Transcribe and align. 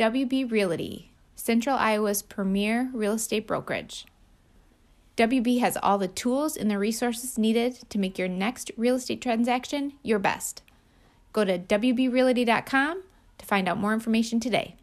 WB 0.00 0.50
Realty, 0.50 1.10
Central 1.36 1.76
Iowa's 1.76 2.22
premier 2.22 2.88
real 2.94 3.12
estate 3.12 3.46
brokerage. 3.46 4.06
WB 5.18 5.60
has 5.60 5.76
all 5.82 5.98
the 5.98 6.08
tools 6.08 6.56
and 6.56 6.70
the 6.70 6.78
resources 6.78 7.36
needed 7.36 7.80
to 7.90 7.98
make 7.98 8.18
your 8.18 8.26
next 8.26 8.70
real 8.78 8.94
estate 8.94 9.20
transaction 9.20 9.92
your 10.02 10.18
best. 10.18 10.62
Go 11.34 11.44
to 11.44 11.58
WBRealty.com 11.58 13.02
to 13.36 13.44
find 13.44 13.68
out 13.68 13.76
more 13.76 13.92
information 13.92 14.40
today. 14.40 14.74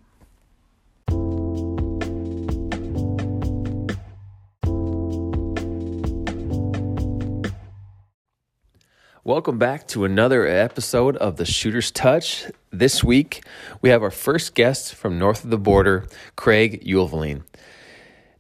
Welcome 9.28 9.58
back 9.58 9.90
to 9.90 10.06
another 10.06 10.48
episode 10.48 11.18
of 11.18 11.36
the 11.36 11.44
Shooter's 11.44 11.92
Touch. 11.92 12.46
This 12.72 13.04
week, 13.04 13.44
we 13.82 13.90
have 13.90 14.02
our 14.02 14.10
first 14.10 14.56
guest 14.56 14.96
from 14.96 15.20
north 15.20 15.44
of 15.44 15.50
the 15.50 15.58
border, 15.58 16.08
Kraig 16.38 16.86
Ulveling. 16.86 17.44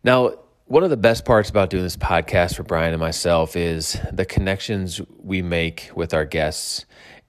Now, 0.01 0.35
one 0.63 0.85
of 0.85 0.89
the 0.89 0.95
best 0.95 1.25
parts 1.25 1.49
about 1.49 1.69
doing 1.69 1.83
this 1.83 1.97
podcast 1.97 2.55
for 2.55 2.63
Brian 2.63 2.93
and 2.93 3.01
myself 3.01 3.57
is 3.57 3.99
the 4.13 4.23
connections 4.23 5.01
we 5.21 5.41
make 5.41 5.91
with 5.93 6.13
our 6.13 6.23
guests 6.23 6.85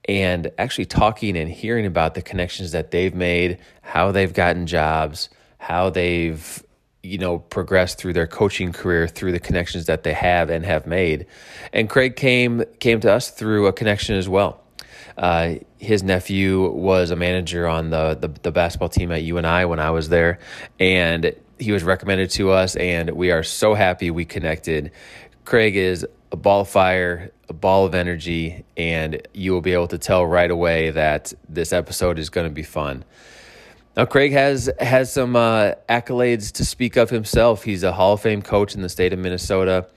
and 0.08 0.52
actually 0.56 0.86
talking 0.86 1.36
and 1.36 1.50
hearing 1.50 1.84
about 1.84 2.14
the 2.14 2.22
connections 2.22 2.70
that 2.70 2.92
they've 2.92 3.12
made, 3.12 3.58
how 3.82 4.12
they've 4.12 4.32
gotten 4.32 4.68
jobs, 4.68 5.30
how 5.58 5.90
they've 5.90 6.62
you 7.02 7.18
know 7.18 7.38
progress 7.38 7.94
through 7.94 8.12
their 8.12 8.26
coaching 8.26 8.72
career 8.72 9.06
through 9.06 9.32
the 9.32 9.40
connections 9.40 9.86
that 9.86 10.02
they 10.02 10.12
have 10.12 10.50
and 10.50 10.64
have 10.64 10.86
made 10.86 11.26
and 11.72 11.88
kraig 11.88 12.16
came 12.16 12.64
came 12.80 13.00
to 13.00 13.12
us 13.12 13.30
through 13.30 13.66
a 13.66 13.72
connection 13.72 14.16
as 14.16 14.28
well 14.28 14.60
uh, 15.18 15.56
his 15.78 16.04
nephew 16.04 16.70
was 16.70 17.10
a 17.10 17.16
manager 17.16 17.66
on 17.66 17.90
the, 17.90 18.14
the, 18.14 18.28
the 18.42 18.52
basketball 18.52 18.88
team 18.88 19.10
at 19.10 19.22
UNI 19.22 19.64
when 19.64 19.80
I 19.80 19.90
was 19.90 20.08
there, 20.08 20.38
and 20.78 21.34
he 21.58 21.72
was 21.72 21.82
recommended 21.82 22.30
to 22.30 22.52
us, 22.52 22.76
and 22.76 23.10
we 23.10 23.32
are 23.32 23.42
so 23.42 23.74
happy 23.74 24.12
we 24.12 24.24
connected. 24.24 24.92
Kraig 25.44 25.74
is 25.74 26.06
a 26.30 26.36
ball 26.36 26.60
of 26.60 26.68
fire, 26.68 27.32
a 27.48 27.52
ball 27.52 27.84
of 27.84 27.96
energy, 27.96 28.64
and 28.76 29.20
you 29.34 29.52
will 29.52 29.60
be 29.60 29.72
able 29.72 29.88
to 29.88 29.98
tell 29.98 30.24
right 30.24 30.50
away 30.50 30.90
that 30.90 31.32
this 31.48 31.72
episode 31.72 32.18
is 32.18 32.30
going 32.30 32.46
to 32.46 32.54
be 32.54 32.62
fun. 32.62 33.04
Now, 33.98 34.04
Kraig 34.04 34.30
has 34.30 34.70
has 34.78 35.12
some 35.12 35.34
uh, 35.34 35.72
accolades 35.88 36.52
to 36.52 36.64
speak 36.64 36.96
of 36.96 37.10
himself. 37.10 37.64
He's 37.64 37.82
a 37.82 37.90
Hall 37.90 38.12
of 38.12 38.20
Fame 38.20 38.42
coach 38.42 38.76
in 38.76 38.80
the 38.80 38.88
state 38.88 39.12
of 39.12 39.18
Minnesota. 39.18 39.88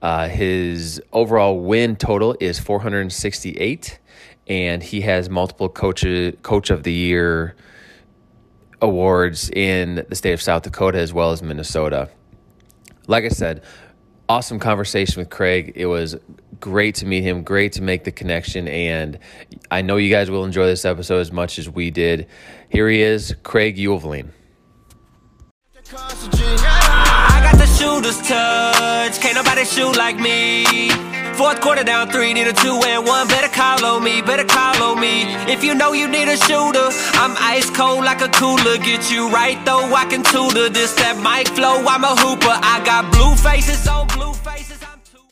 Uh, 0.00 0.28
his 0.28 0.98
overall 1.12 1.60
win 1.60 1.94
total 1.96 2.34
is 2.40 2.58
468, 2.58 3.98
and 4.46 4.82
he 4.82 5.02
has 5.02 5.28
multiple 5.28 5.68
coach 5.68 6.06
coach 6.40 6.70
of 6.70 6.84
the 6.84 6.92
year 6.92 7.54
awards 8.80 9.50
in 9.50 10.06
the 10.08 10.16
state 10.16 10.32
of 10.32 10.40
South 10.40 10.62
Dakota 10.62 10.98
as 10.98 11.12
well 11.12 11.30
as 11.30 11.42
Minnesota. 11.42 12.08
Like 13.08 13.24
I 13.24 13.28
said, 13.28 13.62
awesome 14.26 14.58
conversation 14.58 15.20
with 15.20 15.28
Kraig. 15.28 15.74
It 15.76 15.84
was 15.84 16.16
great 16.60 16.96
to 16.96 17.06
meet 17.06 17.22
him, 17.22 17.42
great 17.42 17.72
to 17.72 17.82
make 17.82 18.04
the 18.04 18.12
connection, 18.12 18.68
and 18.68 19.18
I 19.70 19.82
know 19.82 19.96
you 19.96 20.10
guys 20.10 20.30
will 20.30 20.44
enjoy 20.44 20.66
this 20.66 20.84
episode 20.84 21.20
as 21.20 21.32
much 21.32 21.58
as 21.58 21.68
we 21.68 21.90
did. 21.90 22.26
Here 22.68 22.88
he 22.88 23.00
is, 23.02 23.34
Kraig 23.42 23.76
Ulveling. 23.78 24.30
I 25.92 27.40
got 27.42 27.58
the 27.58 27.66
shooter's 27.66 28.18
touch, 28.28 29.20
can't 29.20 29.34
nobody 29.34 29.64
shoot 29.64 29.96
like 29.96 30.18
me. 30.20 30.90
Fourth 31.34 31.60
quarter 31.62 31.82
down 31.82 32.10
three, 32.10 32.34
need 32.34 32.48
a 32.48 32.52
two 32.52 32.78
and 32.84 33.06
one. 33.06 33.26
Better 33.26 33.48
call 33.48 33.82
on 33.84 34.04
me, 34.04 34.20
better 34.20 34.44
call 34.44 34.82
on 34.82 35.00
me. 35.00 35.22
If 35.50 35.64
you 35.64 35.74
know 35.74 35.92
you 35.94 36.06
need 36.06 36.28
a 36.28 36.36
shooter, 36.36 36.90
I'm 37.14 37.34
ice 37.38 37.70
cold 37.70 38.04
like 38.04 38.20
a 38.20 38.28
cooler. 38.28 38.76
Get 38.76 39.10
you 39.10 39.30
right 39.30 39.58
though, 39.64 39.94
I 39.94 40.04
can 40.04 40.22
tutor 40.22 40.68
this 40.68 40.92
that 40.96 41.16
mic 41.16 41.48
flow. 41.48 41.82
I'm 41.86 42.04
a 42.04 42.14
hooper. 42.14 42.44
I 42.46 42.82
got 42.84 43.10
blue 43.10 43.34
faces 43.36 43.88
on 43.88 44.06
blue 44.08 44.34
faces. 44.34 44.82
I'm 44.82 45.00
too. 45.10 45.24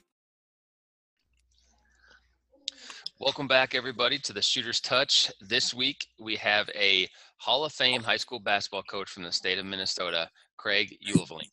Welcome 3.21 3.49
back, 3.49 3.75
everybody, 3.75 4.17
to 4.21 4.33
the 4.33 4.41
Shooter's 4.41 4.79
Touch. 4.79 5.29
This 5.41 5.75
week 5.75 6.07
we 6.21 6.37
have 6.37 6.71
a 6.77 7.09
Hall 7.39 7.65
of 7.65 7.73
Fame 7.73 8.01
high 8.01 8.17
school 8.17 8.39
basketball 8.39 8.85
coach 8.85 9.11
from 9.11 9.25
the 9.25 9.33
state 9.33 9.59
of 9.59 9.67
Minnesota, 9.67 10.31
Kraig 10.57 10.97
Ulveling. 11.13 11.49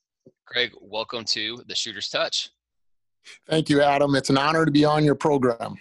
Kraig, 0.46 0.74
welcome 0.80 1.26
to 1.26 1.64
the 1.68 1.74
Shooter's 1.74 2.10
Touch. 2.10 2.52
Thank 3.50 3.68
you, 3.68 3.82
Adam. 3.82 4.14
It's 4.14 4.30
an 4.30 4.38
honor 4.38 4.64
to 4.64 4.70
be 4.70 4.86
on 4.86 5.04
your 5.04 5.16
program. 5.16 5.76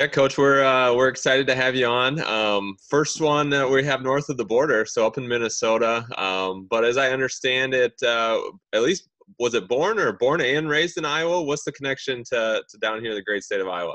Yeah, 0.00 0.08
Coach, 0.08 0.36
we're 0.36 0.64
uh, 0.64 0.92
we're 0.92 1.06
excited 1.06 1.46
to 1.46 1.54
have 1.54 1.76
you 1.76 1.86
on. 1.86 2.18
Um, 2.22 2.74
first 2.90 3.20
one 3.20 3.48
that 3.50 3.70
we 3.70 3.84
have 3.84 4.02
north 4.02 4.28
of 4.28 4.38
the 4.38 4.44
border, 4.44 4.84
so 4.86 5.06
up 5.06 5.18
in 5.18 5.28
Minnesota. 5.28 6.04
Um, 6.20 6.66
but 6.68 6.84
as 6.84 6.96
I 6.96 7.10
understand 7.10 7.74
it, 7.74 7.94
uh, 8.02 8.40
at 8.72 8.82
least 8.82 9.08
was 9.38 9.54
it 9.54 9.68
born 9.68 10.00
or 10.00 10.14
born 10.14 10.40
and 10.40 10.68
raised 10.68 10.98
in 10.98 11.04
Iowa? 11.04 11.42
What's 11.42 11.62
the 11.62 11.70
connection 11.70 12.24
to 12.32 12.64
to 12.68 12.78
down 12.78 13.00
here, 13.00 13.14
the 13.14 13.22
great 13.22 13.44
state 13.44 13.60
of 13.60 13.68
Iowa? 13.68 13.94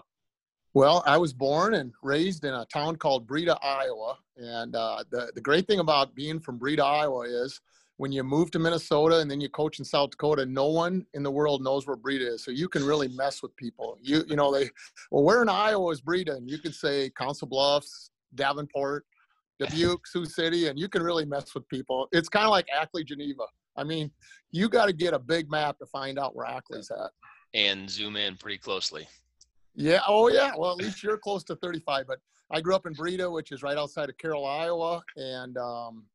Well, 0.73 1.03
I 1.05 1.17
was 1.17 1.33
born 1.33 1.73
and 1.73 1.91
raised 2.01 2.45
in 2.45 2.53
a 2.53 2.65
town 2.65 2.95
called 2.95 3.27
Breda, 3.27 3.57
Iowa. 3.61 4.17
And 4.37 4.75
uh, 4.75 5.03
the, 5.11 5.31
the 5.35 5.41
great 5.41 5.67
thing 5.67 5.79
about 5.79 6.15
being 6.15 6.39
from 6.39 6.57
Breda, 6.57 6.83
Iowa 6.83 7.25
is 7.25 7.59
when 7.97 8.11
you 8.11 8.23
move 8.23 8.51
to 8.51 8.59
Minnesota 8.59 9.19
and 9.19 9.29
then 9.29 9.41
you 9.41 9.49
coach 9.49 9.79
in 9.79 9.85
South 9.85 10.11
Dakota, 10.11 10.45
no 10.45 10.67
one 10.67 11.05
in 11.13 11.23
the 11.23 11.29
world 11.29 11.61
knows 11.61 11.85
where 11.85 11.97
Breda 11.97 12.33
is. 12.33 12.43
So 12.43 12.51
you 12.51 12.69
can 12.69 12.85
really 12.85 13.09
mess 13.09 13.43
with 13.43 13.55
people. 13.57 13.97
You 14.01 14.23
you 14.27 14.35
know, 14.35 14.51
they 14.51 14.69
well, 15.11 15.23
where 15.23 15.41
in 15.41 15.49
Iowa 15.49 15.91
is 15.91 16.01
Breda? 16.01 16.35
And 16.35 16.49
you 16.49 16.57
can 16.57 16.71
say 16.71 17.11
Council 17.11 17.47
Bluffs, 17.47 18.09
Davenport, 18.33 19.05
Dubuque, 19.59 20.07
Sioux 20.07 20.25
City, 20.25 20.67
and 20.67 20.79
you 20.79 20.87
can 20.87 21.03
really 21.03 21.25
mess 21.25 21.53
with 21.53 21.67
people. 21.67 22.07
It's 22.11 22.29
kind 22.29 22.45
of 22.45 22.51
like 22.51 22.65
Ackley, 22.75 23.03
Geneva. 23.03 23.43
I 23.75 23.83
mean, 23.83 24.09
you 24.51 24.67
got 24.69 24.87
to 24.87 24.93
get 24.93 25.13
a 25.13 25.19
big 25.19 25.51
map 25.51 25.77
to 25.79 25.85
find 25.85 26.17
out 26.17 26.35
where 26.35 26.47
Ackley's 26.47 26.89
at. 26.89 27.11
And 27.53 27.89
zoom 27.89 28.15
in 28.15 28.37
pretty 28.37 28.57
closely. 28.57 29.07
Yeah. 29.75 30.01
Oh, 30.07 30.29
yeah. 30.29 30.51
Well, 30.57 30.71
at 30.71 30.77
least 30.77 31.03
you're 31.03 31.17
close 31.17 31.43
to 31.45 31.55
35. 31.55 32.07
But 32.07 32.19
I 32.51 32.61
grew 32.61 32.75
up 32.75 32.85
in 32.85 32.93
Breda, 32.93 33.29
which 33.29 33.51
is 33.51 33.63
right 33.63 33.77
outside 33.77 34.09
of 34.09 34.17
Carroll, 34.17 34.45
Iowa, 34.45 35.01
and 35.15 35.57
um, 35.57 36.05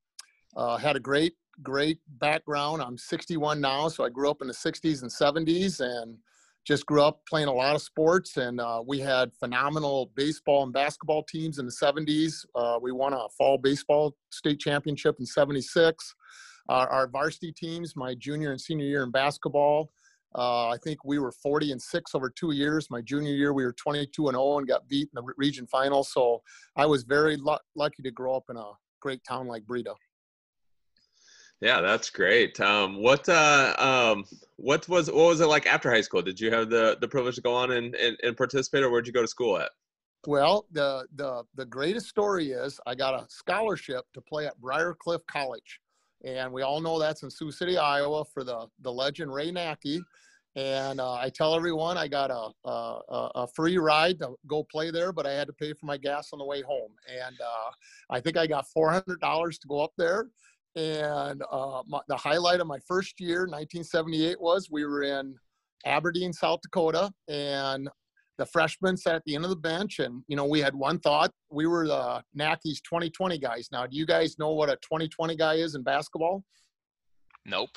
uh, 0.57 0.77
had 0.77 0.97
a 0.97 1.01
great, 1.01 1.35
great 1.63 1.99
background. 2.19 2.83
I'm 2.83 2.99
61 2.99 3.61
now, 3.61 3.89
so 3.89 4.05
I 4.05 4.11
grew 4.11 4.31
up 4.31 4.43
in 4.43 4.49
the 4.49 4.55
60s 4.55 5.03
and 5.03 5.11
70s, 5.11 5.81
and 5.81 6.19
just 6.67 6.85
grew 6.85 7.03
up 7.03 7.21
playing 7.27 7.49
a 7.49 7.53
lot 7.53 7.75
of 7.75 7.83
sports. 7.83 8.37
And 8.37 8.61
uh, 8.61 8.83
we 8.85 8.99
had 8.99 9.33
phenomenal 9.35 10.11
baseball 10.15 10.65
and 10.65 10.73
basketball 10.73 11.23
teams 11.23 11.59
in 11.59 11.65
the 11.65 11.73
70s. 11.73 12.45
Uh, 12.55 12.79
we 12.83 12.93
won 12.93 13.13
a 13.13 13.29
fall 13.39 13.57
baseball 13.57 14.17
state 14.31 14.61
championship 14.61 15.17
in 15.21 15.27
76. 15.27 16.15
our 16.69 17.09
varsity 17.09 17.53
teams, 17.53 17.95
my 17.95 18.15
junior 18.17 18.51
and 18.51 18.61
senior 18.61 18.85
year 18.85 19.05
in 19.05 19.11
basketball. 19.11 19.91
Uh, 20.35 20.69
I 20.69 20.77
think 20.83 21.05
we 21.05 21.19
were 21.19 21.33
40 21.33 21.73
and 21.73 21.81
six 21.81 22.15
over 22.15 22.29
two 22.29 22.53
years. 22.53 22.91
My 22.91 23.01
junior 23.01 23.33
year, 23.33 23.53
we 23.53 23.65
were 23.65 23.73
22 23.73 24.29
and 24.29 24.35
0 24.35 24.59
and 24.59 24.69
got 24.69 24.89
beat 24.89 25.09
in 25.15 25.25
the 25.25 25.33
region 25.37 25.67
final. 25.67 26.05
So 26.05 26.43
I 26.77 26.87
was 26.87 27.05
very 27.05 27.37
lu- 27.37 27.57
lucky 27.75 28.03
to 28.03 28.11
grow 28.11 28.37
up 28.37 28.45
in 28.51 28.57
a 28.57 28.71
great 29.01 29.23
town 29.25 29.47
like 29.47 29.67
Breda. 29.67 29.95
Yeah, 31.61 31.81
that's 31.81 32.11
great. 32.11 32.61
Um, 32.61 33.03
what 33.03 33.27
uh, 33.29 33.75
um, 33.79 34.25
what 34.57 34.87
was 34.89 35.11
what 35.11 35.27
was 35.27 35.41
it 35.41 35.47
like 35.47 35.67
after 35.67 35.91
high 35.91 36.03
school? 36.03 36.21
Did 36.21 36.39
you 36.39 36.51
have 36.51 36.69
the 36.69 36.99
the 37.01 37.09
privilege 37.09 37.37
to 37.37 37.41
go 37.41 37.55
on 37.55 37.71
and, 37.71 37.95
and, 37.95 38.17
and 38.23 38.37
participate, 38.37 38.83
or 38.83 38.91
where'd 38.91 39.07
you 39.07 39.13
go 39.13 39.23
to 39.23 39.29
school 39.29 39.59
at? 39.59 39.71
Well, 40.27 40.67
the 40.71 41.07
the 41.15 41.45
the 41.55 41.65
greatest 41.65 42.09
story 42.09 42.51
is 42.51 42.79
I 42.87 42.95
got 42.95 43.15
a 43.15 43.27
scholarship 43.31 44.05
to 44.13 44.21
play 44.21 44.47
at 44.47 44.61
Briar 44.61 44.95
Cliff 45.01 45.23
College, 45.31 45.81
and 46.25 46.53
we 46.53 46.63
all 46.63 46.81
know 46.81 46.99
that's 46.99 47.23
in 47.23 47.31
Sioux 47.31 47.53
City, 47.53 47.79
Iowa, 47.79 48.25
for 48.25 48.45
the 48.45 48.67
the 48.81 48.93
legend 48.93 49.33
Ray 49.33 49.51
Nacke. 49.53 50.01
And 50.57 51.01
uh, 51.01 51.13
I 51.13 51.29
tell 51.29 51.55
everyone 51.55 51.99
I 51.99 52.09
got 52.09 52.31
a, 52.31 52.49
a, 52.67 53.31
a 53.35 53.47
free 53.55 53.77
ride 53.77 54.19
to 54.21 54.37
go 54.47 54.65
play 54.65 54.91
there, 54.91 55.13
but 55.13 55.27
I 55.27 55.33
had 55.33 55.47
to 55.49 55.53
pay 55.53 55.75
for 55.75 55.85
my 55.85 55.99
gas 55.99 56.31
on 56.33 56.39
the 56.39 56.47
way 56.47 56.63
home. 56.63 56.93
And 57.11 57.39
uh, 57.39 57.71
I 58.09 58.21
think 58.21 58.39
I 58.39 58.47
got 58.47 58.67
four 58.69 58.91
hundred 58.91 59.21
dollars 59.21 59.59
to 59.59 59.69
go 59.69 59.81
up 59.81 59.93
there. 59.99 60.29
And 60.75 61.43
uh, 61.51 61.83
my, 61.87 62.01
the 62.09 62.17
highlight 62.17 62.61
of 62.61 62.67
my 62.67 62.79
first 62.87 63.21
year, 63.21 63.41
1978, 63.41 64.41
was 64.41 64.71
we 64.71 64.85
were 64.85 65.03
in 65.03 65.35
Aberdeen, 65.85 66.33
South 66.33 66.61
Dakota, 66.63 67.13
and 67.29 67.89
the 68.39 68.47
freshmen 68.47 68.97
sat 68.97 69.15
at 69.15 69.23
the 69.25 69.35
end 69.35 69.45
of 69.45 69.51
the 69.51 69.57
bench. 69.57 69.99
And, 69.99 70.23
you 70.29 70.37
know, 70.37 70.45
we 70.45 70.61
had 70.61 70.75
one 70.75 70.99
thought. 70.99 71.31
We 71.51 71.67
were 71.67 71.87
the 71.87 72.23
Nacke's 72.35 72.81
2020 72.83 73.39
guys. 73.39 73.69
Now, 73.73 73.87
do 73.87 73.97
you 73.97 74.07
guys 74.07 74.39
know 74.39 74.53
what 74.53 74.69
a 74.69 74.77
2020 74.77 75.37
guy 75.37 75.55
is 75.55 75.75
in 75.75 75.83
basketball? 75.83 76.45
Nope. 77.45 77.71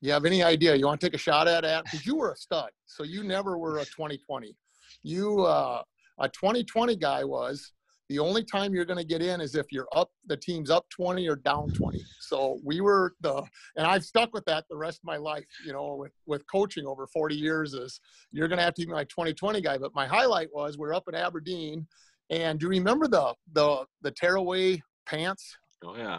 You 0.00 0.12
have 0.12 0.24
any 0.24 0.42
idea? 0.42 0.74
You 0.74 0.86
want 0.86 1.00
to 1.00 1.06
take 1.06 1.14
a 1.14 1.18
shot 1.18 1.46
at 1.46 1.64
it? 1.64 1.84
Because 1.84 2.06
you 2.06 2.16
were 2.16 2.32
a 2.32 2.36
stud. 2.36 2.70
So 2.86 3.02
you 3.02 3.22
never 3.22 3.58
were 3.58 3.78
a 3.78 3.84
2020. 3.84 4.56
You, 5.02 5.42
uh, 5.42 5.82
a 6.18 6.28
2020 6.28 6.96
guy 6.96 7.24
was 7.24 7.72
the 8.10 8.18
only 8.18 8.42
time 8.42 8.74
you're 8.74 8.84
going 8.84 8.98
to 8.98 9.04
get 9.04 9.22
in 9.22 9.40
is 9.40 9.54
if 9.54 9.70
you're 9.70 9.86
up, 9.94 10.10
the 10.26 10.36
team's 10.36 10.68
up 10.68 10.84
20 10.90 11.28
or 11.28 11.36
down 11.36 11.70
20. 11.70 12.04
So 12.18 12.58
we 12.64 12.80
were 12.80 13.14
the, 13.20 13.44
and 13.76 13.86
I've 13.86 14.04
stuck 14.04 14.34
with 14.34 14.44
that 14.46 14.64
the 14.68 14.76
rest 14.76 14.98
of 14.98 15.04
my 15.04 15.16
life, 15.16 15.46
you 15.64 15.72
know, 15.72 15.94
with, 15.94 16.10
with 16.26 16.42
coaching 16.50 16.86
over 16.86 17.06
40 17.06 17.36
years 17.36 17.72
is 17.72 18.00
you're 18.32 18.48
going 18.48 18.58
to 18.58 18.64
have 18.64 18.74
to 18.74 18.84
be 18.84 18.92
my 18.92 19.04
2020 19.04 19.60
guy. 19.60 19.78
But 19.78 19.94
my 19.94 20.08
highlight 20.08 20.48
was 20.52 20.76
we're 20.76 20.92
up 20.92 21.04
in 21.06 21.14
Aberdeen. 21.14 21.86
And 22.30 22.58
do 22.58 22.66
you 22.66 22.70
remember 22.70 23.06
the, 23.06 23.32
the, 23.52 23.84
the 24.02 24.10
tearaway 24.10 24.82
pants? 25.06 25.56
Oh, 25.84 25.96
yeah. 25.96 26.18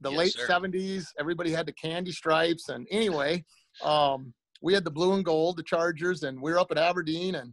the 0.00 0.10
Yes, 0.10 0.18
late 0.18 0.32
sir. 0.34 0.46
70s. 0.46 1.06
Everybody 1.18 1.50
had 1.50 1.66
the 1.66 1.72
candy 1.72 2.12
stripes. 2.12 2.68
And 2.68 2.86
anyway, 2.88 3.44
um, 3.82 4.32
we 4.62 4.74
had 4.74 4.84
the 4.84 4.92
blue 4.92 5.14
and 5.14 5.24
gold, 5.24 5.56
the 5.56 5.64
Chargers, 5.64 6.22
and 6.22 6.40
we 6.40 6.52
were 6.52 6.60
up 6.60 6.70
at 6.70 6.78
Aberdeen 6.78 7.34
and 7.34 7.52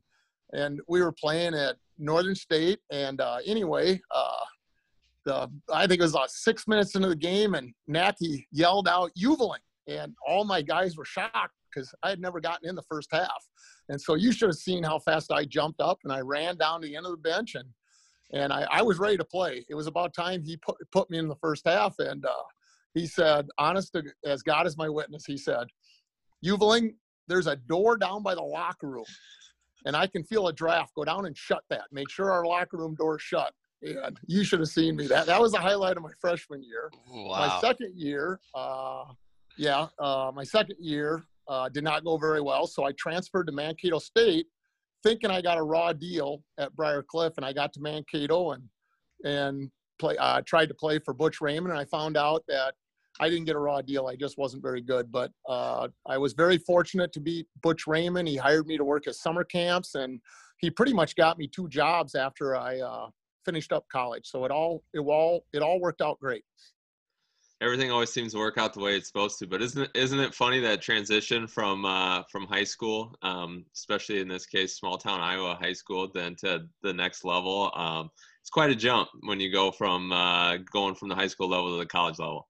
and 0.51 0.79
we 0.87 1.01
were 1.01 1.11
playing 1.11 1.53
at 1.53 1.75
Northern 1.99 2.35
State. 2.35 2.79
And 2.91 3.21
uh, 3.21 3.37
anyway, 3.45 3.99
uh, 4.11 4.45
the 5.25 5.51
I 5.71 5.85
think 5.85 5.99
it 5.99 6.03
was 6.03 6.13
about 6.13 6.31
six 6.31 6.67
minutes 6.67 6.95
into 6.95 7.09
the 7.09 7.15
game, 7.15 7.53
and 7.55 7.73
Natty 7.87 8.47
yelled 8.51 8.87
out 8.87 9.11
"Ulveling," 9.21 9.59
and 9.87 10.13
all 10.27 10.45
my 10.45 10.61
guys 10.61 10.97
were 10.97 11.05
shocked 11.05 11.53
because 11.73 11.93
I 12.01 12.09
had 12.09 12.19
never 12.19 12.39
gotten 12.39 12.67
in 12.67 12.75
the 12.75 12.83
first 12.89 13.09
half. 13.11 13.43
And 13.89 14.01
so 14.01 14.15
you 14.15 14.31
should 14.31 14.49
have 14.49 14.57
seen 14.57 14.83
how 14.83 14.99
fast 14.99 15.31
I 15.31 15.45
jumped 15.45 15.81
up 15.81 15.99
and 16.03 16.11
I 16.11 16.21
ran 16.21 16.57
down 16.57 16.81
to 16.81 16.87
the 16.87 16.95
end 16.95 17.05
of 17.05 17.11
the 17.11 17.17
bench 17.17 17.55
and 17.55 17.65
and 18.31 18.53
I, 18.53 18.67
I 18.71 18.81
was 18.81 18.99
ready 18.99 19.17
to 19.17 19.25
play. 19.25 19.65
It 19.69 19.75
was 19.75 19.87
about 19.87 20.13
time 20.13 20.43
he 20.43 20.57
put 20.57 20.77
put 20.91 21.09
me 21.09 21.17
in 21.17 21.27
the 21.27 21.35
first 21.35 21.67
half, 21.67 21.95
and 21.99 22.25
uh, 22.25 22.43
he 22.93 23.07
said, 23.07 23.47
"Honest 23.57 23.93
to, 23.93 24.03
as 24.25 24.43
God 24.43 24.67
is 24.67 24.77
my 24.77 24.89
witness," 24.89 25.25
he 25.25 25.37
said, 25.37 25.67
"Ulveling, 26.45 26.95
there's 27.27 27.47
a 27.47 27.55
door 27.55 27.97
down 27.97 28.21
by 28.23 28.35
the 28.35 28.41
locker 28.41 28.87
room, 28.87 29.05
and 29.85 29.95
I 29.95 30.07
can 30.07 30.23
feel 30.23 30.47
a 30.47 30.53
draft. 30.53 30.93
Go 30.95 31.03
down 31.05 31.25
and 31.25 31.37
shut 31.37 31.63
that. 31.69 31.83
Make 31.91 32.09
sure 32.09 32.31
our 32.31 32.45
locker 32.45 32.77
room 32.77 32.95
door 32.95 33.15
is 33.17 33.21
shut." 33.21 33.53
And 33.81 34.19
you 34.27 34.43
should 34.43 34.59
have 34.59 34.69
seen 34.69 34.95
me. 34.95 35.07
That 35.07 35.25
that 35.27 35.39
was 35.39 35.53
the 35.53 35.59
highlight 35.59 35.97
of 35.97 36.03
my 36.03 36.11
freshman 36.19 36.61
year. 36.63 36.91
Ooh, 37.13 37.29
My 37.29 37.59
second 37.61 37.93
year, 37.95 38.39
uh, 38.53 39.05
yeah, 39.57 39.87
uh, 39.97 40.31
my 40.33 40.43
second 40.43 40.75
year 40.79 41.23
uh, 41.47 41.69
did 41.69 41.83
not 41.83 42.03
go 42.03 42.17
very 42.17 42.41
well. 42.41 42.67
So 42.67 42.83
I 42.83 42.91
transferred 42.93 43.47
to 43.47 43.53
Mankato 43.53 43.99
State, 43.99 44.47
thinking 45.03 45.31
I 45.31 45.41
got 45.41 45.57
a 45.57 45.63
raw 45.63 45.93
deal 45.93 46.43
at 46.57 46.75
Briar 46.75 47.03
Cliff, 47.03 47.33
and 47.37 47.45
I 47.45 47.53
got 47.53 47.71
to 47.73 47.81
Mankato 47.81 48.51
and 48.51 48.63
and 49.23 49.71
play. 49.97 50.17
Uh, 50.17 50.41
tried 50.45 50.67
to 50.67 50.75
play 50.75 50.99
for 50.99 51.13
Butch 51.13 51.39
Raymond, 51.41 51.71
and 51.71 51.79
I 51.79 51.85
found 51.85 52.17
out 52.17 52.43
that 52.47 52.73
I 53.19 53.29
didn't 53.29 53.45
get 53.45 53.55
a 53.55 53.59
raw 53.59 53.81
deal. 53.81 54.07
I 54.07 54.15
just 54.15 54.37
wasn't 54.37 54.63
very 54.63 54.81
good. 54.81 55.11
But 55.11 55.31
uh, 55.47 55.89
I 56.07 56.17
was 56.17 56.33
very 56.33 56.57
fortunate 56.57 57.11
to 57.13 57.19
beat 57.19 57.47
Butch 57.61 57.87
Raymond. 57.87 58.27
He 58.27 58.37
hired 58.37 58.67
me 58.67 58.77
to 58.77 58.83
work 58.83 59.07
at 59.07 59.15
summer 59.15 59.43
camps, 59.43 59.95
and 59.95 60.19
he 60.59 60.69
pretty 60.69 60.93
much 60.93 61.15
got 61.15 61.37
me 61.37 61.47
two 61.47 61.67
jobs 61.67 62.15
after 62.15 62.55
I 62.55 62.79
uh, 62.79 63.07
finished 63.45 63.71
up 63.71 63.85
college. 63.91 64.25
So 64.25 64.45
it 64.45 64.51
all 64.51 64.83
it 64.93 64.99
all 64.99 65.45
it 65.53 65.61
all 65.61 65.79
worked 65.79 66.01
out 66.01 66.19
great. 66.19 66.43
everything 67.61 67.91
always 67.91 68.11
seems 68.11 68.31
to 68.33 68.39
work 68.39 68.57
out 68.57 68.73
the 68.73 68.79
way 68.79 68.95
it's 68.95 69.07
supposed 69.07 69.39
to. 69.39 69.47
But 69.47 69.61
isn't 69.61 69.83
it, 69.83 69.91
isn't 69.93 70.19
it 70.19 70.33
funny 70.33 70.59
that 70.61 70.81
transition 70.81 71.47
from 71.47 71.85
uh, 71.85 72.23
from 72.31 72.45
high 72.47 72.63
school, 72.63 73.15
um, 73.21 73.65
especially 73.75 74.19
in 74.19 74.27
this 74.27 74.45
case, 74.45 74.77
small 74.77 74.97
town 74.97 75.19
Iowa 75.19 75.57
high 75.61 75.73
school, 75.73 76.09
then 76.13 76.35
to 76.37 76.65
the 76.83 76.93
next 76.93 77.25
level? 77.25 77.71
Um, 77.75 78.09
it's 78.41 78.49
quite 78.49 78.71
a 78.71 78.75
jump 78.75 79.09
when 79.21 79.39
you 79.39 79.51
go 79.51 79.71
from 79.71 80.11
uh, 80.11 80.57
going 80.71 80.95
from 80.95 81.09
the 81.09 81.15
high 81.15 81.27
school 81.27 81.49
level 81.49 81.71
to 81.73 81.77
the 81.77 81.85
college 81.85 82.19
level. 82.19 82.48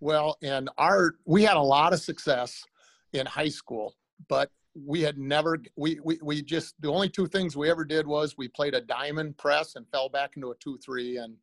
Well, 0.00 0.38
and 0.42 0.70
our 0.78 1.14
we 1.26 1.44
had 1.44 1.56
a 1.56 1.62
lot 1.62 1.92
of 1.92 2.00
success 2.00 2.64
in 3.12 3.26
high 3.26 3.48
school, 3.48 3.94
but 4.28 4.50
we 4.74 5.02
had 5.02 5.18
never 5.18 5.58
we, 5.76 6.00
we 6.02 6.18
we 6.22 6.42
just 6.42 6.74
the 6.80 6.90
only 6.90 7.08
two 7.08 7.26
things 7.26 7.56
we 7.56 7.70
ever 7.70 7.84
did 7.84 8.06
was 8.06 8.36
we 8.38 8.48
played 8.48 8.74
a 8.74 8.80
diamond 8.80 9.36
press 9.36 9.76
and 9.76 9.86
fell 9.88 10.08
back 10.08 10.32
into 10.36 10.50
a 10.50 10.54
two 10.56 10.78
three 10.78 11.18
and 11.18 11.36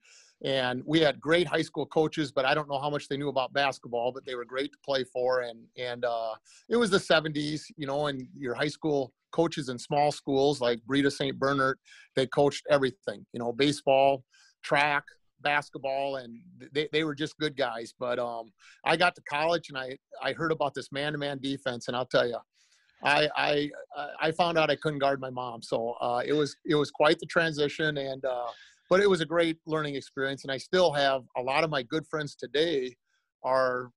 and 0.43 0.83
we 0.85 0.99
had 0.99 1.19
great 1.19 1.47
high 1.47 1.63
school 1.63 1.87
coaches, 1.87 2.31
but 2.31 2.45
I 2.45 2.53
don't 2.53 2.69
know 2.69 2.77
how 2.77 2.91
much 2.91 3.07
they 3.07 3.17
knew 3.17 3.29
about 3.29 3.53
basketball, 3.53 4.11
but 4.11 4.23
they 4.23 4.35
were 4.35 4.45
great 4.45 4.71
to 4.71 4.77
play 4.83 5.03
for 5.03 5.41
and 5.41 5.59
and 5.77 6.05
uh, 6.05 6.33
it 6.69 6.77
was 6.77 6.89
the 6.89 6.97
70s, 6.97 7.63
you 7.75 7.87
know, 7.87 8.07
and 8.07 8.27
your 8.35 8.53
high 8.53 8.67
school 8.67 9.13
coaches 9.31 9.69
in 9.69 9.77
small 9.77 10.11
schools 10.11 10.61
like 10.61 10.81
Breda 10.85 11.11
St. 11.11 11.37
Bernard, 11.37 11.79
they 12.15 12.27
coached 12.27 12.65
everything, 12.69 13.25
you 13.33 13.39
know, 13.39 13.51
baseball, 13.51 14.23
track, 14.63 15.03
basketball, 15.41 16.17
and 16.17 16.39
they, 16.73 16.87
they 16.91 17.03
were 17.03 17.15
just 17.15 17.37
good 17.37 17.55
guys. 17.55 17.93
But 17.97 18.19
um, 18.19 18.51
I 18.83 18.97
got 18.97 19.15
to 19.15 19.21
college 19.29 19.69
and 19.69 19.77
I, 19.77 19.97
I 20.21 20.33
heard 20.33 20.51
about 20.51 20.73
this 20.73 20.91
man-to-man 20.91 21.39
defense, 21.41 21.87
and 21.87 21.95
I'll 21.95 22.05
tell 22.05 22.27
you, 22.27 22.37
I, 23.03 23.29
I 23.35 23.69
I 24.19 24.31
found 24.31 24.57
out 24.57 24.71
I 24.71 24.75
couldn't 24.75 24.99
guard 24.99 25.19
my 25.19 25.29
mom. 25.29 25.61
So 25.61 25.91
uh, 26.01 26.23
it 26.25 26.33
was 26.33 26.55
it 26.65 26.75
was 26.75 26.89
quite 26.91 27.19
the 27.19 27.27
transition, 27.27 27.97
and 27.97 28.25
uh, 28.25 28.47
but 28.89 28.99
it 29.01 29.09
was 29.09 29.21
a 29.21 29.25
great 29.25 29.57
learning 29.67 29.95
experience. 29.95 30.43
And 30.43 30.51
I 30.51 30.57
still 30.57 30.91
have 30.91 31.21
a 31.35 31.41
lot 31.41 31.63
of 31.63 31.69
my 31.69 31.83
good 31.83 32.07
friends 32.07 32.35
today 32.35 32.95
are 33.43 33.91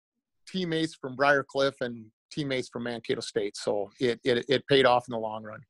teammates 0.46 0.94
from 0.94 1.16
Briar 1.16 1.44
Cliff 1.48 1.74
and 1.80 2.06
teammates 2.30 2.68
from 2.68 2.84
Mankato 2.84 3.20
State. 3.20 3.56
So 3.56 3.90
it, 4.00 4.20
it 4.22 4.44
it 4.48 4.66
paid 4.66 4.84
off 4.84 5.06
in 5.08 5.12
the 5.12 5.18
long 5.18 5.44
run. 5.44 5.60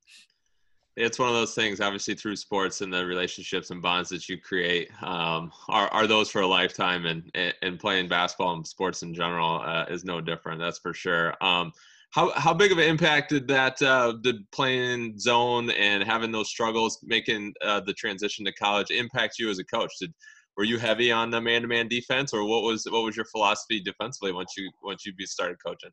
It's 0.95 1.19
one 1.19 1.29
of 1.29 1.35
those 1.35 1.53
things 1.53 1.79
obviously 1.79 2.13
through 2.13 2.35
sports 2.35 2.81
and 2.81 2.93
the 2.93 3.05
relationships 3.05 3.69
and 3.69 3.81
bonds 3.81 4.09
that 4.09 4.27
you 4.27 4.37
create 4.39 4.89
um, 5.03 5.51
are, 5.69 5.87
are 5.89 6.07
those 6.07 6.29
for 6.29 6.41
a 6.41 6.47
lifetime 6.47 7.05
and, 7.05 7.31
and 7.61 7.79
playing 7.79 8.07
basketball 8.07 8.55
and 8.55 8.67
sports 8.67 9.03
in 9.03 9.13
general 9.13 9.61
uh, 9.61 9.85
is 9.89 10.03
no 10.03 10.19
different 10.19 10.59
that's 10.59 10.79
for 10.79 10.93
sure 10.93 11.33
um, 11.41 11.71
how, 12.11 12.29
how 12.31 12.53
big 12.53 12.71
of 12.71 12.77
an 12.77 12.83
impact 12.83 13.29
did 13.29 13.47
that 13.47 13.81
uh, 13.81 14.13
did 14.21 14.49
playing 14.51 15.17
zone 15.17 15.69
and 15.71 16.03
having 16.03 16.31
those 16.31 16.49
struggles 16.49 16.99
making 17.03 17.53
uh, 17.63 17.79
the 17.81 17.93
transition 17.93 18.43
to 18.45 18.53
college 18.53 18.91
impact 18.91 19.39
you 19.39 19.49
as 19.49 19.59
a 19.59 19.65
coach 19.65 19.93
did 19.99 20.13
were 20.57 20.65
you 20.65 20.77
heavy 20.77 21.11
on 21.11 21.31
the 21.31 21.39
man-to-man 21.39 21.87
defense 21.87 22.33
or 22.33 22.43
what 22.43 22.63
was 22.63 22.85
what 22.89 23.03
was 23.03 23.15
your 23.15 23.25
philosophy 23.25 23.79
defensively 23.79 24.33
once 24.33 24.53
you 24.57 24.69
once 24.83 25.05
you 25.05 25.13
started 25.25 25.57
coaching 25.65 25.91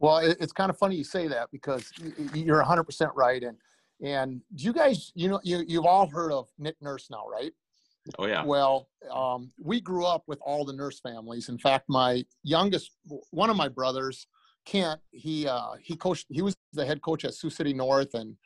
Well, 0.00 0.18
it's 0.18 0.52
kind 0.52 0.70
of 0.70 0.78
funny 0.78 0.96
you 0.96 1.04
say 1.04 1.28
that 1.28 1.50
because 1.52 1.92
you're 2.34 2.64
100% 2.64 3.10
right. 3.14 3.42
And 3.42 3.58
and 4.02 4.40
do 4.54 4.64
you 4.64 4.72
guys, 4.72 5.12
you 5.14 5.28
know, 5.28 5.40
you 5.42 5.64
you've 5.66 5.86
all 5.86 6.06
heard 6.08 6.32
of 6.32 6.48
Nick 6.58 6.76
Nurse 6.80 7.08
now, 7.10 7.26
right? 7.28 7.52
oh 8.18 8.26
yeah 8.26 8.44
Well, 8.44 8.88
um, 9.12 9.52
we 9.62 9.80
grew 9.80 10.04
up 10.04 10.24
with 10.26 10.38
all 10.42 10.64
the 10.64 10.72
nurse 10.72 11.00
families. 11.00 11.48
In 11.48 11.58
fact, 11.58 11.84
my 11.88 12.24
youngest, 12.42 12.92
one 13.30 13.50
of 13.50 13.56
my 13.56 13.68
brothers, 13.68 14.26
Kent, 14.64 15.00
he 15.10 15.46
uh, 15.46 15.72
he 15.82 15.96
coached. 15.96 16.26
He 16.28 16.42
was 16.42 16.56
the 16.72 16.84
head 16.84 17.02
coach 17.02 17.24
at 17.24 17.34
Sioux 17.34 17.50
City 17.50 17.72
North, 17.72 18.14
and 18.14 18.36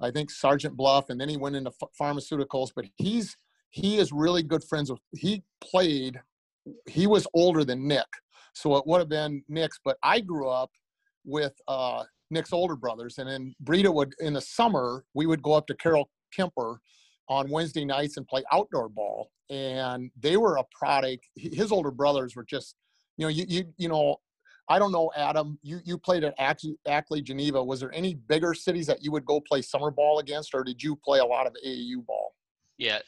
I 0.00 0.10
think 0.10 0.30
Sergeant 0.30 0.76
Bluff, 0.76 1.10
and 1.10 1.20
then 1.20 1.28
he 1.28 1.36
went 1.36 1.56
into 1.56 1.70
ph- 1.70 1.90
pharmaceuticals. 2.00 2.70
But 2.74 2.86
he's 2.96 3.36
he 3.70 3.98
is 3.98 4.12
really 4.12 4.42
good 4.42 4.64
friends 4.64 4.90
with. 4.90 5.00
He 5.12 5.42
played. 5.60 6.20
He 6.88 7.06
was 7.06 7.26
older 7.34 7.64
than 7.64 7.88
Nick, 7.88 8.06
so 8.54 8.76
it 8.76 8.86
would 8.86 8.98
have 8.98 9.08
been 9.08 9.42
Nick's. 9.48 9.80
But 9.84 9.96
I 10.02 10.20
grew 10.20 10.48
up 10.48 10.70
with 11.24 11.54
uh, 11.68 12.04
Nick's 12.32 12.52
older 12.52 12.76
brothers, 12.76 13.18
and 13.18 13.28
then 13.28 13.54
Breda 13.60 13.92
would 13.92 14.14
in 14.20 14.32
the 14.32 14.40
summer 14.40 15.04
we 15.14 15.26
would 15.26 15.42
go 15.42 15.52
up 15.52 15.66
to 15.68 15.74
Carroll 15.74 16.10
Kuemper 16.36 16.78
on 17.28 17.50
Wednesday 17.50 17.84
nights 17.84 18.16
and 18.16 18.26
play 18.26 18.42
outdoor 18.52 18.88
ball. 18.88 19.30
And 19.50 20.10
they 20.18 20.36
were 20.36 20.56
a 20.56 20.64
product. 20.76 21.28
His 21.36 21.72
older 21.72 21.90
brothers 21.90 22.34
were 22.34 22.44
just, 22.44 22.76
you 23.16 23.26
know, 23.26 23.28
you 23.28 23.44
you 23.48 23.64
you 23.76 23.88
know, 23.88 24.16
I 24.68 24.78
don't 24.78 24.92
know, 24.92 25.10
Adam. 25.16 25.58
You 25.62 25.80
you 25.84 25.98
played 25.98 26.24
at 26.24 26.34
Ackley, 26.38 27.22
Geneva. 27.22 27.62
Was 27.62 27.80
there 27.80 27.92
any 27.92 28.14
bigger 28.14 28.54
cities 28.54 28.86
that 28.86 29.02
you 29.04 29.12
would 29.12 29.26
go 29.26 29.40
play 29.40 29.62
summer 29.62 29.90
ball 29.90 30.18
against, 30.18 30.54
or 30.54 30.64
did 30.64 30.82
you 30.82 30.96
play 30.96 31.18
a 31.18 31.24
lot 31.24 31.46
of 31.46 31.54
AAU 31.64 32.04
ball? 32.06 32.34
Yeah, 32.78 33.00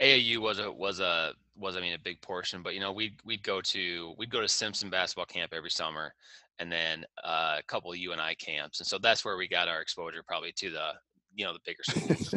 AAU 0.00 0.38
was 0.38 0.58
a 0.58 0.70
was 0.70 1.00
a 1.00 1.32
was 1.56 1.76
I 1.76 1.80
mean 1.80 1.94
a 1.94 1.98
big 1.98 2.20
portion, 2.20 2.62
but 2.62 2.74
you 2.74 2.80
know 2.80 2.92
we'd 2.92 3.14
we'd 3.24 3.42
go 3.42 3.60
to 3.62 4.14
we'd 4.18 4.30
go 4.30 4.40
to 4.40 4.48
Simpson 4.48 4.90
basketball 4.90 5.26
camp 5.26 5.52
every 5.54 5.70
summer, 5.70 6.12
and 6.58 6.70
then 6.70 7.04
uh, 7.24 7.56
a 7.58 7.62
couple 7.64 7.90
of 7.90 7.98
UNI 7.98 8.34
camps, 8.38 8.80
and 8.80 8.86
so 8.86 8.98
that's 8.98 9.24
where 9.24 9.36
we 9.36 9.48
got 9.48 9.68
our 9.68 9.80
exposure 9.80 10.22
probably 10.26 10.52
to 10.52 10.70
the 10.70 10.92
you 11.36 11.44
know 11.44 11.52
the 11.52 11.60
bigger 11.64 11.82
schools. 11.82 12.34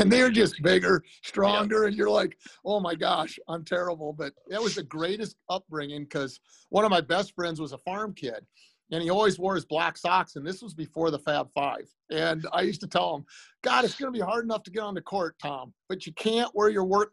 and 0.00 0.12
they're 0.12 0.30
just 0.30 0.60
bigger, 0.62 1.02
stronger, 1.22 1.84
and 1.84 1.96
you're 1.96 2.10
like, 2.10 2.36
oh 2.64 2.80
my 2.80 2.94
gosh, 2.94 3.38
I'm 3.48 3.64
terrible. 3.64 4.12
But 4.12 4.34
that 4.48 4.62
was 4.62 4.74
the 4.74 4.82
greatest 4.82 5.36
upbringing 5.48 6.02
because 6.02 6.40
one 6.68 6.84
of 6.84 6.90
my 6.90 7.00
best 7.00 7.34
friends 7.34 7.60
was 7.60 7.72
a 7.72 7.78
farm 7.78 8.12
kid, 8.12 8.44
and 8.90 9.02
he 9.02 9.10
always 9.10 9.38
wore 9.38 9.54
his 9.54 9.64
black 9.64 9.96
socks. 9.96 10.36
And 10.36 10.46
this 10.46 10.60
was 10.60 10.74
before 10.74 11.10
the 11.10 11.20
Fab 11.20 11.48
Five. 11.54 11.88
And 12.10 12.46
I 12.52 12.62
used 12.62 12.80
to 12.82 12.88
tell 12.88 13.16
him, 13.16 13.24
God, 13.62 13.84
it's 13.84 13.94
going 13.94 14.12
to 14.12 14.18
be 14.18 14.24
hard 14.24 14.44
enough 14.44 14.64
to 14.64 14.70
get 14.70 14.82
on 14.82 14.94
the 14.94 15.00
court, 15.00 15.36
Tom, 15.40 15.72
but 15.88 16.06
you 16.06 16.12
can't 16.12 16.54
wear 16.54 16.68
your 16.68 16.84
work 16.84 17.12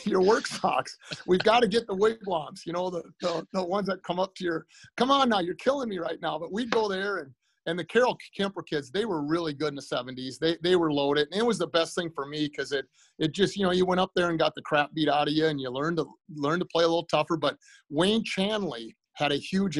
your 0.04 0.22
work 0.22 0.46
socks. 0.46 0.96
We've 1.26 1.40
got 1.40 1.60
to 1.60 1.68
get 1.68 1.86
the 1.86 1.94
wigwams, 1.94 2.64
you 2.66 2.72
know, 2.72 2.90
the, 2.90 3.02
the 3.20 3.46
the 3.52 3.64
ones 3.64 3.86
that 3.88 4.02
come 4.02 4.18
up 4.18 4.34
to 4.36 4.44
your. 4.44 4.66
Come 4.96 5.10
on 5.10 5.28
now, 5.28 5.40
you're 5.40 5.54
killing 5.54 5.88
me 5.88 5.98
right 5.98 6.20
now. 6.20 6.38
But 6.38 6.52
we'd 6.52 6.70
go 6.70 6.88
there 6.88 7.18
and 7.18 7.32
and 7.66 7.78
the 7.78 7.84
Carroll 7.84 8.18
Kuemper 8.38 8.66
kids, 8.66 8.90
they 8.90 9.04
were 9.04 9.22
really 9.22 9.52
good 9.52 9.68
in 9.68 9.76
the 9.76 9.82
70s. 9.82 10.38
They 10.38 10.56
they 10.62 10.76
were 10.76 10.92
loaded, 10.92 11.28
and 11.30 11.40
it 11.40 11.46
was 11.46 11.58
the 11.58 11.66
best 11.68 11.94
thing 11.94 12.10
for 12.14 12.26
me 12.26 12.48
because 12.48 12.72
it 12.72 12.86
it 13.18 13.32
just 13.32 13.56
you 13.56 13.64
know 13.64 13.72
you 13.72 13.86
went 13.86 14.00
up 14.00 14.10
there 14.14 14.30
and 14.30 14.38
got 14.38 14.54
the 14.54 14.62
crap 14.62 14.92
beat 14.94 15.08
out 15.08 15.28
of 15.28 15.34
you, 15.34 15.46
and 15.46 15.60
you 15.60 15.70
learned 15.70 15.98
to 15.98 16.06
learn 16.34 16.58
to 16.58 16.64
play 16.66 16.84
a 16.84 16.88
little 16.88 17.06
tougher. 17.06 17.36
But 17.36 17.56
Wayne 17.90 18.24
Chanley 18.24 18.94
had 19.14 19.32
a 19.32 19.36
huge 19.36 19.78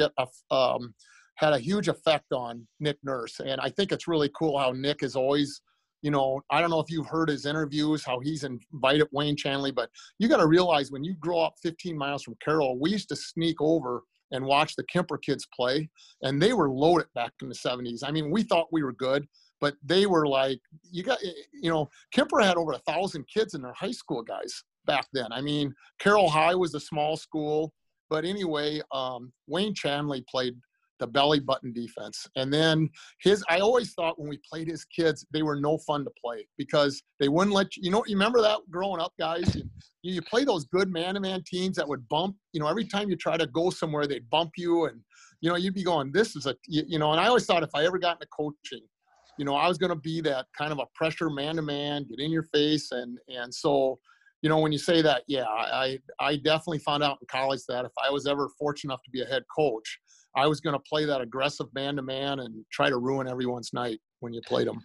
um, 0.50 0.94
had 1.36 1.52
a 1.52 1.58
huge 1.58 1.88
effect 1.88 2.32
on 2.32 2.66
Nick 2.80 2.98
Nurse, 3.02 3.40
and 3.40 3.60
I 3.60 3.68
think 3.68 3.92
it's 3.92 4.08
really 4.08 4.30
cool 4.36 4.58
how 4.58 4.72
Nick 4.72 5.02
is 5.02 5.16
always. 5.16 5.60
You 6.02 6.10
know, 6.10 6.40
I 6.50 6.60
don't 6.60 6.70
know 6.70 6.80
if 6.80 6.90
you've 6.90 7.06
heard 7.06 7.28
his 7.28 7.46
interviews, 7.46 8.04
how 8.04 8.20
he's 8.20 8.44
invited 8.44 9.06
Wayne 9.12 9.36
Chanley, 9.36 9.74
but 9.74 9.88
you 10.18 10.28
got 10.28 10.38
to 10.38 10.46
realize 10.46 10.90
when 10.90 11.04
you 11.04 11.14
grow 11.14 11.40
up 11.40 11.54
15 11.62 11.96
miles 11.96 12.24
from 12.24 12.36
Carroll, 12.44 12.78
we 12.78 12.90
used 12.90 13.08
to 13.08 13.16
sneak 13.16 13.60
over 13.60 14.02
and 14.32 14.44
watch 14.44 14.74
the 14.76 14.84
Kuemper 14.84 15.20
kids 15.22 15.46
play, 15.54 15.88
and 16.22 16.40
they 16.40 16.52
were 16.54 16.70
loaded 16.70 17.06
back 17.14 17.32
in 17.40 17.48
the 17.48 17.54
70s. 17.54 18.00
I 18.02 18.10
mean, 18.10 18.30
we 18.30 18.42
thought 18.42 18.72
we 18.72 18.82
were 18.82 18.94
good, 18.94 19.26
but 19.60 19.76
they 19.84 20.06
were 20.06 20.26
like, 20.26 20.58
you 20.90 21.02
got, 21.02 21.22
you 21.22 21.70
know, 21.70 21.88
Kuemper 22.16 22.42
had 22.42 22.56
over 22.56 22.72
a 22.72 22.78
thousand 22.78 23.26
kids 23.32 23.54
in 23.54 23.62
their 23.62 23.74
high 23.74 23.92
school 23.92 24.22
guys. 24.22 24.64
back 24.84 25.06
then. 25.12 25.26
I 25.30 25.40
mean, 25.40 25.72
Carroll 26.00 26.28
High 26.28 26.56
was 26.56 26.74
a 26.74 26.80
small 26.80 27.16
school, 27.16 27.72
but 28.10 28.24
anyway, 28.24 28.80
um, 28.90 29.32
Wayne 29.46 29.74
Chanley 29.74 30.26
played 30.26 30.54
the 31.00 31.06
belly 31.06 31.40
button 31.40 31.72
defense. 31.72 32.28
And 32.36 32.52
then 32.52 32.88
his, 33.20 33.44
I 33.48 33.58
always 33.58 33.92
thought 33.94 34.18
when 34.18 34.28
we 34.28 34.38
played 34.48 34.68
his 34.68 34.84
kids, 34.84 35.26
they 35.32 35.42
were 35.42 35.56
no 35.56 35.78
fun 35.78 36.04
to 36.04 36.10
play 36.22 36.46
because 36.56 37.02
they 37.18 37.28
wouldn't 37.28 37.54
let 37.54 37.76
you, 37.76 37.84
you 37.84 37.90
know, 37.90 38.04
you 38.06 38.16
remember 38.16 38.40
that 38.42 38.60
growing 38.70 39.00
up, 39.00 39.12
guys? 39.18 39.54
You, 39.54 39.64
you 40.02 40.22
play 40.22 40.44
those 40.44 40.64
good 40.66 40.90
man 40.90 41.14
to 41.14 41.20
man 41.20 41.42
teams 41.46 41.76
that 41.76 41.88
would 41.88 42.08
bump, 42.08 42.36
you 42.52 42.60
know, 42.60 42.68
every 42.68 42.84
time 42.84 43.08
you 43.10 43.16
try 43.16 43.36
to 43.36 43.46
go 43.46 43.70
somewhere, 43.70 44.06
they'd 44.06 44.28
bump 44.30 44.52
you. 44.56 44.86
And, 44.86 45.00
you 45.40 45.50
know, 45.50 45.56
you'd 45.56 45.74
be 45.74 45.84
going, 45.84 46.12
this 46.12 46.36
is 46.36 46.46
a, 46.46 46.54
you, 46.66 46.84
you 46.86 46.98
know, 46.98 47.12
and 47.12 47.20
I 47.20 47.26
always 47.26 47.46
thought 47.46 47.62
if 47.62 47.74
I 47.74 47.84
ever 47.84 47.98
got 47.98 48.16
into 48.16 48.28
coaching, 48.36 48.86
you 49.38 49.44
know, 49.44 49.56
I 49.56 49.66
was 49.66 49.78
going 49.78 49.90
to 49.90 49.96
be 49.96 50.20
that 50.22 50.46
kind 50.56 50.72
of 50.72 50.78
a 50.78 50.86
pressure 50.94 51.30
man 51.30 51.56
to 51.56 51.62
man, 51.62 52.06
get 52.08 52.20
in 52.20 52.30
your 52.30 52.44
face. 52.44 52.92
And, 52.92 53.18
and 53.28 53.52
so, 53.52 53.98
you 54.42 54.48
know, 54.48 54.58
when 54.58 54.72
you 54.72 54.78
say 54.78 55.02
that, 55.02 55.22
yeah, 55.28 55.46
I, 55.46 55.98
I 56.20 56.36
definitely 56.36 56.80
found 56.80 57.02
out 57.02 57.18
in 57.20 57.26
college 57.28 57.60
that 57.68 57.84
if 57.84 57.92
I 58.04 58.10
was 58.10 58.26
ever 58.26 58.48
fortunate 58.58 58.92
enough 58.92 59.02
to 59.04 59.10
be 59.10 59.22
a 59.22 59.26
head 59.26 59.44
coach, 59.56 60.00
I 60.34 60.46
was 60.46 60.60
going 60.60 60.74
to 60.74 60.80
play 60.80 61.04
that 61.04 61.20
aggressive 61.20 61.66
man 61.74 61.96
to 61.96 62.02
man 62.02 62.40
and 62.40 62.64
try 62.70 62.88
to 62.88 62.96
ruin 62.96 63.28
everyone's 63.28 63.72
night 63.72 64.00
when 64.20 64.32
you 64.32 64.40
played 64.42 64.66
them. 64.66 64.82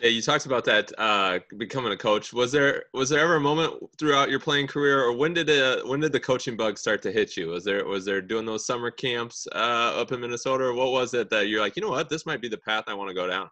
Yeah, 0.00 0.08
you 0.08 0.20
talked 0.20 0.46
about 0.46 0.64
that 0.64 0.92
uh, 0.98 1.38
becoming 1.56 1.92
a 1.92 1.96
coach. 1.96 2.32
Was 2.32 2.50
there 2.50 2.84
was 2.92 3.08
there 3.08 3.20
ever 3.20 3.36
a 3.36 3.40
moment 3.40 3.74
throughout 3.96 4.28
your 4.28 4.40
playing 4.40 4.66
career, 4.66 5.02
or 5.04 5.12
when 5.12 5.32
did 5.34 5.48
it, 5.48 5.86
when 5.86 6.00
did 6.00 6.12
the 6.12 6.18
coaching 6.18 6.56
bug 6.56 6.78
start 6.78 7.00
to 7.02 7.12
hit 7.12 7.36
you? 7.36 7.48
Was 7.48 7.64
there 7.64 7.84
was 7.86 8.04
there 8.04 8.20
doing 8.20 8.44
those 8.44 8.66
summer 8.66 8.90
camps 8.90 9.46
uh, 9.54 9.92
up 9.94 10.10
in 10.10 10.20
Minnesota, 10.20 10.64
or 10.64 10.74
what 10.74 10.90
was 10.90 11.14
it 11.14 11.30
that 11.30 11.48
you're 11.48 11.60
like, 11.60 11.76
you 11.76 11.82
know 11.82 11.90
what, 11.90 12.08
this 12.08 12.26
might 12.26 12.40
be 12.40 12.48
the 12.48 12.58
path 12.58 12.84
I 12.88 12.94
want 12.94 13.08
to 13.08 13.14
go 13.14 13.28
down? 13.28 13.48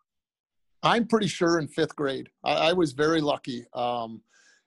I'm 0.83 1.07
pretty 1.07 1.29
sure 1.29 1.59
in 1.61 1.69
fifth 1.69 1.95
grade. 1.95 2.29
I, 2.45 2.71
I 2.71 2.73
was 2.73 2.93
very 2.93 3.21
lucky. 3.21 3.65
Um, 3.73 4.21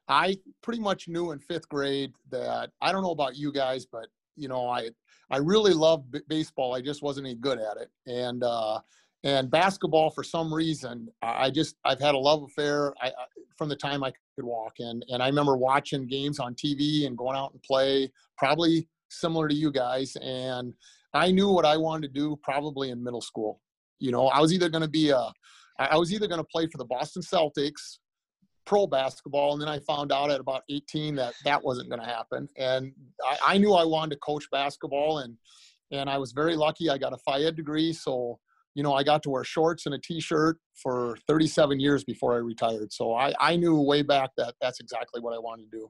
I 0.07 0.37
pretty 0.63 0.79
much 0.79 1.07
knew 1.07 1.31
in 1.31 1.39
fifth 1.39 1.69
grade 1.69 2.13
that 2.31 2.71
I 2.81 2.91
don't 2.91 3.03
know 3.03 3.11
about 3.11 3.35
you 3.35 3.51
guys, 3.51 3.85
but 3.85 4.07
you 4.35 4.47
know, 4.47 4.67
I 4.67 4.89
I 5.31 5.37
really 5.37 5.73
loved 5.73 6.11
b- 6.11 6.21
baseball. 6.27 6.75
I 6.75 6.81
just 6.81 7.01
wasn't 7.01 7.27
any 7.27 7.35
good 7.35 7.59
at 7.59 7.77
it. 7.77 7.89
And 8.07 8.43
uh, 8.43 8.79
and 9.23 9.51
basketball, 9.51 10.09
for 10.11 10.23
some 10.23 10.53
reason, 10.53 11.09
I 11.21 11.49
just 11.49 11.75
I've 11.85 11.99
had 11.99 12.15
a 12.15 12.17
love 12.17 12.43
affair 12.43 12.93
I, 13.01 13.07
I, 13.07 13.25
from 13.57 13.69
the 13.69 13.75
time 13.75 14.03
I 14.03 14.11
could 14.35 14.45
walk. 14.45 14.75
And 14.79 15.05
and 15.09 15.21
I 15.21 15.27
remember 15.27 15.57
watching 15.57 16.07
games 16.07 16.39
on 16.39 16.55
TV 16.55 17.05
and 17.05 17.17
going 17.17 17.37
out 17.37 17.51
and 17.51 17.61
play, 17.63 18.11
probably 18.37 18.87
similar 19.09 19.47
to 19.47 19.55
you 19.55 19.71
guys. 19.71 20.15
And 20.17 20.73
I 21.13 21.31
knew 21.31 21.49
what 21.49 21.65
I 21.65 21.77
wanted 21.77 22.13
to 22.13 22.19
do 22.19 22.39
probably 22.43 22.91
in 22.91 23.03
middle 23.03 23.21
school. 23.21 23.61
You 23.99 24.11
know, 24.11 24.27
I 24.27 24.39
was 24.39 24.53
either 24.53 24.69
going 24.69 24.83
to 24.83 24.89
be 24.89 25.09
a 25.09 25.31
I 25.77 25.97
was 25.97 26.13
either 26.13 26.27
going 26.27 26.39
to 26.39 26.47
play 26.47 26.67
for 26.67 26.77
the 26.77 26.85
Boston 26.85 27.21
Celtics 27.21 27.99
pro 28.69 28.85
basketball 28.85 29.53
and 29.53 29.59
then 29.59 29.67
i 29.67 29.79
found 29.79 30.11
out 30.11 30.29
at 30.29 30.39
about 30.39 30.61
18 30.69 31.15
that 31.15 31.33
that 31.43 31.63
wasn't 31.63 31.89
going 31.89 31.99
to 31.99 32.05
happen 32.05 32.47
and 32.55 32.93
I, 33.25 33.55
I, 33.55 33.57
knew 33.57 33.73
i 33.73 33.83
wanted 33.83 34.11
to 34.11 34.19
coach 34.19 34.45
basketball 34.51 35.19
and 35.19 35.35
and 35.89 36.07
i 36.07 36.19
was 36.19 36.33
very 36.33 36.55
lucky 36.55 36.87
i 36.87 36.99
got 36.99 37.11
a 37.11 37.17
phy 37.17 37.41
ed 37.41 37.55
degree 37.55 37.91
so 37.93 38.37
you 38.75 38.83
know 38.83 38.93
i 38.93 39.01
got 39.01 39.23
to 39.23 39.31
wear 39.31 39.43
shorts 39.43 39.87
and 39.87 39.95
a 39.95 39.97
t-shirt 39.97 40.59
for 40.75 41.17
37 41.27 41.79
years 41.79 42.03
before 42.03 42.35
i 42.35 42.37
retired 42.37 42.93
so 42.93 43.15
i 43.15 43.33
i 43.39 43.55
knew 43.55 43.81
way 43.81 44.03
back 44.03 44.29
that 44.37 44.53
that's 44.61 44.79
exactly 44.79 45.19
what 45.19 45.33
i 45.33 45.39
wanted 45.39 45.63
to 45.71 45.79
do 45.79 45.87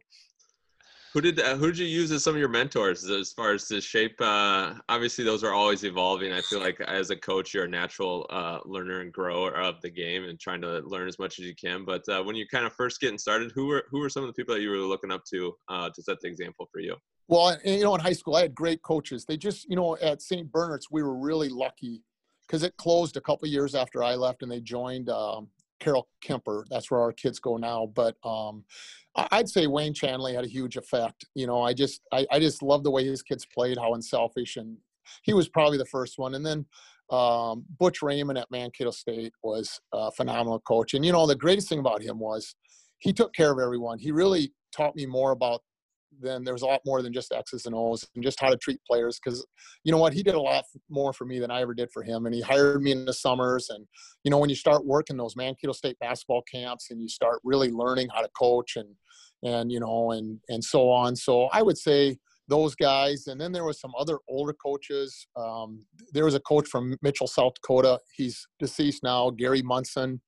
who 1.14 1.22
did 1.22 1.40
uh, 1.40 1.56
who 1.56 1.68
did 1.68 1.80
you 1.80 1.86
use 1.86 2.12
as 2.12 2.24
some 2.24 2.36
of 2.36 2.40
your 2.40 2.50
mentors 2.50 3.10
as 3.10 3.32
far 3.32 3.54
as 3.54 3.68
to 3.68 3.82
shape? 3.82 4.16
Uh, 4.20 4.76
obviously, 4.90 5.24
those 5.24 5.44
are 5.44 5.54
always 5.54 5.84
evolving. 5.84 6.32
I 6.32 6.42
feel 6.42 6.60
like 6.60 6.80
as 6.82 7.10
a 7.10 7.16
coach, 7.16 7.54
you're 7.54 7.66
a 7.66 7.70
natural 7.70 8.28
uh, 8.30 8.60
learner 8.66 9.02
and 9.02 9.12
grower 9.12 9.56
of 9.56 9.82
the 9.82 9.90
game, 9.90 10.26
and 10.26 10.40
trying 10.40 10.62
to 10.62 10.80
learn 10.80 11.08
as 11.08 11.18
much 11.18 11.40
as 11.40 11.46
you 11.46 11.56
can. 11.56 11.84
But 11.84 12.08
uh, 12.08 12.22
when 12.24 12.36
you're 12.36 12.48
kind 12.48 12.66
of 12.66 12.74
first 12.74 13.00
getting 13.02 13.18
started, 13.18 13.52
who 13.54 13.66
were 13.66 13.86
who 13.90 14.00
were 14.00 14.10
some 14.10 14.24
of 14.24 14.28
the 14.28 14.34
people 14.34 14.54
that 14.54 14.62
you 14.62 14.70
were 14.70 14.78
looking 14.78 15.12
up 15.12 15.24
to 15.32 15.54
uh, 15.68 15.90
to 15.90 16.02
set 16.04 16.20
the 16.22 16.28
example 16.28 16.68
for 16.72 16.80
you? 16.80 16.96
Well, 17.28 17.58
you 17.64 17.84
know, 17.84 17.94
in 17.94 18.02
high 18.02 18.14
school, 18.14 18.36
I 18.36 18.42
had 18.42 18.56
great 18.56 18.82
coaches. 18.82 19.24
They 19.24 19.38
just, 19.38 19.70
you 19.70 19.76
know, 19.76 19.96
at 20.02 20.20
St. 20.20 20.52
Bernard's, 20.52 20.88
we 20.90 21.04
were 21.04 21.16
really 21.16 21.48
lucky 21.48 22.04
because 22.48 22.64
it 22.64 22.76
closed 22.78 23.18
a 23.18 23.22
couple 23.22 23.48
years 23.48 23.76
after 23.76 24.04
I 24.04 24.16
left, 24.16 24.42
and 24.42 24.52
they 24.52 24.60
joined 24.60 25.10
um, 25.10 25.48
Carroll 25.80 26.08
Kuemper. 26.24 26.66
That's 26.70 26.92
where 26.92 27.00
our 27.00 27.12
kids 27.12 27.40
go 27.40 27.58
now. 27.58 27.92
But 27.94 28.16
um, 28.24 28.64
I'd 29.16 29.50
say 29.50 29.68
Wayne 29.68 29.94
Chanley 29.94 30.34
had 30.34 30.46
a 30.46 30.50
huge 30.50 30.78
effect. 30.78 31.26
You 31.36 31.48
know, 31.48 31.62
I 31.62 31.74
just 31.74 32.02
I, 32.12 32.26
I 32.32 32.40
just 32.40 32.62
love 32.62 32.84
the 32.84 32.92
way 32.92 33.06
his 33.06 33.22
kids 33.22 33.46
played, 33.46 33.78
how 33.78 33.94
unselfish, 33.94 34.58
and 34.58 34.78
he 35.24 35.34
was 35.34 35.50
probably 35.50 35.78
the 35.78 35.86
first 35.86 36.18
one. 36.18 36.36
And 36.36 36.46
then 36.46 36.66
um, 37.10 37.66
Butch 37.80 38.02
Raymond 38.02 38.38
at 38.38 38.52
Mankato 38.52 38.92
State 38.92 39.34
was 39.44 39.80
a 39.94 40.12
phenomenal 40.12 40.60
coach. 40.60 40.94
And 40.94 41.06
you 41.06 41.12
know, 41.12 41.26
the 41.26 41.36
greatest 41.36 41.70
thing 41.70 41.80
about 41.80 42.02
him 42.02 42.20
was 42.20 42.56
he 43.00 43.14
took 43.14 43.34
care 43.34 43.52
of 43.52 43.60
everyone. 43.60 44.00
He 44.00 44.12
really 44.12 44.52
taught 44.72 44.96
me 44.96 45.06
more 45.06 45.32
about 45.32 45.64
then 46.20 46.44
there 46.44 46.54
was 46.54 46.62
a 46.62 46.66
lot 46.66 46.82
more 46.86 47.02
than 47.02 47.14
just 47.14 47.32
X's 47.32 47.66
and 47.66 47.76
O's 47.76 48.06
and 48.16 48.24
just 48.24 48.40
how 48.40 48.50
to 48.50 48.58
treat 48.58 48.80
players. 48.86 49.20
Because 49.24 49.46
you 49.84 49.92
know 49.92 49.98
what, 49.98 50.14
he 50.14 50.24
did 50.24 50.36
a 50.36 50.42
lot 50.42 50.64
more 50.90 51.14
for 51.14 51.26
me 51.26 51.40
than 51.40 51.52
I 51.52 51.62
ever 51.62 51.74
did 51.74 51.90
for 51.92 52.04
him. 52.04 52.26
And 52.26 52.36
he 52.36 52.42
hired 52.42 52.82
me 52.82 52.92
in 52.92 53.06
the 53.06 53.14
summers. 53.14 53.70
And 53.70 53.86
you 54.24 54.32
know, 54.32 54.38
when 54.38 54.50
you 54.50 54.56
start 54.56 54.86
working 54.86 55.18
those 55.18 55.36
Mankato 55.36 55.74
State 55.74 55.98
basketball 56.00 56.44
camps 56.44 56.92
and 56.92 57.02
you 57.02 57.08
start 57.08 57.40
really 57.44 57.72
learning 57.72 58.10
how 58.14 58.22
to 58.22 58.30
coach 58.38 58.76
and 58.76 58.90
and 59.44 59.72
you 59.72 59.80
know 59.80 60.12
and 60.12 60.40
and 60.50 60.64
so 60.64 60.90
on. 60.90 61.16
So 61.16 61.46
I 61.54 61.62
would 61.62 61.78
say 61.78 62.18
those 62.50 62.76
guys. 62.76 63.28
And 63.28 63.40
then 63.40 63.52
there 63.52 63.64
was 63.64 63.80
some 63.80 63.94
other 63.98 64.18
older 64.28 64.54
coaches. 64.54 65.28
Um, 65.38 65.86
there 66.12 66.26
was 66.26 66.36
a 66.36 66.40
coach 66.42 66.68
from 66.68 66.98
Mitchell, 67.02 67.28
South 67.28 67.54
Dakota. 67.54 68.00
He's 68.16 68.46
deceased 68.60 69.04
now, 69.04 69.30
Gary 69.30 69.62
Munson, 69.62 70.20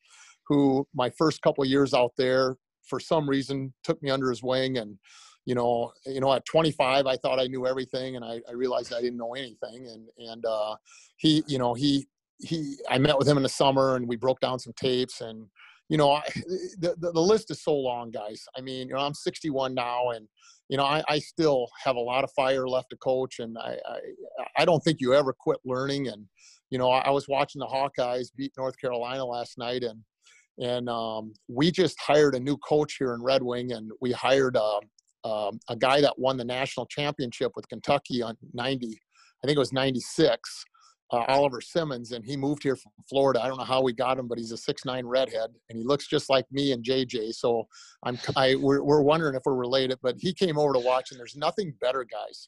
who 0.48 0.88
my 0.94 1.10
first 1.10 1.42
couple 1.42 1.66
years 1.66 1.94
out 1.94 2.12
there 2.18 2.56
for 2.88 3.00
some 3.00 3.30
reason 3.30 3.74
took 3.84 4.02
me 4.02 4.10
under 4.10 4.30
his 4.30 4.44
wing 4.44 4.78
and 4.78 4.98
you 5.46 5.56
know, 5.56 5.92
you 6.06 6.20
know, 6.20 6.34
at 6.34 6.46
25, 6.46 7.08
I 7.08 7.18
thought 7.18 7.40
I 7.40 7.48
knew 7.48 7.66
everything, 7.66 8.16
and 8.16 8.24
I, 8.24 8.42
I 8.48 8.54
realized 8.54 8.94
I 8.94 9.02
didn't 9.02 9.18
know 9.18 9.34
anything. 9.34 9.88
And 9.88 10.08
and 10.18 10.46
uh, 10.46 10.76
he, 11.18 11.44
you 11.48 11.58
know, 11.58 11.74
he 11.74 12.08
he, 12.40 12.78
I 12.90 12.98
met 12.98 13.18
with 13.18 13.28
him 13.28 13.38
in 13.38 13.44
the 13.44 13.50
summer, 13.50 13.96
and 13.96 14.08
we 14.08 14.16
broke 14.16 14.40
down 14.40 14.60
some 14.60 14.74
tapes, 14.74 15.22
and 15.22 15.48
you 15.90 15.98
know, 15.98 16.12
I, 16.12 16.24
the, 16.80 16.96
the, 17.00 17.22
list 17.22 17.52
is 17.52 17.64
so 17.64 17.74
long, 17.74 18.12
guys. 18.12 18.46
I 18.58 18.62
mean, 18.62 18.88
you 18.88 18.94
know, 18.94 19.02
I'm 19.02 19.14
61 19.14 19.74
now, 19.74 20.12
and 20.12 20.28
you 20.70 20.78
know, 20.78 20.86
I, 20.86 21.04
I 21.10 21.20
still 21.20 21.68
have 21.84 21.98
a 21.98 22.00
lot 22.00 22.24
of 22.24 22.32
fire 22.32 22.68
left 22.68 22.92
to 22.92 22.98
coach, 22.98 23.40
and 23.40 23.58
I, 23.58 23.78
I 23.86 24.00
I 24.60 24.66
don't 24.66 24.82
think 24.84 25.02
you 25.02 25.14
ever 25.14 25.34
quit 25.34 25.60
learning. 25.66 26.08
And 26.08 26.28
you 26.70 26.78
know, 26.78 26.92
I, 26.92 27.00
I 27.00 27.10
was 27.10 27.28
watching 27.28 27.60
the 27.60 27.68
Hawkeyes 27.68 28.28
beat 28.36 28.54
North 28.58 28.80
Carolina 28.80 29.26
last 29.26 29.58
night, 29.58 29.84
and 29.84 30.02
and 30.60 30.88
um, 30.88 31.34
we 31.48 31.72
just 31.72 32.00
hired 32.00 32.36
a 32.36 32.40
new 32.40 32.58
coach 32.58 32.98
here 32.98 33.14
in 33.14 33.24
Red 33.24 33.42
Wing, 33.42 33.72
and 33.72 33.92
we 34.02 34.12
hired 34.12 34.56
uh, 34.56 34.80
um, 35.24 35.60
a 35.70 35.76
guy 35.76 36.02
that 36.02 36.18
won 36.18 36.38
the 36.38 36.46
national 36.46 36.86
championship 36.86 37.52
with 37.56 37.68
Kentucky 37.70 38.22
on 38.22 38.38
90, 38.54 38.88
I 39.44 39.48
think 39.48 39.56
it 39.56 39.60
was 39.60 39.74
96, 39.74 40.66
uh, 41.12 41.26
Oliver 41.28 41.62
Simmons, 41.62 42.14
and 42.14 42.24
he 42.24 42.38
moved 42.38 42.64
here 42.64 42.76
from 42.76 42.92
Florida. 43.10 43.42
I 43.44 43.48
don't 43.48 43.58
know 43.58 43.66
how 43.66 43.82
we 43.82 43.92
got 43.92 44.18
him, 44.18 44.28
but 44.28 44.38
he's 44.38 44.52
a 44.52 44.58
six 44.58 44.86
nine 44.86 45.06
redhead, 45.06 45.52
and 45.70 45.78
he 45.78 45.84
looks 45.84 46.08
just 46.08 46.30
like 46.30 46.46
me 46.52 46.72
and 46.72 46.84
JJ. 46.84 47.34
So 47.34 47.68
I'm, 48.04 48.18
I, 48.36 48.56
we're, 48.56 48.82
we're 48.82 49.02
wondering 49.02 49.36
if 49.36 49.42
we're 49.46 49.56
related, 49.56 50.00
but 50.02 50.16
he 50.20 50.34
came 50.34 50.58
over 50.58 50.74
to 50.74 50.80
watch, 50.80 51.12
and 51.12 51.20
there's 51.20 51.36
nothing 51.36 51.74
better, 51.82 52.06
guys, 52.06 52.48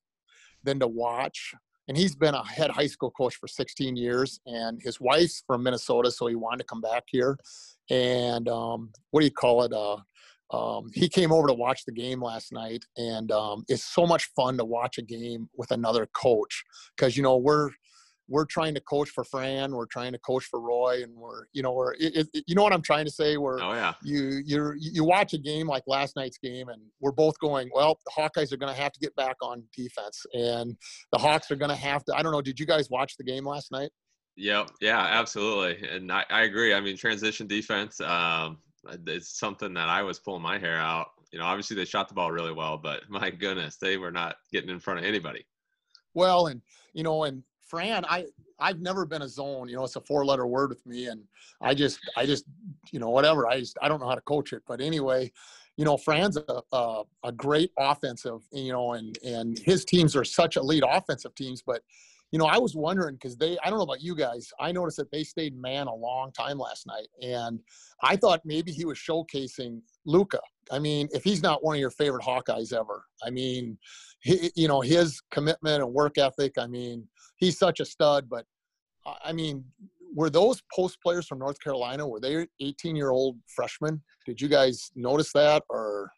than 0.64 0.80
to 0.80 0.88
watch. 0.88 1.54
And 1.90 1.98
he's 1.98 2.16
been 2.16 2.34
a 2.34 2.48
head 2.48 2.72
high 2.72 2.88
school 2.88 3.12
coach 3.12 3.36
for 3.36 3.48
16 3.48 3.98
years, 3.98 4.40
and 4.46 4.82
his 4.82 5.02
wife's 5.02 5.44
from 5.46 5.64
Minnesota, 5.64 6.10
so 6.10 6.28
he 6.28 6.36
wanted 6.36 6.60
to 6.60 6.64
come 6.64 6.80
back 6.80 7.04
here. 7.08 7.38
And 7.90 8.48
um, 8.48 8.92
what 9.12 9.20
do 9.20 9.26
you 9.26 9.32
call 9.32 9.64
it? 9.64 9.74
Uh, 9.74 9.98
um, 10.54 10.90
he 10.94 11.10
came 11.10 11.32
over 11.32 11.48
to 11.48 11.54
watch 11.54 11.84
the 11.86 11.92
game 11.92 12.22
last 12.22 12.54
night, 12.54 12.86
and 12.96 13.32
um, 13.32 13.66
it's 13.68 13.84
so 13.84 14.06
much 14.06 14.30
fun 14.36 14.58
to 14.58 14.66
watch 14.66 14.98
a 14.98 15.02
game 15.02 15.50
with 15.58 15.72
another 15.72 16.08
coach 16.14 16.64
because 16.96 17.18
you 17.18 17.24
know 17.24 17.38
we're 17.38 17.72
we're 18.30 18.46
trying 18.46 18.74
to 18.76 18.82
coach 18.82 19.10
for 19.10 19.24
Fran, 19.24 19.74
we're 19.74 19.88
trying 19.88 20.14
to 20.14 20.20
coach 20.20 20.46
for 20.46 20.62
Roy, 20.62 21.02
and 21.04 21.16
we're 21.16 21.46
you 21.54 21.64
know 21.64 21.74
we're 21.74 21.94
it, 21.96 22.28
it, 22.34 22.44
you 22.48 22.56
know 22.56 22.64
what 22.64 22.72
I'm 22.72 22.84
trying 22.84 23.06
to 23.06 23.12
say. 23.12 23.38
We're 23.38 23.62
oh 23.62 23.74
yeah 23.74 23.94
you 24.04 24.42
you 24.46 24.74
you 24.78 25.04
watch 25.04 25.34
a 25.34 25.40
game 25.40 25.68
like 25.68 25.84
last 25.88 26.16
night's 26.16 26.38
game, 26.38 26.70
and 26.70 26.82
we're 27.02 27.12
both 27.12 27.38
going 27.40 27.70
well. 27.74 28.00
The 28.06 28.12
Hawkeyes 28.12 28.54
are 28.54 28.58
going 28.58 28.74
to 28.74 28.80
have 28.80 28.92
to 28.94 29.00
get 29.00 29.16
back 29.16 29.38
on 29.42 29.64
defense, 29.76 30.24
and 30.34 30.78
the 31.12 31.18
Hawks 31.18 31.50
are 31.50 31.56
going 31.56 31.72
to 31.72 31.76
have 31.76 32.06
to. 32.06 32.16
I 32.16 32.22
don't 32.22 32.32
know. 32.32 32.42
Did 32.42 32.60
you 32.60 32.68
guys 32.68 32.90
watch 32.90 33.18
the 33.18 33.24
game 33.24 33.46
last 33.46 33.72
night? 33.72 33.90
Yep. 34.36 34.72
Yeah, 34.82 35.00
absolutely. 35.00 35.88
And 35.88 36.12
I, 36.12 36.26
I 36.30 36.44
agree. 36.44 36.74
I 36.74 36.80
mean, 36.80 36.98
transition 36.98 37.48
defense, 37.48 38.02
um, 38.02 38.58
Uh, 38.88 38.98
it's 39.08 39.40
something 39.40 39.74
that 39.74 39.90
I 39.90 40.02
was 40.02 40.20
pulling 40.20 40.42
my 40.42 40.58
hair 40.58 40.78
out. 40.78 41.12
You 41.32 41.40
know, 41.40 41.46
obviously 41.46 41.76
they 41.76 41.86
shot 41.86 42.08
the 42.08 42.14
ball 42.14 42.32
really 42.32 42.54
well, 42.54 42.78
but 42.78 43.02
my 43.10 43.30
goodness, 43.30 43.78
they 43.78 43.98
were 43.98 44.12
not 44.12 44.38
getting 44.52 44.70
in 44.70 44.80
front 44.80 45.00
of 45.00 45.06
anybody. 45.06 45.46
Well, 46.14 46.48
and 46.48 46.62
you 46.94 47.04
know, 47.04 47.24
and 47.24 47.44
Fran, 47.66 48.06
I 48.06 48.26
I've 48.60 48.80
never 48.80 49.06
been 49.06 49.24
a 49.24 49.28
zone. 49.28 49.68
You 49.68 49.78
know, 49.78 49.84
it's 49.84 49.96
a 49.96 50.02
four 50.02 50.26
letter 50.26 50.46
word 50.46 50.70
with 50.70 50.86
me, 50.86 51.08
and 51.08 51.24
I 51.62 51.74
just 51.74 52.00
I 52.16 52.26
just 52.26 52.46
you 52.92 53.00
know 53.00 53.10
whatever. 53.10 53.48
I 53.48 53.60
just 53.60 53.78
I 53.82 53.88
don't 53.88 54.00
know 54.00 54.08
how 54.08 54.16
to 54.16 54.22
coach 54.22 54.54
it, 54.54 54.62
but 54.68 54.80
anyway, 54.80 55.32
you 55.76 55.86
know, 55.86 55.98
Fran's 55.98 56.38
a, 56.38 56.62
a, 56.72 57.04
a 57.24 57.32
great 57.32 57.72
offensive. 57.78 58.42
You 58.52 58.74
know, 58.74 58.94
and 58.94 59.18
and 59.26 59.58
his 59.58 59.86
teams 59.86 60.16
are 60.16 60.24
such 60.24 60.56
elite 60.56 60.84
offensive 60.88 61.34
teams, 61.34 61.64
but 61.66 61.82
you 62.34 62.40
know, 62.40 62.48
I 62.48 62.58
was 62.58 62.76
wondering 62.76 63.14
because 63.14 63.38
they, 63.38 63.60
I 63.64 63.70
don't 63.70 63.78
know 63.78 63.84
about 63.84 64.02
you 64.02 64.16
guys, 64.16 64.50
I 64.60 64.72
noticed 64.72 64.98
that 64.98 65.12
they 65.12 65.24
stayed 65.24 65.56
man 65.56 65.86
a 65.86 65.94
long 65.94 66.32
time 66.32 66.58
last 66.58 66.88
night. 66.88 67.06
And 67.22 67.60
I 68.02 68.16
thought 68.16 68.42
maybe 68.44 68.72
he 68.72 68.86
was 68.86 68.98
showcasing 68.98 69.82
Luka. 70.08 70.40
I 70.72 70.80
mean, 70.80 71.08
if 71.12 71.24
he's 71.24 71.44
not 71.44 71.64
one 71.64 71.76
of 71.76 71.80
your 71.80 71.92
favorite 71.92 72.24
Hawkeyes 72.24 72.74
ever, 72.74 73.06
I 73.24 73.30
mean, 73.30 73.78
he, 74.22 74.52
you 74.56 74.68
know, 74.68 74.82
his 74.82 75.22
commitment 75.30 75.84
and 75.84 75.94
work 75.94 76.18
ethic, 76.18 76.54
I 76.58 76.66
mean, 76.66 77.08
he's 77.36 77.60
such 77.60 77.80
a 77.80 77.86
stud. 77.86 78.28
But 78.28 78.48
I 79.24 79.32
mean, 79.32 79.64
were 80.16 80.32
those 80.32 80.64
post 80.74 81.00
players 81.04 81.28
from 81.28 81.38
North 81.38 81.60
Carolina, 81.60 82.08
were 82.08 82.20
they 82.20 82.48
18 82.60 82.96
year 82.96 83.12
old 83.12 83.38
freshmen? 83.46 84.02
Did 84.26 84.42
you 84.42 84.48
guys 84.48 84.90
notice 84.96 85.32
that 85.34 85.62
or? 85.70 86.12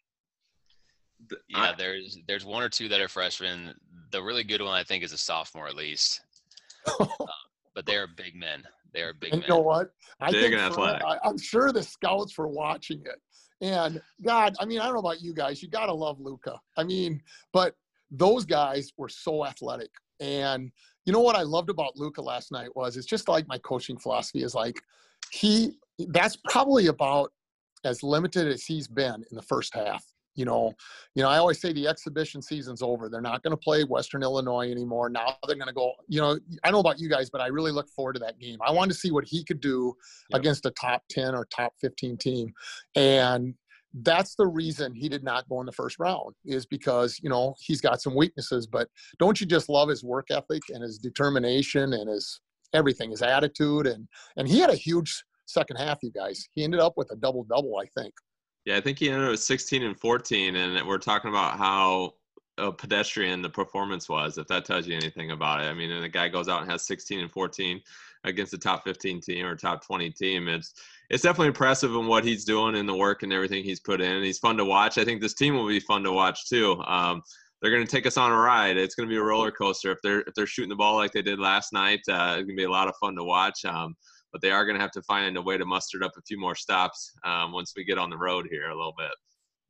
Yeah, 1.48 1.72
there's 1.76 2.18
there's 2.26 2.44
one 2.44 2.62
or 2.62 2.68
two 2.68 2.88
that 2.88 3.00
are 3.00 3.08
freshmen. 3.08 3.74
The 4.10 4.22
really 4.22 4.44
good 4.44 4.62
one, 4.62 4.74
I 4.74 4.82
think, 4.82 5.02
is 5.02 5.12
a 5.12 5.18
sophomore 5.18 5.68
at 5.68 5.76
least. 5.76 6.20
uh, 7.00 7.06
but 7.74 7.86
they 7.86 7.96
are 7.96 8.06
big 8.06 8.34
men. 8.34 8.62
They 8.92 9.02
are 9.02 9.12
big 9.12 9.32
and 9.32 9.40
men. 9.40 9.48
You 9.48 9.54
know 9.54 9.60
what? 9.60 9.90
I 10.20 10.30
big 10.30 10.42
think 10.42 10.54
and 10.54 10.62
athletic. 10.62 11.02
I, 11.04 11.18
I'm 11.24 11.38
sure 11.38 11.72
the 11.72 11.82
scouts 11.82 12.36
were 12.38 12.48
watching 12.48 13.02
it. 13.04 13.20
And 13.60 14.00
God, 14.24 14.54
I 14.60 14.64
mean, 14.64 14.80
I 14.80 14.84
don't 14.84 14.94
know 14.94 15.00
about 15.00 15.20
you 15.20 15.34
guys. 15.34 15.62
You 15.62 15.68
gotta 15.68 15.92
love 15.92 16.20
Luka. 16.20 16.58
I 16.76 16.84
mean, 16.84 17.22
but 17.52 17.74
those 18.10 18.44
guys 18.44 18.92
were 18.96 19.08
so 19.08 19.44
athletic. 19.44 19.90
And 20.20 20.70
you 21.04 21.12
know 21.12 21.20
what 21.20 21.36
I 21.36 21.42
loved 21.42 21.70
about 21.70 21.96
Luka 21.96 22.22
last 22.22 22.52
night 22.52 22.74
was 22.74 22.96
it's 22.96 23.06
just 23.06 23.28
like 23.28 23.46
my 23.48 23.58
coaching 23.58 23.98
philosophy 23.98 24.42
is 24.42 24.54
like 24.54 24.80
he 25.30 25.78
that's 26.08 26.36
probably 26.48 26.88
about 26.88 27.32
as 27.84 28.02
limited 28.02 28.48
as 28.48 28.64
he's 28.64 28.88
been 28.88 29.24
in 29.30 29.36
the 29.36 29.42
first 29.42 29.74
half 29.74 30.04
you 30.36 30.44
know, 30.44 30.72
you 31.14 31.22
know, 31.22 31.28
I 31.28 31.38
always 31.38 31.60
say 31.60 31.72
the 31.72 31.88
exhibition 31.88 32.40
season's 32.40 32.82
over. 32.82 33.08
They're 33.08 33.20
not 33.20 33.42
going 33.42 33.52
to 33.52 33.56
play 33.56 33.82
Western 33.84 34.22
Illinois 34.22 34.70
anymore. 34.70 35.08
Now 35.08 35.36
they're 35.46 35.56
going 35.56 35.68
to 35.68 35.74
go. 35.74 35.92
You 36.08 36.20
know, 36.20 36.38
I 36.62 36.68
don't 36.68 36.74
know 36.74 36.80
about 36.80 37.00
you 37.00 37.08
guys, 37.08 37.30
but 37.30 37.40
I 37.40 37.46
really 37.46 37.72
look 37.72 37.88
forward 37.88 38.14
to 38.14 38.20
that 38.20 38.38
game. 38.38 38.58
I 38.64 38.70
wanted 38.70 38.92
to 38.92 38.98
see 38.98 39.10
what 39.10 39.24
he 39.24 39.42
could 39.42 39.60
do 39.60 39.96
yep. 40.30 40.40
against 40.40 40.66
a 40.66 40.70
top 40.70 41.02
ten 41.10 41.34
or 41.34 41.46
top 41.46 41.72
fifteen 41.80 42.16
team, 42.16 42.52
and 42.94 43.54
that's 44.02 44.34
the 44.34 44.46
reason 44.46 44.94
he 44.94 45.08
did 45.08 45.24
not 45.24 45.48
go 45.48 45.60
in 45.60 45.66
the 45.66 45.72
first 45.72 45.98
round 45.98 46.34
is 46.44 46.66
because 46.66 47.18
you 47.22 47.30
know 47.30 47.54
he's 47.58 47.80
got 47.80 48.02
some 48.02 48.14
weaknesses. 48.14 48.66
But 48.66 48.88
don't 49.18 49.40
you 49.40 49.46
just 49.46 49.68
love 49.68 49.88
his 49.88 50.04
work 50.04 50.26
ethic 50.30 50.62
and 50.68 50.82
his 50.82 50.98
determination 50.98 51.94
and 51.94 52.10
his 52.10 52.40
everything, 52.74 53.10
his 53.10 53.22
attitude, 53.22 53.86
and 53.86 54.06
and 54.36 54.46
he 54.46 54.60
had 54.60 54.70
a 54.70 54.76
huge 54.76 55.24
second 55.46 55.76
half. 55.76 55.98
You 56.02 56.10
guys, 56.10 56.46
he 56.54 56.62
ended 56.62 56.80
up 56.80 56.94
with 56.96 57.10
a 57.10 57.16
double 57.16 57.44
double, 57.44 57.78
I 57.78 57.86
think. 57.98 58.12
Yeah, 58.66 58.76
I 58.76 58.80
think 58.80 58.98
he 58.98 59.08
ended 59.08 59.30
with 59.30 59.40
16 59.40 59.84
and 59.84 59.98
14, 59.98 60.56
and 60.56 60.86
we're 60.86 60.98
talking 60.98 61.30
about 61.30 61.56
how 61.56 62.14
a 62.58 62.72
pedestrian 62.72 63.40
the 63.40 63.48
performance 63.48 64.08
was, 64.08 64.38
if 64.38 64.48
that 64.48 64.64
tells 64.64 64.88
you 64.88 64.96
anything 64.96 65.30
about 65.30 65.60
it. 65.62 65.68
I 65.68 65.74
mean, 65.74 65.92
and 65.92 66.02
the 66.02 66.08
guy 66.08 66.28
goes 66.28 66.48
out 66.48 66.62
and 66.62 66.70
has 66.70 66.84
16 66.84 67.20
and 67.20 67.30
14 67.30 67.80
against 68.24 68.54
a 68.54 68.58
top 68.58 68.82
15 68.82 69.20
team 69.20 69.46
or 69.46 69.54
top 69.54 69.86
20 69.86 70.10
team. 70.10 70.48
It's 70.48 70.74
it's 71.10 71.22
definitely 71.22 71.48
impressive 71.48 71.94
in 71.94 72.06
what 72.06 72.24
he's 72.24 72.44
doing 72.44 72.74
and 72.74 72.88
the 72.88 72.96
work 72.96 73.22
and 73.22 73.32
everything 73.32 73.62
he's 73.62 73.78
put 73.78 74.00
in. 74.00 74.24
He's 74.24 74.40
fun 74.40 74.56
to 74.56 74.64
watch. 74.64 74.98
I 74.98 75.04
think 75.04 75.20
this 75.20 75.34
team 75.34 75.54
will 75.54 75.68
be 75.68 75.78
fun 75.78 76.02
to 76.02 76.10
watch 76.10 76.48
too. 76.48 76.82
Um, 76.88 77.22
they're 77.62 77.70
going 77.70 77.86
to 77.86 77.90
take 77.90 78.06
us 78.06 78.16
on 78.16 78.32
a 78.32 78.36
ride. 78.36 78.76
It's 78.76 78.96
going 78.96 79.08
to 79.08 79.12
be 79.12 79.18
a 79.18 79.22
roller 79.22 79.52
coaster. 79.52 79.92
If 79.92 79.98
they're 80.02 80.22
if 80.22 80.34
they're 80.34 80.46
shooting 80.46 80.70
the 80.70 80.74
ball 80.74 80.96
like 80.96 81.12
they 81.12 81.22
did 81.22 81.38
last 81.38 81.72
night, 81.72 82.00
uh, 82.08 82.34
it's 82.38 82.46
going 82.46 82.48
to 82.48 82.56
be 82.56 82.64
a 82.64 82.70
lot 82.70 82.88
of 82.88 82.96
fun 82.96 83.14
to 83.14 83.22
watch. 83.22 83.64
Um, 83.64 83.94
but 84.36 84.42
they 84.42 84.50
are 84.50 84.66
going 84.66 84.76
to 84.76 84.82
have 84.82 84.90
to 84.90 85.00
find 85.00 85.38
a 85.38 85.40
way 85.40 85.56
to 85.56 85.64
muster 85.64 86.04
up 86.04 86.12
a 86.18 86.20
few 86.20 86.38
more 86.38 86.54
stops 86.54 87.10
um, 87.24 87.52
once 87.52 87.72
we 87.74 87.82
get 87.84 87.96
on 87.96 88.10
the 88.10 88.18
road 88.18 88.46
here 88.50 88.68
a 88.68 88.76
little 88.76 88.92
bit. 88.98 89.12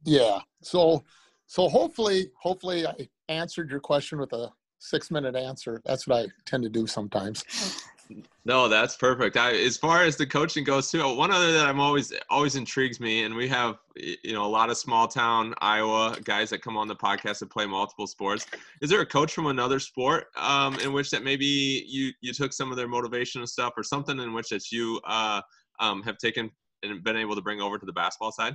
Yeah. 0.03 0.41
So, 0.61 1.05
so 1.47 1.69
hopefully, 1.69 2.33
hopefully, 2.43 2.85
I 2.85 3.09
answered 3.29 3.71
your 3.71 3.79
question 3.79 4.19
with 4.19 4.33
a 4.33 4.51
six 4.81 5.09
minute 5.09 5.37
answer. 5.37 5.81
That's 5.85 6.09
what 6.09 6.25
I 6.25 6.27
tend 6.47 6.65
to 6.65 6.69
do 6.69 6.85
sometimes. 6.89 7.45
No, 8.45 8.69
that's 8.69 8.97
perfect. 8.97 9.37
I, 9.37 9.55
as 9.55 9.77
far 9.77 10.05
as 10.05 10.17
the 10.17 10.27
coaching 10.27 10.63
goes 10.63 10.91
too, 10.91 11.03
one 11.17 11.33
other 11.33 11.53
that 11.53 11.67
I'm 11.67 11.81
always 11.81 12.13
always 12.31 12.55
intrigues 12.55 13.01
me, 13.01 13.25
and 13.25 13.35
we 13.35 13.49
have 13.49 13.79
you 13.97 14.33
know 14.33 14.45
a 14.45 14.47
lot 14.47 14.71
of 14.71 14.77
small 14.77 15.09
town 15.09 15.55
Iowa 15.59 16.17
guys 16.23 16.51
that 16.51 16.63
come 16.63 16.77
on 16.77 16.87
the 16.87 16.95
podcast 16.95 17.43
and 17.43 17.51
play 17.51 17.67
multiple 17.67 18.07
sports. 18.07 18.47
Is 18.81 18.91
there 18.91 19.01
a 19.01 19.07
coach 19.07 19.33
from 19.33 19.47
another 19.47 19.81
sport 19.81 20.27
um, 20.37 20.79
in 20.81 20.93
which 20.93 21.11
that 21.11 21.25
maybe 21.25 21.85
you 21.89 22.13
you 22.21 22.33
took 22.33 22.53
some 22.53 22.71
of 22.71 22.77
their 22.77 22.89
motivation 22.89 23.41
and 23.41 23.49
stuff, 23.49 23.73
or 23.77 23.83
something 23.83 24.19
in 24.21 24.33
which 24.33 24.51
that 24.51 24.71
you 24.71 25.01
uh, 25.05 25.41
um, 25.81 26.03
have 26.03 26.19
taken 26.19 26.51
and 26.83 27.03
been 27.03 27.17
able 27.17 27.35
to 27.35 27.43
bring 27.43 27.61
over 27.61 27.79
to 27.79 27.87
the 27.87 27.93
basketball 27.93 28.31
side? 28.31 28.55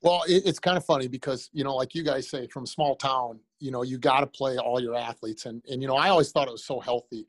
Well, 0.00 0.22
it, 0.28 0.44
it's 0.46 0.60
kind 0.60 0.76
of 0.76 0.84
funny 0.84 1.08
because 1.08 1.50
you 1.52 1.64
know, 1.64 1.74
like 1.74 1.94
you 1.94 2.04
guys 2.04 2.30
say, 2.30 2.46
from 2.46 2.66
small 2.66 2.94
town, 2.94 3.40
you 3.58 3.72
know, 3.72 3.82
you 3.82 3.98
got 3.98 4.20
to 4.20 4.26
play 4.26 4.58
all 4.58 4.80
your 4.80 4.94
athletes, 4.94 5.46
and 5.46 5.60
and 5.68 5.82
you 5.82 5.88
know, 5.88 5.96
I 5.96 6.10
always 6.10 6.30
thought 6.30 6.46
it 6.46 6.52
was 6.52 6.64
so 6.64 6.78
healthy 6.78 7.26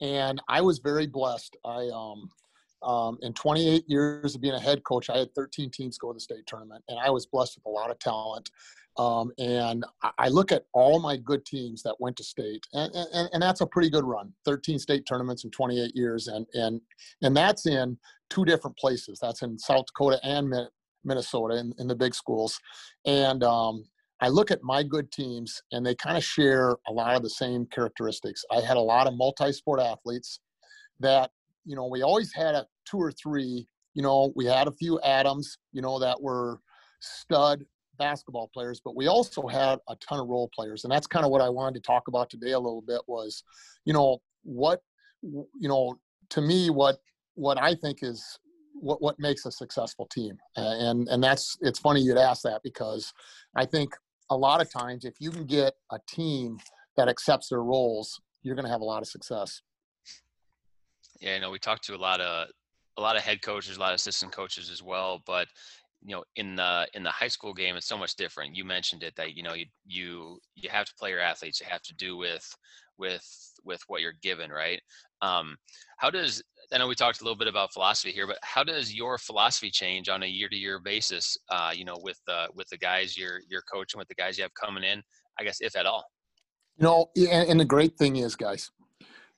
and 0.00 0.40
I 0.48 0.60
was 0.60 0.78
very 0.78 1.06
blessed. 1.06 1.56
I 1.64 1.88
um, 1.92 2.30
um, 2.82 3.18
in 3.22 3.32
28 3.32 3.84
years 3.88 4.34
of 4.34 4.40
being 4.40 4.54
a 4.54 4.60
head 4.60 4.84
coach, 4.84 5.10
I 5.10 5.18
had 5.18 5.34
13 5.34 5.70
teams 5.70 5.98
go 5.98 6.12
to 6.12 6.14
the 6.14 6.20
state 6.20 6.46
tournament, 6.46 6.84
and 6.88 6.98
I 6.98 7.10
was 7.10 7.26
blessed 7.26 7.56
with 7.56 7.66
a 7.66 7.70
lot 7.70 7.90
of 7.90 7.98
talent. 7.98 8.50
Um, 8.96 9.30
and 9.38 9.84
I 10.18 10.28
look 10.28 10.50
at 10.50 10.64
all 10.72 10.98
my 10.98 11.16
good 11.16 11.46
teams 11.46 11.84
that 11.84 11.94
went 12.00 12.16
to 12.16 12.24
state, 12.24 12.66
and, 12.72 12.92
and, 12.94 13.28
and 13.32 13.42
that's 13.42 13.60
a 13.60 13.66
pretty 13.66 13.90
good 13.90 14.04
run. 14.04 14.32
13 14.44 14.78
state 14.80 15.06
tournaments 15.06 15.44
in 15.44 15.50
28 15.52 15.94
years, 15.94 16.26
and 16.26 16.46
and 16.54 16.80
and 17.22 17.36
that's 17.36 17.66
in 17.66 17.96
two 18.28 18.44
different 18.44 18.76
places. 18.76 19.20
That's 19.22 19.42
in 19.42 19.56
South 19.56 19.86
Dakota 19.86 20.18
and 20.24 20.52
Minnesota 21.04 21.58
in, 21.58 21.72
in 21.78 21.86
the 21.86 21.94
big 21.94 22.12
schools, 22.12 22.58
and 23.06 23.44
um, 23.44 23.84
I 24.20 24.28
look 24.28 24.50
at 24.50 24.62
my 24.62 24.82
good 24.82 25.12
teams 25.12 25.62
and 25.72 25.84
they 25.84 25.94
kind 25.94 26.16
of 26.16 26.24
share 26.24 26.76
a 26.88 26.92
lot 26.92 27.14
of 27.14 27.22
the 27.22 27.30
same 27.30 27.66
characteristics. 27.66 28.44
I 28.50 28.60
had 28.60 28.76
a 28.76 28.80
lot 28.80 29.06
of 29.06 29.14
multi 29.14 29.52
sport 29.52 29.80
athletes 29.80 30.40
that, 31.00 31.30
you 31.64 31.76
know, 31.76 31.86
we 31.86 32.02
always 32.02 32.32
had 32.32 32.54
a 32.54 32.66
two 32.88 32.98
or 32.98 33.12
three, 33.12 33.68
you 33.94 34.02
know, 34.02 34.32
we 34.34 34.44
had 34.46 34.66
a 34.66 34.72
few 34.72 35.00
Adams, 35.00 35.58
you 35.72 35.82
know, 35.82 35.98
that 36.00 36.20
were 36.20 36.60
stud 37.00 37.64
basketball 37.98 38.50
players, 38.52 38.80
but 38.84 38.96
we 38.96 39.06
also 39.06 39.46
had 39.46 39.78
a 39.88 39.96
ton 39.96 40.20
of 40.20 40.28
role 40.28 40.50
players. 40.54 40.84
And 40.84 40.92
that's 40.92 41.06
kind 41.06 41.24
of 41.24 41.30
what 41.30 41.40
I 41.40 41.48
wanted 41.48 41.74
to 41.74 41.86
talk 41.86 42.08
about 42.08 42.30
today 42.30 42.52
a 42.52 42.58
little 42.58 42.82
bit 42.82 43.00
was, 43.06 43.44
you 43.84 43.92
know, 43.92 44.18
what, 44.42 44.80
you 45.22 45.46
know, 45.68 45.98
to 46.30 46.40
me, 46.40 46.70
what, 46.70 46.98
what 47.34 47.60
I 47.60 47.74
think 47.74 48.02
is 48.02 48.38
what, 48.74 49.00
what 49.02 49.18
makes 49.18 49.46
a 49.46 49.52
successful 49.52 50.06
team. 50.06 50.38
And, 50.56 51.08
and 51.08 51.22
that's, 51.22 51.56
it's 51.60 51.78
funny 51.78 52.00
you'd 52.00 52.18
ask 52.18 52.42
that 52.42 52.62
because 52.62 53.12
I 53.56 53.64
think 53.64 53.92
a 54.30 54.36
lot 54.36 54.60
of 54.60 54.70
times 54.70 55.04
if 55.04 55.14
you 55.20 55.30
can 55.30 55.44
get 55.44 55.74
a 55.92 55.98
team 56.08 56.58
that 56.96 57.08
accepts 57.08 57.48
their 57.48 57.62
roles 57.62 58.20
you're 58.42 58.54
going 58.54 58.64
to 58.64 58.70
have 58.70 58.80
a 58.80 58.84
lot 58.84 59.02
of 59.02 59.08
success. 59.08 59.62
Yeah 61.20 61.34
you 61.34 61.40
know 61.40 61.50
we 61.50 61.58
talked 61.58 61.84
to 61.84 61.94
a 61.94 61.96
lot 61.96 62.20
of 62.20 62.48
a 62.96 63.00
lot 63.00 63.16
of 63.16 63.22
head 63.22 63.42
coaches 63.42 63.76
a 63.76 63.80
lot 63.80 63.90
of 63.92 63.96
assistant 63.96 64.32
coaches 64.32 64.70
as 64.70 64.82
well 64.82 65.22
but 65.26 65.48
you 66.04 66.14
know 66.14 66.24
in 66.36 66.56
the 66.56 66.86
in 66.94 67.02
the 67.02 67.10
high 67.10 67.28
school 67.28 67.52
game 67.52 67.76
it's 67.76 67.88
so 67.88 67.98
much 67.98 68.14
different. 68.16 68.54
You 68.54 68.64
mentioned 68.64 69.02
it 69.02 69.14
that 69.16 69.34
you 69.36 69.42
know 69.42 69.54
you 69.54 69.66
you 69.86 70.38
you 70.54 70.68
have 70.70 70.86
to 70.86 70.94
play 70.94 71.10
your 71.10 71.20
athletes 71.20 71.60
you 71.60 71.66
have 71.68 71.82
to 71.82 71.94
do 71.94 72.16
with 72.16 72.48
with 72.98 73.26
with 73.64 73.80
what 73.88 74.00
you're 74.00 74.14
given 74.22 74.50
right? 74.50 74.80
Um 75.22 75.56
how 75.96 76.10
does 76.10 76.42
I 76.72 76.78
know 76.78 76.86
we 76.86 76.94
talked 76.94 77.20
a 77.20 77.24
little 77.24 77.36
bit 77.36 77.48
about 77.48 77.72
philosophy 77.72 78.12
here, 78.12 78.26
but 78.26 78.38
how 78.42 78.62
does 78.62 78.94
your 78.94 79.16
philosophy 79.16 79.70
change 79.70 80.08
on 80.08 80.22
a 80.22 80.26
year-to-year 80.26 80.80
basis? 80.80 81.36
Uh, 81.48 81.72
you 81.74 81.84
know, 81.84 81.96
with 82.02 82.20
uh, 82.28 82.46
with 82.54 82.68
the 82.68 82.76
guys 82.76 83.16
you're 83.16 83.40
you're 83.48 83.62
coaching, 83.72 83.98
with 83.98 84.08
the 84.08 84.14
guys 84.14 84.36
you 84.36 84.42
have 84.42 84.52
coming 84.54 84.84
in, 84.84 85.02
I 85.40 85.44
guess 85.44 85.60
if 85.60 85.76
at 85.76 85.86
all. 85.86 86.04
You 86.76 86.84
know, 86.84 87.10
and, 87.16 87.50
and 87.50 87.60
the 87.60 87.64
great 87.64 87.96
thing 87.96 88.16
is, 88.16 88.36
guys, 88.36 88.70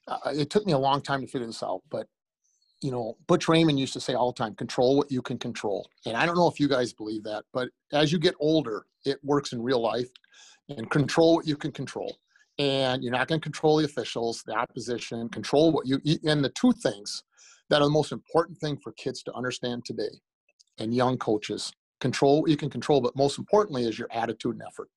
uh, 0.08 0.18
it 0.32 0.50
took 0.50 0.66
me 0.66 0.72
a 0.72 0.78
long 0.78 1.00
time 1.02 1.20
to 1.20 1.26
figure 1.26 1.46
this 1.46 1.62
out, 1.62 1.82
but 1.90 2.06
you 2.82 2.90
know, 2.90 3.16
Butch 3.26 3.46
Raymond 3.48 3.78
used 3.78 3.92
to 3.92 4.00
say 4.00 4.14
all 4.14 4.32
the 4.32 4.42
time, 4.42 4.54
control 4.54 4.96
what 4.96 5.10
you 5.10 5.20
can 5.20 5.38
control. 5.38 5.88
And 6.06 6.16
I 6.16 6.24
don't 6.24 6.36
know 6.36 6.48
if 6.48 6.58
you 6.58 6.66
guys 6.66 6.92
believe 6.94 7.22
that, 7.24 7.44
but 7.52 7.68
as 7.92 8.10
you 8.10 8.18
get 8.18 8.34
older, 8.40 8.86
it 9.04 9.18
works 9.22 9.52
in 9.52 9.62
real 9.62 9.80
life 9.80 10.08
and 10.70 10.90
control 10.90 11.34
what 11.34 11.46
you 11.46 11.56
can 11.56 11.72
control 11.72 12.16
and 12.60 13.02
you're 13.02 13.10
not 13.10 13.26
going 13.26 13.40
to 13.40 13.42
control 13.42 13.78
the 13.78 13.86
officials, 13.86 14.42
the 14.46 14.52
opposition, 14.52 15.30
control 15.30 15.72
what 15.72 15.86
you 15.86 15.98
eat. 16.04 16.22
And 16.24 16.44
the 16.44 16.50
two 16.50 16.72
things 16.72 17.24
that 17.70 17.80
are 17.80 17.86
the 17.86 17.90
most 17.90 18.12
important 18.12 18.58
thing 18.58 18.76
for 18.76 18.92
kids 18.92 19.22
to 19.22 19.32
understand 19.32 19.86
today 19.86 20.20
and 20.78 20.94
young 20.94 21.16
coaches 21.16 21.72
control 22.00 22.46
you 22.46 22.58
can 22.58 22.68
control, 22.68 23.00
but 23.00 23.16
most 23.16 23.38
importantly 23.38 23.84
is 23.84 23.98
your 23.98 24.08
attitude 24.12 24.56
and 24.56 24.62
effort. 24.66 24.88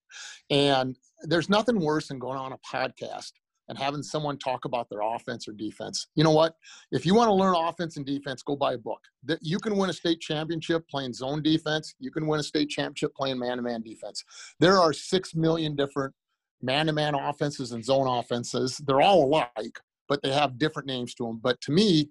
And 0.49 0.97
there's 1.21 1.49
nothing 1.49 1.79
worse 1.79 2.09
than 2.09 2.19
going 2.19 2.37
on 2.37 2.51
a 2.51 2.57
podcast 2.57 3.31
and 3.69 3.77
having 3.77 4.03
someone 4.03 4.37
talk 4.37 4.65
about 4.65 4.89
their 4.89 4.99
offense 5.01 5.47
or 5.47 5.53
defense. 5.53 6.07
You 6.15 6.25
know 6.25 6.31
what? 6.31 6.55
If 6.91 7.05
you 7.05 7.15
want 7.15 7.29
to 7.29 7.33
learn 7.33 7.55
offense 7.55 7.95
and 7.95 8.05
defense, 8.05 8.43
go 8.43 8.57
buy 8.57 8.73
a 8.73 8.77
book. 8.77 8.99
You 9.41 9.57
can 9.59 9.77
win 9.77 9.89
a 9.89 9.93
state 9.93 10.19
championship 10.19 10.85
playing 10.89 11.13
zone 11.13 11.41
defense. 11.41 11.95
You 11.97 12.11
can 12.11 12.27
win 12.27 12.41
a 12.41 12.43
state 12.43 12.69
championship 12.69 13.15
playing 13.15 13.39
man-to-man 13.39 13.81
defense. 13.83 14.21
There 14.59 14.79
are 14.79 14.91
six 14.91 15.33
million 15.33 15.77
different 15.77 16.13
man-to-man 16.63 17.13
offenses 17.13 17.73
and 17.73 17.83
zone 17.83 18.07
offenses. 18.07 18.81
They're 18.85 19.01
all 19.01 19.25
alike, 19.25 19.79
but 20.07 20.21
they 20.23 20.31
have 20.31 20.57
different 20.57 20.87
names 20.87 21.13
to 21.15 21.25
them. 21.25 21.39
But 21.43 21.61
to 21.61 21.71
me, 21.71 22.09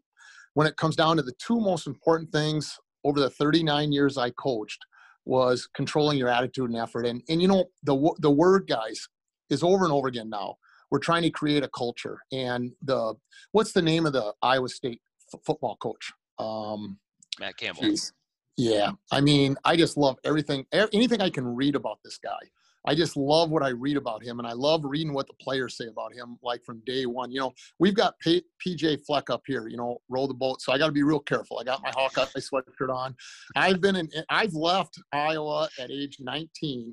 when 0.55 0.67
it 0.67 0.77
comes 0.77 0.95
down 0.95 1.17
to 1.17 1.23
the 1.23 1.35
two 1.45 1.59
most 1.59 1.87
important 1.87 2.31
things 2.31 2.79
over 3.05 3.19
the 3.19 3.31
39 3.31 3.91
years 3.91 4.19
I 4.19 4.31
coached 4.31 4.79
was 5.25 5.69
controlling 5.75 6.19
your 6.19 6.29
attitude 6.29 6.71
and 6.71 6.79
effort. 6.79 7.07
And 7.07 7.23
and 7.29 7.41
you 7.41 7.49
know 7.49 7.65
the 7.83 8.15
the 8.19 8.31
word 8.31 8.67
guys 8.69 9.09
is 9.51 9.63
over 9.63 9.85
and 9.85 9.93
over 9.93 10.09
again 10.09 10.29
now. 10.31 10.57
we're 10.91 10.99
trying 10.99 11.23
to 11.23 11.31
create 11.31 11.63
a 11.63 11.69
culture. 11.69 12.19
And 12.33 12.73
the 12.83 13.15
what's 13.53 13.73
the 13.73 13.83
name 13.83 14.05
of 14.05 14.13
the 14.13 14.35
Iowa 14.43 14.69
State 14.69 15.01
f- 15.33 15.41
football 15.45 15.77
coach? 15.77 16.13
Um, 16.39 16.99
Matt 17.41 17.57
Campbell. 17.57 17.83
geez. 17.85 18.13
Yeah, 18.59 18.91
I 19.11 19.23
mean, 19.23 19.57
I 19.65 19.77
just 19.77 19.97
love 19.97 20.19
everything, 20.25 20.67
anything 20.73 21.23
I 21.23 21.31
can 21.31 21.47
read 21.47 21.75
about 21.75 22.01
this 22.05 22.19
guy. 22.19 22.51
I 22.87 22.95
just 22.95 23.17
love 23.17 23.51
what 23.51 23.63
I 23.63 23.69
read 23.69 23.97
about 23.97 24.25
him, 24.25 24.39
and 24.39 24.49
I 24.49 24.53
love 24.53 24.83
reading 24.85 25.13
what 25.13 25.29
the 25.29 25.35
players 25.35 25.77
say 25.77 25.87
about 25.87 26.13
him, 26.13 26.37
like 26.43 26.65
from 26.65 26.83
day 26.85 27.07
one. 27.07 27.31
You 27.31 27.41
know, 27.41 27.53
we've 27.79 27.95
got 27.95 28.19
P- 28.19 28.45
PJ 28.65 29.07
Fleck 29.07 29.31
up 29.31 29.43
here. 29.47 29.69
You 29.69 29.77
know, 29.77 29.99
row 30.09 30.27
the 30.27 30.35
boat, 30.35 30.61
so 30.61 30.73
I 30.73 30.79
got 30.79 30.87
to 30.87 30.93
be 30.93 31.03
real 31.03 31.21
careful. 31.21 31.59
I 31.59 31.65
got 31.65 31.83
my 31.83 31.93
Hawkeye 31.95 32.27
sweatshirt 32.37 32.93
on. 32.93 33.15
I've 33.55 33.81
been 33.81 33.97
in. 33.97 34.09
I've 34.29 34.55
left 34.55 34.99
Iowa 35.13 35.69
at 35.79 35.91
age 35.91 36.17
19, 36.21 36.93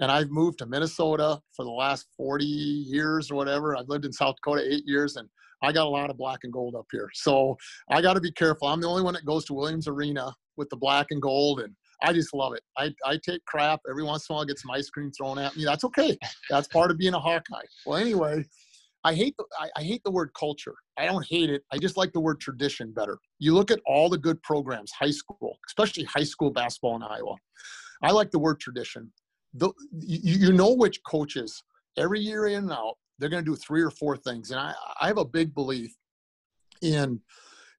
and 0.00 0.10
I've 0.10 0.30
moved 0.30 0.58
to 0.58 0.66
Minnesota 0.66 1.40
for 1.54 1.64
the 1.64 1.70
last 1.70 2.06
40 2.16 2.44
years 2.44 3.30
or 3.30 3.34
whatever. 3.34 3.76
I've 3.76 3.88
lived 3.88 4.06
in 4.06 4.12
South 4.12 4.36
Dakota 4.36 4.62
eight 4.66 4.86
years, 4.86 5.16
and 5.16 5.28
I 5.62 5.72
got 5.72 5.86
a 5.86 5.90
lot 5.90 6.08
of 6.08 6.16
black 6.16 6.40
and 6.44 6.52
gold 6.52 6.74
up 6.74 6.86
here. 6.90 7.10
So 7.12 7.56
I 7.90 8.00
got 8.00 8.14
to 8.14 8.20
be 8.20 8.32
careful. 8.32 8.68
I'm 8.68 8.80
the 8.80 8.88
only 8.88 9.02
one 9.02 9.14
that 9.14 9.26
goes 9.26 9.44
to 9.46 9.54
Williams 9.54 9.88
Arena 9.88 10.32
with 10.56 10.70
the 10.70 10.76
black 10.76 11.08
and 11.10 11.20
gold, 11.20 11.60
and 11.60 11.74
I 12.02 12.12
just 12.12 12.32
love 12.34 12.54
it. 12.54 12.62
I, 12.76 12.94
I 13.04 13.18
take 13.18 13.44
crap 13.44 13.80
every 13.88 14.04
once 14.04 14.28
in 14.28 14.32
a 14.32 14.36
while. 14.36 14.44
I 14.44 14.46
get 14.46 14.58
some 14.58 14.70
ice 14.70 14.88
cream 14.88 15.10
thrown 15.10 15.38
at 15.38 15.56
me. 15.56 15.64
That's 15.64 15.84
okay. 15.84 16.16
That's 16.50 16.68
part 16.68 16.90
of 16.90 16.98
being 16.98 17.14
a 17.14 17.20
Hawkeye. 17.20 17.64
Well, 17.86 17.98
anyway, 17.98 18.44
I 19.04 19.14
hate 19.14 19.36
the 19.36 19.44
I, 19.58 19.68
I 19.76 19.82
hate 19.82 20.02
the 20.04 20.10
word 20.10 20.30
culture. 20.38 20.74
I 20.96 21.06
don't 21.06 21.26
hate 21.26 21.50
it. 21.50 21.62
I 21.72 21.78
just 21.78 21.96
like 21.96 22.12
the 22.12 22.20
word 22.20 22.40
tradition 22.40 22.92
better. 22.92 23.18
You 23.38 23.54
look 23.54 23.70
at 23.70 23.80
all 23.86 24.08
the 24.08 24.18
good 24.18 24.42
programs, 24.42 24.92
high 24.92 25.10
school, 25.10 25.58
especially 25.66 26.04
high 26.04 26.24
school 26.24 26.50
basketball 26.50 26.96
in 26.96 27.02
Iowa. 27.02 27.36
I 28.02 28.12
like 28.12 28.30
the 28.30 28.38
word 28.38 28.60
tradition. 28.60 29.12
The, 29.54 29.72
you, 29.92 30.48
you 30.48 30.52
know 30.52 30.72
which 30.72 31.00
coaches 31.04 31.62
every 31.96 32.20
year 32.20 32.46
in 32.46 32.64
and 32.64 32.72
out 32.72 32.96
they're 33.18 33.28
going 33.30 33.44
to 33.44 33.50
do 33.50 33.56
three 33.56 33.82
or 33.82 33.90
four 33.90 34.16
things, 34.16 34.50
and 34.50 34.60
I 34.60 34.74
I 35.00 35.06
have 35.08 35.18
a 35.18 35.24
big 35.24 35.54
belief 35.54 35.96
in 36.82 37.20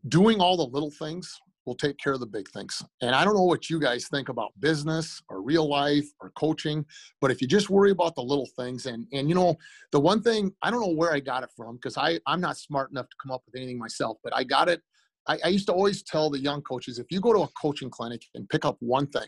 doing 0.08 0.40
all 0.40 0.58
the 0.58 0.66
little 0.66 0.92
things 0.92 1.40
will 1.70 1.76
take 1.76 2.00
care 2.00 2.14
of 2.14 2.20
the 2.20 2.26
big 2.26 2.50
things. 2.50 2.84
And 3.02 3.14
I 3.14 3.24
don't 3.24 3.36
know 3.36 3.44
what 3.44 3.70
you 3.70 3.80
guys 3.80 4.08
think 4.08 4.30
about 4.30 4.52
business 4.60 5.22
or 5.30 5.44
real 5.44 5.70
life 5.70 6.08
or 6.20 6.32
coaching, 6.32 6.84
but 7.22 7.30
if 7.30 7.42
you 7.42 7.48
just 7.48 7.70
worry 7.70 7.92
about 7.92 8.16
the 8.16 8.24
little 8.24 8.50
things 8.58 8.88
and 8.88 9.06
and 9.14 9.30
you 9.30 9.36
know, 9.36 9.56
the 9.92 10.00
one 10.00 10.22
thing 10.22 10.52
I 10.64 10.72
don't 10.72 10.82
know 10.82 10.96
where 10.96 11.14
I 11.14 11.20
got 11.20 11.44
it 11.44 11.52
from 11.56 11.76
because 11.76 11.96
I 11.96 12.20
I'm 12.26 12.42
not 12.42 12.58
smart 12.58 12.90
enough 12.90 13.08
to 13.08 13.16
come 13.22 13.32
up 13.32 13.44
with 13.46 13.56
anything 13.56 13.78
myself, 13.78 14.18
but 14.24 14.36
I 14.36 14.44
got 14.44 14.68
it. 14.68 14.82
I, 15.28 15.38
I 15.46 15.48
used 15.50 15.68
to 15.68 15.74
always 15.74 16.02
tell 16.02 16.32
the 16.32 16.40
young 16.40 16.64
coaches 16.64 16.98
if 16.98 17.06
you 17.12 17.22
go 17.22 17.34
to 17.34 17.42
a 17.42 17.50
coaching 17.62 17.92
clinic 17.92 18.24
and 18.34 18.50
pick 18.50 18.66
up 18.66 18.78
one 18.80 19.06
thing, 19.08 19.28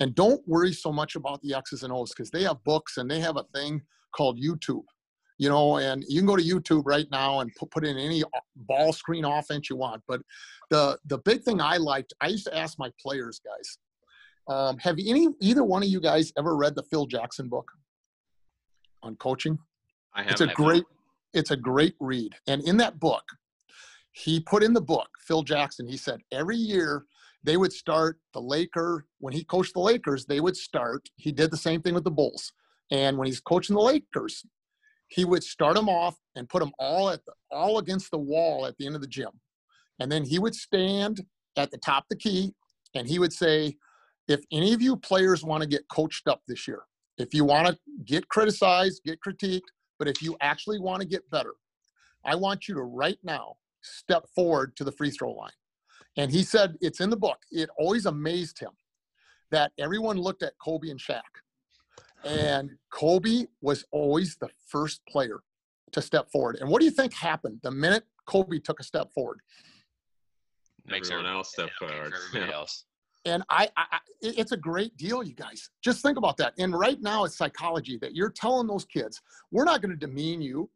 and 0.00 0.14
don't 0.14 0.40
worry 0.48 0.72
so 0.72 0.90
much 0.90 1.16
about 1.16 1.42
the 1.42 1.54
X's 1.54 1.82
and 1.82 1.92
O's 1.92 2.12
because 2.14 2.30
they 2.30 2.44
have 2.44 2.64
books 2.64 2.96
and 2.96 3.10
they 3.10 3.20
have 3.20 3.36
a 3.36 3.44
thing 3.54 3.82
called 4.16 4.40
YouTube 4.40 4.84
you 5.38 5.48
know, 5.48 5.76
and 5.78 6.04
you 6.08 6.20
can 6.20 6.26
go 6.26 6.36
to 6.36 6.42
YouTube 6.42 6.82
right 6.84 7.06
now 7.10 7.40
and 7.40 7.54
put, 7.56 7.70
put 7.70 7.84
in 7.84 7.98
any 7.98 8.22
ball 8.56 8.92
screen 8.92 9.24
offense 9.24 9.68
you 9.68 9.76
want. 9.76 10.02
But 10.06 10.22
the 10.70 10.98
the 11.06 11.18
big 11.18 11.42
thing 11.42 11.60
I 11.60 11.76
liked, 11.76 12.12
I 12.20 12.28
used 12.28 12.46
to 12.46 12.56
ask 12.56 12.78
my 12.78 12.90
players, 13.00 13.40
guys, 13.44 13.78
um, 14.48 14.78
have 14.78 14.96
any 14.98 15.28
either 15.40 15.64
one 15.64 15.82
of 15.82 15.88
you 15.88 16.00
guys 16.00 16.32
ever 16.38 16.56
read 16.56 16.74
the 16.74 16.82
Phil 16.84 17.06
Jackson 17.06 17.48
book 17.48 17.70
on 19.02 19.16
coaching? 19.16 19.58
I 20.14 20.22
have 20.22 20.32
It's 20.32 20.40
a 20.40 20.46
great 20.46 20.84
it's 21.32 21.50
a 21.50 21.56
great 21.56 21.94
read. 21.98 22.34
And 22.46 22.62
in 22.62 22.76
that 22.76 23.00
book, 23.00 23.24
he 24.12 24.38
put 24.38 24.62
in 24.62 24.72
the 24.72 24.80
book, 24.80 25.08
Phil 25.26 25.42
Jackson, 25.42 25.88
he 25.88 25.96
said 25.96 26.20
every 26.30 26.56
year 26.56 27.04
they 27.42 27.56
would 27.56 27.72
start 27.72 28.18
the 28.32 28.40
Laker 28.40 29.06
when 29.18 29.34
he 29.34 29.44
coached 29.44 29.74
the 29.74 29.80
Lakers, 29.80 30.24
they 30.24 30.40
would 30.40 30.56
start. 30.56 31.08
He 31.16 31.32
did 31.32 31.50
the 31.50 31.56
same 31.56 31.82
thing 31.82 31.94
with 31.94 32.04
the 32.04 32.10
Bulls. 32.10 32.52
And 32.90 33.18
when 33.18 33.26
he's 33.26 33.40
coaching 33.40 33.74
the 33.74 33.82
Lakers, 33.82 34.44
he 35.08 35.24
would 35.24 35.44
start 35.44 35.74
them 35.74 35.88
off 35.88 36.16
and 36.34 36.48
put 36.48 36.60
them 36.60 36.72
all 36.78 37.10
at 37.10 37.24
the, 37.24 37.32
all 37.50 37.78
against 37.78 38.10
the 38.10 38.18
wall 38.18 38.66
at 38.66 38.76
the 38.78 38.86
end 38.86 38.94
of 38.94 39.00
the 39.00 39.06
gym. 39.06 39.30
And 40.00 40.10
then 40.10 40.24
he 40.24 40.38
would 40.38 40.54
stand 40.54 41.24
at 41.56 41.70
the 41.70 41.78
top 41.78 42.04
of 42.04 42.08
the 42.10 42.16
key 42.16 42.54
and 42.94 43.06
he 43.06 43.18
would 43.18 43.32
say, 43.32 43.76
if 44.26 44.40
any 44.50 44.72
of 44.72 44.80
you 44.80 44.96
players 44.96 45.44
want 45.44 45.62
to 45.62 45.68
get 45.68 45.88
coached 45.88 46.26
up 46.26 46.42
this 46.48 46.66
year, 46.66 46.82
if 47.18 47.34
you 47.34 47.44
want 47.44 47.68
to 47.68 47.78
get 48.04 48.28
criticized, 48.28 49.02
get 49.04 49.20
critiqued, 49.20 49.60
but 49.98 50.08
if 50.08 50.22
you 50.22 50.36
actually 50.40 50.80
want 50.80 51.00
to 51.02 51.06
get 51.06 51.28
better, 51.30 51.54
I 52.24 52.34
want 52.34 52.66
you 52.66 52.74
to 52.74 52.82
right 52.82 53.18
now 53.22 53.56
step 53.82 54.26
forward 54.34 54.76
to 54.76 54.84
the 54.84 54.92
free 54.92 55.10
throw 55.10 55.32
line. 55.32 55.50
And 56.16 56.30
he 56.30 56.42
said, 56.42 56.76
it's 56.80 57.00
in 57.00 57.10
the 57.10 57.16
book. 57.16 57.38
It 57.50 57.68
always 57.78 58.06
amazed 58.06 58.58
him 58.58 58.70
that 59.50 59.72
everyone 59.78 60.16
looked 60.16 60.42
at 60.42 60.54
Kobe 60.58 60.88
and 60.88 60.98
Shaq. 60.98 61.22
And 62.24 62.70
Kobe 62.90 63.46
was 63.60 63.84
always 63.90 64.36
the 64.40 64.48
first 64.66 65.00
player 65.06 65.40
to 65.92 66.02
step 66.02 66.30
forward. 66.30 66.56
And 66.60 66.68
what 66.68 66.80
do 66.80 66.84
you 66.84 66.90
think 66.90 67.12
happened 67.12 67.60
the 67.62 67.70
minute 67.70 68.04
Kobe 68.26 68.58
took 68.58 68.80
a 68.80 68.84
step 68.84 69.12
forward? 69.12 69.40
Makes 70.86 71.10
Everyone 71.10 71.32
else 71.32 71.52
step 71.52 71.70
yeah, 71.80 71.86
makes 71.86 71.94
forward. 71.94 72.14
Everybody 72.14 72.50
Yeah. 72.50 72.56
else. 72.56 72.84
And 73.26 73.42
I, 73.48 73.70
I, 73.76 73.84
I, 73.92 73.98
it's 74.20 74.52
a 74.52 74.56
great 74.56 74.94
deal, 74.98 75.22
you 75.22 75.34
guys. 75.34 75.70
Just 75.82 76.02
think 76.02 76.18
about 76.18 76.36
that. 76.36 76.52
And 76.58 76.78
right 76.78 77.00
now, 77.00 77.24
it's 77.24 77.38
psychology 77.38 77.96
that 78.02 78.14
you're 78.14 78.28
telling 78.28 78.66
those 78.66 78.84
kids, 78.84 79.22
we're 79.50 79.64
not 79.64 79.80
going 79.80 79.98
to 79.98 80.06
demean 80.06 80.42
you. 80.42 80.68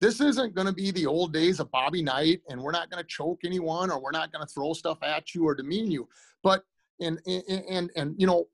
This 0.00 0.20
isn't 0.20 0.52
going 0.56 0.66
to 0.66 0.72
be 0.72 0.90
the 0.90 1.06
old 1.06 1.32
days 1.32 1.60
of 1.60 1.70
Bobby 1.70 2.02
Knight, 2.02 2.42
and 2.48 2.60
we're 2.60 2.72
not 2.72 2.90
going 2.90 3.00
to 3.00 3.06
choke 3.06 3.42
anyone, 3.44 3.88
or 3.88 4.00
we're 4.00 4.10
not 4.10 4.32
going 4.32 4.44
to 4.44 4.52
throw 4.52 4.72
stuff 4.72 4.98
at 5.04 5.32
you 5.32 5.46
or 5.46 5.54
demean 5.54 5.92
you. 5.92 6.08
But 6.42 6.64
and 6.98 7.20
and 7.24 7.44
and, 7.70 7.90
and 7.94 8.14
you 8.18 8.26
know, 8.26 8.48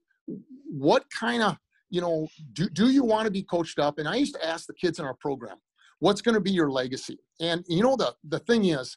what 0.69 1.07
kind 1.11 1.43
of 1.43 1.57
you 1.90 2.01
know 2.01 2.29
do 2.53 2.68
do 2.68 2.90
you 2.90 3.05
want 3.05 3.24
to 3.27 3.31
be 3.31 3.42
coached 3.42 3.79
up? 3.79 3.98
And 3.98 4.09
I 4.09 4.16
used 4.16 4.35
to 4.35 4.46
ask 4.46 4.66
the 4.66 4.74
kids 4.74 4.98
in 4.98 5.05
our 5.05 5.14
program, 5.14 5.57
what's 6.01 6.22
going 6.22 6.35
to 6.35 6.40
be 6.40 6.51
your 6.51 6.70
legacy? 6.70 7.18
And 7.40 7.64
you 7.68 7.83
know, 7.83 7.96
the 7.96 8.14
the 8.24 8.40
thing 8.40 8.66
is, 8.66 8.96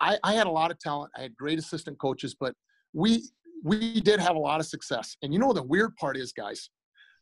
I, 0.00 0.18
I 0.22 0.34
had 0.34 0.46
a 0.46 0.50
lot 0.50 0.70
of 0.70 0.78
talent. 0.78 1.12
I 1.16 1.22
had 1.22 1.36
great 1.36 1.58
assistant 1.58 1.98
coaches, 1.98 2.36
but 2.38 2.54
we 2.92 3.28
we 3.64 4.00
did 4.00 4.20
have 4.20 4.36
a 4.36 4.40
lot 4.40 4.60
of 4.60 4.66
success. 4.66 5.16
And 5.22 5.32
you 5.32 5.38
know 5.38 5.52
the 5.52 5.62
weird 5.62 5.96
part 5.96 6.16
is, 6.16 6.32
guys, 6.32 6.70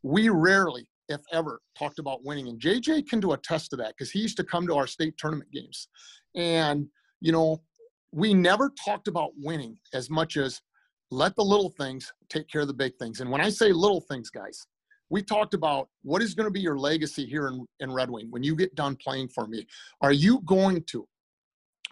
we 0.02 0.28
rarely, 0.28 0.88
if 1.08 1.20
ever, 1.32 1.60
talked 1.78 1.98
about 1.98 2.24
winning. 2.24 2.48
And 2.48 2.60
JJ 2.60 3.08
can 3.08 3.20
do 3.20 3.32
a 3.32 3.38
test 3.38 3.70
to 3.70 3.76
that 3.76 3.94
because 3.96 4.10
he 4.10 4.20
used 4.20 4.36
to 4.38 4.44
come 4.44 4.66
to 4.66 4.74
our 4.74 4.86
state 4.86 5.14
tournament 5.18 5.50
games. 5.52 5.88
And, 6.34 6.86
you 7.20 7.32
know, 7.32 7.62
we 8.12 8.34
never 8.34 8.72
talked 8.84 9.08
about 9.08 9.32
winning 9.36 9.76
as 9.92 10.10
much 10.10 10.36
as 10.36 10.60
let 11.10 11.34
the 11.36 11.44
little 11.44 11.70
things 11.70 12.12
take 12.28 12.48
care 12.48 12.62
of 12.62 12.68
the 12.68 12.74
big 12.74 12.96
things. 12.96 13.20
And 13.20 13.30
when 13.30 13.40
I 13.40 13.50
say 13.50 13.72
little 13.72 14.00
things, 14.00 14.30
guys, 14.30 14.66
we 15.10 15.22
talked 15.22 15.54
about 15.54 15.88
what 16.02 16.22
is 16.22 16.34
going 16.34 16.46
to 16.46 16.52
be 16.52 16.60
your 16.60 16.78
legacy 16.78 17.26
here 17.26 17.48
in, 17.48 17.66
in 17.80 17.92
Red 17.92 18.10
Wing 18.10 18.28
when 18.30 18.42
you 18.42 18.56
get 18.56 18.74
done 18.74 18.96
playing 18.96 19.28
for 19.28 19.46
me. 19.46 19.66
Are 20.00 20.12
you 20.12 20.40
going 20.44 20.82
to 20.84 21.06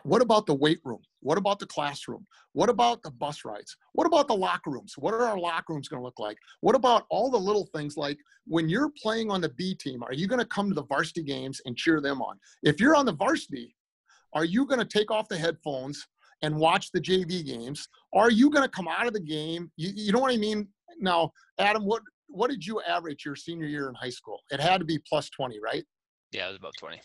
what 0.04 0.22
about 0.22 0.46
the 0.46 0.54
weight 0.54 0.80
room? 0.84 1.00
What 1.20 1.38
about 1.38 1.58
the 1.58 1.66
classroom? 1.66 2.26
What 2.52 2.68
about 2.68 3.02
the 3.02 3.10
bus 3.10 3.44
rides? 3.44 3.76
What 3.92 4.06
about 4.06 4.28
the 4.28 4.36
locker 4.36 4.70
rooms? 4.70 4.94
What 4.96 5.12
are 5.12 5.24
our 5.24 5.38
locker 5.38 5.72
rooms 5.72 5.88
going 5.88 6.00
to 6.00 6.04
look 6.04 6.20
like? 6.20 6.38
What 6.60 6.76
about 6.76 7.04
all 7.10 7.30
the 7.30 7.38
little 7.38 7.68
things 7.74 7.96
like 7.96 8.18
when 8.46 8.68
you're 8.68 8.90
playing 8.90 9.30
on 9.30 9.40
the 9.40 9.50
B 9.50 9.74
team, 9.74 10.02
are 10.02 10.12
you 10.12 10.26
going 10.26 10.40
to 10.40 10.46
come 10.46 10.68
to 10.68 10.74
the 10.74 10.84
varsity 10.84 11.22
games 11.22 11.60
and 11.66 11.76
cheer 11.76 12.00
them 12.00 12.22
on? 12.22 12.38
If 12.62 12.80
you're 12.80 12.96
on 12.96 13.06
the 13.06 13.12
varsity, 13.12 13.74
are 14.32 14.44
you 14.44 14.66
going 14.66 14.78
to 14.80 14.84
take 14.84 15.10
off 15.10 15.28
the 15.28 15.36
headphones 15.36 16.06
and 16.42 16.56
watch 16.56 16.90
the 16.92 17.00
JV 17.00 17.44
games? 17.44 17.88
Are 18.12 18.30
you 18.30 18.50
going 18.50 18.64
to 18.64 18.70
come 18.70 18.88
out 18.88 19.06
of 19.06 19.12
the 19.12 19.20
game? 19.20 19.70
You, 19.76 19.90
you 19.94 20.12
know 20.12 20.20
what 20.20 20.32
I 20.32 20.36
mean? 20.36 20.68
Now, 21.00 21.32
Adam, 21.58 21.84
what 21.84 22.02
what 22.28 22.50
did 22.50 22.64
you 22.64 22.80
average 22.82 23.24
your 23.24 23.36
senior 23.36 23.66
year 23.66 23.88
in 23.88 23.94
high 23.94 24.10
school? 24.10 24.40
It 24.50 24.60
had 24.60 24.78
to 24.78 24.84
be 24.84 24.98
plus 24.98 25.28
20, 25.30 25.58
right? 25.60 25.84
Yeah, 26.32 26.46
it 26.46 26.48
was 26.48 26.58
about 26.58 26.74
20. 26.78 27.00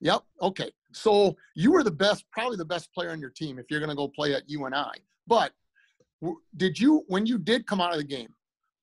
Yep. 0.00 0.22
Okay. 0.42 0.70
So 0.92 1.36
you 1.54 1.72
were 1.72 1.82
the 1.82 1.90
best, 1.90 2.24
probably 2.32 2.56
the 2.56 2.64
best 2.64 2.92
player 2.92 3.10
on 3.10 3.20
your 3.20 3.30
team 3.30 3.58
if 3.58 3.66
you're 3.70 3.80
going 3.80 3.90
to 3.90 3.96
go 3.96 4.08
play 4.08 4.34
at 4.34 4.48
UNI. 4.48 5.00
But 5.26 5.52
did 6.56 6.78
you, 6.78 7.04
when 7.08 7.26
you 7.26 7.38
did 7.38 7.66
come 7.66 7.80
out 7.80 7.92
of 7.92 7.98
the 7.98 8.04
game, 8.04 8.28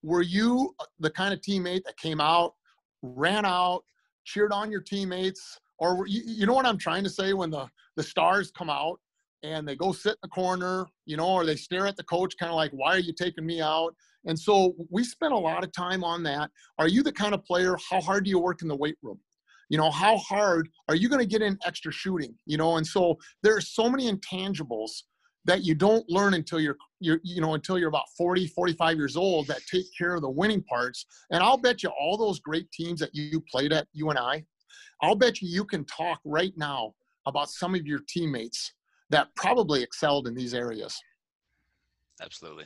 were 0.03 0.21
you 0.21 0.73
uh, 0.79 0.85
the 0.99 1.09
kind 1.09 1.33
of 1.33 1.41
teammate 1.41 1.83
that 1.83 1.97
came 1.97 2.21
out, 2.21 2.53
ran 3.01 3.45
out, 3.45 3.83
cheered 4.23 4.51
on 4.51 4.71
your 4.71 4.81
teammates, 4.81 5.59
or 5.79 5.95
were 5.95 6.07
you, 6.07 6.21
you 6.25 6.45
know 6.45 6.53
what 6.53 6.65
I'm 6.65 6.77
trying 6.77 7.03
to 7.03 7.09
say? 7.09 7.33
When 7.33 7.49
the 7.49 7.67
the 7.95 8.03
stars 8.03 8.51
come 8.51 8.69
out 8.69 8.99
and 9.51 9.67
they 9.67 9.75
go 9.75 9.91
sit 9.91 10.13
in 10.13 10.17
the 10.23 10.29
corner, 10.29 10.85
you 11.05 11.17
know, 11.17 11.29
or 11.29 11.45
they 11.45 11.55
stare 11.55 11.87
at 11.87 11.95
the 11.95 12.03
coach, 12.03 12.35
kind 12.39 12.49
of 12.49 12.55
like, 12.55 12.71
"Why 12.71 12.95
are 12.95 12.99
you 12.99 13.13
taking 13.13 13.45
me 13.45 13.61
out?" 13.61 13.95
And 14.25 14.37
so 14.37 14.75
we 14.89 15.03
spent 15.03 15.33
a 15.33 15.37
lot 15.37 15.63
of 15.63 15.71
time 15.71 16.03
on 16.03 16.23
that. 16.23 16.49
Are 16.79 16.87
you 16.87 17.03
the 17.03 17.11
kind 17.11 17.33
of 17.33 17.43
player? 17.45 17.77
How 17.89 18.01
hard 18.01 18.25
do 18.25 18.29
you 18.29 18.39
work 18.39 18.61
in 18.61 18.67
the 18.67 18.75
weight 18.75 18.97
room? 19.01 19.19
you 19.69 19.77
know 19.77 19.89
how 19.89 20.17
hard 20.17 20.69
are 20.89 20.95
you 20.95 21.09
going 21.09 21.19
to 21.21 21.25
get 21.25 21.41
in 21.41 21.57
extra 21.65 21.91
shooting 21.91 22.33
you 22.45 22.57
know 22.57 22.77
and 22.77 22.85
so 22.85 23.17
there 23.43 23.55
are 23.55 23.61
so 23.61 23.89
many 23.89 24.11
intangibles 24.11 25.03
that 25.45 25.63
you 25.63 25.75
don't 25.75 26.07
learn 26.09 26.33
until 26.33 26.59
you're 26.59 26.77
you're 26.99 27.19
you 27.23 27.41
know 27.41 27.53
until 27.53 27.77
you're 27.77 27.89
about 27.89 28.09
40 28.17 28.47
45 28.47 28.97
years 28.97 29.15
old 29.15 29.47
that 29.47 29.61
take 29.69 29.85
care 29.97 30.15
of 30.15 30.21
the 30.21 30.29
winning 30.29 30.63
parts 30.63 31.05
and 31.31 31.41
i'll 31.41 31.57
bet 31.57 31.83
you 31.83 31.89
all 31.89 32.17
those 32.17 32.39
great 32.39 32.71
teams 32.71 32.99
that 32.99 33.13
you 33.13 33.41
played 33.51 33.73
at 33.73 33.87
you 33.93 34.09
and 34.09 34.19
i 34.19 34.43
i'll 35.01 35.15
bet 35.15 35.41
you 35.41 35.49
you 35.49 35.65
can 35.65 35.85
talk 35.85 36.19
right 36.25 36.53
now 36.55 36.93
about 37.27 37.49
some 37.49 37.73
of 37.73 37.85
your 37.85 37.99
teammates 38.07 38.73
that 39.09 39.33
probably 39.35 39.83
excelled 39.83 40.27
in 40.27 40.35
these 40.35 40.53
areas 40.53 40.99
Absolutely. 42.21 42.65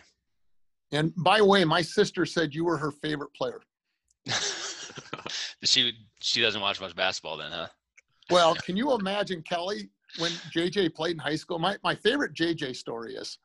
and 0.91 1.13
by 1.17 1.39
the 1.39 1.45
way 1.45 1.63
my 1.65 1.81
sister 1.81 2.25
said 2.25 2.53
you 2.53 2.63
were 2.63 2.77
her 2.77 2.91
favorite 2.91 3.33
player 3.33 3.61
she 5.63 5.93
she 6.19 6.41
doesn't 6.41 6.61
watch 6.61 6.81
much 6.81 6.95
basketball 6.95 7.37
then, 7.37 7.51
huh? 7.51 7.67
Well, 8.29 8.55
can 8.65 8.77
you 8.77 8.93
imagine 8.93 9.41
Kelly 9.43 9.89
when 10.17 10.31
JJ 10.55 10.93
played 10.95 11.13
in 11.13 11.19
high 11.19 11.35
school? 11.35 11.59
My 11.59 11.77
my 11.83 11.95
favorite 11.95 12.33
JJ 12.33 12.75
story 12.75 13.15
is 13.15 13.37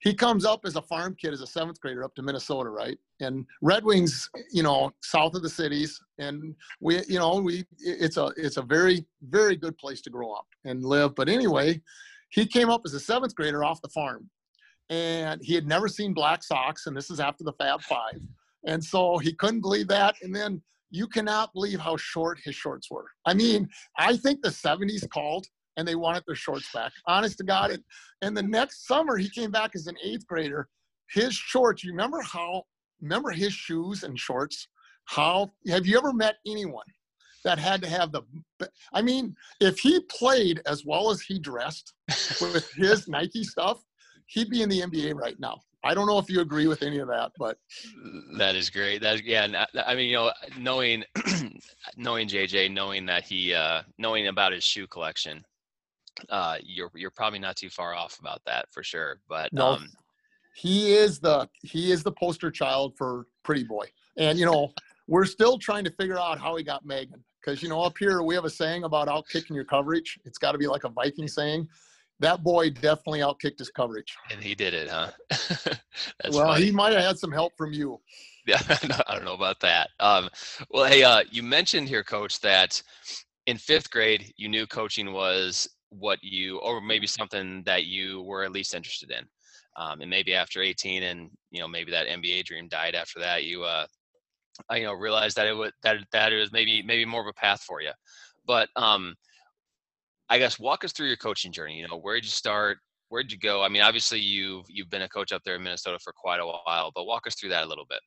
he 0.00 0.14
comes 0.14 0.44
up 0.44 0.64
as 0.64 0.74
a 0.74 0.82
farm 0.82 1.14
kid 1.14 1.32
as 1.32 1.42
a 1.42 1.46
seventh 1.46 1.80
grader 1.80 2.02
up 2.02 2.14
to 2.16 2.22
Minnesota, 2.22 2.70
right? 2.70 2.98
And 3.20 3.46
Red 3.60 3.84
Wings, 3.84 4.28
you 4.50 4.64
know, 4.64 4.92
south 5.00 5.34
of 5.34 5.42
the 5.42 5.48
cities, 5.48 6.00
and 6.18 6.56
we, 6.80 7.02
you 7.06 7.18
know, 7.18 7.36
we 7.40 7.64
it's 7.78 8.16
a 8.16 8.32
it's 8.36 8.56
a 8.56 8.62
very 8.62 9.04
very 9.28 9.56
good 9.56 9.76
place 9.78 10.00
to 10.02 10.10
grow 10.10 10.32
up 10.32 10.46
and 10.64 10.84
live. 10.84 11.14
But 11.14 11.28
anyway, 11.28 11.80
he 12.32 12.46
came 12.46 12.70
up 12.70 12.82
as 12.84 12.94
a 12.94 13.00
seventh 13.00 13.34
grader 13.34 13.64
off 13.64 13.80
the 13.82 13.88
farm, 13.88 14.28
and 14.90 15.40
he 15.42 15.54
had 15.54 15.66
never 15.66 15.88
seen 15.88 16.12
black 16.12 16.42
socks, 16.42 16.86
and 16.86 16.96
this 16.96 17.10
is 17.10 17.20
after 17.20 17.44
the 17.44 17.52
Fab 17.54 17.82
Five, 17.82 18.20
and 18.66 18.82
so 18.82 19.18
he 19.18 19.32
couldn't 19.32 19.60
believe 19.60 19.88
that. 19.88 20.16
And 20.22 20.34
then 20.34 20.62
you 20.90 21.06
cannot 21.06 21.52
believe 21.54 21.80
how 21.80 21.96
short 21.96 22.38
his 22.44 22.54
shorts 22.54 22.90
were. 22.90 23.06
I 23.26 23.34
mean, 23.34 23.68
I 23.98 24.16
think 24.16 24.42
the 24.42 24.50
70s 24.50 25.08
called 25.08 25.46
and 25.76 25.88
they 25.88 25.94
wanted 25.94 26.22
their 26.26 26.36
shorts 26.36 26.68
back. 26.72 26.92
Honest 27.06 27.38
to 27.38 27.44
God. 27.44 27.70
And, 27.70 27.82
and 28.20 28.36
the 28.36 28.42
next 28.42 28.86
summer, 28.86 29.16
he 29.16 29.30
came 29.30 29.50
back 29.50 29.70
as 29.74 29.86
an 29.86 29.96
eighth 30.04 30.26
grader. 30.26 30.68
His 31.10 31.34
shorts, 31.34 31.82
you 31.82 31.92
remember 31.92 32.20
how, 32.20 32.64
remember 33.00 33.30
his 33.30 33.54
shoes 33.54 34.02
and 34.02 34.18
shorts? 34.18 34.68
How, 35.06 35.50
have 35.68 35.86
you 35.86 35.96
ever 35.96 36.12
met 36.12 36.36
anyone 36.46 36.84
that 37.44 37.58
had 37.58 37.82
to 37.82 37.88
have 37.88 38.12
the, 38.12 38.22
I 38.92 39.02
mean, 39.02 39.34
if 39.60 39.78
he 39.78 40.00
played 40.00 40.60
as 40.66 40.84
well 40.84 41.10
as 41.10 41.20
he 41.20 41.38
dressed 41.38 41.94
with 42.40 42.70
his 42.76 43.08
Nike 43.08 43.44
stuff, 43.44 43.82
he'd 44.26 44.50
be 44.50 44.62
in 44.62 44.68
the 44.68 44.80
NBA 44.80 45.14
right 45.14 45.38
now. 45.38 45.60
I 45.84 45.94
don't 45.94 46.06
know 46.06 46.18
if 46.18 46.30
you 46.30 46.40
agree 46.40 46.68
with 46.68 46.82
any 46.82 46.98
of 46.98 47.08
that, 47.08 47.32
but 47.36 47.58
that 48.38 48.54
is 48.54 48.70
great. 48.70 49.02
That 49.02 49.24
yeah, 49.24 49.64
I 49.84 49.94
mean, 49.96 50.10
you 50.10 50.14
know, 50.14 50.32
knowing 50.56 51.02
knowing 51.96 52.28
JJ, 52.28 52.72
knowing 52.72 53.04
that 53.06 53.24
he 53.24 53.52
uh 53.52 53.82
knowing 53.98 54.28
about 54.28 54.52
his 54.52 54.62
shoe 54.62 54.86
collection, 54.86 55.44
uh, 56.30 56.58
you're 56.62 56.90
you're 56.94 57.10
probably 57.10 57.40
not 57.40 57.56
too 57.56 57.68
far 57.68 57.94
off 57.94 58.20
about 58.20 58.42
that 58.46 58.66
for 58.70 58.84
sure. 58.84 59.18
But 59.28 59.52
no, 59.52 59.72
um, 59.72 59.88
he 60.54 60.92
is 60.92 61.18
the 61.18 61.48
he 61.62 61.90
is 61.90 62.04
the 62.04 62.12
poster 62.12 62.52
child 62.52 62.94
for 62.96 63.26
Pretty 63.42 63.64
Boy, 63.64 63.86
and 64.16 64.38
you 64.38 64.46
know 64.46 64.72
we're 65.08 65.24
still 65.24 65.58
trying 65.58 65.82
to 65.82 65.90
figure 65.90 66.18
out 66.18 66.38
how 66.38 66.54
he 66.54 66.62
got 66.62 66.86
Megan 66.86 67.24
because 67.42 67.62
you 67.62 67.68
know 67.68 67.82
up 67.82 67.96
here 67.98 68.22
we 68.22 68.34
have 68.34 68.44
a 68.44 68.50
saying 68.50 68.84
about 68.84 69.08
outkicking 69.08 69.54
your 69.54 69.64
coverage. 69.64 70.18
It's 70.24 70.38
got 70.38 70.52
to 70.52 70.58
be 70.58 70.66
like 70.66 70.84
a 70.84 70.88
Viking 70.88 71.28
saying. 71.28 71.68
That 72.20 72.44
boy 72.44 72.70
definitely 72.70 73.20
outkicked 73.20 73.58
his 73.58 73.70
coverage. 73.70 74.16
And 74.30 74.42
he 74.42 74.54
did 74.54 74.74
it, 74.74 74.88
huh? 74.88 75.10
well, 76.30 76.52
funny. 76.52 76.66
he 76.66 76.70
might 76.70 76.92
have 76.92 77.02
had 77.02 77.18
some 77.18 77.32
help 77.32 77.52
from 77.56 77.72
you. 77.72 77.98
Yeah, 78.46 78.60
I 79.08 79.14
don't 79.14 79.24
know 79.24 79.34
about 79.34 79.58
that. 79.60 79.90
Um, 79.98 80.28
well, 80.70 80.84
hey, 80.84 81.02
uh, 81.02 81.22
you 81.30 81.42
mentioned 81.42 81.88
here, 81.88 82.04
Coach, 82.04 82.40
that 82.40 82.80
in 83.46 83.58
fifth 83.58 83.90
grade 83.90 84.32
you 84.36 84.48
knew 84.48 84.66
coaching 84.66 85.12
was 85.12 85.68
what 85.90 86.18
you 86.22 86.58
or 86.58 86.80
maybe 86.80 87.06
something 87.06 87.62
that 87.64 87.84
you 87.84 88.22
were 88.22 88.44
at 88.44 88.52
least 88.52 88.74
interested 88.74 89.10
in 89.10 89.24
um, 89.76 90.00
and 90.00 90.10
maybe 90.10 90.34
after 90.34 90.62
18 90.62 91.02
and 91.02 91.30
you 91.50 91.60
know 91.60 91.68
maybe 91.68 91.90
that 91.90 92.06
nba 92.06 92.44
dream 92.44 92.68
died 92.68 92.94
after 92.94 93.18
that 93.18 93.44
you 93.44 93.62
uh 93.64 93.86
I, 94.68 94.78
you 94.78 94.84
know 94.84 94.92
realized 94.92 95.36
that 95.36 95.46
it 95.46 95.56
would 95.56 95.72
that 95.82 95.96
that 96.12 96.32
it 96.32 96.38
was 96.38 96.52
maybe 96.52 96.82
maybe 96.82 97.04
more 97.04 97.20
of 97.20 97.26
a 97.26 97.32
path 97.32 97.62
for 97.62 97.80
you 97.80 97.92
but 98.46 98.68
um 98.76 99.14
i 100.28 100.38
guess 100.38 100.58
walk 100.58 100.84
us 100.84 100.92
through 100.92 101.08
your 101.08 101.16
coaching 101.16 101.52
journey 101.52 101.78
you 101.78 101.88
know 101.88 101.98
where 101.98 102.16
did 102.16 102.24
you 102.24 102.30
start 102.30 102.78
where 103.08 103.22
did 103.22 103.32
you 103.32 103.38
go 103.38 103.62
i 103.62 103.68
mean 103.68 103.82
obviously 103.82 104.18
you've 104.18 104.66
you've 104.68 104.90
been 104.90 105.02
a 105.02 105.08
coach 105.08 105.32
up 105.32 105.42
there 105.44 105.56
in 105.56 105.62
minnesota 105.62 105.98
for 106.02 106.12
quite 106.12 106.40
a 106.40 106.46
while 106.46 106.90
but 106.94 107.04
walk 107.04 107.26
us 107.26 107.34
through 107.34 107.48
that 107.48 107.64
a 107.64 107.68
little 107.68 107.86
bit 107.88 108.00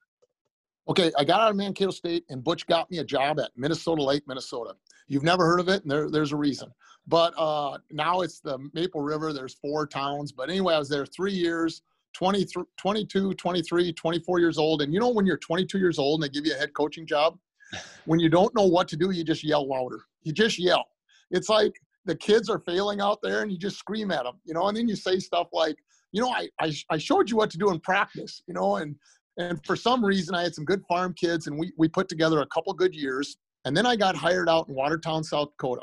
Okay, 0.88 1.12
I 1.18 1.24
got 1.24 1.42
out 1.42 1.50
of 1.50 1.56
Mankato 1.56 1.90
State, 1.90 2.26
and 2.30 2.44
Butch 2.44 2.68
got 2.68 2.92
me 2.92 3.00
a 3.00 3.04
job 3.04 3.40
at 3.40 3.50
Minnesota 3.56 4.04
Lake, 4.04 4.24
Minnesota. 4.28 4.76
You've 5.08 5.24
never 5.24 5.46
heard 5.46 5.60
of 5.60 5.68
it, 5.68 5.82
and 5.82 5.90
there, 5.90 6.12
there's 6.12 6.32
a 6.32 6.38
reason. 6.38 6.72
But 7.08 7.34
uh, 7.38 7.80
now 7.92 8.22
it's 8.22 8.40
the 8.40 8.60
Maple 8.74 9.02
River. 9.02 9.34
There's 9.34 9.56
four 9.56 9.88
towns. 9.88 10.32
But 10.32 10.50
anyway, 10.50 10.76
I 10.76 10.80
was 10.80 10.90
there 10.90 11.06
three 11.06 11.34
years, 11.34 11.82
20, 12.16 12.46
22, 12.78 13.34
23, 13.34 13.94
24 13.94 14.40
years 14.40 14.58
old. 14.58 14.82
And 14.82 14.94
you 14.94 15.00
know, 15.00 15.10
when 15.10 15.26
you're 15.26 15.38
22 15.38 15.78
years 15.78 16.00
old 16.00 16.22
and 16.22 16.24
they 16.24 16.34
give 16.34 16.46
you 16.46 16.54
a 16.54 16.58
head 16.58 16.74
coaching 16.74 17.06
job, 17.06 17.38
when 18.06 18.20
you 18.20 18.30
don't 18.30 18.56
know 18.56 18.66
what 18.66 18.88
to 18.90 18.98
do, 18.98 19.12
you 19.12 19.24
just 19.24 19.44
yell 19.44 19.68
louder. 19.68 20.02
You 20.24 20.32
just 20.32 20.58
yell. 20.58 20.86
It's 21.32 21.50
like 21.50 21.74
the 22.06 22.16
kids 22.16 22.50
are 22.50 22.60
failing 22.60 23.02
out 23.02 23.20
there 23.22 23.42
and 23.42 23.52
you 23.52 23.58
just 23.58 23.78
scream 23.78 24.12
at 24.12 24.24
them, 24.24 24.36
you 24.46 24.54
know, 24.54 24.68
and 24.68 24.78
then 24.78 24.88
you 24.88 24.96
say 24.96 25.20
stuff 25.20 25.48
like, 25.52 25.76
you 26.12 26.22
know, 26.22 26.30
I, 26.30 26.48
I, 26.60 26.72
I 26.90 26.98
showed 26.98 27.30
you 27.30 27.38
what 27.38 27.50
to 27.52 27.58
do 27.58 27.72
in 27.72 27.80
practice, 27.80 28.44
you 28.48 28.54
know, 28.54 28.78
and, 28.78 28.96
and 29.38 29.60
for 29.66 29.76
some 29.76 30.06
reason 30.06 30.36
I 30.36 30.44
had 30.44 30.56
some 30.56 30.64
good 30.64 30.84
farm 30.88 31.14
kids 31.14 31.48
and 31.48 31.58
we, 31.58 31.74
we 31.78 31.90
put 31.90 32.08
together 32.08 32.42
a 32.42 32.48
couple 32.48 32.74
good 32.74 32.96
years. 32.96 33.38
And 33.66 33.76
then 33.76 33.86
I 33.86 33.96
got 33.96 34.16
hired 34.16 34.48
out 34.48 34.70
in 34.70 34.76
Watertown, 34.76 35.24
South 35.24 35.50
Dakota. 35.52 35.82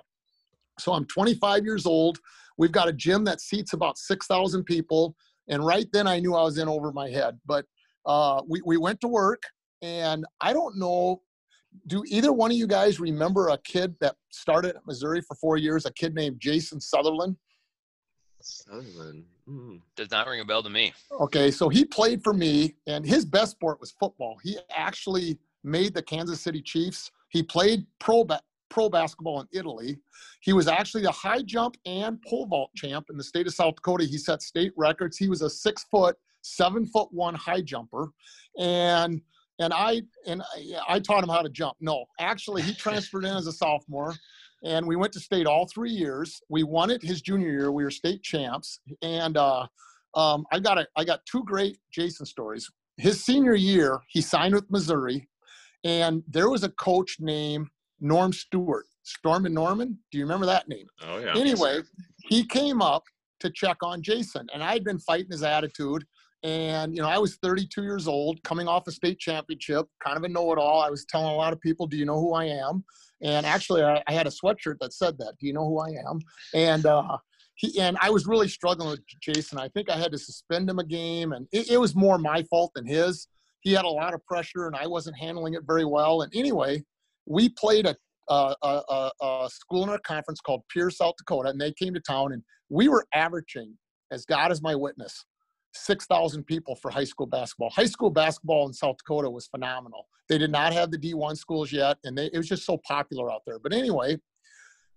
So 0.79 0.93
I'm 0.93 1.05
25 1.07 1.65
years 1.65 1.85
old. 1.85 2.19
We've 2.57 2.73
got 2.73 2.89
a 2.89 2.93
gym 2.93 3.25
that 3.25 3.41
seats 3.41 3.73
about 3.73 3.99
6,000 3.99 4.65
people. 4.65 5.17
And 5.49 5.65
right 5.65 5.87
then 5.93 6.07
I 6.07 6.21
knew 6.21 6.35
I 6.35 6.43
was 6.43 6.59
in 6.59 6.69
over 6.69 6.93
my 6.93 7.09
head. 7.11 7.39
But 7.47 7.65
uh, 8.07 8.43
we, 8.49 8.63
we 8.65 8.77
went 8.77 9.01
to 9.03 9.09
work, 9.09 9.43
and 9.81 10.25
I 10.41 10.53
don't 10.53 10.79
know. 10.79 11.23
Do 11.87 12.03
either 12.07 12.33
one 12.33 12.51
of 12.51 12.57
you 12.57 12.67
guys 12.67 13.01
remember 13.01 13.49
a 13.49 13.59
kid 13.59 13.95
that 14.01 14.17
started 14.31 14.77
at 14.77 14.87
Missouri 14.87 15.23
for 15.23 15.35
four 15.37 15.57
years, 15.57 15.87
a 15.87 15.93
kid 15.93 16.15
named 16.15 16.37
Jason 16.39 16.81
Sutherland? 16.81 17.37
Sutherland. 18.43 19.25
Mm. 19.49 19.81
Does 19.97 20.11
not 20.11 20.27
ring 20.27 20.41
a 20.41 20.45
bell 20.45 20.63
to 20.63 20.71
me. 20.71 20.93
Okay, 21.13 21.51
so 21.51 21.69
he 21.69 21.85
played 21.85 22.23
for 22.23 22.33
me, 22.33 22.75
and 22.87 23.05
his 23.05 23.25
best 23.25 23.53
sport 23.53 23.81
was 23.81 23.93
football. 23.93 24.39
He 24.43 24.59
actually 24.75 25.39
made 25.65 25.95
the 25.95 26.03
Kansas 26.03 26.41
City 26.41 26.61
Chiefs. 26.61 27.11
He 27.31 27.43
played 27.43 27.87
pro 27.99 28.25
pro 28.73 28.89
basketball 28.89 29.41
in 29.41 29.49
Italy. 29.53 29.99
He 30.41 30.53
was 30.53 30.67
actually 30.67 31.03
the 31.03 31.13
high 31.13 31.43
jump 31.43 31.77
and 31.85 32.21
pole 32.23 32.47
vault 32.47 32.71
champ 32.75 33.07
in 33.11 33.17
the 33.17 33.23
state 33.23 33.47
of 33.47 33.55
South 33.55 33.77
Dakota. 33.77 34.05
He 34.05 34.17
set 34.17 34.43
state 34.43 34.73
records. 34.77 35.19
He 35.19 35.29
was 35.29 35.43
a 35.43 35.51
six 35.51 35.85
foot, 35.91 36.17
seven 36.41 36.87
foot 36.87 37.09
one 37.13 37.35
high 37.35 37.61
jumper, 37.61 38.09
and 38.59 39.21
and 39.59 39.73
I 39.75 40.03
and 40.27 40.43
I, 40.43 40.95
I 40.95 41.01
taught 41.01 41.23
him 41.23 41.29
how 41.29 41.43
to 41.43 41.51
jump. 41.51 41.77
No, 41.81 42.07
actually, 42.19 42.63
he 42.63 42.75
transferred 42.75 43.25
in 43.25 43.37
as 43.37 43.47
a 43.47 43.53
sophomore, 43.53 44.15
and 44.65 44.87
we 44.87 44.97
went 44.97 45.13
to 45.13 45.21
state 45.21 45.47
all 45.47 45.67
three 45.67 45.93
years. 45.93 46.41
We 46.49 46.63
won 46.63 46.91
it 46.91 47.03
his 47.03 47.21
junior 47.21 47.51
year. 47.51 47.71
We 47.71 47.85
were 47.85 47.91
state 47.91 48.23
champs, 48.23 48.81
and 49.03 49.37
uh, 49.37 49.67
um, 50.15 50.47
I 50.51 50.59
got 50.61 50.79
a, 50.79 50.89
I 50.97 51.05
got 51.05 51.21
two 51.27 51.45
great 51.45 51.79
Jason 51.93 52.25
stories. 52.25 52.71
His 52.97 53.23
senior 53.23 53.55
year, 53.55 54.01
he 54.09 54.23
signed 54.23 54.55
with 54.55 54.71
Missouri, 54.71 55.29
and 55.85 56.23
there 56.27 56.49
was 56.49 56.65
a 56.65 56.71
coach 56.71 57.19
named 57.21 57.69
Norm 58.03 58.33
Stewart, 58.33 58.87
Stormin' 59.05 59.55
Norman. 59.55 59.99
Do 60.11 60.19
you 60.19 60.25
remember 60.25 60.47
that 60.47 60.69
name? 60.69 60.87
Oh, 61.07 61.19
yeah. 61.19 61.35
Anyway, 61.37 61.81
he 62.25 62.45
came 62.45 62.83
up 62.83 63.05
to 63.41 63.51
check 63.51 63.79
on 63.83 64.03
Jason, 64.03 64.47
and 64.53 64.63
I 64.63 64.73
had 64.73 64.85
been 64.85 64.99
fighting 64.99 65.31
his 65.31 65.43
attitude. 65.43 66.05
And, 66.45 66.95
you 66.95 67.01
know, 67.01 67.09
I 67.09 67.19
was 67.19 67.37
32 67.37 67.83
years 67.83 68.09
old, 68.09 68.43
coming 68.43 68.67
off 68.67 68.89
a 68.89 68.93
state 68.93 69.21
championship, 69.21 69.87
kind 70.05 70.17
of 70.17 70.25
a 70.25 70.29
know 70.29 70.53
it 70.53 70.59
all. 70.59 70.83
I 70.83 70.91
was 70.91 71.05
telling 71.05 71.29
a 71.33 71.37
lot 71.37 71.53
of 71.53 71.61
people, 71.61 71.87
Do 71.87 71.97
you 71.97 72.05
know 72.05 72.19
who 72.19 72.35
I 72.35 72.47
am? 72.47 72.85
And 73.23 73.47
actually, 73.47 73.85
I, 73.85 74.03
I 74.09 74.13
had 74.13 74.27
a 74.27 74.31
sweatshirt 74.31 74.79
that 74.81 74.93
said 74.93 75.17
that. 75.19 75.35
Do 75.39 75.47
you 75.47 75.53
know 75.53 75.65
who 75.65 75.79
I 75.79 75.91
am? 75.91 76.19
And, 76.53 76.85
uh, 76.85 77.17
he, 77.55 77.79
and 77.81 77.97
I 78.01 78.11
was 78.11 78.27
really 78.27 78.49
struggling 78.49 78.91
with 78.91 79.01
Jason. 79.21 79.59
I 79.59 79.69
think 79.69 79.89
I 79.89 79.97
had 79.97 80.11
to 80.11 80.19
suspend 80.19 80.69
him 80.69 80.81
a 80.81 80.85
game, 80.85 81.33
and 81.33 81.47
it, 81.53 81.71
it 81.71 81.79
was 81.79 81.95
more 81.95 82.19
my 82.19 82.43
fault 82.45 82.73
than 82.75 82.87
his. 82.87 83.29
He 83.61 83.73
had 83.73 83.85
a 83.85 83.89
lot 83.89 84.15
of 84.15 84.25
pressure, 84.27 84.67
and 84.67 84.75
I 84.75 84.89
wasn't 84.89 85.17
handling 85.17 85.55
it 85.55 85.63
very 85.65 85.85
well. 85.85 86.23
And 86.23 86.35
anyway, 86.35 86.83
we 87.27 87.49
played 87.49 87.87
a, 87.87 87.97
a, 88.29 88.55
a, 88.63 89.11
a 89.21 89.49
school 89.51 89.83
in 89.85 89.89
our 89.89 89.99
conference 89.99 90.41
called 90.41 90.63
Pierre, 90.69 90.91
South 90.91 91.15
Dakota, 91.19 91.51
and 91.51 91.61
they 91.61 91.73
came 91.73 91.95
to 91.95 92.01
town, 92.01 92.33
and 92.33 92.43
we 92.69 92.89
were 92.89 93.07
averaging, 93.15 93.77
as 94.11 94.25
God 94.25 94.53
is 94.53 94.63
my 94.63 94.75
witness, 94.75 95.25
6,000 95.75 96.45
people 96.45 96.77
for 96.77 96.91
high 96.91 97.05
school 97.05 97.27
basketball. 97.27 97.71
High 97.71 97.87
school 97.87 98.11
basketball 98.11 98.67
in 98.67 98.73
South 98.73 98.97
Dakota 98.99 99.31
was 99.31 99.47
phenomenal. 99.47 100.07
They 100.29 100.39
did 100.39 100.51
not 100.51 100.73
have 100.73 100.91
the 100.91 100.99
D1 100.99 101.37
schools 101.37 101.73
yet, 101.73 101.99
and 102.05 102.17
they, 102.17 102.27
it 102.27 102.37
was 102.37 102.49
just 102.49 102.65
so 102.65 102.79
popular 102.87 103.31
out 103.31 103.43
there. 103.47 103.59
But 103.59 103.73
anyway, 103.73 104.19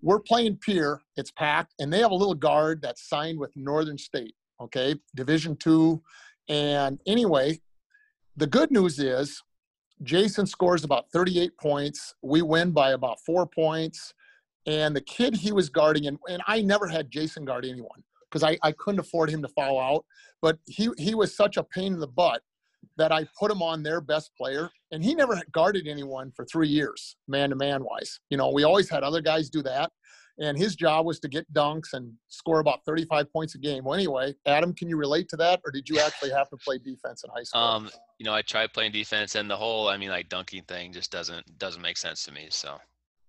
we're 0.02 0.20
playing 0.20 0.58
Pierre. 0.58 1.02
It's 1.18 1.32
packed, 1.32 1.74
and 1.80 1.92
they 1.92 2.00
have 2.00 2.12
a 2.12 2.16
little 2.16 2.36
guard 2.36 2.82
that's 2.82 3.08
signed 3.08 3.40
with 3.40 3.52
Northern 3.56 3.98
State, 3.98 4.36
okay, 4.62 4.96
Division 5.16 5.56
two. 5.56 6.02
And 6.48 7.00
anyway, 7.08 7.60
the 8.38 8.48
good 8.48 8.72
news 8.72 9.00
is 9.00 9.42
Jason 10.06 10.46
scores 10.46 10.84
about 10.84 11.12
38 11.12 11.58
points. 11.58 12.14
We 12.22 12.42
win 12.42 12.72
by 12.72 12.92
about 12.92 13.20
four 13.26 13.46
points. 13.46 14.14
And 14.68 14.96
the 14.96 15.02
kid 15.02 15.36
he 15.36 15.52
was 15.52 15.70
guarding, 15.70 16.08
and, 16.08 16.18
and 16.30 16.42
I 16.48 16.62
never 16.62 16.88
had 16.88 17.12
Jason 17.12 17.46
guard 17.46 17.66
anyone 17.66 18.04
because 18.30 18.44
I, 18.44 18.58
I 18.64 18.72
couldn't 18.72 19.00
afford 19.00 19.30
him 19.30 19.42
to 19.42 19.48
fall 19.50 19.80
out. 19.80 20.06
But 20.42 20.58
he, 20.66 20.90
he 20.98 21.16
was 21.16 21.36
such 21.36 21.58
a 21.58 21.64
pain 21.64 21.94
in 21.94 22.00
the 22.00 22.08
butt 22.08 22.42
that 22.98 23.12
I 23.12 23.28
put 23.38 23.52
him 23.52 23.62
on 23.62 23.84
their 23.84 24.00
best 24.00 24.32
player. 24.38 24.70
And 24.92 25.04
he 25.04 25.14
never 25.14 25.40
guarded 25.52 25.88
anyone 25.88 26.32
for 26.36 26.46
three 26.46 26.70
years, 26.70 27.16
man 27.28 27.50
to 27.50 27.56
man 27.56 27.84
wise. 27.84 28.20
You 28.30 28.38
know, 28.38 28.50
we 28.52 28.64
always 28.64 28.90
had 28.90 29.04
other 29.04 29.22
guys 29.22 29.50
do 29.50 29.62
that 29.64 29.92
and 30.40 30.58
his 30.58 30.76
job 30.76 31.06
was 31.06 31.20
to 31.20 31.28
get 31.28 31.52
dunks 31.54 31.94
and 31.94 32.12
score 32.28 32.60
about 32.60 32.84
35 32.86 33.32
points 33.32 33.56
a 33.56 33.58
game. 33.58 33.86
Well, 33.86 33.94
anyway, 33.94 34.34
Adam, 34.46 34.74
can 34.74 34.90
you 34.90 34.98
relate 34.98 35.30
to 35.30 35.38
that, 35.38 35.62
or 35.66 35.72
did 35.72 35.88
you 35.88 36.00
actually 36.00 36.32
have 36.32 36.50
to 36.50 36.58
play 36.58 36.78
defense 36.78 37.24
in 37.24 37.30
high 37.34 37.44
school? 37.44 37.62
Um, 37.62 37.90
you 38.20 38.26
know, 38.26 38.34
I 38.34 38.42
tried 38.42 38.74
playing 38.74 38.92
defense, 38.92 39.36
and 39.36 39.50
the 39.50 39.56
whole, 39.56 39.88
I 39.88 39.98
mean, 39.98 40.10
like 40.10 40.30
dunking 40.30 40.64
thing 40.64 40.92
just 40.92 41.12
doesn't 41.12 41.58
doesn't 41.58 41.82
make 41.82 41.98
sense 41.98 42.26
to 42.26 42.32
me. 42.32 42.48
So. 42.50 42.78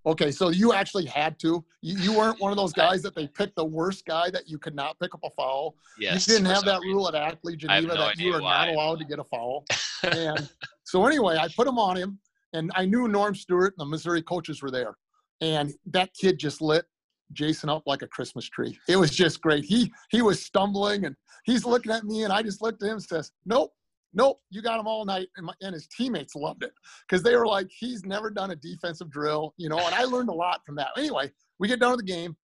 Okay, 0.04 0.30
so 0.30 0.50
you 0.50 0.72
actually 0.72 1.04
had 1.04 1.36
to. 1.40 1.64
You, 1.82 1.98
you 1.98 2.16
weren't 2.16 2.40
one 2.40 2.52
of 2.52 2.56
those 2.56 2.72
guys 2.84 3.02
that 3.02 3.14
they 3.14 3.26
picked 3.26 3.56
the 3.56 3.64
worst 3.64 4.04
guy 4.04 4.30
that 4.30 4.48
you 4.48 4.58
could 4.58 4.74
not 4.74 4.98
pick 5.00 5.14
up 5.14 5.20
a 5.24 5.30
foul. 5.30 5.74
Yes. 5.98 6.28
you 6.28 6.34
didn't 6.34 6.46
have 6.46 6.64
that 6.64 6.80
reason. 6.80 6.96
rule 6.96 7.08
at 7.08 7.16
Ackley 7.16 7.56
Geneva 7.56 7.88
no 7.88 7.94
that 7.96 8.18
you 8.18 8.32
are 8.32 8.40
not 8.40 8.68
allowed 8.68 9.00
to 9.00 9.04
get 9.04 9.18
a 9.18 9.24
foul. 9.24 9.64
And 10.02 10.48
so 10.84 11.06
anyway, 11.06 11.36
I 11.38 11.48
put 11.56 11.66
him 11.66 11.78
on 11.78 11.96
him, 11.96 12.18
and 12.52 12.70
I 12.74 12.84
knew 12.84 13.08
Norm 13.08 13.34
Stewart 13.34 13.72
and 13.76 13.86
the 13.86 13.90
Missouri 13.90 14.22
coaches 14.22 14.62
were 14.62 14.70
there, 14.70 14.94
and 15.40 15.72
that 15.86 16.12
kid 16.14 16.38
just 16.38 16.60
lit 16.60 16.84
Jason 17.32 17.68
up 17.68 17.82
like 17.86 18.02
a 18.02 18.08
Christmas 18.08 18.48
tree. 18.48 18.78
It 18.88 18.96
was 18.96 19.10
just 19.10 19.40
great. 19.40 19.64
He 19.64 19.92
he 20.10 20.22
was 20.22 20.42
stumbling, 20.42 21.04
and 21.04 21.16
he's 21.44 21.64
looking 21.64 21.92
at 21.92 22.04
me, 22.04 22.24
and 22.24 22.32
I 22.32 22.42
just 22.42 22.62
looked 22.62 22.82
at 22.82 22.86
him 22.86 22.94
and 22.94 23.02
says, 23.02 23.32
"Nope." 23.44 23.72
Nope, 24.14 24.40
you 24.48 24.62
got 24.62 24.80
him 24.80 24.86
all 24.86 25.04
night, 25.04 25.28
and, 25.36 25.44
my, 25.44 25.52
and 25.60 25.74
his 25.74 25.86
teammates 25.88 26.34
loved 26.34 26.62
it 26.62 26.72
because 27.06 27.22
they 27.22 27.36
were 27.36 27.46
like, 27.46 27.68
"He's 27.70 28.02
never 28.06 28.30
done 28.30 28.50
a 28.50 28.56
defensive 28.56 29.10
drill," 29.10 29.52
you 29.58 29.68
know. 29.68 29.78
And 29.78 29.94
I 29.94 30.04
learned 30.04 30.30
a 30.30 30.34
lot 30.34 30.62
from 30.64 30.74
that. 30.76 30.88
Anyway, 30.96 31.30
we 31.58 31.68
get 31.68 31.80
done 31.80 31.90
with 31.90 32.00
the 32.00 32.10
game, 32.10 32.34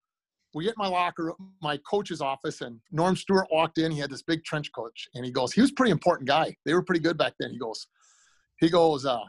we 0.54 0.64
get 0.64 0.76
my 0.76 0.86
locker, 0.86 1.32
my 1.62 1.78
coach's 1.78 2.20
office, 2.20 2.60
and 2.60 2.78
Norm 2.90 3.16
Stewart 3.16 3.46
walked 3.50 3.78
in. 3.78 3.90
He 3.90 3.98
had 3.98 4.10
this 4.10 4.22
big 4.22 4.44
trench 4.44 4.70
coat, 4.72 4.92
and 5.14 5.24
he 5.24 5.30
goes, 5.30 5.52
he 5.52 5.60
was 5.60 5.72
pretty 5.72 5.92
important 5.92 6.28
guy. 6.28 6.54
They 6.64 6.74
were 6.74 6.82
pretty 6.82 7.00
good 7.00 7.16
back 7.16 7.34
then. 7.40 7.50
He 7.50 7.58
goes, 7.58 7.86
he 8.58 8.68
goes, 8.68 9.06
uh, 9.06 9.24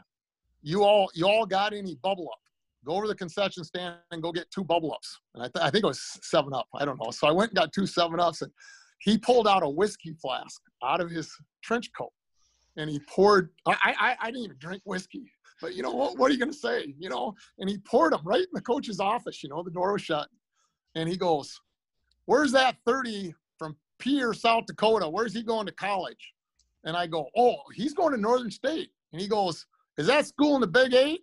you 0.62 0.84
all, 0.84 1.10
you 1.14 1.26
all 1.26 1.46
got 1.46 1.72
any 1.72 1.96
bubble 1.96 2.28
up? 2.30 2.38
Go 2.84 2.92
over 2.92 3.06
the 3.06 3.14
concession 3.14 3.64
stand 3.64 3.96
and 4.10 4.22
go 4.22 4.32
get 4.32 4.50
two 4.50 4.64
bubble 4.64 4.92
ups. 4.92 5.20
And 5.34 5.42
I, 5.42 5.46
th- 5.46 5.64
I 5.64 5.70
think 5.70 5.84
it 5.84 5.88
was 5.88 6.02
Seven 6.22 6.52
Up. 6.52 6.66
I 6.74 6.84
don't 6.84 6.98
know. 7.02 7.10
So 7.10 7.26
I 7.26 7.32
went 7.32 7.50
and 7.50 7.56
got 7.56 7.72
two 7.72 7.86
Seven 7.86 8.20
Ups, 8.20 8.42
and 8.42 8.52
he 9.00 9.18
pulled 9.18 9.48
out 9.48 9.62
a 9.62 9.68
whiskey 9.68 10.14
flask 10.20 10.60
out 10.82 11.00
of 11.00 11.10
his 11.10 11.30
trench 11.62 11.90
coat, 11.96 12.12
and 12.76 12.90
he 12.90 13.00
poured. 13.08 13.50
I, 13.66 13.94
I, 13.98 14.16
I 14.20 14.26
didn't 14.26 14.44
even 14.44 14.56
drink 14.58 14.82
whiskey. 14.84 15.30
But 15.60 15.74
you 15.74 15.82
know 15.82 15.92
what? 15.92 16.18
What 16.18 16.30
are 16.30 16.34
you 16.34 16.38
going 16.38 16.52
to 16.52 16.56
say? 16.56 16.94
You 16.98 17.08
know, 17.08 17.34
and 17.58 17.70
he 17.70 17.78
poured 17.78 18.12
them 18.12 18.20
right 18.24 18.40
in 18.40 18.48
the 18.52 18.60
coach's 18.60 19.00
office. 19.00 19.42
You 19.42 19.48
know, 19.48 19.62
the 19.62 19.70
door 19.70 19.92
was 19.92 20.02
shut 20.02 20.28
and 20.94 21.08
he 21.08 21.16
goes, 21.16 21.60
"Where's 22.26 22.52
that 22.52 22.76
30 22.86 23.34
from 23.58 23.76
Pierre, 23.98 24.34
South 24.34 24.66
Dakota? 24.66 25.08
Where's 25.08 25.34
he 25.34 25.42
going 25.42 25.66
to 25.66 25.72
college?" 25.72 26.32
And 26.84 26.96
I 26.96 27.06
go, 27.06 27.28
"Oh, 27.36 27.56
he's 27.74 27.94
going 27.94 28.12
to 28.12 28.20
Northern 28.20 28.50
State." 28.50 28.90
And 29.12 29.20
he 29.20 29.28
goes, 29.28 29.66
"Is 29.96 30.06
that 30.08 30.26
school 30.26 30.54
in 30.56 30.60
the 30.60 30.66
Big 30.66 30.92
Eight? 30.92 31.22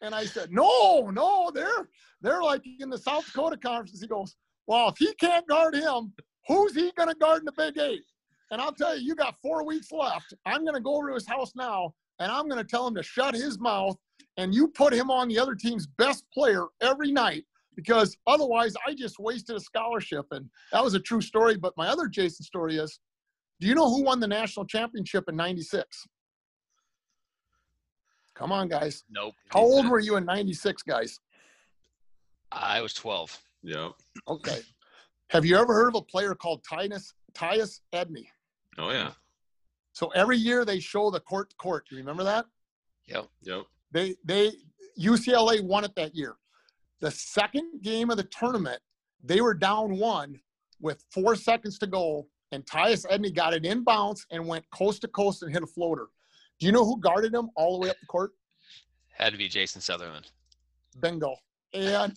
And 0.00 0.14
I 0.14 0.24
said, 0.24 0.52
"No, 0.52 1.10
no, 1.10 1.50
they're 1.52 1.88
they're 2.20 2.42
like 2.42 2.64
in 2.78 2.90
the 2.90 2.98
South 2.98 3.26
Dakota 3.26 3.56
Conference." 3.56 4.00
He 4.00 4.06
goes, 4.06 4.36
"Well, 4.66 4.88
if 4.90 4.98
he 4.98 5.12
can't 5.14 5.46
guard 5.48 5.74
him, 5.74 6.12
who's 6.46 6.74
he 6.74 6.92
going 6.96 7.08
to 7.08 7.14
guard 7.14 7.40
in 7.40 7.44
the 7.44 7.52
Big 7.52 7.78
Eight? 7.78 8.04
And 8.50 8.60
I'll 8.60 8.72
tell 8.72 8.96
you, 8.96 9.04
you 9.04 9.14
got 9.14 9.36
four 9.42 9.64
weeks 9.64 9.92
left. 9.92 10.32
I'm 10.46 10.62
going 10.62 10.74
to 10.74 10.80
go 10.80 10.96
over 10.96 11.08
to 11.08 11.14
his 11.14 11.26
house 11.26 11.52
now, 11.54 11.94
and 12.18 12.32
I'm 12.32 12.48
going 12.48 12.62
to 12.62 12.68
tell 12.68 12.86
him 12.86 12.94
to 12.94 13.02
shut 13.02 13.34
his 13.34 13.58
mouth. 13.58 13.96
And 14.36 14.54
you 14.54 14.68
put 14.68 14.92
him 14.92 15.10
on 15.10 15.28
the 15.28 15.38
other 15.38 15.54
team's 15.54 15.86
best 15.86 16.24
player 16.32 16.66
every 16.80 17.12
night 17.12 17.44
because 17.74 18.16
otherwise 18.26 18.74
I 18.86 18.94
just 18.94 19.18
wasted 19.18 19.56
a 19.56 19.60
scholarship. 19.60 20.26
And 20.30 20.48
that 20.72 20.82
was 20.82 20.94
a 20.94 21.00
true 21.00 21.20
story. 21.20 21.56
But 21.56 21.76
my 21.76 21.88
other 21.88 22.06
Jason 22.06 22.44
story 22.44 22.76
is 22.76 22.98
do 23.60 23.66
you 23.66 23.74
know 23.74 23.88
who 23.88 24.02
won 24.02 24.20
the 24.20 24.28
national 24.28 24.66
championship 24.66 25.28
in 25.28 25.36
96? 25.36 26.06
Come 28.38 28.52
on, 28.52 28.68
guys. 28.68 29.02
Nope. 29.10 29.34
How 29.48 29.60
old 29.60 29.88
were 29.88 29.98
you 29.98 30.16
in 30.16 30.24
96, 30.24 30.82
guys? 30.82 31.18
I 32.52 32.80
was 32.80 32.94
12. 32.94 33.36
Yep. 33.64 33.92
Okay. 34.28 34.60
Have 35.30 35.44
you 35.44 35.56
ever 35.56 35.74
heard 35.74 35.88
of 35.88 35.96
a 35.96 36.02
player 36.02 36.36
called 36.36 36.62
Tyus, 36.64 37.12
Tyus 37.34 37.80
Edney? 37.92 38.26
Oh 38.78 38.90
yeah. 38.90 39.10
So 39.92 40.08
every 40.14 40.36
year 40.36 40.64
they 40.64 40.78
show 40.78 41.10
the 41.10 41.18
court 41.18 41.50
to 41.50 41.56
court. 41.56 41.86
Do 41.90 41.96
you 41.96 42.00
remember 42.00 42.22
that? 42.24 42.46
Yep. 43.08 43.26
Yep. 43.42 43.64
They 43.90 44.14
they 44.24 44.52
UCLA 44.98 45.60
won 45.60 45.84
it 45.84 45.94
that 45.96 46.14
year. 46.14 46.36
The 47.00 47.10
second 47.10 47.82
game 47.82 48.08
of 48.08 48.16
the 48.16 48.24
tournament, 48.24 48.80
they 49.22 49.40
were 49.40 49.54
down 49.54 49.98
one 49.98 50.40
with 50.80 51.04
four 51.10 51.34
seconds 51.34 51.78
to 51.80 51.88
go, 51.88 52.28
and 52.52 52.64
Tyus 52.64 53.04
Edney 53.06 53.34
got 53.34 53.52
it 53.52 53.66
in 53.66 53.82
bounce 53.82 54.24
and 54.30 54.46
went 54.46 54.64
coast 54.70 55.02
to 55.02 55.08
coast 55.08 55.42
and 55.42 55.52
hit 55.52 55.64
a 55.64 55.66
floater. 55.66 56.06
Do 56.58 56.66
you 56.66 56.72
know 56.72 56.84
who 56.84 56.98
guarded 56.98 57.32
him 57.34 57.50
all 57.56 57.78
the 57.78 57.84
way 57.84 57.90
up 57.90 57.96
the 58.00 58.06
court? 58.06 58.32
Had 59.16 59.32
to 59.32 59.38
be 59.38 59.48
Jason 59.48 59.80
Sutherland. 59.80 60.30
Bingo. 61.00 61.36
And 61.74 62.14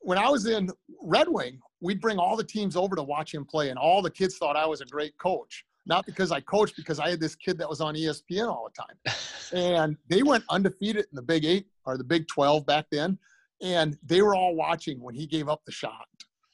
when 0.00 0.18
I 0.18 0.28
was 0.28 0.46
in 0.46 0.70
Red 1.02 1.28
Wing, 1.28 1.60
we'd 1.80 2.00
bring 2.00 2.18
all 2.18 2.36
the 2.36 2.44
teams 2.44 2.76
over 2.76 2.96
to 2.96 3.02
watch 3.02 3.34
him 3.34 3.44
play, 3.44 3.70
and 3.70 3.78
all 3.78 4.02
the 4.02 4.10
kids 4.10 4.36
thought 4.36 4.56
I 4.56 4.66
was 4.66 4.80
a 4.80 4.86
great 4.86 5.16
coach. 5.18 5.64
Not 5.86 6.04
because 6.04 6.30
I 6.30 6.40
coached, 6.40 6.76
because 6.76 7.00
I 7.00 7.08
had 7.08 7.20
this 7.20 7.34
kid 7.34 7.56
that 7.58 7.68
was 7.68 7.80
on 7.80 7.94
ESPN 7.94 8.48
all 8.48 8.68
the 8.68 8.82
time. 8.82 9.16
And 9.50 9.96
they 10.10 10.22
went 10.22 10.44
undefeated 10.50 11.06
in 11.10 11.16
the 11.16 11.22
Big 11.22 11.46
Eight 11.46 11.68
or 11.86 11.96
the 11.96 12.04
Big 12.04 12.28
12 12.28 12.66
back 12.66 12.84
then. 12.92 13.18
And 13.62 13.96
they 14.04 14.20
were 14.20 14.34
all 14.34 14.54
watching 14.54 15.00
when 15.00 15.14
he 15.14 15.26
gave 15.26 15.48
up 15.48 15.62
the 15.64 15.72
shot. 15.72 16.06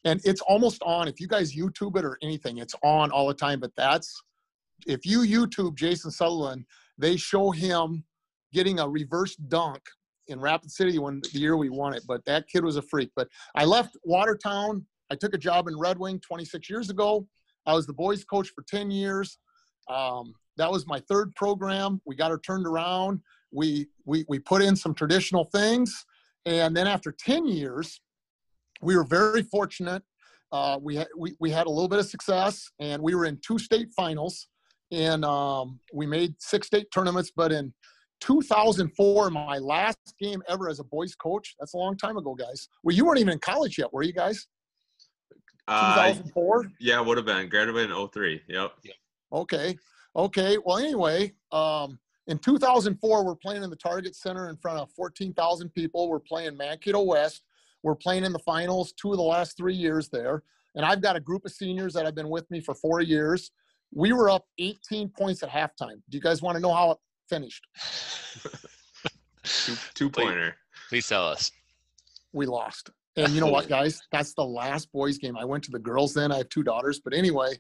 And 0.05 0.21
it's 0.25 0.41
almost 0.43 0.81
on. 0.85 1.09
If 1.09 1.21
you 1.21 1.27
guys 1.27 1.57
YouTube 1.57 1.97
it 1.97 2.05
or 2.05 2.17
anything, 2.23 2.59
it's 2.59 2.77
on 2.85 3.11
all 3.11 3.27
the 3.27 3.35
time. 3.35 3.59
But 3.59 3.73
that's, 3.77 4.23
if 4.87 5.05
you 5.05 5.23
YouTube 5.23 5.75
Jason 5.75 6.13
Sutherland, 6.13 6.67
they 6.99 7.17
show 7.17 7.51
him 7.51 8.05
getting 8.53 8.79
a 8.79 8.89
reverse 8.89 9.37
dunk 9.37 9.83
in 10.29 10.41
Rapid 10.41 10.71
City 10.71 10.99
when 10.99 11.21
the 11.33 11.39
year 11.39 11.57
we 11.57 11.69
won 11.69 11.95
it. 11.95 12.05
But 12.07 12.25
that 12.25 12.49
kid 12.49 12.65
was 12.65 12.77
a 12.77 12.83
freak. 12.83 13.11
But 13.17 13.29
I 13.55 13.65
left 13.65 13.97
Watertown. 14.05 14.87
I 15.11 15.17
took 15.17 15.35
a 15.35 15.39
job 15.39 15.69
in 15.69 15.79
Red 15.79 15.99
Wing 15.99 16.21
26 16.21 16.71
years 16.71 16.91
ago. 16.91 17.27
I 17.67 17.75
was 17.75 17.87
the 17.87 17.93
boys 17.93 18.25
coach 18.25 18.51
for 18.55 18.63
10 18.63 18.91
years. 18.91 19.39
Um, 19.89 20.35
that 20.57 20.71
was 20.71 20.87
my 20.87 21.01
third 21.09 21.35
program. 21.35 22.01
We 22.07 22.15
got 22.15 22.31
her 22.31 22.39
turned 22.39 22.67
around. 22.67 23.21
We, 23.53 23.89
we, 24.05 24.25
we 24.29 24.39
put 24.39 24.63
in 24.63 24.77
some 24.77 24.95
traditional 24.95 25.45
things. 25.45 26.05
And 26.47 26.77
then 26.77 26.87
after 26.87 27.13
10 27.13 27.47
years, 27.47 28.01
we 28.81 28.97
were 28.97 29.05
very 29.05 29.43
fortunate. 29.43 30.03
Uh, 30.53 30.79
we, 30.81 30.97
had, 30.97 31.09
we, 31.17 31.35
we 31.41 31.51
had 31.51 31.67
a 31.67 31.71
little 31.71 31.89
bit 31.89 31.99
of 31.99 32.07
success 32.07 32.71
and 32.79 33.03
we 33.03 33.15
were 33.15 33.25
in 33.25 33.39
two 33.45 33.59
state 33.59 33.89
finals 33.97 34.49
and 34.91 35.25
um, 35.25 35.81
we 35.93 36.07
made 36.07 36.35
six 36.39 36.67
state 36.67 36.91
tournaments. 36.93 37.33
But 37.35 37.53
in 37.53 37.73
2004, 38.21 39.31
my 39.31 39.59
last 39.59 39.99
game 40.21 40.43
ever 40.49 40.69
as 40.69 40.81
a 40.81 40.85
boys 40.85 41.15
coach, 41.15 41.55
that's 41.59 41.75
a 41.75 41.77
long 41.77 41.97
time 41.97 42.17
ago, 42.17 42.35
guys. 42.35 42.69
Well, 42.83 42.95
you 42.95 43.05
weren't 43.05 43.21
even 43.21 43.33
in 43.33 43.39
college 43.39 43.79
yet, 43.79 43.93
were 43.93 44.03
you 44.03 44.13
guys? 44.13 44.47
Uh, 45.67 45.95
2004? 45.95 46.73
yeah, 46.81 47.01
would 47.01 47.17
have 47.17 47.27
been 47.27 47.49
graduated 47.49 47.91
in 47.91 48.09
03. 48.09 48.43
Yep. 48.49 48.73
Okay. 49.33 49.77
Okay. 50.17 50.59
Well, 50.65 50.79
anyway, 50.79 51.33
um, 51.53 51.99
in 52.27 52.39
2004, 52.39 53.25
we're 53.25 53.35
playing 53.35 53.63
in 53.63 53.71
the 53.71 53.77
Target 53.77 54.15
Center 54.15 54.49
in 54.49 54.57
front 54.57 54.79
of 54.79 54.91
14,000 54.93 55.71
people. 55.71 56.09
We're 56.09 56.21
playing 56.21 56.57
Mankato 56.57 57.03
West. 57.03 57.43
We're 57.83 57.95
playing 57.95 58.25
in 58.25 58.33
the 58.33 58.39
finals 58.39 58.93
two 58.93 59.11
of 59.11 59.19
the 59.19 59.23
last 59.23 59.57
three 59.57 59.75
years 59.75 60.09
there. 60.09 60.43
And 60.75 60.85
I've 60.85 61.03
got 61.03 61.17
a 61.17 61.21
group 61.21 61.45
of 61.45 61.53
seniors 61.53 61.93
that 61.95 62.05
have 62.05 62.15
been 62.15 62.31
with 62.31 62.51
me 62.51 62.61
for 62.61 62.75
four 62.75 63.01
years. 63.01 63.51
We 63.95 64.13
were 64.13 64.29
up 64.29 64.45
18 64.59 65.09
points 65.11 65.43
at 65.43 65.51
halftime. 65.51 66.03
Do 66.11 66.17
you 66.17 66.21
guys 66.21 66.43
want 66.43 66.57
to 66.57 66.61
know 66.61 66.73
how 66.73 66.91
it 66.93 66.99
finished? 67.29 67.65
Two, 69.45 69.75
two 69.95 70.11
pointer. 70.11 70.57
Please 70.89 71.09
tell 71.09 71.27
us. 71.27 71.53
We 72.33 72.47
lost. 72.47 72.91
And 73.17 73.33
you 73.33 73.41
know 73.41 73.47
what, 73.47 73.69
guys? 73.69 74.03
That's 74.11 74.35
the 74.35 74.45
last 74.45 74.91
boys' 74.93 75.19
game. 75.19 75.37
I 75.37 75.45
went 75.45 75.63
to 75.65 75.71
the 75.71 75.79
girls 75.79 76.13
then. 76.15 76.33
I 76.33 76.39
have 76.39 76.49
two 76.49 76.65
daughters. 76.65 76.99
But 76.99 77.15
anyway, 77.15 77.55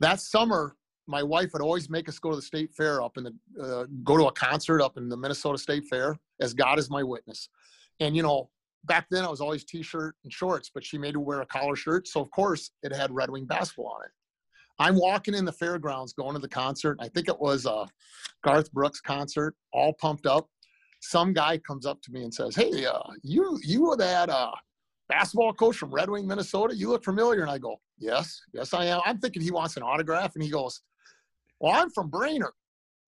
that 0.00 0.20
summer, 0.20 0.76
my 1.06 1.22
wife 1.22 1.54
would 1.54 1.62
always 1.62 1.88
make 1.88 2.08
us 2.08 2.18
go 2.18 2.30
to 2.30 2.36
the 2.36 2.42
state 2.42 2.74
fair 2.74 3.02
up 3.02 3.16
in 3.16 3.24
the, 3.24 3.62
uh, 3.62 3.86
go 4.04 4.18
to 4.18 4.26
a 4.26 4.32
concert 4.32 4.82
up 4.82 4.98
in 4.98 5.08
the 5.08 5.16
Minnesota 5.16 5.56
State 5.56 5.84
Fair, 5.88 6.18
as 6.40 6.52
God 6.52 6.78
is 6.78 6.90
my 6.90 7.02
witness. 7.02 7.48
And, 8.00 8.14
you 8.14 8.22
know, 8.22 8.50
back 8.84 9.06
then 9.10 9.24
I 9.24 9.28
was 9.28 9.40
always 9.40 9.64
t 9.64 9.82
shirt 9.82 10.14
and 10.24 10.32
shorts, 10.32 10.70
but 10.72 10.84
she 10.84 10.98
made 10.98 11.14
me 11.14 11.22
wear 11.22 11.40
a 11.40 11.46
collar 11.46 11.76
shirt. 11.76 12.06
So, 12.06 12.20
of 12.20 12.30
course, 12.30 12.72
it 12.82 12.94
had 12.94 13.10
Red 13.10 13.30
Wing 13.30 13.46
basketball 13.46 13.96
on 13.98 14.04
it. 14.04 14.10
I'm 14.82 14.96
walking 14.96 15.34
in 15.34 15.44
the 15.44 15.52
fairgrounds 15.52 16.12
going 16.12 16.34
to 16.34 16.40
the 16.40 16.48
concert. 16.48 16.98
I 17.00 17.06
think 17.06 17.28
it 17.28 17.38
was 17.38 17.66
a 17.66 17.86
Garth 18.42 18.72
Brooks 18.72 19.00
concert, 19.00 19.54
all 19.72 19.92
pumped 19.92 20.26
up. 20.26 20.48
Some 21.00 21.32
guy 21.32 21.58
comes 21.58 21.86
up 21.86 22.02
to 22.02 22.10
me 22.10 22.24
and 22.24 22.34
says, 22.34 22.56
Hey, 22.56 22.84
uh, 22.84 22.98
you, 23.22 23.60
you 23.62 23.82
were 23.82 23.96
that, 23.96 24.28
uh, 24.28 24.50
basketball 25.08 25.52
coach 25.52 25.76
from 25.76 25.94
Red 25.94 26.10
Wing, 26.10 26.26
Minnesota. 26.26 26.74
You 26.74 26.88
look 26.88 27.04
familiar. 27.04 27.42
And 27.42 27.50
I 27.50 27.58
go, 27.58 27.80
Yes, 27.96 28.40
yes, 28.52 28.74
I 28.74 28.86
am. 28.86 29.00
I'm 29.04 29.18
thinking 29.18 29.40
he 29.40 29.52
wants 29.52 29.76
an 29.76 29.84
autograph. 29.84 30.34
And 30.34 30.42
he 30.42 30.50
goes, 30.50 30.82
Well, 31.60 31.72
I'm 31.72 31.90
from 31.90 32.10
Brainerd. 32.10 32.50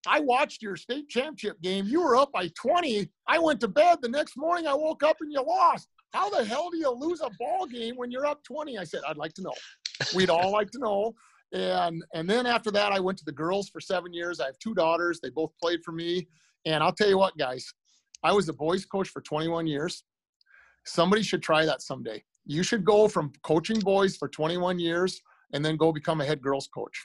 I 0.06 0.20
watched 0.20 0.62
your 0.62 0.76
state 0.76 1.08
championship 1.08 1.60
game. 1.60 1.86
You 1.86 2.02
were 2.02 2.14
up 2.14 2.30
by 2.30 2.50
20. 2.54 3.08
I 3.26 3.40
went 3.40 3.58
to 3.62 3.68
bed. 3.68 3.98
The 4.00 4.08
next 4.08 4.36
morning, 4.36 4.68
I 4.68 4.74
woke 4.74 5.02
up 5.02 5.16
and 5.20 5.32
you 5.32 5.42
lost. 5.42 5.88
How 6.12 6.30
the 6.30 6.44
hell 6.44 6.70
do 6.70 6.76
you 6.76 6.90
lose 6.90 7.20
a 7.20 7.30
ball 7.40 7.66
game 7.66 7.96
when 7.96 8.12
you're 8.12 8.26
up 8.26 8.44
20? 8.44 8.78
I 8.78 8.84
said, 8.84 9.00
I'd 9.08 9.16
like 9.16 9.32
to 9.34 9.42
know. 9.42 9.54
We'd 10.14 10.30
all 10.30 10.52
like 10.52 10.70
to 10.70 10.78
know. 10.78 11.14
And 11.52 12.04
and 12.14 12.28
then 12.28 12.46
after 12.46 12.70
that, 12.72 12.92
I 12.92 13.00
went 13.00 13.18
to 13.18 13.24
the 13.24 13.32
girls 13.32 13.68
for 13.68 13.80
seven 13.80 14.12
years. 14.12 14.40
I 14.40 14.46
have 14.46 14.58
two 14.58 14.74
daughters. 14.74 15.20
They 15.20 15.30
both 15.30 15.52
played 15.60 15.84
for 15.84 15.92
me. 15.92 16.28
And 16.66 16.82
I'll 16.82 16.92
tell 16.92 17.08
you 17.08 17.18
what, 17.18 17.36
guys, 17.36 17.72
I 18.22 18.32
was 18.32 18.48
a 18.48 18.52
boys 18.52 18.84
coach 18.86 19.08
for 19.10 19.20
21 19.20 19.66
years. 19.66 20.02
Somebody 20.86 21.22
should 21.22 21.42
try 21.42 21.64
that 21.66 21.82
someday. 21.82 22.24
You 22.46 22.62
should 22.62 22.84
go 22.84 23.06
from 23.08 23.32
coaching 23.42 23.78
boys 23.80 24.16
for 24.16 24.28
21 24.28 24.78
years 24.78 25.20
and 25.52 25.64
then 25.64 25.76
go 25.76 25.92
become 25.92 26.20
a 26.20 26.24
head 26.24 26.42
girls 26.42 26.68
coach. 26.68 27.04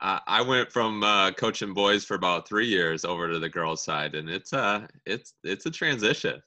Uh, 0.00 0.18
I 0.26 0.42
went 0.42 0.70
from 0.70 1.02
uh, 1.02 1.32
coaching 1.32 1.72
boys 1.72 2.04
for 2.04 2.14
about 2.14 2.46
three 2.48 2.66
years 2.66 3.04
over 3.04 3.30
to 3.30 3.38
the 3.38 3.48
girls' 3.48 3.82
side, 3.82 4.14
and 4.14 4.28
it's 4.28 4.52
uh 4.52 4.86
it's 5.06 5.34
it's 5.44 5.66
a 5.66 5.70
transition. 5.70 6.42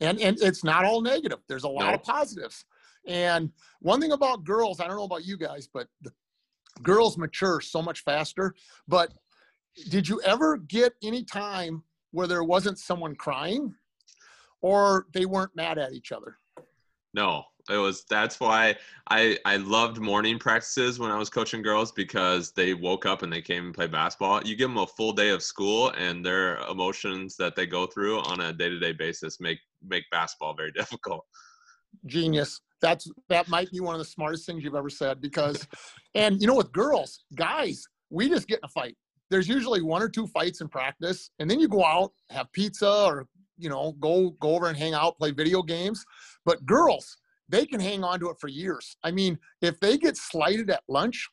and 0.00 0.20
and 0.20 0.38
it's 0.40 0.62
not 0.62 0.84
all 0.84 1.00
negative. 1.00 1.38
There's 1.48 1.64
a 1.64 1.68
lot 1.68 1.86
No. 1.88 1.94
of 1.94 2.02
positives. 2.02 2.64
And 3.06 3.50
one 3.80 4.00
thing 4.00 4.12
about 4.12 4.44
girls, 4.44 4.80
I 4.80 4.86
don't 4.86 4.96
know 4.96 5.04
about 5.04 5.24
you 5.24 5.36
guys, 5.36 5.68
but 5.72 5.88
the 6.02 6.12
girls 6.82 7.16
mature 7.16 7.60
so 7.60 7.80
much 7.80 8.02
faster. 8.04 8.54
But 8.88 9.12
did 9.88 10.08
you 10.08 10.20
ever 10.22 10.56
get 10.56 10.94
any 11.02 11.24
time 11.24 11.82
where 12.10 12.26
there 12.26 12.44
wasn't 12.44 12.78
someone 12.78 13.14
crying 13.14 13.74
or 14.62 15.06
they 15.12 15.26
weren't 15.26 15.54
mad 15.54 15.78
at 15.78 15.92
each 15.92 16.12
other? 16.12 16.36
No, 17.14 17.44
it 17.70 17.78
was. 17.78 18.04
That's 18.10 18.40
why 18.40 18.76
I 19.08 19.38
I 19.46 19.56
loved 19.56 19.98
morning 19.98 20.38
practices 20.38 20.98
when 20.98 21.10
I 21.10 21.18
was 21.18 21.30
coaching 21.30 21.62
girls 21.62 21.90
because 21.90 22.52
they 22.52 22.74
woke 22.74 23.06
up 23.06 23.22
and 23.22 23.32
they 23.32 23.40
came 23.40 23.66
and 23.66 23.74
played 23.74 23.90
basketball. 23.90 24.42
You 24.44 24.54
give 24.54 24.68
them 24.68 24.78
a 24.78 24.86
full 24.86 25.12
day 25.12 25.30
of 25.30 25.42
school, 25.42 25.90
and 25.96 26.24
their 26.24 26.58
emotions 26.68 27.36
that 27.36 27.56
they 27.56 27.66
go 27.66 27.86
through 27.86 28.20
on 28.20 28.40
a 28.40 28.52
day 28.52 28.68
to 28.68 28.78
day 28.78 28.92
basis 28.92 29.40
make 29.40 29.58
make 29.82 30.04
basketball 30.10 30.54
very 30.54 30.72
difficult. 30.76 31.24
genius. 32.04 32.60
That's 32.80 33.10
that 33.28 33.48
might 33.48 33.70
be 33.70 33.80
one 33.80 33.94
of 33.94 33.98
the 33.98 34.04
smartest 34.04 34.46
things 34.46 34.62
you've 34.62 34.74
ever 34.74 34.90
said 34.90 35.20
because, 35.20 35.66
and 36.14 36.40
you 36.40 36.46
know, 36.46 36.56
with 36.56 36.72
girls, 36.72 37.24
guys, 37.34 37.84
we 38.10 38.28
just 38.28 38.48
get 38.48 38.58
in 38.58 38.64
a 38.64 38.68
fight. 38.68 38.96
There's 39.30 39.48
usually 39.48 39.82
one 39.82 40.02
or 40.02 40.08
two 40.08 40.26
fights 40.28 40.60
in 40.60 40.68
practice, 40.68 41.30
and 41.38 41.50
then 41.50 41.58
you 41.58 41.68
go 41.68 41.84
out, 41.84 42.12
have 42.30 42.52
pizza, 42.52 43.04
or 43.06 43.26
you 43.58 43.68
know, 43.68 43.92
go 44.00 44.30
go 44.40 44.54
over 44.54 44.68
and 44.68 44.76
hang 44.76 44.94
out, 44.94 45.18
play 45.18 45.30
video 45.30 45.62
games. 45.62 46.04
But 46.44 46.64
girls, 46.66 47.16
they 47.48 47.66
can 47.66 47.80
hang 47.80 48.04
on 48.04 48.20
to 48.20 48.30
it 48.30 48.36
for 48.40 48.48
years. 48.48 48.96
I 49.02 49.10
mean, 49.10 49.38
if 49.62 49.80
they 49.80 49.98
get 49.98 50.16
slighted 50.16 50.70
at 50.70 50.82
lunch, 50.88 51.28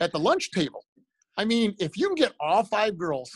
at 0.00 0.12
the 0.12 0.18
lunch 0.18 0.50
table, 0.50 0.84
I 1.36 1.44
mean, 1.44 1.74
if 1.78 1.96
you 1.96 2.06
can 2.08 2.16
get 2.16 2.34
all 2.40 2.64
five 2.64 2.98
girls 2.98 3.30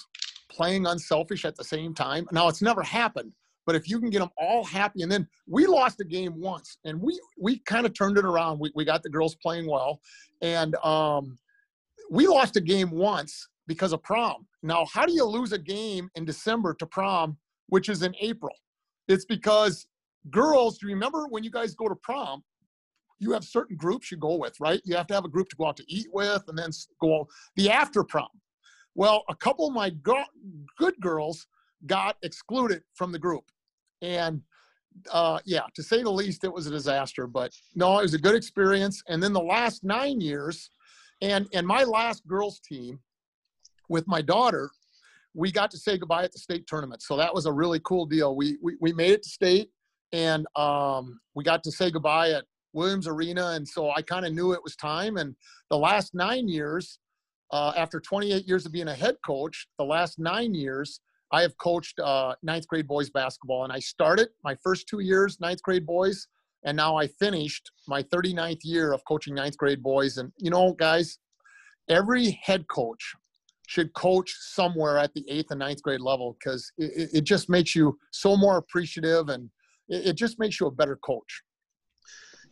playing 0.51 0.87
unselfish 0.87 1.45
at 1.45 1.57
the 1.57 1.65
same 1.65 1.95
time, 1.95 2.27
now 2.33 2.49
it's 2.49 2.63
never 2.63 2.83
happened, 2.83 3.33
but 3.67 3.75
if 3.75 3.89
you 3.89 3.99
can 3.99 4.11
get 4.11 4.21
them 4.21 4.31
all 4.37 4.65
happy, 4.65 5.03
and 5.03 5.11
then 5.11 5.27
we 5.47 5.67
lost 5.67 6.01
a 6.01 6.05
game 6.05 6.41
once, 6.41 6.79
and 6.85 7.01
we 7.01 7.19
we 7.41 7.59
kind 7.61 7.87
of 7.87 7.95
turned 7.95 8.19
it 8.19 8.25
around. 8.25 8.59
We 8.59 8.71
we 8.75 8.85
got 8.85 9.03
the 9.03 9.11
girls 9.11 9.35
playing 9.37 9.69
well, 9.69 10.01
and 10.43 10.75
um, 10.77 11.39
we 12.11 12.27
lost 12.27 12.57
a 12.57 12.61
game 12.61 12.91
once 12.91 13.49
because 13.67 13.93
of 13.93 14.03
prom. 14.03 14.47
Now, 14.63 14.87
how 14.93 15.07
do 15.07 15.13
you 15.13 15.25
lose 15.25 15.53
a 15.53 15.59
game 15.59 16.11
in 16.15 16.25
December 16.25 16.75
to 16.75 16.87
prom, 16.87 17.37
which 17.69 17.89
is 17.89 18.03
in 18.03 18.15
April? 18.21 18.55
It's 19.09 19.25
because 19.25 19.87
girls. 20.31 20.79
Do 20.79 20.89
you 20.89 20.95
remember 20.95 21.27
when 21.29 21.45
you 21.45 21.51
guys 21.51 21.75
go 21.75 21.89
to 21.89 21.97
prom? 21.97 22.43
You 23.21 23.33
have 23.33 23.45
certain 23.45 23.77
groups 23.77 24.11
you 24.11 24.19
go 24.19 24.37
with, 24.37 24.59
right? 24.61 24.81
You 24.85 24.97
have 24.97 25.07
to 25.07 25.15
have 25.15 25.25
a 25.25 25.29
group 25.29 25.49
to 25.51 25.57
go 25.57 25.67
out 25.67 25.77
to 25.79 25.85
eat 25.89 26.09
with, 26.13 26.45
and 26.49 26.59
then 26.59 26.71
go 27.01 27.27
the 27.57 27.71
after 27.71 28.05
prom. 28.05 28.29
Well, 28.95 29.25
a 29.29 29.35
couple 29.35 29.67
of 29.67 29.73
my 29.73 29.91
go- 29.91 30.25
good 30.79 30.95
girls 31.01 31.47
got 31.87 32.17
excluded 32.23 32.83
from 32.95 33.13
the 33.13 33.19
group 33.19 33.45
and 34.05 34.43
uh, 35.11 35.39
yeah, 35.45 35.63
to 35.75 35.83
say 35.83 36.03
the 36.03 36.11
least, 36.11 36.45
it 36.45 36.53
was 36.53 36.67
a 36.67 36.71
disaster. 36.71 37.27
But 37.27 37.53
no, 37.75 37.99
it 37.99 38.03
was 38.03 38.15
a 38.15 38.19
good 38.19 38.37
experience. 38.37 39.03
And 39.09 39.23
then 39.23 39.33
the 39.33 39.41
last 39.41 39.83
nine 39.83 40.21
years, 40.21 40.71
and 41.21 41.49
and 41.53 41.67
my 41.67 41.85
last 41.85 42.27
girls 42.27 42.61
team 42.61 43.01
with 43.89 44.07
my 44.07 44.23
daughter, 44.23 44.71
we 45.35 45.51
got 45.51 45.71
to 45.73 45.79
say 45.79 45.99
goodbye 45.99 46.25
at 46.25 46.33
the 46.33 46.39
state 46.39 46.67
tournament. 46.67 47.03
So 47.03 47.17
that 47.17 47.35
was 47.35 47.47
a 47.47 47.53
really 47.53 47.81
cool 47.81 48.07
deal. 48.07 48.37
We 48.37 48.59
we, 48.63 48.77
we 48.81 48.93
made 48.93 49.13
it 49.13 49.23
to 49.23 49.29
state, 49.29 49.71
and 50.13 50.47
um, 50.55 51.21
we 51.35 51.43
got 51.43 51.63
to 51.65 51.73
say 51.73 51.91
goodbye 51.91 52.31
at 52.31 52.45
Williams 52.73 53.09
Arena. 53.09 53.53
And 53.53 53.67
so 53.67 53.91
I 53.91 54.03
kind 54.03 54.27
of 54.27 54.33
knew 54.33 54.53
it 54.53 54.63
was 54.63 54.77
time. 54.77 55.17
And 55.17 55.35
the 55.71 55.79
last 55.79 56.15
nine 56.15 56.49
years, 56.49 56.99
uh, 57.53 57.73
after 57.77 58.01
28 58.01 58.47
years 58.47 58.67
of 58.67 58.73
being 58.73 58.89
a 58.89 58.95
head 58.95 59.17
coach, 59.25 59.69
the 59.79 59.85
last 59.85 60.19
nine 60.19 60.55
years, 60.55 61.01
I 61.35 61.43
have 61.43 61.59
coached 61.59 61.99
uh, 61.99 62.37
ninth 62.45 62.69
grade 62.69 62.87
boys 62.87 63.11
basketball, 63.11 63.65
and 63.65 63.73
I 63.73 63.81
started 63.81 64.29
my 64.45 64.55
first 64.63 64.87
two 64.87 65.01
years 65.01 65.41
ninth 65.41 65.61
grade 65.63 65.85
boys, 65.85 66.29
and 66.65 66.77
now 66.77 66.95
I 66.97 67.09
finished 67.09 67.73
my 67.89 68.05
39th 68.05 68.61
year 68.63 68.93
of 68.93 69.03
coaching 69.05 69.35
ninth 69.35 69.57
grade 69.59 69.83
boys. 69.83 70.19
And 70.19 70.31
you 70.39 70.51
know, 70.51 70.75
guys, 70.75 71.19
every 71.89 72.39
head 72.41 72.69
coach 72.69 73.15
should 73.67 73.93
coach 73.95 74.33
somewhere 74.39 74.97
at 74.97 75.13
the 75.15 75.25
eighth 75.29 75.51
and 75.51 75.59
ninth 75.59 75.83
grade 75.83 76.01
level 76.01 76.37
because 76.39 76.71
it, 76.79 77.11
it- 77.13 77.25
just 77.25 77.49
makes 77.51 77.75
you 77.75 77.99
so 78.13 78.37
more 78.37 78.59
appreciative, 78.59 79.29
and 79.29 79.51
it, 79.89 80.11
it 80.11 80.17
just 80.17 80.39
makes 80.39 80.61
you 80.61 80.69
a 80.69 80.71
better 80.71 80.97
coach. 81.05 81.43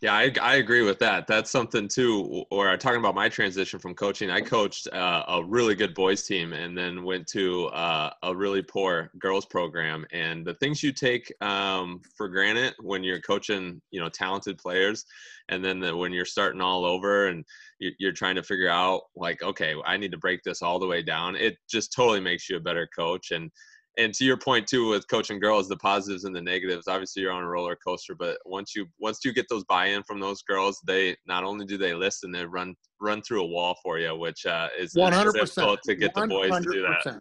Yeah, 0.02 0.14
I, 0.14 0.32
I 0.42 0.56
agree 0.56 0.82
with 0.82 0.98
that. 0.98 1.28
That's 1.28 1.48
something 1.50 1.86
too. 1.86 2.44
Or 2.50 2.76
talking 2.76 2.98
about 2.98 3.14
my 3.14 3.28
transition 3.28 3.78
from 3.78 3.94
coaching, 3.94 4.30
I 4.30 4.40
coached 4.40 4.88
uh, 4.92 5.24
a 5.28 5.44
really 5.44 5.76
good 5.76 5.94
boys 5.94 6.24
team, 6.24 6.52
and 6.52 6.76
then 6.76 7.04
went 7.04 7.28
to 7.28 7.66
uh, 7.68 8.10
a 8.24 8.34
really 8.34 8.62
poor 8.62 9.12
girls 9.20 9.46
program. 9.46 10.04
And 10.12 10.44
the 10.44 10.54
things 10.54 10.82
you 10.82 10.92
take 10.92 11.32
um, 11.40 12.00
for 12.16 12.28
granted 12.28 12.74
when 12.80 13.04
you're 13.04 13.20
coaching, 13.20 13.80
you 13.92 14.00
know, 14.00 14.08
talented 14.08 14.58
players, 14.58 15.04
and 15.48 15.64
then 15.64 15.78
the, 15.78 15.96
when 15.96 16.12
you're 16.12 16.24
starting 16.24 16.60
all 16.60 16.84
over 16.84 17.28
and 17.28 17.44
you- 17.78 17.92
you're 18.00 18.12
trying 18.12 18.34
to 18.36 18.42
figure 18.42 18.68
out, 18.68 19.02
like, 19.14 19.40
okay, 19.42 19.76
I 19.86 19.96
need 19.98 20.12
to 20.12 20.18
break 20.18 20.42
this 20.42 20.62
all 20.62 20.80
the 20.80 20.86
way 20.86 21.02
down. 21.02 21.36
It 21.36 21.58
just 21.70 21.92
totally 21.92 22.20
makes 22.20 22.50
you 22.50 22.56
a 22.56 22.60
better 22.60 22.88
coach. 22.96 23.30
And 23.30 23.52
and 23.98 24.14
to 24.14 24.24
your 24.24 24.36
point 24.36 24.66
too 24.66 24.88
with 24.88 25.06
coaching 25.08 25.38
girls 25.38 25.68
the 25.68 25.76
positives 25.76 26.24
and 26.24 26.34
the 26.34 26.40
negatives 26.40 26.88
obviously 26.88 27.22
you're 27.22 27.32
on 27.32 27.42
a 27.42 27.48
roller 27.48 27.76
coaster 27.76 28.14
but 28.14 28.38
once 28.46 28.74
you 28.74 28.86
once 28.98 29.20
you 29.24 29.32
get 29.32 29.46
those 29.50 29.64
buy-in 29.64 30.02
from 30.04 30.18
those 30.18 30.42
girls 30.42 30.80
they 30.86 31.14
not 31.26 31.44
only 31.44 31.66
do 31.66 31.76
they 31.76 31.94
listen 31.94 32.32
they 32.32 32.44
run 32.44 32.74
run 33.02 33.20
through 33.20 33.42
a 33.42 33.46
wall 33.46 33.76
for 33.82 33.98
you 33.98 34.16
which 34.16 34.46
uh, 34.46 34.68
is 34.78 34.94
One 34.94 35.12
is 35.12 35.18
hundred 35.18 35.32
difficult 35.34 35.80
percent 35.80 35.80
to 35.84 35.94
get 35.94 36.14
the 36.14 36.26
boys 36.26 36.64
to 36.64 36.72
do 36.72 36.82
that 36.82 37.20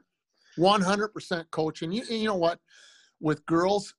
One 0.57 0.81
hundred 0.81 1.09
percent, 1.09 1.49
coach. 1.51 1.81
And 1.81 1.93
you, 1.93 2.03
you 2.09 2.25
know 2.25 2.35
what? 2.35 2.59
With 3.19 3.45
girls, 3.45 3.93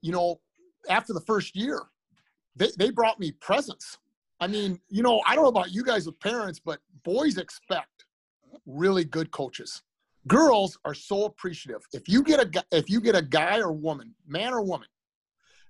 you 0.00 0.12
know, 0.12 0.40
after 0.88 1.12
the 1.12 1.20
first 1.20 1.54
year, 1.54 1.80
they 2.56 2.70
they 2.78 2.90
brought 2.90 3.20
me 3.20 3.32
presents. 3.32 3.98
I 4.40 4.48
mean, 4.48 4.80
you 4.88 5.02
know, 5.02 5.22
I 5.26 5.34
don't 5.34 5.44
know 5.44 5.50
about 5.50 5.72
you 5.72 5.84
guys 5.84 6.06
with 6.06 6.18
parents, 6.18 6.60
but 6.64 6.80
boys 7.04 7.38
expect 7.38 8.06
really 8.66 9.04
good 9.04 9.30
coaches. 9.30 9.82
Girls 10.28 10.78
are 10.84 10.94
so 10.94 11.24
appreciative. 11.24 11.82
If 11.92 12.08
you 12.08 12.22
get 12.22 12.40
a 12.40 12.64
if 12.70 12.88
you 12.88 13.00
get 13.00 13.16
a 13.16 13.22
guy 13.22 13.58
or 13.58 13.72
woman, 13.72 14.14
man 14.26 14.52
or 14.52 14.62
woman, 14.62 14.88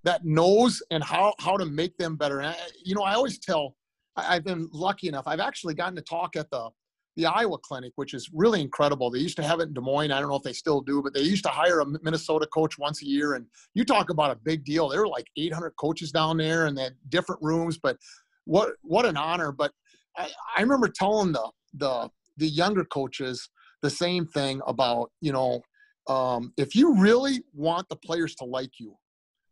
that 0.05 0.25
knows 0.25 0.83
and 0.91 1.03
how 1.03 1.35
how 1.39 1.57
to 1.57 1.65
make 1.65 1.97
them 1.97 2.17
better. 2.17 2.41
And 2.41 2.49
I, 2.49 2.57
you 2.85 2.95
know, 2.95 3.03
I 3.03 3.15
always 3.15 3.39
tell. 3.39 3.77
I, 4.17 4.37
I've 4.37 4.45
been 4.45 4.69
lucky 4.73 5.09
enough. 5.09 5.27
I've 5.27 5.41
actually 5.41 5.75
gotten 5.75 5.97
to 5.97 6.03
talk 6.03 6.37
at 6.37 6.51
the 6.51 6.71
the 7.17 7.27
Iowa 7.27 7.59
clinic, 7.59 7.93
which 7.97 8.15
is 8.15 8.31
really 8.33 8.61
incredible. 8.61 9.11
They 9.11 9.19
used 9.19 9.37
to 9.37 9.43
have 9.43 9.61
it 9.61 9.69
in 9.69 9.75
Des 9.75 9.81
Moines. 9.81 10.13
I 10.13 10.21
don't 10.21 10.31
know 10.31 10.37
if 10.37 10.43
they 10.43 10.53
still 10.53 10.81
do, 10.81 11.03
but 11.03 11.13
they 11.13 11.21
used 11.21 11.45
to 11.45 11.51
hire 11.51 11.81
a 11.81 11.87
Minnesota 12.03 12.47
coach 12.47 12.79
once 12.79 13.03
a 13.03 13.07
year. 13.07 13.35
And 13.35 13.47
you 13.75 13.85
talk 13.85 14.11
about 14.11 14.31
a 14.31 14.37
big 14.37 14.65
deal. 14.65 14.89
There 14.89 15.01
were 15.01 15.09
like 15.09 15.27
800 15.37 15.73
coaches 15.77 16.11
down 16.11 16.39
there 16.39 16.67
and 16.67 16.77
they 16.77 16.85
had 16.85 16.97
different 17.11 17.43
rooms, 17.43 17.79
but 17.79 17.99
what, 18.45 18.71
what 18.83 19.05
an 19.05 19.17
honor. 19.17 19.53
But 19.53 19.73
I, 20.17 20.31
I 20.57 20.63
remember 20.63 20.89
telling 20.89 21.33
the, 21.33 21.51
the, 21.75 22.11
the 22.39 22.49
younger 22.49 22.85
coaches 22.85 23.49
the 23.83 23.91
same 23.91 24.27
thing 24.27 24.61
about, 24.67 25.11
you 25.21 25.33
know, 25.33 25.61
um, 26.09 26.53
if 26.57 26.75
you 26.75 26.97
really 26.99 27.43
want 27.53 27.89
the 27.89 27.97
players 27.97 28.35
to 28.37 28.45
like 28.45 28.79
you, 28.79 28.97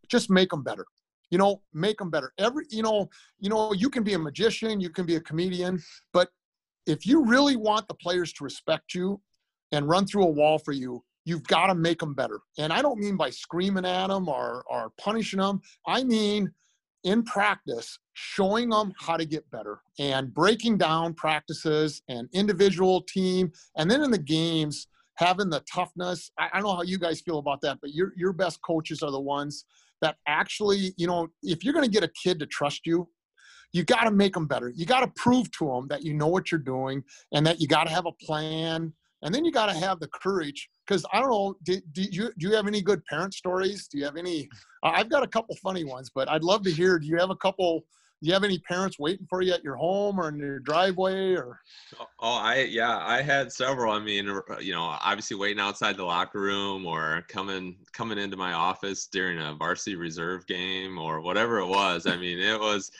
just 0.09 0.29
make 0.29 0.49
them 0.49 0.63
better. 0.63 0.85
You 1.29 1.37
know, 1.37 1.61
make 1.73 1.97
them 1.97 2.09
better. 2.09 2.33
Every, 2.37 2.65
you 2.69 2.83
know, 2.83 3.09
you 3.39 3.49
know, 3.49 3.71
you 3.71 3.89
can 3.89 4.03
be 4.03 4.13
a 4.13 4.19
magician, 4.19 4.81
you 4.81 4.89
can 4.89 5.05
be 5.05 5.15
a 5.15 5.21
comedian, 5.21 5.81
but 6.11 6.29
if 6.85 7.05
you 7.05 7.25
really 7.25 7.55
want 7.55 7.87
the 7.87 7.93
players 7.93 8.33
to 8.33 8.43
respect 8.43 8.93
you 8.93 9.21
and 9.71 9.87
run 9.87 10.05
through 10.05 10.23
a 10.23 10.31
wall 10.31 10.59
for 10.59 10.73
you, 10.73 11.03
you've 11.23 11.43
got 11.43 11.67
to 11.67 11.75
make 11.75 11.99
them 11.99 12.13
better. 12.13 12.39
And 12.57 12.73
I 12.73 12.81
don't 12.81 12.99
mean 12.99 13.15
by 13.15 13.29
screaming 13.29 13.85
at 13.85 14.07
them 14.07 14.27
or, 14.27 14.65
or 14.69 14.91
punishing 14.99 15.39
them. 15.39 15.61
I 15.87 16.03
mean 16.03 16.51
in 17.03 17.23
practice, 17.23 17.97
showing 18.21 18.69
them 18.69 18.93
how 18.99 19.17
to 19.17 19.25
get 19.25 19.49
better 19.49 19.81
and 19.97 20.31
breaking 20.33 20.77
down 20.77 21.13
practices 21.13 22.03
and 22.07 22.29
individual 22.33 23.01
team. 23.01 23.51
And 23.77 23.89
then 23.89 24.03
in 24.03 24.11
the 24.11 24.19
games, 24.19 24.87
having 25.15 25.49
the 25.49 25.63
toughness. 25.71 26.31
I, 26.37 26.49
I 26.53 26.57
don't 26.57 26.69
know 26.69 26.75
how 26.75 26.83
you 26.83 26.99
guys 26.99 27.21
feel 27.21 27.39
about 27.39 27.61
that, 27.61 27.79
but 27.81 27.93
your, 27.93 28.13
your 28.15 28.33
best 28.33 28.59
coaches 28.61 29.01
are 29.01 29.11
the 29.11 29.19
ones 29.19 29.65
that 30.01 30.17
actually, 30.27 30.93
you 30.97 31.07
know, 31.07 31.27
if 31.43 31.63
you're 31.63 31.73
going 31.73 31.85
to 31.85 31.91
get 31.91 32.03
a 32.03 32.11
kid 32.23 32.39
to 32.39 32.45
trust 32.45 32.81
you, 32.85 33.07
you 33.73 33.83
got 33.83 34.03
to 34.03 34.11
make 34.11 34.33
them 34.33 34.47
better. 34.47 34.69
You 34.69 34.85
got 34.85 35.01
to 35.01 35.07
prove 35.15 35.51
to 35.59 35.65
them 35.65 35.87
that 35.89 36.03
you 36.03 36.13
know 36.13 36.27
what 36.27 36.51
you're 36.51 36.59
doing 36.59 37.03
and 37.33 37.45
that 37.45 37.59
you 37.59 37.67
got 37.67 37.85
to 37.85 37.91
have 37.91 38.05
a 38.05 38.11
plan. 38.23 38.93
And 39.23 39.33
then 39.33 39.45
you 39.45 39.51
got 39.51 39.67
to 39.67 39.73
have 39.73 39.99
the 39.99 40.07
courage. 40.07 40.69
Because 40.85 41.05
I 41.13 41.19
don't 41.19 41.29
know, 41.29 41.55
do, 41.63 41.79
do, 41.91 42.01
you, 42.01 42.31
do 42.37 42.49
you 42.49 42.55
have 42.55 42.67
any 42.67 42.81
good 42.81 43.05
parent 43.05 43.33
stories? 43.33 43.87
Do 43.87 43.97
you 43.97 44.05
have 44.05 44.17
any? 44.17 44.49
I've 44.83 45.09
got 45.09 45.23
a 45.23 45.27
couple 45.27 45.55
funny 45.57 45.83
ones, 45.83 46.11
but 46.13 46.29
I'd 46.29 46.43
love 46.43 46.63
to 46.63 46.71
hear. 46.71 46.99
Do 46.99 47.07
you 47.07 47.17
have 47.17 47.29
a 47.29 47.35
couple? 47.35 47.85
Do 48.21 48.27
you 48.27 48.33
have 48.33 48.43
any 48.43 48.59
parents 48.59 48.99
waiting 48.99 49.25
for 49.27 49.41
you 49.41 49.51
at 49.51 49.63
your 49.63 49.75
home 49.75 50.19
or 50.19 50.29
in 50.29 50.37
your 50.37 50.59
driveway 50.59 51.33
or? 51.33 51.59
Oh, 52.19 52.37
I 52.37 52.67
yeah, 52.69 52.99
I 52.99 53.21
had 53.21 53.51
several. 53.51 53.91
I 53.93 53.99
mean, 53.99 54.29
uh, 54.29 54.59
you 54.59 54.73
know, 54.73 54.83
obviously 54.83 55.37
waiting 55.37 55.59
outside 55.59 55.97
the 55.97 56.05
locker 56.05 56.39
room 56.39 56.85
or 56.85 57.23
coming 57.29 57.77
coming 57.93 58.19
into 58.19 58.37
my 58.37 58.53
office 58.53 59.07
during 59.07 59.39
a 59.39 59.55
varsity 59.55 59.95
reserve 59.95 60.45
game 60.45 60.99
or 60.99 61.21
whatever 61.21 61.59
it 61.59 61.67
was. 61.67 62.05
I 62.05 62.15
mean, 62.15 62.37
it 62.37 62.59
was 62.59 62.91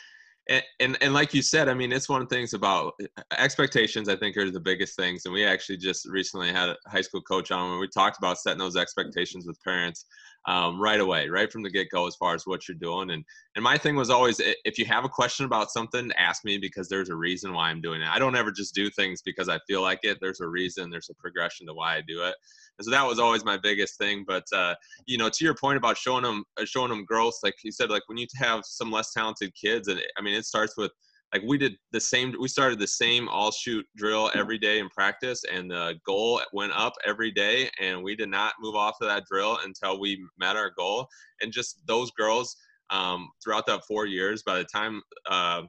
and, 0.48 0.62
and 0.80 0.98
and 1.00 1.14
like 1.14 1.34
you 1.34 1.42
said, 1.42 1.68
I 1.68 1.74
mean, 1.74 1.92
it's 1.92 2.08
one 2.08 2.20
of 2.20 2.28
the 2.28 2.34
things 2.34 2.52
about 2.52 2.94
uh, 3.00 3.22
expectations. 3.38 4.08
I 4.08 4.16
think 4.16 4.36
are 4.36 4.50
the 4.50 4.60
biggest 4.60 4.96
things, 4.96 5.24
and 5.24 5.32
we 5.32 5.44
actually 5.44 5.76
just 5.76 6.08
recently 6.08 6.48
had 6.48 6.70
a 6.70 6.76
high 6.86 7.00
school 7.00 7.22
coach 7.22 7.50
on 7.50 7.70
where 7.70 7.78
we 7.78 7.88
talked 7.88 8.18
about 8.18 8.38
setting 8.38 8.58
those 8.58 8.76
expectations 8.76 9.46
with 9.46 9.62
parents. 9.62 10.06
Um, 10.46 10.80
right 10.80 11.00
away, 11.00 11.28
right 11.28 11.52
from 11.52 11.62
the 11.62 11.70
get 11.70 11.88
go, 11.90 12.06
as 12.06 12.16
far 12.16 12.34
as 12.34 12.46
what 12.46 12.66
you're 12.66 12.76
doing. 12.76 13.10
And 13.10 13.24
and 13.54 13.62
my 13.62 13.78
thing 13.78 13.96
was 13.96 14.10
always, 14.10 14.40
if 14.64 14.78
you 14.78 14.84
have 14.86 15.04
a 15.04 15.08
question 15.08 15.46
about 15.46 15.70
something, 15.70 16.10
ask 16.16 16.44
me 16.44 16.58
because 16.58 16.88
there's 16.88 17.10
a 17.10 17.14
reason 17.14 17.52
why 17.52 17.70
I'm 17.70 17.80
doing 17.80 18.00
it. 18.02 18.08
I 18.08 18.18
don't 18.18 18.36
ever 18.36 18.50
just 18.50 18.74
do 18.74 18.90
things 18.90 19.22
because 19.22 19.48
I 19.48 19.58
feel 19.66 19.82
like 19.82 20.00
it. 20.02 20.18
There's 20.20 20.40
a 20.40 20.48
reason. 20.48 20.90
There's 20.90 21.10
a 21.10 21.14
progression 21.14 21.66
to 21.66 21.74
why 21.74 21.96
I 21.96 22.00
do 22.06 22.24
it. 22.24 22.34
And 22.78 22.84
so 22.84 22.90
that 22.90 23.06
was 23.06 23.18
always 23.18 23.44
my 23.44 23.56
biggest 23.56 23.98
thing. 23.98 24.24
But 24.26 24.44
uh, 24.52 24.74
you 25.06 25.18
know, 25.18 25.28
to 25.28 25.44
your 25.44 25.54
point 25.54 25.76
about 25.76 25.96
showing 25.96 26.22
them 26.24 26.44
uh, 26.60 26.64
showing 26.64 26.88
them 26.88 27.04
growth, 27.04 27.38
like 27.42 27.54
you 27.62 27.72
said, 27.72 27.90
like 27.90 28.02
when 28.08 28.18
you 28.18 28.26
have 28.36 28.62
some 28.64 28.90
less 28.90 29.12
talented 29.12 29.52
kids, 29.54 29.88
and 29.88 30.00
I 30.18 30.22
mean, 30.22 30.34
it 30.34 30.46
starts 30.46 30.76
with 30.76 30.92
like 31.32 31.42
we 31.46 31.56
did 31.56 31.76
the 31.92 32.00
same 32.00 32.34
we 32.38 32.48
started 32.48 32.78
the 32.78 32.86
same 32.86 33.28
all 33.28 33.50
shoot 33.50 33.86
drill 33.96 34.30
every 34.34 34.58
day 34.58 34.78
in 34.78 34.88
practice 34.90 35.42
and 35.52 35.70
the 35.70 35.94
goal 36.04 36.40
went 36.52 36.72
up 36.72 36.92
every 37.06 37.30
day 37.30 37.70
and 37.80 38.02
we 38.02 38.14
did 38.14 38.28
not 38.28 38.54
move 38.60 38.74
off 38.74 38.96
of 39.00 39.08
that 39.08 39.24
drill 39.30 39.58
until 39.64 39.98
we 39.98 40.22
met 40.38 40.56
our 40.56 40.70
goal. 40.76 41.06
And 41.40 41.52
just 41.52 41.80
those 41.86 42.10
girls 42.12 42.56
um, 42.90 43.28
throughout 43.42 43.66
that 43.66 43.84
four 43.86 44.06
years 44.06 44.42
by 44.42 44.58
the 44.58 44.64
time 44.64 45.00
uh, 45.30 45.62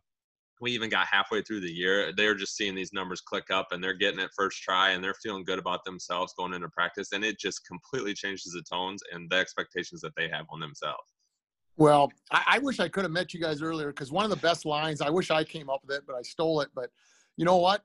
we 0.61 0.71
even 0.71 0.89
got 0.89 1.07
halfway 1.07 1.41
through 1.41 1.61
the 1.61 1.71
year 1.71 2.11
they're 2.15 2.35
just 2.35 2.55
seeing 2.55 2.75
these 2.75 2.93
numbers 2.93 3.21
click 3.21 3.45
up 3.49 3.67
and 3.71 3.83
they're 3.83 3.93
getting 3.93 4.19
it 4.19 4.29
first 4.35 4.61
try 4.61 4.91
and 4.91 5.03
they're 5.03 5.15
feeling 5.15 5.43
good 5.43 5.59
about 5.59 5.83
themselves 5.85 6.33
going 6.37 6.53
into 6.53 6.69
practice 6.69 7.11
and 7.11 7.23
it 7.23 7.39
just 7.39 7.65
completely 7.65 8.13
changes 8.13 8.53
the 8.53 8.63
tones 8.69 9.01
and 9.11 9.29
the 9.29 9.35
expectations 9.35 10.01
that 10.01 10.13
they 10.15 10.29
have 10.29 10.45
on 10.49 10.59
themselves 10.59 11.12
well, 11.77 12.11
I, 12.31 12.43
I 12.47 12.59
wish 12.59 12.79
I 12.79 12.87
could 12.87 13.03
have 13.03 13.11
met 13.11 13.33
you 13.33 13.39
guys 13.39 13.61
earlier 13.61 13.87
because 13.87 14.11
one 14.11 14.23
of 14.23 14.29
the 14.29 14.37
best 14.37 14.65
lines, 14.65 15.01
I 15.01 15.09
wish 15.09 15.31
I 15.31 15.43
came 15.43 15.69
up 15.69 15.81
with 15.85 15.95
it, 15.95 16.03
but 16.05 16.15
I 16.15 16.21
stole 16.21 16.61
it. 16.61 16.69
But 16.75 16.89
you 17.37 17.45
know 17.45 17.57
what? 17.57 17.83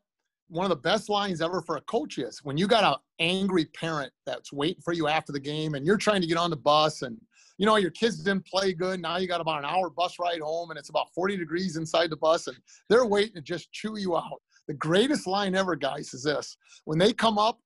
One 0.49 0.65
of 0.65 0.71
the 0.71 0.77
best 0.77 1.09
lines 1.09 1.43
ever 1.43 1.61
for 1.61 1.77
a 1.77 1.81
coach 1.83 2.19
is 2.19 2.41
when 2.43 2.57
you 2.57 2.67
got 2.67 2.85
an 2.85 2.97
angry 3.19 3.67
parent 3.67 4.13
that's 4.25 4.53
waiting 4.53 4.83
for 4.83 4.93
you 4.93 5.09
after 5.09 5.33
the 5.33 5.41
game 5.41 5.75
and 5.75 5.85
you're 5.85 5.99
trying 5.99 6.21
to 6.23 6.27
get 6.27 6.39
on 6.39 6.51
the 6.51 6.57
bus 6.57 7.03
and 7.03 7.19
you 7.59 7.67
know 7.67 7.77
your 7.77 7.91
kids 7.91 8.23
didn't 8.23 8.47
play 8.47 8.73
good 8.73 9.03
now 9.03 9.19
you 9.19 9.29
got 9.29 9.41
about 9.41 9.59
an 9.59 9.65
hour 9.65 9.91
bus 9.91 10.19
ride 10.19 10.41
home 10.41 10.71
and 10.71 10.79
it's 10.79 10.89
about 10.89 11.13
40 11.15 11.37
degrees 11.37 11.77
inside 11.77 12.09
the 12.09 12.17
bus 12.17 12.47
and 12.47 12.57
they're 12.89 13.05
waiting 13.05 13.35
to 13.35 13.43
just 13.43 13.71
chew 13.73 13.99
you 13.99 14.17
out 14.17 14.41
the 14.69 14.75
greatest 14.75 15.27
line 15.27 15.55
ever 15.55 15.77
guys 15.77 16.15
is 16.15 16.23
this 16.23 16.57
when 16.85 16.99
they 16.99 17.13
come 17.13 17.37
up 17.37 17.59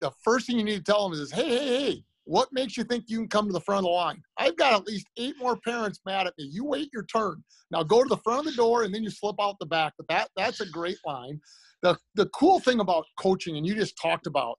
the 0.00 0.10
first 0.22 0.46
thing 0.46 0.58
you 0.58 0.64
need 0.64 0.84
to 0.84 0.92
tell 0.92 1.08
them 1.08 1.18
is 1.18 1.30
hey 1.30 1.48
hey 1.48 1.66
hey 1.66 2.04
what 2.26 2.52
makes 2.52 2.76
you 2.76 2.82
think 2.82 3.04
you 3.06 3.18
can 3.18 3.28
come 3.28 3.46
to 3.46 3.52
the 3.52 3.60
front 3.60 3.78
of 3.78 3.84
the 3.84 3.90
line? 3.90 4.20
I've 4.36 4.56
got 4.56 4.74
at 4.74 4.86
least 4.86 5.06
eight 5.16 5.36
more 5.38 5.56
parents 5.56 6.00
mad 6.04 6.26
at 6.26 6.34
me. 6.36 6.48
You 6.50 6.64
wait 6.64 6.90
your 6.92 7.04
turn. 7.04 7.42
Now 7.70 7.84
go 7.84 8.02
to 8.02 8.08
the 8.08 8.16
front 8.18 8.40
of 8.40 8.46
the 8.46 8.56
door 8.56 8.82
and 8.82 8.92
then 8.92 9.04
you 9.04 9.10
slip 9.10 9.36
out 9.40 9.56
the 9.60 9.66
back. 9.66 9.94
But 9.96 10.08
that 10.08 10.28
that's 10.36 10.60
a 10.60 10.66
great 10.66 10.98
line. 11.06 11.40
The 11.82 11.96
the 12.16 12.26
cool 12.26 12.58
thing 12.58 12.80
about 12.80 13.06
coaching, 13.20 13.56
and 13.56 13.64
you 13.64 13.74
just 13.74 13.96
talked 14.00 14.26
about 14.26 14.58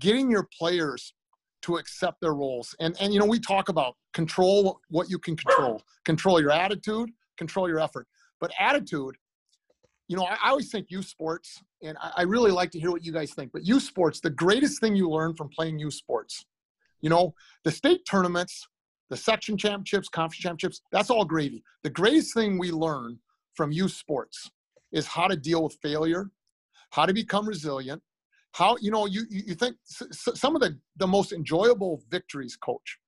getting 0.00 0.28
your 0.28 0.48
players 0.58 1.14
to 1.62 1.76
accept 1.76 2.20
their 2.20 2.34
roles. 2.34 2.74
And 2.80 2.96
and 3.00 3.14
you 3.14 3.20
know, 3.20 3.26
we 3.26 3.38
talk 3.38 3.68
about 3.68 3.94
control 4.12 4.80
what 4.90 5.08
you 5.08 5.18
can 5.18 5.36
control. 5.36 5.82
Control 6.04 6.40
your 6.40 6.50
attitude, 6.50 7.10
control 7.38 7.68
your 7.68 7.78
effort. 7.78 8.08
But 8.40 8.50
attitude, 8.58 9.14
you 10.08 10.16
know, 10.16 10.24
I, 10.24 10.36
I 10.44 10.50
always 10.50 10.68
think 10.68 10.86
youth 10.90 11.06
sports, 11.06 11.62
and 11.80 11.96
I, 12.02 12.10
I 12.16 12.22
really 12.22 12.50
like 12.50 12.72
to 12.72 12.80
hear 12.80 12.90
what 12.90 13.04
you 13.04 13.12
guys 13.12 13.32
think. 13.34 13.52
But 13.52 13.64
youth 13.64 13.84
sports, 13.84 14.18
the 14.18 14.30
greatest 14.30 14.80
thing 14.80 14.96
you 14.96 15.08
learn 15.08 15.36
from 15.36 15.48
playing 15.48 15.78
youth 15.78 15.94
sports 15.94 16.44
you 17.04 17.10
know, 17.10 17.34
the 17.64 17.70
state 17.70 18.00
tournaments, 18.06 18.66
the 19.10 19.16
section 19.16 19.58
championships, 19.58 20.08
conference 20.08 20.40
championships, 20.40 20.80
that's 20.90 21.10
all 21.10 21.26
gravy. 21.26 21.62
The 21.82 21.90
greatest 21.90 22.32
thing 22.32 22.58
we 22.58 22.70
learn 22.72 23.18
from 23.52 23.70
youth 23.70 23.92
sports 23.92 24.50
is 24.90 25.06
how 25.06 25.28
to 25.28 25.36
deal 25.36 25.62
with 25.62 25.76
failure, 25.82 26.30
how 26.92 27.04
to 27.04 27.12
become 27.12 27.46
resilient, 27.46 28.00
how, 28.52 28.78
you 28.80 28.90
know, 28.90 29.04
you, 29.04 29.26
you 29.28 29.54
think 29.54 29.76
some 29.84 30.56
of 30.56 30.62
the, 30.62 30.78
the 30.96 31.06
most 31.06 31.32
enjoyable 31.32 32.02
victories, 32.10 32.56
coach, 32.56 32.98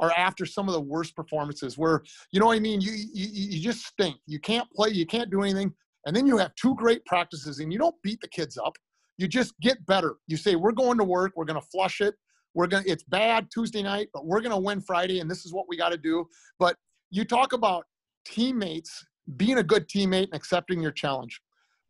are 0.00 0.10
after 0.16 0.44
some 0.44 0.68
of 0.68 0.74
the 0.74 0.80
worst 0.80 1.14
performances 1.14 1.78
where, 1.78 2.02
you 2.32 2.40
know 2.40 2.46
what 2.46 2.56
I 2.56 2.60
mean? 2.60 2.80
You, 2.80 2.90
you, 2.90 3.28
you 3.30 3.62
just 3.62 3.86
stink. 3.86 4.16
You 4.26 4.40
can't 4.40 4.68
play, 4.72 4.88
you 4.90 5.06
can't 5.06 5.30
do 5.30 5.42
anything. 5.42 5.72
And 6.04 6.16
then 6.16 6.26
you 6.26 6.36
have 6.36 6.52
two 6.56 6.74
great 6.74 7.04
practices 7.06 7.60
and 7.60 7.72
you 7.72 7.78
don't 7.78 7.94
beat 8.02 8.20
the 8.20 8.28
kids 8.28 8.58
up. 8.58 8.72
You 9.18 9.28
just 9.28 9.54
get 9.60 9.86
better. 9.86 10.16
You 10.26 10.36
say, 10.36 10.56
we're 10.56 10.72
going 10.72 10.98
to 10.98 11.04
work, 11.04 11.32
we're 11.36 11.44
going 11.44 11.60
to 11.60 11.68
flush 11.68 12.00
it, 12.00 12.16
we're 12.56 12.66
gonna. 12.66 12.84
It's 12.86 13.04
bad 13.04 13.48
Tuesday 13.50 13.82
night, 13.82 14.08
but 14.14 14.24
we're 14.24 14.40
gonna 14.40 14.58
win 14.58 14.80
Friday, 14.80 15.20
and 15.20 15.30
this 15.30 15.44
is 15.44 15.52
what 15.52 15.66
we 15.68 15.76
got 15.76 15.90
to 15.90 15.98
do. 15.98 16.26
But 16.58 16.76
you 17.10 17.24
talk 17.24 17.52
about 17.52 17.84
teammates 18.24 19.04
being 19.36 19.58
a 19.58 19.62
good 19.62 19.86
teammate 19.88 20.24
and 20.24 20.34
accepting 20.34 20.80
your 20.80 20.90
challenge. 20.90 21.40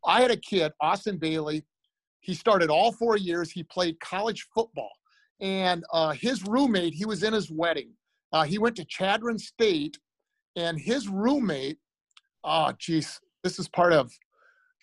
I 0.05 0.21
had 0.21 0.29
a 0.29 0.37
kid, 0.37 0.73
Austin 0.81 1.17
Bailey. 1.17 1.63
He 2.19 2.33
started 2.33 2.69
all 2.69 2.91
four 2.91 3.15
years. 3.15 3.49
He 3.49 3.63
played 3.63 3.97
college 4.01 4.45
football, 4.53 4.91
and 5.39 5.85
uh, 5.93 6.11
his 6.11 6.43
roommate. 6.45 6.93
He 6.93 7.05
was 7.05 7.23
in 7.23 7.31
his 7.31 7.49
wedding. 7.49 7.91
Uh, 8.33 8.43
he 8.43 8.57
went 8.57 8.75
to 8.75 8.85
Chadron 8.85 9.39
State, 9.39 9.97
and 10.57 10.77
his 10.77 11.07
roommate. 11.07 11.77
Oh, 12.43 12.73
geez, 12.77 13.21
this 13.41 13.57
is 13.57 13.69
part 13.69 13.93
of 13.93 14.11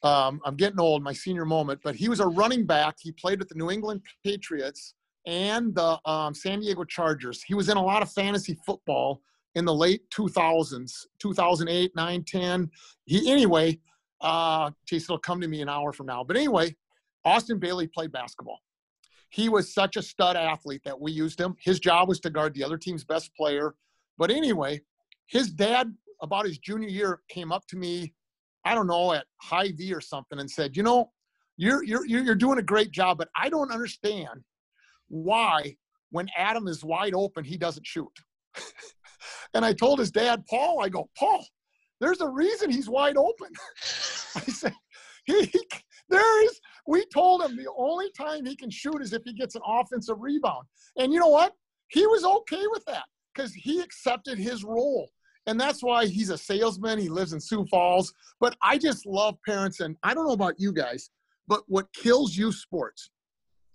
um, 0.03 0.41
I'm 0.47 0.57
getting 0.57 0.81
old, 0.81 1.03
my 1.03 1.13
senior 1.13 1.45
moment, 1.45 1.81
but 1.85 1.95
he 1.95 2.09
was 2.09 2.21
a 2.21 2.27
running 2.27 2.65
back. 2.65 2.97
He 3.01 3.13
played 3.13 3.39
with 3.39 3.51
the 3.51 3.55
New 3.55 3.71
England 3.71 4.01
Patriots 4.25 4.95
and 5.27 5.75
the 5.75 5.99
um, 6.09 6.35
San 6.35 6.61
Diego 6.61 6.85
Chargers. 6.85 7.43
He 7.43 7.55
was 7.55 7.69
in 7.69 7.77
a 7.77 7.83
lot 7.83 8.03
of 8.03 8.13
fantasy 8.13 8.59
football 8.67 9.23
in 9.55 9.65
the 9.65 9.75
late 9.75 10.03
2000s, 10.11 10.93
2008, 11.19 11.93
9, 11.95 12.25
10. 12.25 12.71
He, 13.05 13.31
anyway, 13.31 13.79
uh, 14.21 14.71
geez, 14.87 15.05
it'll 15.05 15.19
come 15.19 15.41
to 15.41 15.49
me 15.49 15.63
an 15.63 15.69
hour 15.69 15.93
from 15.93 16.07
now. 16.07 16.25
But 16.25 16.37
anyway, 16.37 16.75
Austin 17.25 17.59
Bailey 17.59 17.87
played 17.87 18.13
basketball. 18.13 18.59
He 19.31 19.49
was 19.49 19.73
such 19.73 19.97
a 19.97 20.03
stud 20.03 20.37
athlete 20.37 20.83
that 20.85 21.01
we 21.01 21.13
used 21.13 21.41
him. 21.41 21.57
His 21.61 21.81
job 21.81 22.09
was 22.09 22.21
to 22.21 22.31
guard 22.31 22.55
the 22.55 22.65
other 22.65 22.79
team's 22.79 23.05
best 23.05 23.35
player. 23.35 23.75
But 24.19 24.31
anyway, 24.31 24.81
his 25.27 25.51
dad, 25.51 25.93
about 26.23 26.47
his 26.47 26.59
junior 26.59 26.89
year, 26.89 27.21
came 27.29 27.51
up 27.51 27.67
to 27.69 27.77
me, 27.77 28.15
I 28.65 28.75
don't 28.75 28.87
know, 28.87 29.13
at 29.13 29.27
Hy-Vee 29.43 29.93
or 29.93 30.01
something, 30.01 30.39
and 30.39 30.51
said, 30.51 30.77
You 30.77 30.83
know, 30.83 31.11
you're, 31.57 31.83
you're, 31.83 32.05
you're 32.07 32.35
doing 32.35 32.59
a 32.59 32.63
great 32.63 32.93
job, 32.93 33.19
but 33.19 33.29
I 33.37 33.49
don't 33.49 33.73
understand 33.73 34.45
why, 35.15 35.77
when 36.11 36.29
Adam 36.37 36.67
is 36.67 36.85
wide 36.85 37.15
open, 37.15 37.45
he 37.45 37.57
doesn't 37.57 37.87
shoot. 37.87 38.11
and 39.55 39.65
I 39.65 39.73
told 39.73 40.01
his 40.01 40.11
dad, 40.11 40.45
Paul, 40.51 40.83
I 40.83 40.89
go, 40.89 41.09
Paul, 41.17 41.47
there's 42.01 42.21
a 42.21 42.29
reason 42.29 42.69
he's 42.69 42.89
wide 42.89 43.17
open. 43.17 43.49
I 44.37 44.41
said, 44.41 44.75
he, 45.25 45.45
he, 45.45 45.61
there 46.09 46.45
is, 46.45 46.61
we 46.87 47.07
told 47.07 47.43
him 47.43 47.57
the 47.57 47.71
only 47.79 48.11
time 48.17 48.45
he 48.45 48.57
can 48.57 48.71
shoot 48.71 49.01
is 49.01 49.13
if 49.13 49.23
he 49.25 49.33
gets 49.33 49.55
an 49.55 49.63
offensive 49.65 50.17
rebound. 50.19 50.67
And 50.99 51.13
you 51.13 51.21
know 51.21 51.29
what? 51.29 51.53
He 51.89 52.07
was 52.07 52.25
okay 52.25 52.65
with 52.71 52.85
that 52.87 53.05
because 53.33 53.55
he 53.55 53.81
accepted 53.81 54.37
his 54.37 54.65
role. 54.65 55.09
And 55.47 55.61
that's 55.61 55.83
why 55.83 56.07
he's 56.07 56.31
a 56.31 56.39
salesman. 56.39 56.99
He 56.99 57.09
lives 57.09 57.33
in 57.33 57.41
Sioux 57.41 57.67
Falls. 57.71 58.13
But 58.41 58.57
I 58.63 58.79
just 58.79 59.07
love 59.07 59.37
parents. 59.47 59.81
And 59.81 59.97
I 60.03 60.13
don't 60.13 60.27
know 60.27 60.33
about 60.33 60.59
you 60.59 60.73
guys, 60.73 61.11
but 61.47 61.63
what 61.69 61.93
kills 61.93 62.37
youth 62.37 62.57
sports 62.57 63.11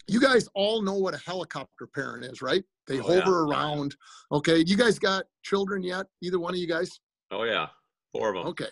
you 0.10 0.20
guys 0.20 0.48
all 0.56 0.82
know 0.82 0.96
what 0.96 1.14
a 1.14 1.18
helicopter 1.18 1.88
parent 1.88 2.26
is, 2.26 2.42
right? 2.42 2.64
They 2.88 3.00
oh, 3.00 3.04
hover 3.04 3.46
oh, 3.46 3.52
yeah. 3.52 3.58
around. 3.58 3.96
Okay. 4.32 4.64
You 4.66 4.76
guys 4.76 5.00
got 5.00 5.26
children 5.44 5.84
yet? 5.84 6.06
Either 6.22 6.40
one 6.40 6.54
of 6.54 6.60
you 6.60 6.68
guys? 6.68 7.00
Oh, 7.32 7.44
yeah. 7.44 7.68
Four 8.12 8.30
of 8.30 8.36
them. 8.36 8.48
Okay. 8.48 8.70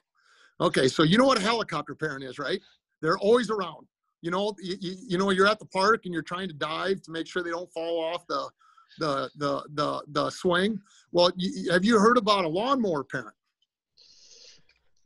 Okay. 0.59 0.87
So 0.87 1.03
you 1.03 1.17
know 1.17 1.25
what 1.25 1.37
a 1.37 1.41
helicopter 1.41 1.95
parent 1.95 2.23
is, 2.23 2.39
right? 2.39 2.59
They're 3.01 3.17
always 3.19 3.49
around. 3.49 3.87
You 4.21 4.31
know, 4.31 4.55
you, 4.59 4.75
you 4.81 5.17
know, 5.17 5.29
you're 5.29 5.47
at 5.47 5.59
the 5.59 5.67
park 5.67 6.01
and 6.05 6.13
you're 6.13 6.23
trying 6.23 6.47
to 6.47 6.55
dive 6.55 7.01
to 7.03 7.11
make 7.11 7.27
sure 7.27 7.43
they 7.43 7.51
don't 7.51 7.71
fall 7.71 8.03
off 8.03 8.25
the, 8.27 8.49
the, 8.97 9.29
the, 9.37 9.63
the, 9.75 10.03
the 10.07 10.29
swing. 10.31 10.79
Well, 11.11 11.31
you, 11.35 11.71
have 11.71 11.85
you 11.85 11.99
heard 11.99 12.17
about 12.17 12.43
a 12.45 12.47
lawnmower 12.47 13.03
parent? 13.03 13.35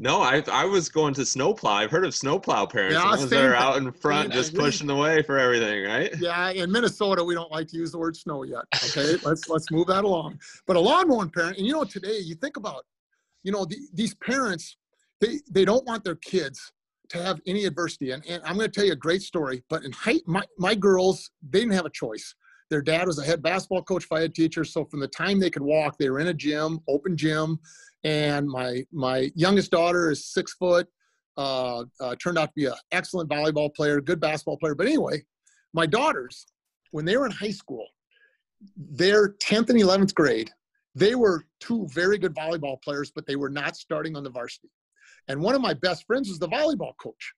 No, 0.02 0.20
I 0.20 0.44
I 0.52 0.66
was 0.66 0.90
going 0.90 1.14
to 1.14 1.24
snowplow. 1.24 1.74
I've 1.74 1.92
heard 1.92 2.06
of 2.06 2.16
snowplow 2.16 2.66
parents. 2.66 2.96
Yeah, 2.96 3.08
ones 3.08 3.30
that 3.30 3.46
are 3.46 3.54
out 3.54 3.78
in 3.78 3.92
front, 3.92 4.34
just 4.34 4.56
pushing 4.56 4.88
the 4.88 4.96
way 4.96 5.22
for 5.22 5.38
everything, 5.38 5.84
right? 5.84 6.12
Yeah, 6.20 6.50
in 6.50 6.72
Minnesota, 6.72 7.24
we 7.24 7.36
don't 7.36 7.52
like 7.52 7.68
to 7.68 7.78
use 7.78 7.92
the 7.92 8.00
word 8.00 8.18
snow 8.18 8.42
yet. 8.42 8.64
Okay, 8.84 9.18
let's 9.24 9.48
let's 9.48 9.70
move 9.70 9.86
that 9.88 10.04
along. 10.04 10.40
But 10.66 10.76
a 10.76 10.80
lawnmower 10.80 11.28
parent, 11.28 11.60
and 11.60 11.68
you 11.68 11.74
know, 11.74 11.84
today 11.84 12.18
you 12.18 12.34
think 12.34 12.58
about, 12.58 12.84
you 13.44 13.52
know, 13.52 13.64
the, 13.64 13.78
these 13.94 14.16
parents, 14.16 14.76
they 15.20 15.40
they 15.52 15.66
don't 15.66 15.86
want 15.86 16.04
their 16.04 16.16
kids 16.16 16.74
to 17.10 17.22
have 17.22 17.40
any 17.46 17.66
adversity. 17.66 18.10
And, 18.10 18.26
and 18.26 18.42
I'm 18.44 18.56
going 18.56 18.72
to 18.72 18.74
tell 18.74 18.86
you 18.86 18.94
a 18.94 18.96
great 18.96 19.22
story. 19.22 19.62
But 19.70 19.84
in 19.84 19.92
height, 19.92 20.24
my 20.26 20.42
my 20.58 20.74
girls, 20.74 21.30
they 21.48 21.60
didn't 21.60 21.74
have 21.74 21.86
a 21.86 21.92
choice. 21.92 22.34
Their 22.72 22.82
dad 22.82 23.06
was 23.06 23.20
a 23.20 23.24
head 23.24 23.44
basketball 23.44 23.84
coach, 23.84 24.06
phy 24.06 24.24
ed 24.24 24.34
teacher. 24.34 24.64
So 24.64 24.84
from 24.84 25.00
the 25.00 25.10
time 25.10 25.40
they 25.40 25.52
could 25.52 25.62
walk, 25.62 25.98
they 26.00 26.10
were 26.10 26.22
in 26.22 26.28
a 26.30 26.34
gym, 26.34 26.80
open 26.88 27.16
gym 27.16 27.60
and 28.04 28.48
my 28.48 28.84
my 28.92 29.32
youngest 29.36 29.72
daughter 29.72 30.12
is 30.12 30.26
six 30.26 30.54
foot. 30.54 30.88
Uh, 31.38 31.86
uh, 32.02 32.14
turned 32.22 32.38
out 32.38 32.48
to 32.48 32.54
be 32.56 32.66
an 32.66 32.74
excellent 32.92 33.30
volleyball 33.30 33.74
player, 33.74 34.02
good 34.02 34.20
basketball 34.20 34.58
player. 34.58 34.76
But 34.76 34.88
anyway, 34.88 35.24
my 35.74 35.86
daughters, 35.86 36.46
when 36.92 37.06
they 37.06 37.16
were 37.16 37.26
in 37.26 37.32
high 37.32 37.52
school, 37.52 37.88
their 38.76 39.30
10th 39.36 39.70
and 39.70 39.80
11th 39.80 40.14
grade, 40.14 40.52
they 40.94 41.16
were 41.16 41.46
two 41.60 41.88
very 41.88 42.18
good 42.18 42.36
volleyball 42.36 42.82
players, 42.82 43.12
but 43.16 43.26
they 43.26 43.38
were 43.38 43.50
not 43.50 43.78
starting 43.78 44.16
on 44.16 44.24
the 44.24 44.30
varsity. 44.30 44.70
And 45.28 45.42
one 45.42 45.56
of 45.56 45.62
my 45.62 45.74
best 45.74 46.06
friends 46.06 46.28
was 46.28 46.40
the 46.40 46.50
volleyball 46.50 46.94
coach, 47.02 47.34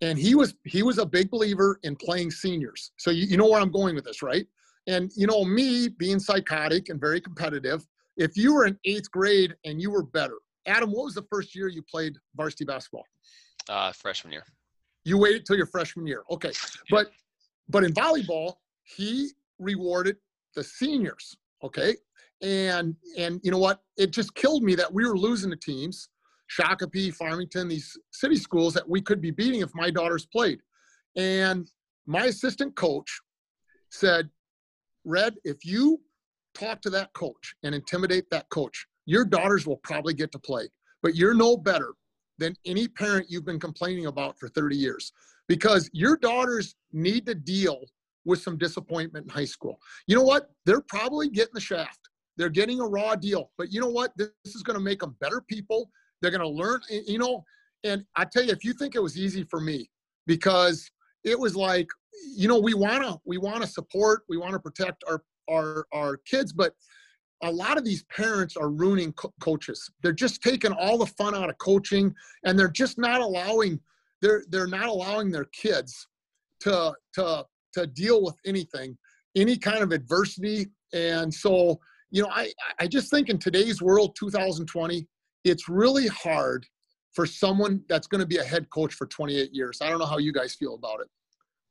and 0.00 0.18
he 0.18 0.34
was 0.34 0.54
he 0.64 0.82
was 0.82 0.98
a 0.98 1.06
big 1.06 1.30
believer 1.30 1.80
in 1.82 1.96
playing 1.96 2.30
seniors. 2.30 2.92
So 2.96 3.10
you, 3.10 3.24
you 3.26 3.36
know 3.36 3.48
where 3.48 3.60
I'm 3.60 3.72
going 3.72 3.94
with 3.94 4.04
this, 4.04 4.22
right? 4.22 4.46
And 4.86 5.10
you 5.16 5.26
know, 5.26 5.44
me 5.44 5.88
being 5.88 6.20
psychotic 6.20 6.88
and 6.90 7.00
very 7.00 7.20
competitive, 7.20 7.84
if 8.16 8.36
you 8.36 8.54
were 8.54 8.66
in 8.66 8.78
eighth 8.84 9.10
grade 9.10 9.54
and 9.64 9.80
you 9.80 9.90
were 9.90 10.02
better, 10.02 10.36
Adam, 10.66 10.90
what 10.92 11.04
was 11.04 11.14
the 11.14 11.26
first 11.30 11.54
year 11.54 11.68
you 11.68 11.82
played 11.82 12.16
varsity 12.36 12.64
basketball? 12.64 13.04
Uh, 13.68 13.92
freshman 13.92 14.32
year. 14.32 14.44
You 15.04 15.18
waited 15.18 15.46
till 15.46 15.56
your 15.56 15.66
freshman 15.66 16.06
year. 16.06 16.22
Okay. 16.30 16.52
But 16.90 17.08
but 17.68 17.84
in 17.84 17.92
volleyball, 17.94 18.54
he 18.82 19.30
rewarded 19.58 20.16
the 20.54 20.62
seniors. 20.62 21.36
Okay. 21.62 21.96
And 22.42 22.94
and 23.16 23.40
you 23.42 23.50
know 23.50 23.58
what? 23.58 23.80
It 23.96 24.10
just 24.10 24.34
killed 24.34 24.62
me 24.62 24.74
that 24.74 24.92
we 24.92 25.06
were 25.06 25.16
losing 25.16 25.50
the 25.50 25.56
teams, 25.56 26.08
Shakopee, 26.58 27.14
Farmington, 27.14 27.68
these 27.68 27.96
city 28.12 28.36
schools 28.36 28.74
that 28.74 28.88
we 28.88 29.00
could 29.00 29.20
be 29.20 29.30
beating 29.30 29.60
if 29.60 29.70
my 29.74 29.90
daughters 29.90 30.26
played. 30.26 30.60
And 31.16 31.68
my 32.06 32.24
assistant 32.24 32.74
coach 32.74 33.20
said, 33.90 34.28
Red, 35.04 35.36
if 35.44 35.64
you 35.64 36.00
talk 36.54 36.80
to 36.82 36.90
that 36.90 37.12
coach 37.12 37.54
and 37.62 37.74
intimidate 37.74 38.30
that 38.30 38.48
coach, 38.50 38.86
your 39.06 39.24
daughters 39.24 39.66
will 39.66 39.78
probably 39.78 40.14
get 40.14 40.32
to 40.32 40.38
play. 40.38 40.68
But 41.02 41.16
you're 41.16 41.34
no 41.34 41.56
better 41.56 41.92
than 42.38 42.54
any 42.64 42.88
parent 42.88 43.26
you've 43.28 43.44
been 43.44 43.60
complaining 43.60 44.06
about 44.06 44.38
for 44.38 44.48
30 44.48 44.76
years 44.76 45.12
because 45.48 45.90
your 45.92 46.16
daughters 46.16 46.74
need 46.92 47.26
to 47.26 47.34
deal 47.34 47.80
with 48.24 48.40
some 48.40 48.56
disappointment 48.56 49.24
in 49.24 49.30
high 49.30 49.44
school. 49.44 49.78
You 50.06 50.16
know 50.16 50.22
what? 50.22 50.50
They're 50.64 50.82
probably 50.82 51.28
getting 51.28 51.54
the 51.54 51.60
shaft. 51.60 51.98
They're 52.36 52.48
getting 52.48 52.80
a 52.80 52.86
raw 52.86 53.16
deal. 53.16 53.50
But 53.58 53.72
you 53.72 53.80
know 53.80 53.88
what? 53.88 54.12
This 54.16 54.30
is 54.46 54.62
going 54.62 54.78
to 54.78 54.84
make 54.84 55.00
them 55.00 55.16
better 55.20 55.40
people. 55.40 55.90
They're 56.20 56.30
going 56.30 56.40
to 56.40 56.48
learn, 56.48 56.80
you 56.88 57.18
know. 57.18 57.44
And 57.84 58.04
I 58.16 58.24
tell 58.24 58.44
you, 58.44 58.52
if 58.52 58.64
you 58.64 58.72
think 58.72 58.94
it 58.94 59.02
was 59.02 59.18
easy 59.18 59.44
for 59.50 59.60
me, 59.60 59.90
because 60.26 60.88
it 61.24 61.38
was 61.38 61.56
like, 61.56 61.88
you 62.36 62.46
know, 62.46 62.58
we 62.58 62.74
want 62.74 63.02
to 63.02 63.18
we 63.24 63.38
want 63.38 63.62
to 63.62 63.66
support, 63.66 64.22
we 64.28 64.36
want 64.36 64.52
to 64.52 64.60
protect 64.60 65.02
our 65.08 65.22
our 65.52 65.86
our 65.92 66.16
kids, 66.16 66.52
but 66.52 66.74
a 67.42 67.50
lot 67.50 67.76
of 67.76 67.84
these 67.84 68.04
parents 68.04 68.56
are 68.56 68.70
ruining 68.70 69.12
co- 69.14 69.32
coaches. 69.40 69.90
They're 70.02 70.12
just 70.12 70.42
taking 70.42 70.72
all 70.72 70.96
the 70.96 71.06
fun 71.06 71.34
out 71.34 71.50
of 71.50 71.58
coaching, 71.58 72.14
and 72.44 72.58
they're 72.58 72.68
just 72.68 72.98
not 72.98 73.20
allowing 73.20 73.80
they're 74.20 74.44
they're 74.48 74.66
not 74.66 74.88
allowing 74.88 75.30
their 75.30 75.46
kids 75.46 76.08
to 76.60 76.94
to 77.14 77.44
to 77.74 77.86
deal 77.86 78.22
with 78.22 78.36
anything, 78.46 78.96
any 79.36 79.56
kind 79.56 79.82
of 79.82 79.92
adversity. 79.92 80.66
And 80.94 81.32
so, 81.32 81.80
you 82.10 82.22
know, 82.22 82.28
I 82.30 82.52
I 82.78 82.86
just 82.86 83.10
think 83.10 83.28
in 83.28 83.38
today's 83.38 83.82
world, 83.82 84.16
2020, 84.18 85.06
it's 85.44 85.68
really 85.68 86.06
hard 86.06 86.64
for 87.12 87.26
someone 87.26 87.82
that's 87.88 88.06
going 88.06 88.20
to 88.20 88.26
be 88.26 88.38
a 88.38 88.44
head 88.44 88.70
coach 88.70 88.94
for 88.94 89.06
28 89.06 89.50
years. 89.52 89.78
I 89.82 89.90
don't 89.90 89.98
know 89.98 90.06
how 90.06 90.18
you 90.18 90.32
guys 90.32 90.54
feel 90.54 90.74
about 90.74 91.00
it. 91.00 91.08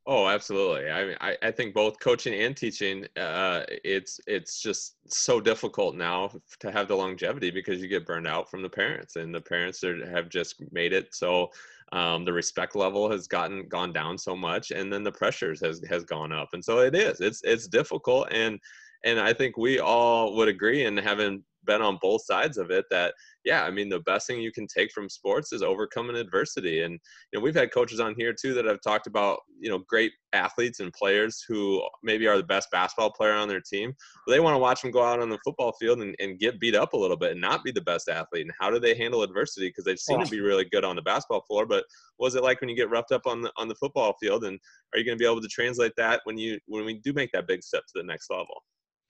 Oh, 0.08 0.28
absolutely. 0.28 0.89
I 0.89 1.06
mean, 1.06 1.18
I, 1.22 1.38
I 1.43 1.52
think 1.52 1.76
both 1.76 1.99
coaching 1.99 2.34
and 2.34 2.58
teaching, 2.58 3.06
uh, 3.18 3.64
it's 3.84 4.20
it's 4.26 4.60
just 4.60 4.95
so 5.08 5.39
difficult 5.39 5.95
now 5.95 6.32
to 6.60 6.72
have 6.72 6.88
the 6.88 6.95
longevity 6.95 7.52
because 7.52 7.80
you 7.82 7.88
get 7.88 8.08
burned 8.08 8.28
out 8.28 8.49
from 8.49 8.64
the 8.64 8.70
parents, 8.70 9.16
and 9.16 9.34
the 9.34 9.41
parents 9.41 9.84
are, 9.84 10.04
have 10.10 10.28
just 10.30 10.56
made 10.72 10.91
it 10.91 11.14
so 11.14 11.52
um, 11.91 12.26
the 12.26 12.34
respect 12.34 12.76
level 12.76 13.12
has 13.12 13.28
gotten 13.28 13.68
gone 13.68 13.93
down 13.93 14.18
so 14.18 14.36
much, 14.36 14.72
and 14.72 14.91
then 14.91 15.04
the 15.04 15.12
pressures 15.12 15.62
has 15.64 15.82
has 15.88 16.04
gone 16.04 16.32
up, 16.32 16.49
and 16.54 16.66
so 16.66 16.80
it 16.80 16.95
is. 16.95 17.22
It's 17.22 17.41
it's 17.43 17.68
difficult, 17.68 18.28
and 18.32 18.60
and 19.04 19.20
I 19.20 19.34
think 19.34 19.56
we 19.56 19.80
all 19.80 20.36
would 20.36 20.47
agree, 20.47 20.86
in 20.86 20.97
having 20.97 21.43
been 21.66 21.82
on 21.82 21.97
both 22.01 22.26
sides 22.26 22.57
of 22.57 22.72
it 22.72 22.86
that 22.89 23.14
yeah 23.45 23.64
i 23.64 23.72
mean 23.72 23.89
the 23.89 23.99
best 24.01 24.28
thing 24.28 24.41
you 24.41 24.51
can 24.51 24.68
take 24.68 24.91
from 24.91 25.09
sports 25.09 25.53
is 25.53 25.62
overcoming 25.62 26.16
adversity. 26.16 26.82
And 26.82 26.93
you 26.93 27.39
know 27.39 27.43
we've 27.43 27.55
had 27.55 27.74
coaches 27.74 27.99
on 27.99 28.16
here 28.18 28.34
too 28.34 28.53
that 28.53 28.66
have 28.66 28.82
talked 28.82 29.07
about 29.07 29.39
you 29.59 29.70
know 29.70 29.80
great 29.88 30.12
athletes 30.34 30.80
and 30.80 30.93
players 30.93 31.43
who 31.47 31.86
maybe 32.03 32.28
are 32.28 32.38
the 32.38 32.43
best 32.43 32.70
basketball 32.72 33.12
player 33.12 33.34
on 33.34 33.49
their 33.49 33.62
team 33.62 33.93
they 34.28 34.39
want 34.39 34.53
to 34.53 34.59
watch 34.59 34.82
them 34.82 34.91
go 34.91 35.03
out 35.03 35.20
on 35.20 35.30
the 35.30 35.39
football 35.43 35.74
field 35.80 36.01
and, 36.01 36.16
and 36.20 36.39
get 36.39 36.59
beat 36.59 36.76
up 36.76 36.93
a 36.93 36.97
little 36.97 37.18
bit 37.18 37.32
and 37.32 37.41
not 37.41 37.64
be 37.64 37.72
the 37.72 37.82
best 37.82 38.07
athlete. 38.07 38.45
And 38.45 38.53
how 38.59 38.70
do 38.70 38.80
they 38.80 38.95
handle 38.95 39.24
adversity? 39.24 39.68
Because 39.68 39.84
they 39.84 39.95
seem 39.95 40.22
oh. 40.22 40.24
to 40.24 40.32
be 40.32 40.39
really 40.39 40.66
good 40.72 40.86
on 40.86 40.95
the 40.95 41.01
basketball 41.01 41.43
floor 41.47 41.66
but 41.66 41.86
what 42.18 42.28
is 42.28 42.36
it 42.36 42.43
like 42.43 42.62
when 42.62 42.70
you 42.70 42.76
get 42.76 42.89
roughed 42.89 43.12
up 43.12 43.26
on 43.26 43.41
the 43.41 43.51
on 43.57 43.68
the 43.68 43.76
football 43.76 44.14
field? 44.22 44.43
And 44.43 44.59
are 44.93 44.99
you 44.99 45.05
going 45.05 45.18
to 45.18 45.22
be 45.22 45.30
able 45.30 45.41
to 45.41 45.47
translate 45.47 45.93
that 45.97 46.22
when 46.26 46.38
you 46.38 46.59
when 46.68 46.86
we 46.86 46.99
do 46.99 47.14
make 47.14 47.32
that 47.34 47.47
big 47.47 47.64
step 47.64 47.84
to 47.88 47.93
the 47.95 48.03
next 48.03 48.30
level? 48.30 48.62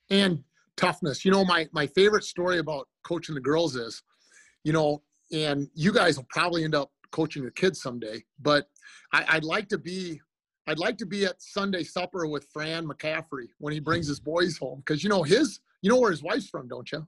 And 0.09 0.43
toughness. 0.77 1.25
You 1.25 1.31
know, 1.31 1.45
my 1.45 1.67
my 1.71 1.87
favorite 1.87 2.23
story 2.23 2.59
about 2.59 2.87
coaching 3.03 3.35
the 3.35 3.41
girls 3.41 3.75
is, 3.75 4.01
you 4.63 4.73
know, 4.73 5.01
and 5.31 5.69
you 5.73 5.91
guys 5.91 6.17
will 6.17 6.27
probably 6.29 6.63
end 6.63 6.75
up 6.75 6.91
coaching 7.11 7.41
your 7.41 7.51
kids 7.51 7.81
someday. 7.81 8.23
But 8.39 8.67
I, 9.13 9.35
would 9.35 9.43
like 9.43 9.67
to 9.69 9.77
be, 9.77 10.21
I'd 10.67 10.79
like 10.79 10.97
to 10.99 11.05
be 11.05 11.25
at 11.25 11.41
Sunday 11.41 11.83
supper 11.83 12.27
with 12.27 12.47
Fran 12.51 12.87
McCaffery 12.87 13.47
when 13.59 13.73
he 13.73 13.79
brings 13.79 14.07
his 14.07 14.19
boys 14.19 14.57
home 14.57 14.79
because 14.85 15.03
you 15.03 15.09
know 15.09 15.23
his, 15.23 15.59
you 15.81 15.89
know 15.89 15.99
where 15.99 16.11
his 16.11 16.23
wife's 16.23 16.49
from, 16.49 16.67
don't 16.67 16.89
you? 16.91 17.05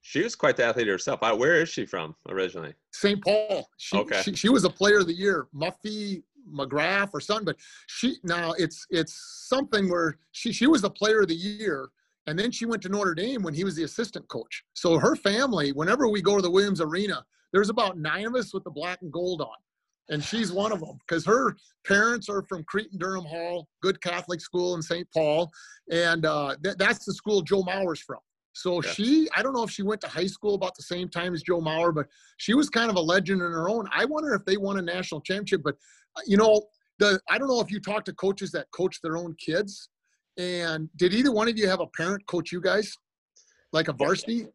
She 0.00 0.22
was 0.22 0.34
quite 0.34 0.56
the 0.56 0.64
athlete 0.64 0.86
herself. 0.86 1.20
Where 1.22 1.62
is 1.62 1.70
she 1.70 1.86
from 1.86 2.14
originally? 2.28 2.74
St. 2.92 3.22
Paul. 3.22 3.68
She, 3.78 3.96
okay. 3.96 4.20
She, 4.22 4.34
she 4.34 4.48
was 4.50 4.64
a 4.64 4.70
player 4.70 4.98
of 4.98 5.06
the 5.06 5.14
year, 5.14 5.46
Muffy 5.54 6.22
McGrath 6.52 7.10
or 7.14 7.20
something. 7.20 7.46
But 7.46 7.56
she 7.86 8.16
now 8.22 8.52
it's 8.52 8.86
it's 8.90 9.46
something 9.48 9.88
where 9.88 10.18
she 10.32 10.52
she 10.52 10.66
was 10.66 10.82
the 10.82 10.90
player 10.90 11.22
of 11.22 11.28
the 11.28 11.34
year 11.34 11.88
and 12.26 12.38
then 12.38 12.50
she 12.50 12.66
went 12.66 12.82
to 12.82 12.88
Notre 12.88 13.14
Dame 13.14 13.42
when 13.42 13.54
he 13.54 13.64
was 13.64 13.76
the 13.76 13.84
assistant 13.84 14.26
coach. 14.28 14.64
So 14.74 14.98
her 14.98 15.16
family, 15.16 15.72
whenever 15.72 16.08
we 16.08 16.22
go 16.22 16.36
to 16.36 16.42
the 16.42 16.50
Williams 16.50 16.80
Arena, 16.80 17.24
there's 17.52 17.68
about 17.68 17.98
nine 17.98 18.26
of 18.26 18.34
us 18.34 18.54
with 18.54 18.64
the 18.64 18.70
black 18.70 19.02
and 19.02 19.12
gold 19.12 19.40
on. 19.40 19.56
And 20.10 20.22
she's 20.22 20.52
one 20.52 20.72
of 20.72 20.80
them 20.80 20.98
because 21.06 21.24
her 21.24 21.56
parents 21.86 22.28
are 22.28 22.42
from 22.42 22.64
Cretin-Derham 22.64 23.24
Hall, 23.24 23.68
good 23.82 24.00
Catholic 24.02 24.40
school 24.40 24.74
in 24.74 24.82
St. 24.82 25.06
Paul. 25.12 25.50
And 25.90 26.26
uh, 26.26 26.56
th- 26.62 26.76
that's 26.78 27.04
the 27.04 27.14
school 27.14 27.42
Joe 27.42 27.62
Mauer's 27.62 28.00
from. 28.00 28.18
So 28.52 28.82
yeah. 28.82 28.90
she, 28.90 29.28
I 29.34 29.42
don't 29.42 29.54
know 29.54 29.64
if 29.64 29.70
she 29.70 29.82
went 29.82 30.00
to 30.02 30.08
high 30.08 30.26
school 30.26 30.54
about 30.54 30.74
the 30.76 30.82
same 30.82 31.08
time 31.08 31.34
as 31.34 31.42
Joe 31.42 31.60
Mauer, 31.60 31.94
but 31.94 32.06
she 32.36 32.54
was 32.54 32.68
kind 32.68 32.90
of 32.90 32.96
a 32.96 33.00
legend 33.00 33.40
in 33.40 33.50
her 33.50 33.68
own. 33.68 33.88
I 33.92 34.04
wonder 34.04 34.34
if 34.34 34.44
they 34.44 34.56
won 34.56 34.78
a 34.78 34.82
national 34.82 35.22
championship. 35.22 35.62
But, 35.64 35.76
uh, 36.16 36.20
you 36.26 36.36
know, 36.36 36.62
the 36.98 37.20
I 37.28 37.38
don't 37.38 37.48
know 37.48 37.60
if 37.60 37.70
you 37.70 37.80
talk 37.80 38.04
to 38.04 38.12
coaches 38.12 38.52
that 38.52 38.70
coach 38.72 39.00
their 39.02 39.16
own 39.16 39.34
kids 39.44 39.88
and 40.36 40.88
did 40.96 41.14
either 41.14 41.32
one 41.32 41.48
of 41.48 41.58
you 41.58 41.68
have 41.68 41.80
a 41.80 41.86
parent 41.86 42.26
coach 42.26 42.52
you 42.52 42.60
guys, 42.60 42.96
like 43.72 43.88
a 43.88 43.92
varsity? 43.92 44.46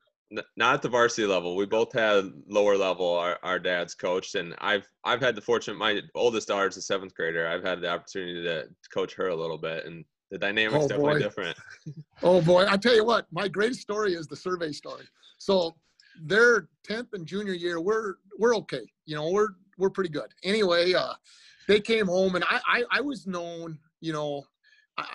Not 0.55 0.75
at 0.75 0.81
the 0.83 0.89
varsity 0.89 1.25
level. 1.25 1.55
We 1.55 1.65
both 1.65 1.91
had 1.91 2.31
lower 2.47 2.77
level. 2.77 3.17
Our, 3.17 3.39
our 3.41 3.57
dads 3.57 3.95
coached, 3.95 4.35
and 4.35 4.53
I've 4.59 4.87
I've 5.03 5.21
had 5.21 5.35
the 5.35 5.41
fortune. 5.41 5.75
My 5.75 6.01
oldest 6.13 6.47
daughter's 6.47 6.77
a 6.77 6.83
seventh 6.83 7.15
grader. 7.15 7.47
I've 7.47 7.63
had 7.63 7.81
the 7.81 7.89
opportunity 7.89 8.43
to 8.43 8.65
coach 8.93 9.15
her 9.15 9.29
a 9.29 9.35
little 9.35 9.57
bit, 9.57 9.85
and 9.85 10.05
the 10.29 10.37
dynamic's 10.37 10.85
oh, 10.85 10.87
definitely 10.87 11.13
boy. 11.13 11.19
different. 11.19 11.57
oh 12.23 12.41
boy! 12.41 12.67
I 12.69 12.77
tell 12.77 12.95
you 12.95 13.03
what, 13.03 13.25
my 13.31 13.47
greatest 13.47 13.81
story 13.81 14.13
is 14.13 14.27
the 14.27 14.35
survey 14.35 14.71
story. 14.71 15.05
So 15.39 15.75
their 16.21 16.67
tenth 16.83 17.13
and 17.13 17.25
junior 17.25 17.53
year, 17.53 17.81
we're 17.81 18.15
we're 18.37 18.55
okay. 18.57 18.85
You 19.05 19.15
know, 19.15 19.31
we're 19.31 19.49
we're 19.79 19.89
pretty 19.89 20.11
good. 20.11 20.31
Anyway, 20.43 20.93
uh, 20.93 21.13
they 21.67 21.79
came 21.79 22.05
home, 22.05 22.35
and 22.35 22.43
I 22.43 22.59
I, 22.67 22.83
I 22.91 23.01
was 23.01 23.25
known. 23.25 23.79
You 24.01 24.13
know, 24.13 24.43
I, 24.97 25.07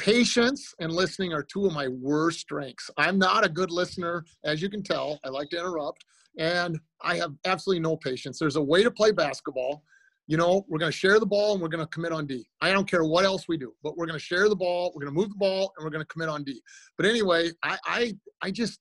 patience 0.00 0.74
and 0.80 0.90
listening 0.90 1.32
are 1.34 1.42
two 1.42 1.66
of 1.66 1.74
my 1.74 1.86
worst 1.88 2.40
strengths. 2.40 2.90
I'm 2.96 3.18
not 3.18 3.44
a 3.44 3.48
good 3.50 3.70
listener, 3.70 4.24
as 4.44 4.62
you 4.62 4.70
can 4.70 4.82
tell. 4.82 5.20
I 5.24 5.28
like 5.28 5.50
to 5.50 5.58
interrupt, 5.58 6.06
and 6.38 6.80
I 7.02 7.16
have 7.16 7.34
absolutely 7.44 7.82
no 7.82 7.98
patience. 7.98 8.38
There's 8.38 8.56
a 8.56 8.62
way 8.62 8.82
to 8.82 8.90
play 8.90 9.12
basketball. 9.12 9.82
You 10.26 10.38
know, 10.38 10.64
we're 10.68 10.78
going 10.78 10.92
to 10.92 10.96
share 10.96 11.20
the 11.20 11.26
ball 11.26 11.52
and 11.52 11.60
we're 11.60 11.68
going 11.68 11.84
to 11.84 11.90
commit 11.90 12.12
on 12.12 12.26
D. 12.26 12.46
I 12.62 12.72
don't 12.72 12.88
care 12.88 13.04
what 13.04 13.24
else 13.24 13.46
we 13.46 13.58
do, 13.58 13.74
but 13.82 13.98
we're 13.98 14.06
going 14.06 14.18
to 14.18 14.24
share 14.24 14.48
the 14.48 14.56
ball, 14.56 14.92
we're 14.94 15.04
going 15.04 15.14
to 15.14 15.20
move 15.20 15.30
the 15.30 15.38
ball, 15.38 15.72
and 15.76 15.84
we're 15.84 15.90
going 15.90 16.04
to 16.04 16.08
commit 16.08 16.28
on 16.28 16.44
D. 16.44 16.62
But 16.96 17.04
anyway, 17.04 17.50
I, 17.62 17.76
I, 17.84 18.14
I 18.40 18.50
just, 18.50 18.78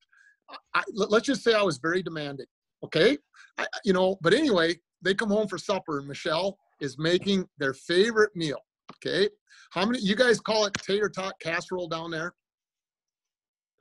I, 0.73 0.83
let's 0.93 1.25
just 1.25 1.43
say 1.43 1.53
I 1.53 1.63
was 1.63 1.79
very 1.79 2.01
demanding. 2.01 2.45
Okay, 2.83 3.17
I, 3.57 3.67
you 3.83 3.91
know. 3.91 4.17
But 4.21 4.33
anyway, 4.33 4.75
they 5.01 5.13
come 5.13 5.29
home 5.29 5.49
for 5.49 5.57
supper, 5.57 5.99
and 5.99 6.07
Michelle 6.07 6.57
is 6.79 6.97
making 6.97 7.45
their 7.57 7.73
favorite 7.73 8.33
meal. 8.35 8.59
Okay, 9.05 9.29
how 9.71 9.85
many? 9.85 9.99
You 9.99 10.15
guys 10.15 10.39
call 10.39 10.65
it 10.65 10.73
tater 10.73 11.09
tot 11.09 11.33
casserole 11.39 11.87
down 11.87 12.11
there? 12.11 12.33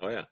Oh 0.00 0.08
yeah. 0.08 0.24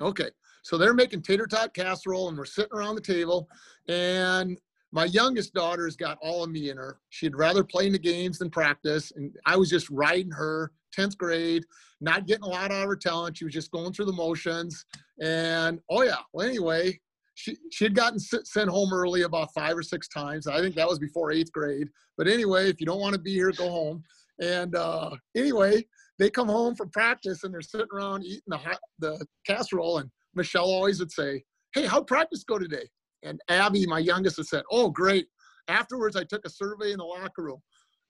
Okay, 0.00 0.30
so 0.62 0.76
they're 0.76 0.94
making 0.94 1.22
tater 1.22 1.46
tot 1.46 1.74
casserole, 1.74 2.28
and 2.28 2.36
we're 2.36 2.44
sitting 2.44 2.72
around 2.72 2.96
the 2.96 3.00
table, 3.00 3.48
and 3.88 4.58
my 4.92 5.04
youngest 5.04 5.54
daughter's 5.54 5.96
got 5.96 6.18
all 6.20 6.42
of 6.44 6.50
me 6.50 6.70
in 6.70 6.76
her. 6.76 6.98
She'd 7.10 7.36
rather 7.36 7.62
play 7.62 7.86
in 7.86 7.92
the 7.92 7.98
games 7.98 8.38
than 8.38 8.50
practice, 8.50 9.12
and 9.14 9.34
I 9.46 9.56
was 9.56 9.70
just 9.70 9.88
riding 9.90 10.32
her. 10.32 10.72
10th 10.96 11.16
grade, 11.16 11.64
not 12.00 12.26
getting 12.26 12.44
a 12.44 12.48
lot 12.48 12.72
out 12.72 12.82
of 12.82 12.88
her 12.88 12.96
talent. 12.96 13.36
She 13.36 13.44
was 13.44 13.54
just 13.54 13.70
going 13.70 13.92
through 13.92 14.06
the 14.06 14.12
motions. 14.12 14.84
And 15.20 15.80
oh 15.88 16.02
yeah, 16.02 16.16
well 16.32 16.48
anyway, 16.48 16.98
she 17.40 17.56
she 17.70 17.84
had 17.84 17.94
gotten 17.94 18.18
sent 18.18 18.68
home 18.68 18.92
early 18.92 19.22
about 19.22 19.54
five 19.54 19.76
or 19.76 19.82
six 19.82 20.08
times. 20.08 20.46
I 20.46 20.60
think 20.60 20.74
that 20.74 20.88
was 20.88 20.98
before 20.98 21.32
eighth 21.32 21.52
grade. 21.52 21.88
But 22.18 22.28
anyway, 22.28 22.68
if 22.68 22.80
you 22.80 22.86
don't 22.86 23.00
want 23.00 23.14
to 23.14 23.20
be 23.20 23.32
here, 23.32 23.50
go 23.52 23.70
home. 23.70 24.02
And 24.40 24.74
uh, 24.74 25.10
anyway, 25.34 25.86
they 26.18 26.30
come 26.30 26.48
home 26.48 26.74
from 26.74 26.90
practice 26.90 27.44
and 27.44 27.52
they're 27.52 27.62
sitting 27.62 27.86
around 27.94 28.24
eating 28.24 28.42
the 28.48 28.58
hot, 28.58 28.78
the 28.98 29.24
casserole. 29.46 29.98
And 29.98 30.10
Michelle 30.34 30.64
always 30.64 31.00
would 31.00 31.12
say, 31.12 31.42
"Hey, 31.74 31.86
how'd 31.86 32.06
practice 32.06 32.44
go 32.44 32.58
today?" 32.58 32.88
And 33.22 33.40
Abby, 33.48 33.86
my 33.86 33.98
youngest, 33.98 34.36
had 34.36 34.46
said, 34.46 34.64
"Oh, 34.70 34.90
great." 34.90 35.26
Afterwards, 35.68 36.16
I 36.16 36.24
took 36.24 36.44
a 36.44 36.50
survey 36.50 36.92
in 36.92 36.98
the 36.98 37.04
locker 37.04 37.42
room, 37.44 37.62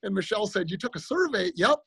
and 0.02 0.14
Michelle 0.14 0.46
said, 0.46 0.70
"You 0.70 0.76
took 0.76 0.96
a 0.96 1.00
survey?" 1.00 1.52
Yep. 1.54 1.78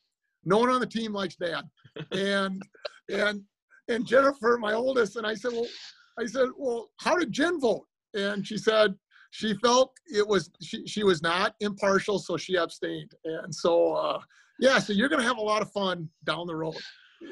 No 0.46 0.58
one 0.58 0.70
on 0.70 0.82
the 0.82 0.88
team 0.88 1.14
likes 1.14 1.36
Dad. 1.36 1.64
and 2.12 2.62
and 3.10 3.44
and 3.90 4.06
Jennifer, 4.06 4.58
my 4.58 4.74
oldest, 4.74 5.18
and 5.18 5.28
I 5.28 5.36
said, 5.36 5.52
well, 5.52 5.68
I 6.20 6.26
said, 6.26 6.50
well, 6.58 6.90
how 6.98 7.18
did 7.18 7.32
Jen 7.32 7.60
vote? 7.60 7.86
And 8.14 8.46
she 8.46 8.58
said 8.58 8.96
she 9.32 9.56
felt 9.56 9.94
it 10.06 10.28
was 10.28 10.52
she 10.62 10.86
she 10.86 11.04
was 11.04 11.24
not 11.24 11.56
impartial, 11.60 12.20
so 12.20 12.38
she 12.38 12.56
abstained. 12.56 13.14
And 13.26 13.54
so 13.54 13.94
uh, 13.94 14.20
yeah, 14.60 14.78
so 14.80 14.94
you're 14.94 15.10
gonna 15.10 15.24
have 15.24 15.38
a 15.38 15.42
lot 15.42 15.62
of 15.62 15.72
fun 15.72 16.08
down 16.24 16.46
the 16.46 16.56
road. 16.56 16.78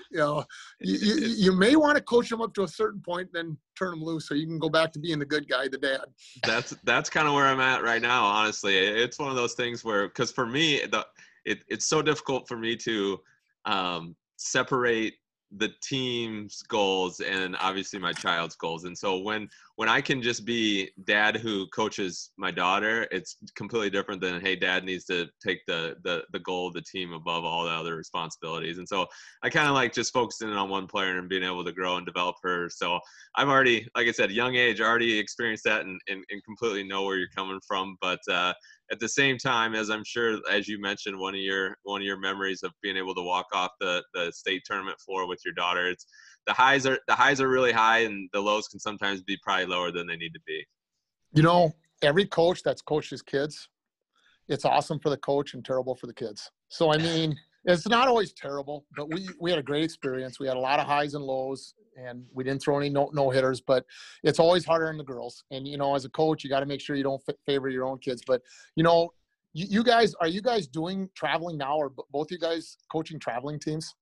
You 0.09 0.17
know, 0.19 0.45
you, 0.79 0.97
you, 0.97 1.27
you 1.27 1.51
may 1.51 1.75
want 1.75 1.97
to 1.97 2.03
coach 2.03 2.29
them 2.29 2.41
up 2.41 2.53
to 2.53 2.63
a 2.63 2.67
certain 2.67 3.01
point, 3.01 3.29
then 3.33 3.57
turn 3.77 3.91
them 3.91 4.01
loose 4.01 4.27
so 4.27 4.35
you 4.35 4.47
can 4.47 4.57
go 4.57 4.69
back 4.69 4.93
to 4.93 4.99
being 4.99 5.19
the 5.19 5.25
good 5.25 5.49
guy, 5.49 5.67
the 5.67 5.77
dad. 5.77 6.05
That's 6.43 6.71
that's 6.83 7.09
kind 7.09 7.27
of 7.27 7.33
where 7.33 7.45
I'm 7.45 7.59
at 7.59 7.83
right 7.83 8.01
now. 8.01 8.23
Honestly, 8.23 8.77
it's 8.77 9.19
one 9.19 9.29
of 9.29 9.35
those 9.35 9.53
things 9.53 9.83
where, 9.83 10.07
because 10.07 10.31
for 10.31 10.45
me, 10.45 10.81
the 10.85 11.05
it, 11.45 11.59
it's 11.67 11.85
so 11.85 12.01
difficult 12.01 12.47
for 12.47 12.57
me 12.57 12.75
to 12.77 13.19
um, 13.65 14.15
separate 14.37 15.15
the 15.57 15.69
team's 15.81 16.61
goals 16.63 17.19
and 17.19 17.57
obviously 17.59 17.99
my 17.99 18.13
child's 18.13 18.55
goals. 18.55 18.85
And 18.85 18.97
so 18.97 19.19
when 19.19 19.49
when 19.81 19.89
i 19.89 19.99
can 19.99 20.21
just 20.21 20.45
be 20.45 20.91
dad 21.05 21.35
who 21.35 21.65
coaches 21.67 22.29
my 22.37 22.51
daughter 22.51 23.07
it's 23.09 23.37
completely 23.55 23.89
different 23.89 24.21
than 24.21 24.39
hey 24.39 24.55
dad 24.55 24.83
needs 24.83 25.05
to 25.05 25.27
take 25.43 25.65
the 25.65 25.95
the, 26.03 26.23
the 26.31 26.39
goal 26.39 26.67
of 26.67 26.73
the 26.75 26.81
team 26.83 27.13
above 27.13 27.43
all 27.43 27.63
the 27.63 27.71
other 27.71 27.95
responsibilities. 27.95 28.77
And 28.77 28.87
so 28.87 29.07
i 29.41 29.49
kind 29.49 29.67
of 29.67 29.73
like 29.73 29.91
just 29.91 30.13
focusing 30.13 30.49
on 30.49 30.69
one 30.69 30.85
player 30.85 31.17
and 31.17 31.27
being 31.27 31.43
able 31.43 31.65
to 31.65 31.71
grow 31.71 31.97
and 31.97 32.05
develop 32.05 32.35
her. 32.43 32.69
So 32.69 32.99
i've 33.35 33.49
already 33.49 33.87
like 33.95 34.07
i 34.07 34.11
said 34.11 34.31
young 34.31 34.55
age 34.55 34.81
already 34.81 35.17
experienced 35.17 35.63
that 35.63 35.81
and, 35.81 35.99
and, 36.07 36.23
and 36.29 36.43
completely 36.43 36.83
know 36.83 37.03
where 37.03 37.17
you're 37.17 37.27
coming 37.35 37.59
from. 37.67 37.97
But 38.01 38.19
uh, 38.29 38.53
at 38.91 38.99
the 38.99 39.07
same 39.07 39.37
time 39.37 39.73
as 39.73 39.89
i'm 39.89 40.03
sure 40.03 40.39
as 40.51 40.67
you 40.67 40.79
mentioned 40.79 41.17
one 41.17 41.33
of 41.33 41.39
your 41.39 41.75
one 41.83 42.01
of 42.01 42.05
your 42.05 42.19
memories 42.19 42.61
of 42.63 42.71
being 42.83 42.97
able 42.97 43.15
to 43.15 43.21
walk 43.21 43.47
off 43.53 43.71
the 43.79 44.03
the 44.13 44.31
state 44.31 44.61
tournament 44.65 44.99
floor 44.99 45.27
with 45.27 45.39
your 45.45 45.53
daughter 45.53 45.89
it's 45.89 46.05
the 46.47 46.53
highs 46.53 46.85
are 46.85 46.99
the 47.07 47.15
highs 47.15 47.39
are 47.39 47.49
really 47.49 47.71
high 47.71 47.99
and 47.99 48.29
the 48.33 48.39
lows 48.39 48.67
can 48.67 48.79
sometimes 48.79 49.21
be 49.21 49.37
probably 49.43 49.65
lower 49.65 49.91
than 49.91 50.07
they 50.07 50.15
need 50.15 50.33
to 50.33 50.39
be. 50.45 50.65
You 51.33 51.43
know 51.43 51.71
every 52.01 52.25
coach 52.25 52.63
that's 52.63 52.81
coached 52.81 53.11
his 53.11 53.21
kids 53.21 53.69
it's 54.47 54.65
awesome 54.65 54.99
for 54.99 55.09
the 55.09 55.17
coach 55.17 55.53
and 55.53 55.63
terrible 55.63 55.95
for 55.95 56.07
the 56.07 56.13
kids. 56.13 56.51
So 56.69 56.91
i 56.91 56.97
mean 57.09 57.35
it's 57.65 57.87
not 57.87 58.07
always 58.07 58.33
terrible 58.33 58.85
but 58.95 59.09
we 59.09 59.27
we 59.39 59.49
had 59.49 59.59
a 59.59 59.63
great 59.63 59.83
experience. 59.83 60.39
We 60.39 60.47
had 60.47 60.57
a 60.57 60.59
lot 60.59 60.79
of 60.79 60.87
highs 60.87 61.13
and 61.13 61.23
lows 61.23 61.73
and 61.97 62.25
we 62.33 62.43
didn't 62.43 62.61
throw 62.61 62.77
any 62.77 62.89
no, 62.89 63.09
no 63.13 63.29
hitters 63.29 63.61
but 63.61 63.85
it's 64.23 64.39
always 64.39 64.65
harder 64.65 64.89
on 64.89 64.97
the 64.97 65.03
girls. 65.03 65.43
And 65.51 65.67
you 65.67 65.77
know 65.77 65.95
as 65.95 66.05
a 66.05 66.09
coach 66.09 66.43
you 66.43 66.49
got 66.49 66.61
to 66.61 66.65
make 66.65 66.81
sure 66.81 66.95
you 66.95 67.03
don't 67.03 67.21
f- 67.27 67.35
favor 67.45 67.69
your 67.69 67.85
own 67.85 67.99
kids. 67.99 68.21
But 68.25 68.41
you 68.75 68.83
know 68.83 69.11
you, 69.53 69.65
you, 69.69 69.83
guys 69.83 70.13
are 70.15 70.27
you 70.27 70.41
guys 70.41 70.67
doing 70.67 71.09
traveling 71.15 71.57
now 71.57 71.75
or 71.75 71.91
both 72.11 72.31
you 72.31 72.39
guys 72.39 72.77
coaching 72.91 73.19
traveling 73.19 73.59
teams 73.59 73.95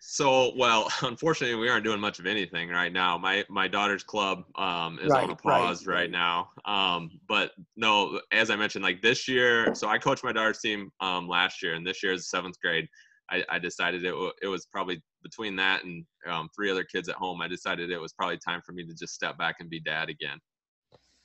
so 0.00 0.52
well 0.56 0.90
unfortunately 1.02 1.56
we 1.56 1.68
aren't 1.68 1.84
doing 1.84 2.00
much 2.00 2.18
of 2.18 2.26
anything 2.26 2.68
right 2.68 2.92
now 2.92 3.16
my 3.18 3.44
my 3.48 3.68
daughter's 3.68 4.02
club 4.02 4.44
um, 4.56 4.98
is 5.00 5.10
right, 5.10 5.24
on 5.24 5.30
a 5.30 5.36
pause 5.36 5.86
right, 5.86 5.94
right, 5.94 6.10
now 6.10 6.48
um, 6.64 7.10
but 7.28 7.52
no 7.76 8.20
as 8.32 8.50
i 8.50 8.56
mentioned 8.56 8.82
like 8.82 9.00
this 9.02 9.28
year 9.28 9.74
so 9.74 9.88
i 9.88 9.98
coached 9.98 10.24
my 10.24 10.32
daughter's 10.32 10.60
team 10.60 10.90
um, 11.00 11.28
last 11.28 11.62
year 11.62 11.74
and 11.74 11.86
this 11.86 12.02
year 12.02 12.12
is 12.12 12.28
seventh 12.28 12.58
grade 12.60 12.88
I, 13.30 13.44
I 13.48 13.58
decided 13.58 14.04
it, 14.04 14.10
w- 14.10 14.32
it 14.42 14.48
was 14.48 14.66
probably 14.66 15.02
between 15.22 15.56
that 15.56 15.84
and 15.84 16.04
um, 16.26 16.48
three 16.54 16.70
other 16.70 16.84
kids 16.84 17.08
at 17.08 17.14
home, 17.14 17.40
I 17.40 17.48
decided 17.48 17.90
it 17.90 18.00
was 18.00 18.12
probably 18.12 18.38
time 18.38 18.60
for 18.64 18.72
me 18.72 18.84
to 18.84 18.94
just 18.94 19.14
step 19.14 19.38
back 19.38 19.56
and 19.60 19.70
be 19.70 19.80
dad 19.80 20.08
again. 20.08 20.38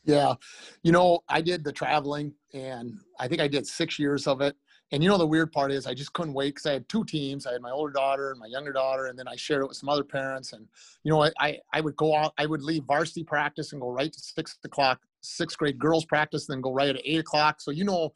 Yeah. 0.04 0.36
You 0.84 0.92
know, 0.92 1.22
I 1.28 1.42
did 1.42 1.64
the 1.64 1.72
traveling 1.72 2.34
and 2.54 3.00
I 3.20 3.28
think 3.28 3.42
I 3.42 3.48
did 3.48 3.66
six 3.66 3.98
years 3.98 4.28
of 4.28 4.42
it. 4.42 4.56
And 4.92 5.02
you 5.02 5.10
know, 5.10 5.18
the 5.18 5.26
weird 5.26 5.52
part 5.52 5.72
is 5.72 5.88
I 5.88 5.94
just 5.94 6.14
couldn't 6.14 6.34
wait 6.34 6.56
because 6.56 6.68
I 6.68 6.74
had 6.74 6.88
two 6.88 7.04
teams. 7.04 7.48
I 7.48 7.54
had 7.54 7.62
my 7.62 7.72
older 7.72 7.92
daughter 7.92 8.32
and 8.32 8.40
my 8.40 8.46
younger 8.46 8.72
daughter, 8.72 9.08
and 9.08 9.18
then 9.18 9.28
I 9.28 9.36
shared 9.36 9.62
it 9.62 9.68
with 9.68 9.78
some 9.78 9.90
other 9.90 10.04
parents. 10.04 10.54
And, 10.54 10.68
you 11.04 11.12
know, 11.12 11.28
I, 11.40 11.60
I 11.74 11.82
would 11.82 11.96
go 11.96 12.16
out, 12.16 12.34
I 12.38 12.46
would 12.46 12.62
leave 12.62 12.84
varsity 12.84 13.24
practice 13.24 13.72
and 13.72 13.82
go 13.82 13.90
right 13.90 14.14
to 14.14 14.20
six 14.20 14.58
o'clock, 14.64 15.00
sixth 15.22 15.58
grade 15.58 15.80
girls 15.80 16.06
practice, 16.06 16.48
and 16.48 16.56
then 16.56 16.62
go 16.62 16.72
right 16.72 16.90
at 16.90 17.02
eight 17.04 17.20
o'clock. 17.20 17.62
So, 17.62 17.72
you 17.72 17.84
know, 17.84 18.14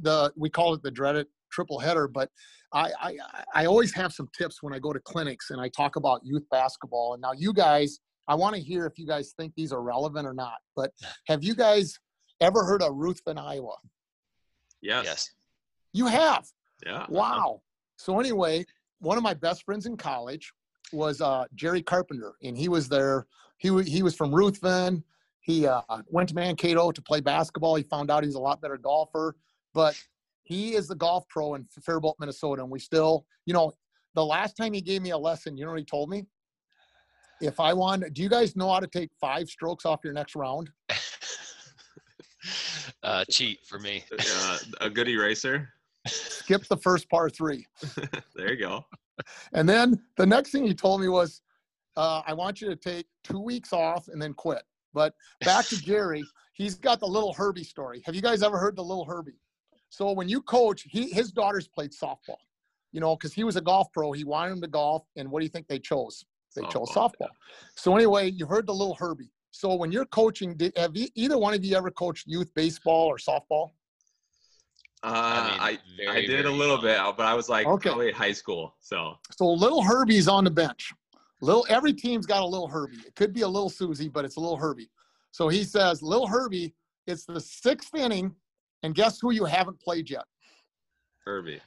the, 0.00 0.32
we 0.36 0.50
call 0.50 0.72
it 0.74 0.82
the 0.82 0.90
dreaded 0.90 1.26
triple 1.50 1.80
header, 1.80 2.06
but 2.06 2.30
I, 2.72 2.90
I, 3.00 3.16
I 3.54 3.66
always 3.66 3.92
have 3.94 4.12
some 4.12 4.28
tips 4.36 4.62
when 4.62 4.72
I 4.72 4.78
go 4.78 4.92
to 4.92 5.00
clinics 5.00 5.50
and 5.50 5.60
I 5.60 5.68
talk 5.68 5.96
about 5.96 6.24
youth 6.24 6.44
basketball. 6.50 7.14
And 7.14 7.22
now 7.22 7.32
you 7.32 7.52
guys, 7.52 8.00
I 8.28 8.34
want 8.34 8.54
to 8.54 8.60
hear 8.60 8.86
if 8.86 8.98
you 8.98 9.06
guys 9.06 9.32
think 9.36 9.52
these 9.56 9.72
are 9.72 9.82
relevant 9.82 10.26
or 10.26 10.34
not. 10.34 10.56
But 10.76 10.92
have 11.26 11.42
you 11.42 11.54
guys 11.54 11.98
ever 12.40 12.64
heard 12.64 12.82
of 12.82 12.94
Ruthven, 12.94 13.38
Iowa? 13.38 13.76
Yes. 14.80 15.04
Yes. 15.04 15.30
You 15.94 16.06
have. 16.06 16.46
Yeah. 16.84 17.06
Wow. 17.08 17.62
So 17.96 18.20
anyway, 18.20 18.66
one 18.98 19.16
of 19.16 19.22
my 19.22 19.32
best 19.32 19.64
friends 19.64 19.86
in 19.86 19.96
college 19.96 20.52
was 20.92 21.22
uh, 21.22 21.46
Jerry 21.54 21.80
Carpenter, 21.80 22.34
and 22.42 22.58
he 22.58 22.68
was 22.68 22.88
there. 22.88 23.26
He 23.56 23.82
he 23.84 24.02
was 24.02 24.14
from 24.14 24.34
Ruthven. 24.34 25.02
He 25.40 25.66
uh, 25.66 25.80
went 26.08 26.28
to 26.30 26.34
Mankato 26.34 26.90
to 26.90 27.02
play 27.02 27.20
basketball. 27.20 27.76
He 27.76 27.84
found 27.84 28.10
out 28.10 28.24
he's 28.24 28.34
a 28.34 28.40
lot 28.40 28.60
better 28.60 28.76
golfer, 28.76 29.36
but 29.72 29.98
he 30.42 30.74
is 30.74 30.88
the 30.88 30.94
golf 30.94 31.26
pro 31.28 31.54
in 31.54 31.66
Faribault, 31.82 32.16
Minnesota, 32.18 32.62
and 32.62 32.70
we 32.70 32.78
still, 32.78 33.26
you 33.46 33.52
know, 33.52 33.72
the 34.14 34.24
last 34.24 34.56
time 34.56 34.72
he 34.72 34.80
gave 34.80 35.02
me 35.02 35.10
a 35.10 35.18
lesson, 35.18 35.56
you 35.56 35.64
know 35.64 35.72
what 35.72 35.80
he 35.80 35.84
told 35.84 36.08
me? 36.08 36.24
If 37.40 37.60
I 37.60 37.72
want, 37.72 38.12
do 38.14 38.22
you 38.22 38.28
guys 38.28 38.56
know 38.56 38.72
how 38.72 38.80
to 38.80 38.86
take 38.86 39.10
five 39.20 39.48
strokes 39.48 39.84
off 39.84 40.00
your 40.02 40.12
next 40.12 40.34
round? 40.34 40.70
uh, 43.02 43.24
cheat 43.30 43.60
for 43.66 43.78
me. 43.78 44.04
Uh, 44.18 44.58
a 44.80 44.88
good 44.88 45.08
eraser. 45.08 45.68
Skip 46.06 46.66
the 46.68 46.76
first 46.76 47.08
par 47.08 47.30
three. 47.30 47.66
there 48.34 48.52
you 48.52 48.58
go. 48.58 48.84
And 49.52 49.68
then 49.68 50.00
the 50.16 50.26
next 50.26 50.50
thing 50.50 50.66
he 50.66 50.74
told 50.74 51.00
me 51.00 51.08
was, 51.08 51.40
uh, 51.96 52.22
I 52.26 52.34
want 52.34 52.60
you 52.60 52.68
to 52.68 52.76
take 52.76 53.06
two 53.22 53.40
weeks 53.40 53.72
off 53.72 54.08
and 54.08 54.20
then 54.20 54.34
quit. 54.34 54.62
But 54.92 55.14
back 55.44 55.66
to 55.66 55.76
Gary, 55.84 56.24
he's 56.52 56.74
got 56.74 57.00
the 57.00 57.06
little 57.06 57.32
Herbie 57.32 57.64
story. 57.64 58.02
Have 58.04 58.14
you 58.14 58.22
guys 58.22 58.42
ever 58.42 58.58
heard 58.58 58.76
the 58.76 58.84
little 58.84 59.04
Herbie? 59.04 59.40
So 59.90 60.10
when 60.12 60.28
you 60.28 60.42
coach, 60.42 60.86
he 60.88 61.08
his 61.10 61.30
daughters 61.30 61.68
played 61.68 61.92
softball, 61.92 62.38
you 62.92 63.00
know, 63.00 63.14
because 63.16 63.32
he 63.32 63.44
was 63.44 63.56
a 63.56 63.60
golf 63.60 63.92
pro. 63.92 64.10
He 64.12 64.24
wanted 64.24 64.52
them 64.52 64.60
to 64.62 64.68
golf, 64.68 65.04
and 65.16 65.30
what 65.30 65.40
do 65.40 65.44
you 65.44 65.50
think 65.50 65.68
they 65.68 65.78
chose? 65.78 66.24
They 66.56 66.62
softball, 66.62 66.72
chose 66.72 66.88
softball. 66.90 67.12
Yeah. 67.20 67.26
So 67.76 67.94
anyway, 67.94 68.30
you 68.30 68.46
heard 68.46 68.66
the 68.66 68.74
little 68.74 68.96
Herbie. 68.96 69.30
So 69.52 69.74
when 69.74 69.92
you're 69.92 70.06
coaching, 70.06 70.58
have 70.76 70.96
either 70.96 71.38
one 71.38 71.54
of 71.54 71.64
you 71.64 71.76
ever 71.76 71.92
coached 71.92 72.26
youth 72.26 72.52
baseball 72.56 73.06
or 73.06 73.18
softball? 73.18 73.70
Uh, 75.04 75.58
I, 75.60 75.70
mean, 75.70 75.78
very, 75.98 76.24
I 76.24 76.26
did 76.26 76.46
a 76.46 76.50
little 76.50 76.78
bit, 76.78 76.98
but 77.16 77.26
I 77.26 77.34
was 77.34 77.50
like 77.50 77.66
okay. 77.66 77.90
probably 77.90 78.10
high 78.10 78.32
school. 78.32 78.74
So 78.80 79.16
so 79.30 79.46
little 79.46 79.82
Herbie's 79.82 80.28
on 80.28 80.44
the 80.44 80.50
bench. 80.50 80.94
Little 81.42 81.66
every 81.68 81.92
team's 81.92 82.24
got 82.24 82.42
a 82.42 82.46
little 82.46 82.68
Herbie. 82.68 82.96
It 83.06 83.14
could 83.14 83.34
be 83.34 83.42
a 83.42 83.48
little 83.48 83.68
Susie, 83.68 84.08
but 84.08 84.24
it's 84.24 84.36
a 84.36 84.40
little 84.40 84.56
Herbie. 84.56 84.88
So 85.30 85.48
he 85.48 85.62
says, 85.62 86.02
little 86.02 86.26
Herbie, 86.26 86.74
it's 87.06 87.26
the 87.26 87.40
sixth 87.40 87.94
inning. 87.94 88.34
And 88.82 88.94
guess 88.94 89.20
who 89.20 89.30
you 89.30 89.44
haven't 89.44 89.80
played 89.80 90.08
yet? 90.08 90.24
Herbie. 91.24 91.60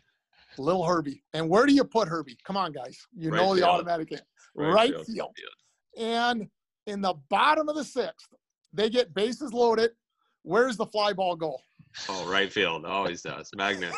Little 0.58 0.86
Herbie. 0.86 1.24
And 1.34 1.48
where 1.48 1.66
do 1.66 1.74
you 1.74 1.84
put 1.84 2.08
Herbie? 2.08 2.38
Come 2.44 2.58
on, 2.58 2.72
guys. 2.72 2.98
You 3.16 3.30
right 3.30 3.38
know 3.38 3.48
field. 3.48 3.58
the 3.58 3.68
automatic 3.68 4.12
right, 4.56 4.74
right 4.74 5.06
field. 5.06 5.36
field. 5.36 5.36
And 5.98 6.48
in 6.88 7.02
the 7.02 7.14
bottom 7.30 7.70
of 7.70 7.76
the 7.76 7.84
sixth, 7.84 8.30
they 8.74 8.90
get 8.90 9.14
bases 9.14 9.54
loaded. 9.54 9.92
Where's 10.44 10.78
the 10.78 10.86
fly 10.86 11.14
ball 11.14 11.36
go? 11.36 11.58
Oh, 12.10 12.30
right 12.30 12.52
field. 12.52 12.86
Always 12.86 13.22
does. 13.22 13.50
Magnet. 13.56 13.94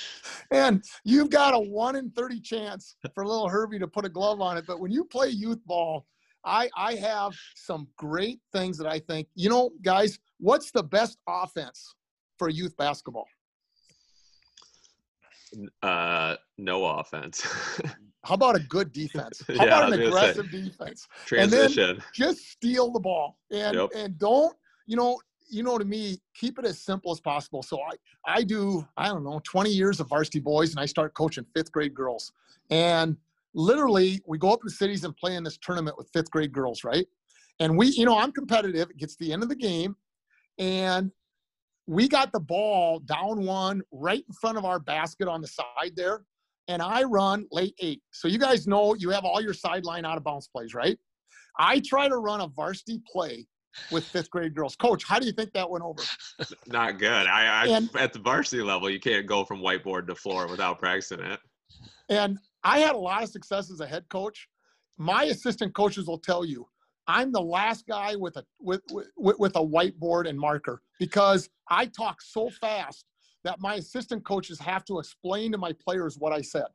and 0.50 0.82
you've 1.04 1.30
got 1.30 1.54
a 1.54 1.58
one 1.58 1.96
in 1.96 2.10
30 2.10 2.40
chance 2.40 2.96
for 3.14 3.26
little 3.26 3.48
Herbie 3.48 3.78
to 3.78 3.88
put 3.88 4.04
a 4.04 4.08
glove 4.08 4.40
on 4.40 4.56
it. 4.56 4.64
But 4.66 4.80
when 4.80 4.90
you 4.90 5.04
play 5.04 5.28
youth 5.28 5.64
ball, 5.66 6.06
I, 6.44 6.68
I 6.76 6.94
have 6.94 7.32
some 7.54 7.88
great 7.96 8.40
things 8.52 8.76
that 8.78 8.86
I 8.86 8.98
think, 8.98 9.28
you 9.34 9.48
know, 9.48 9.70
guys, 9.82 10.18
what's 10.38 10.70
the 10.70 10.82
best 10.82 11.18
offense 11.26 11.94
for 12.38 12.48
youth 12.48 12.76
basketball? 12.76 13.26
Uh, 15.82 16.36
no 16.58 16.84
offense. 16.84 17.46
How 18.24 18.34
about 18.34 18.56
a 18.56 18.60
good 18.60 18.92
defense? 18.92 19.42
How 19.48 19.54
yeah, 19.54 19.64
about 19.64 19.92
an 19.92 20.02
aggressive 20.02 20.48
say, 20.50 20.62
defense? 20.62 21.06
Transition. 21.26 22.02
just 22.14 22.50
steal 22.50 22.90
the 22.90 23.00
ball 23.00 23.38
and 23.50 23.76
yep. 23.76 23.90
and 23.94 24.18
don't 24.18 24.56
you 24.86 24.96
know 24.96 25.18
you 25.48 25.62
know 25.62 25.78
to 25.78 25.84
me 25.84 26.18
keep 26.34 26.58
it 26.58 26.64
as 26.64 26.80
simple 26.80 27.12
as 27.12 27.20
possible. 27.20 27.62
So 27.62 27.80
I 27.80 27.92
I 28.26 28.42
do 28.42 28.86
I 28.96 29.08
don't 29.08 29.24
know 29.24 29.40
20 29.44 29.70
years 29.70 30.00
of 30.00 30.08
varsity 30.08 30.40
boys 30.40 30.70
and 30.70 30.80
I 30.80 30.86
start 30.86 31.14
coaching 31.14 31.46
fifth 31.54 31.72
grade 31.72 31.94
girls. 31.94 32.32
And 32.70 33.16
literally 33.54 34.20
we 34.26 34.38
go 34.38 34.52
up 34.52 34.62
to 34.62 34.70
cities 34.70 35.04
and 35.04 35.16
play 35.16 35.36
in 35.36 35.44
this 35.44 35.58
tournament 35.58 35.96
with 35.96 36.10
fifth 36.12 36.30
grade 36.30 36.52
girls 36.52 36.84
right? 36.84 37.06
And 37.60 37.76
we 37.76 37.88
you 37.88 38.04
know 38.04 38.18
I'm 38.18 38.32
competitive. 38.32 38.90
It 38.90 38.96
gets 38.96 39.16
the 39.16 39.32
end 39.32 39.42
of 39.42 39.48
the 39.48 39.56
game. 39.56 39.96
And 40.58 41.10
we 41.86 42.08
got 42.08 42.32
the 42.32 42.40
ball 42.40 43.00
down 43.00 43.44
one 43.44 43.82
right 43.92 44.24
in 44.26 44.34
front 44.34 44.56
of 44.56 44.64
our 44.64 44.78
basket 44.78 45.28
on 45.28 45.40
the 45.40 45.48
side 45.48 45.92
there. 45.96 46.24
And 46.66 46.80
i 46.80 47.02
run 47.02 47.46
late 47.52 47.74
eight. 47.80 48.00
So 48.10 48.26
you 48.26 48.38
guys 48.38 48.66
know 48.66 48.94
you 48.94 49.10
have 49.10 49.24
all 49.24 49.40
your 49.40 49.52
sideline 49.52 50.06
out 50.06 50.16
of 50.16 50.24
bounds 50.24 50.48
plays 50.48 50.74
right? 50.74 50.98
I 51.58 51.80
try 51.80 52.08
to 52.08 52.16
run 52.16 52.40
a 52.40 52.48
varsity 52.48 53.00
play 53.10 53.46
with 53.90 54.04
fifth 54.04 54.30
grade 54.30 54.54
girls 54.54 54.76
coach 54.76 55.04
how 55.04 55.18
do 55.18 55.26
you 55.26 55.32
think 55.32 55.52
that 55.52 55.68
went 55.68 55.84
over 55.84 56.02
not 56.66 56.98
good 56.98 57.26
i, 57.26 57.64
I 57.64 57.66
and, 57.66 57.90
at 57.96 58.12
the 58.12 58.18
varsity 58.18 58.62
level 58.62 58.88
you 58.88 59.00
can't 59.00 59.26
go 59.26 59.44
from 59.44 59.60
whiteboard 59.60 60.06
to 60.06 60.14
floor 60.14 60.46
without 60.48 60.78
practicing 60.78 61.20
it 61.20 61.40
and 62.08 62.38
I 62.62 62.78
had 62.78 62.94
a 62.94 62.98
lot 62.98 63.22
of 63.22 63.28
success 63.28 63.70
as 63.70 63.80
a 63.80 63.86
head 63.86 64.08
coach. 64.08 64.48
My 64.96 65.24
assistant 65.24 65.74
coaches 65.74 66.06
will 66.06 66.18
tell 66.18 66.44
you 66.44 66.66
I'm 67.06 67.32
the 67.32 67.40
last 67.40 67.86
guy 67.86 68.16
with 68.16 68.36
a 68.36 68.44
with, 68.60 68.80
with 68.90 69.38
with 69.38 69.56
a 69.56 69.60
whiteboard 69.60 70.28
and 70.28 70.38
marker 70.38 70.82
because 70.98 71.50
I 71.68 71.86
talk 71.86 72.22
so 72.22 72.48
fast 72.48 73.04
that 73.42 73.60
my 73.60 73.74
assistant 73.74 74.24
coaches 74.24 74.58
have 74.60 74.84
to 74.86 74.98
explain 74.98 75.52
to 75.52 75.58
my 75.58 75.72
players 75.72 76.16
what 76.16 76.32
I 76.32 76.40
said. 76.40 76.66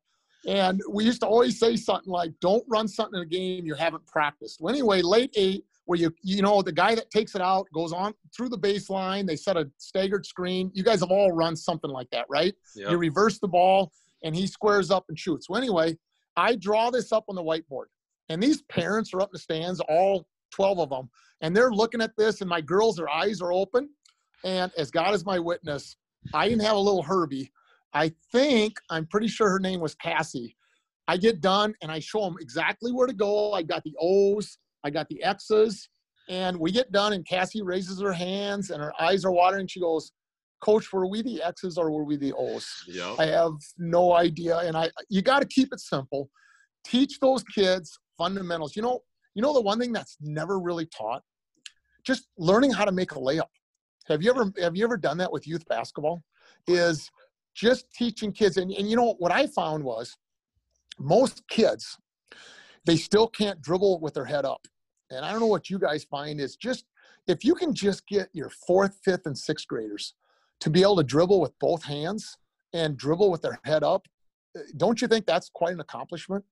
And 0.46 0.82
we 0.90 1.04
used 1.04 1.22
to 1.22 1.28
always 1.28 1.60
say 1.60 1.76
something 1.76 2.12
like, 2.12 2.32
"Don't 2.40 2.64
run 2.70 2.88
something 2.88 3.20
in 3.20 3.24
a 3.24 3.30
game 3.30 3.66
you 3.66 3.74
haven't 3.74 4.06
practiced." 4.06 4.62
Well, 4.62 4.72
anyway, 4.72 5.02
late 5.02 5.34
eight, 5.36 5.66
where 5.90 5.98
you 5.98 6.14
you 6.22 6.44
know 6.44 6.62
the 6.62 6.72
guy 6.72 6.94
that 6.94 7.10
takes 7.10 7.34
it 7.34 7.42
out 7.42 7.66
goes 7.74 7.92
on 7.92 8.14
through 8.38 8.48
the 8.48 8.60
baseline. 8.60 9.26
They 9.26 9.36
set 9.36 9.58
a 9.58 9.68
staggered 9.80 10.24
screen. 10.24 10.70
You 10.76 10.84
guys 10.84 11.00
have 11.00 11.10
all 11.10 11.32
run 11.32 11.56
something 11.56 11.90
like 11.90 12.08
that, 12.12 12.28
right? 12.30 12.54
Yep. 12.76 12.92
You 12.92 12.98
reverse 12.98 13.40
the 13.40 13.48
ball, 13.48 13.92
and 14.24 14.36
he 14.36 14.46
squares 14.46 14.92
up 14.92 15.06
and 15.10 15.18
shoots. 15.18 15.50
Well, 15.50 15.60
anyway, 15.60 15.98
I 16.38 16.58
draw 16.58 16.92
this 16.92 17.12
up 17.12 17.26
on 17.28 17.36
the 17.36 17.42
whiteboard, 17.42 17.86
and 18.30 18.42
these 18.42 18.62
parents 18.70 19.16
are 19.16 19.22
up 19.22 19.30
in 19.30 19.34
the 19.34 19.40
stands, 19.40 19.80
all 19.90 20.28
12 20.54 20.78
of 20.78 20.90
them, 20.92 21.10
and 21.42 21.58
they're 21.58 21.72
looking 21.72 22.02
at 22.04 22.16
this, 22.16 22.42
and 22.42 22.50
my 22.50 22.62
girls, 22.62 22.98
their 22.98 23.10
eyes 23.10 23.42
are 23.42 23.52
open. 23.52 23.90
And 24.46 24.72
as 24.78 24.92
God 24.92 25.16
is 25.16 25.26
my 25.26 25.40
witness, 25.40 25.98
I 26.36 26.50
didn't 26.50 26.66
have 26.66 26.76
a 26.76 26.80
little 26.80 27.02
Herbie. 27.02 27.52
I 27.96 28.14
think, 28.32 28.78
I'm 28.92 29.08
pretty 29.08 29.28
sure 29.28 29.50
her 29.50 29.60
name 29.60 29.80
was 29.80 29.96
Cassie. 29.96 30.56
I 31.08 31.18
get 31.18 31.42
done 31.42 31.74
and 31.82 31.92
I 31.92 31.98
show 31.98 32.22
them 32.22 32.36
exactly 32.40 32.92
where 32.92 33.08
to 33.08 33.14
go. 33.14 33.54
I 33.54 33.64
got 33.64 33.84
the 33.84 33.96
O's, 34.00 34.60
I 34.84 34.90
got 34.90 35.08
the 35.10 35.22
X's, 35.24 35.90
and 36.30 36.58
we 36.58 36.72
get 36.72 36.92
done, 36.92 37.14
and 37.14 37.26
Cassie 37.26 37.62
raises 37.62 38.00
her 38.02 38.14
hands 38.14 38.70
and 38.70 38.82
her 38.82 38.94
eyes 39.02 39.26
are 39.26 39.32
watering. 39.32 39.68
She 39.68 39.80
goes, 39.80 40.12
Coach, 40.62 40.92
were 40.94 41.08
we 41.08 41.22
the 41.22 41.42
X's 41.42 41.78
or 41.78 41.90
were 41.92 42.04
we 42.04 42.18
the 42.18 42.34
O's? 42.38 42.68
Yep. 42.88 43.16
I 43.18 43.26
have 43.26 43.54
no 43.78 44.14
idea. 44.14 44.58
And 44.60 44.78
I 44.78 44.90
you 45.10 45.22
got 45.22 45.40
to 45.40 45.48
keep 45.48 45.70
it 45.74 45.80
simple. 45.80 46.30
Teach 46.86 47.20
those 47.20 47.44
kids 47.44 47.98
fundamentals. 48.18 48.76
You 48.76 48.84
know, 48.84 49.02
you 49.34 49.42
know 49.42 49.54
the 49.54 49.62
one 49.62 49.80
thing 49.80 49.92
that's 49.92 50.18
never 50.22 50.60
really 50.60 50.86
taught? 50.86 51.24
Just 52.06 52.28
learning 52.38 52.72
how 52.72 52.86
to 52.86 52.92
make 52.92 53.14
a 53.14 53.16
layup. 53.16 53.48
Have 54.08 54.22
you 54.22 54.30
ever 54.32 54.52
have 54.60 54.76
you 54.76 54.84
ever 54.84 54.98
done 54.98 55.18
that 55.18 55.32
with 55.32 55.48
youth 55.48 55.66
basketball? 55.68 56.22
Is 56.68 57.10
just 57.56 57.92
teaching 57.94 58.32
kids 58.32 58.58
and, 58.58 58.72
and 58.72 58.90
you 58.90 58.96
know 58.96 59.16
what 59.18 59.32
I 59.32 59.48
found 59.48 59.84
was 59.84 60.16
most 61.00 61.42
kids 61.50 61.98
they 62.86 62.96
still 62.96 63.28
can't 63.28 63.62
dribble 63.62 64.00
with 64.00 64.14
their 64.14 64.26
head 64.26 64.46
up. 64.46 64.68
And 65.12 65.26
I 65.26 65.32
don't 65.32 65.40
know 65.40 65.48
what 65.48 65.70
you 65.70 65.80
guys 65.80 66.04
find 66.04 66.40
is 66.40 66.56
just 66.56 66.86
if 67.28 67.44
you 67.44 67.56
can 67.56 67.74
just 67.74 68.08
get 68.08 68.30
your 68.34 68.50
fourth, 68.50 69.00
fifth, 69.04 69.26
and 69.26 69.38
sixth 69.38 69.68
graders 69.68 70.14
to 70.62 70.70
be 70.70 70.82
able 70.82 70.98
to 70.98 71.04
dribble 71.04 71.40
with 71.40 71.58
both 71.60 71.84
hands 71.84 72.38
and 72.74 72.98
dribble 72.98 73.32
with 73.32 73.42
their 73.42 73.60
head 73.64 73.84
up, 73.84 74.08
eh, 74.58 74.62
don't 74.78 75.02
you 75.02 75.08
think 75.08 75.26
that's 75.26 75.50
quite 75.50 75.74
an 75.74 75.80
accomplishment? 75.80 76.44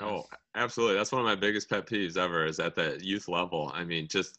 Oh, 0.00 0.26
absolutely. 0.54 0.96
That's 0.96 1.10
one 1.10 1.20
of 1.20 1.26
my 1.26 1.34
biggest 1.34 1.68
pet 1.68 1.86
peeves 1.86 2.16
ever 2.16 2.44
is 2.44 2.60
at 2.60 2.76
the 2.76 2.98
youth 3.02 3.28
level. 3.28 3.72
I 3.74 3.84
mean, 3.84 4.06
just 4.06 4.38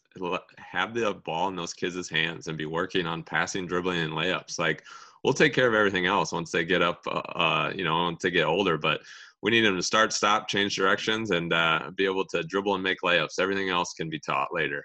have 0.56 0.94
the 0.94 1.14
ball 1.24 1.48
in 1.48 1.56
those 1.56 1.74
kids' 1.74 2.08
hands 2.08 2.48
and 2.48 2.56
be 2.56 2.66
working 2.66 3.06
on 3.06 3.22
passing, 3.22 3.66
dribbling, 3.66 4.00
and 4.00 4.14
layups. 4.14 4.58
Like, 4.58 4.84
we'll 5.24 5.34
take 5.34 5.54
care 5.54 5.68
of 5.68 5.74
everything 5.74 6.06
else 6.06 6.32
once 6.32 6.50
they 6.50 6.64
get 6.64 6.82
up, 6.82 7.02
uh, 7.06 7.18
uh, 7.18 7.72
you 7.74 7.84
know, 7.84 8.04
once 8.04 8.22
they 8.22 8.30
get 8.30 8.46
older. 8.46 8.78
But 8.78 9.00
we 9.42 9.50
need 9.50 9.62
them 9.62 9.76
to 9.76 9.82
start, 9.82 10.12
stop, 10.12 10.48
change 10.48 10.76
directions, 10.76 11.30
and 11.30 11.52
uh, 11.52 11.90
be 11.94 12.04
able 12.04 12.24
to 12.26 12.42
dribble 12.42 12.74
and 12.74 12.82
make 12.82 12.98
layups. 13.04 13.38
Everything 13.38 13.70
else 13.70 13.92
can 13.94 14.08
be 14.08 14.18
taught 14.18 14.48
later. 14.52 14.84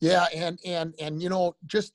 Yeah, 0.00 0.26
and 0.34 0.58
and 0.64 0.94
and 1.00 1.22
you 1.22 1.28
know, 1.28 1.56
just 1.66 1.92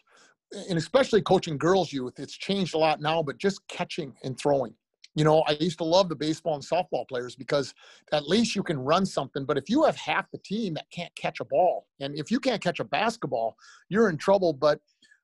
and 0.52 0.78
especially 0.78 1.22
coaching 1.22 1.58
girls 1.58 1.94
youth, 1.94 2.14
it's 2.18 2.38
changed 2.38 2.74
a 2.74 2.78
lot 2.78 3.02
now. 3.02 3.22
But 3.22 3.38
just 3.38 3.68
catching 3.68 4.14
and 4.24 4.38
throwing. 4.38 4.74
You 5.16 5.24
know, 5.26 5.44
I 5.48 5.58
used 5.60 5.80
to 5.80 5.84
love 5.84 6.08
the 6.08 6.16
baseball 6.16 6.54
and 6.54 6.64
softball 6.64 7.08
players 7.08 7.36
because 7.36 7.74
at 8.14 8.28
least 8.28 8.56
you 8.56 8.64
can 8.64 8.80
run 8.80 9.06
something. 9.06 9.44
But 9.44 9.58
if 9.58 9.70
you 9.70 9.84
have 9.84 9.96
half 9.98 10.30
the 10.32 10.38
team 10.38 10.76
that 10.76 10.86
can't 10.92 11.14
catch 11.16 11.40
a 11.40 11.46
ball, 11.46 11.88
and 12.00 12.18
if 12.18 12.32
you 12.32 12.40
can't 12.40 12.62
catch 12.62 12.80
a 12.80 12.86
basketball, 12.86 13.56
you're 13.90 14.10
in 14.10 14.18
trouble. 14.18 14.54
But 14.54 14.80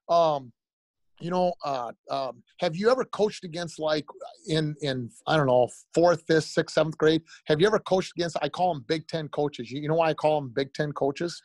um, 0.10 0.52
you 1.20 1.30
know, 1.30 1.54
uh, 1.64 1.92
um, 2.10 2.44
have 2.60 2.76
you 2.76 2.90
ever 2.90 3.06
coached 3.06 3.44
against 3.44 3.80
like 3.80 4.06
in 4.48 4.76
in 4.82 5.10
I 5.28 5.38
don't 5.38 5.48
know 5.48 5.70
fourth, 5.94 6.24
fifth, 6.28 6.46
sixth, 6.46 6.74
seventh 6.74 6.98
grade? 6.98 7.22
Have 7.46 7.62
you 7.62 7.68
ever 7.68 7.80
coached 7.80 8.14
against? 8.18 8.38
I 8.42 8.50
call 8.50 8.74
them 8.74 8.86
Big 8.88 9.08
Ten 9.08 9.28
coaches. 9.30 9.72
You, 9.72 9.82
you 9.82 9.88
know 9.88 9.96
why 9.96 10.10
I 10.10 10.14
call 10.14 10.42
them 10.42 10.52
Big 10.54 10.74
Ten 10.74 10.92
coaches? 10.92 11.42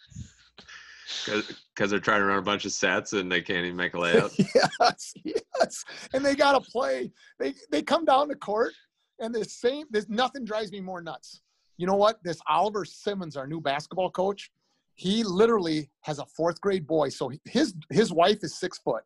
Because 1.27 1.91
they're 1.91 1.99
trying 1.99 2.21
to 2.21 2.27
run 2.27 2.39
a 2.39 2.43
bunch 2.43 2.65
of 2.65 2.73
sets 2.73 3.13
and 3.13 3.31
they 3.31 3.43
can't 3.43 3.65
even 3.65 3.77
make 3.77 3.95
a 3.95 3.97
layup. 3.99 4.33
yes, 4.81 5.15
yes. 5.25 5.85
And 6.13 6.25
they 6.25 6.35
got 6.35 6.53
to 6.53 6.71
play. 6.71 7.13
They 7.39 7.55
they 7.71 7.83
come 7.83 8.05
down 8.05 8.29
the 8.29 8.37
court, 8.37 8.73
and 9.21 9.35
the 9.35 9.45
same. 9.45 9.87
There's 9.91 10.09
nothing 10.09 10.45
drives 10.45 10.73
me 10.73 10.81
more 10.81 11.01
nuts. 11.01 11.43
You 11.77 11.87
know 11.87 11.97
what? 11.97 12.23
This 12.25 12.41
Oliver 12.49 12.85
Simmons, 12.85 13.37
our 13.37 13.47
new 13.47 13.61
basketball 13.61 14.11
coach, 14.11 14.51
he 14.97 15.23
literally 15.25 15.89
has 16.03 16.19
a 16.19 16.27
fourth 16.27 16.61
grade 16.61 16.87
boy. 16.87 17.09
So 17.09 17.31
his 17.45 17.75
his 17.89 18.13
wife 18.13 18.39
is 18.43 18.59
six 18.59 18.79
foot. 18.79 19.05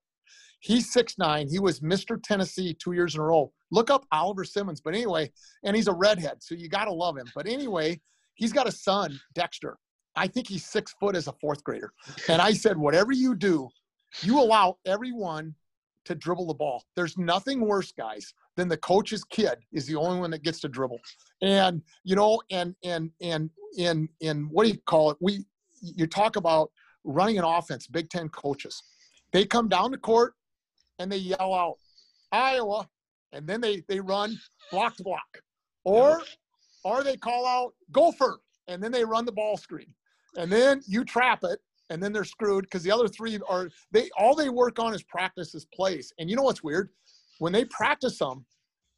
He's 0.65 0.91
six 0.91 1.19
nine. 1.19 1.47
He 1.47 1.59
was 1.59 1.81
Mr. 1.81 2.19
Tennessee 2.23 2.73
two 2.73 2.93
years 2.93 3.15
in 3.15 3.21
a 3.21 3.25
row. 3.25 3.53
Look 3.71 3.91
up 3.91 4.07
Oliver 4.11 4.45
Simmons. 4.45 4.81
But 4.81 4.95
anyway, 4.95 5.31
and 5.62 5.77
he's 5.77 5.89
a 5.89 5.93
redhead, 5.93 6.43
so 6.43 6.55
you 6.55 6.71
got 6.71 6.87
to 6.87 6.93
love 6.93 7.19
him. 7.19 7.27
But 7.35 7.47
anyway, 7.47 8.01
he's 8.35 8.51
got 8.51 8.67
a 8.67 8.73
son, 8.73 9.21
Dexter. 9.35 9.77
I 10.17 10.27
think 10.27 10.49
he's 10.49 10.65
six 10.65 10.95
foot 10.99 11.17
as 11.17 11.29
a 11.29 11.35
fourth 11.35 11.62
grader. 11.65 11.93
And 12.31 12.41
I 12.41 12.55
said, 12.55 12.79
whatever 12.79 13.12
you 13.12 13.35
do, 13.35 13.69
you 14.23 14.41
allow 14.41 14.79
everyone 14.87 15.55
to 16.07 16.15
dribble 16.15 16.47
the 16.47 16.55
ball. 16.55 16.83
There's 16.97 17.19
nothing 17.19 17.61
worse, 17.61 17.93
guys, 17.93 18.33
than 18.57 18.69
the 18.69 18.79
coach's 18.79 19.23
kid 19.25 19.59
is 19.71 19.87
the 19.87 19.97
only 19.97 20.19
one 20.19 20.31
that 20.31 20.45
gets 20.45 20.61
to 20.61 20.69
dribble. 20.69 21.01
And 21.43 21.83
you 22.05 22.17
know, 22.17 22.41
and 22.51 22.75
and 22.83 23.11
and 23.21 23.51
in 23.77 24.09
in 24.21 24.45
what 24.45 24.65
do 24.65 24.71
you 24.71 24.79
call 24.87 25.11
it? 25.11 25.19
We 25.21 25.45
you 25.83 26.07
talk 26.07 26.37
about 26.37 26.71
running 27.05 27.37
an 27.37 27.45
offense. 27.45 27.87
Big 27.87 28.09
Ten 28.09 28.31
coaches, 28.31 28.83
they 29.31 29.45
come 29.45 29.69
down 29.69 29.91
the 29.91 29.99
court 29.99 30.33
and 30.99 31.11
they 31.11 31.16
yell 31.16 31.55
out 31.55 31.78
Iowa, 32.32 32.88
and 33.32 33.47
then 33.47 33.61
they 33.61 33.82
they 33.88 34.01
run 34.01 34.38
block 34.70 34.97
to 34.97 35.05
block, 35.05 35.42
or 35.84 36.22
or 36.84 37.03
they 37.03 37.16
call 37.16 37.47
out 37.47 37.74
Gopher, 37.92 38.40
and 38.68 38.82
then 38.82 38.92
they 38.92 39.05
run 39.05 39.24
the 39.24 39.32
ball 39.32 39.57
screen, 39.57 39.92
and 40.36 40.51
then 40.51 40.82
you 40.86 41.05
trap 41.05 41.40
it, 41.45 41.61
and 41.90 42.03
then 42.03 42.12
they're 42.12 42.24
screwed 42.24 42.64
because 42.64 42.82
the 42.82 42.90
other 42.90 43.09
three 43.09 43.38
are 43.49 43.70
they 43.92 44.11
all 44.18 44.34
they 44.34 44.49
work 44.49 44.78
on 44.78 44.95
is 44.95 45.03
practice 45.03 45.55
is 45.55 45.66
plays. 45.66 46.12
And 46.18 46.28
you 46.28 46.36
know 46.36 46.42
what's 46.42 46.62
weird? 46.62 46.90
When 47.38 47.53
they 47.53 47.64
practice 47.64 48.18
them, 48.18 48.45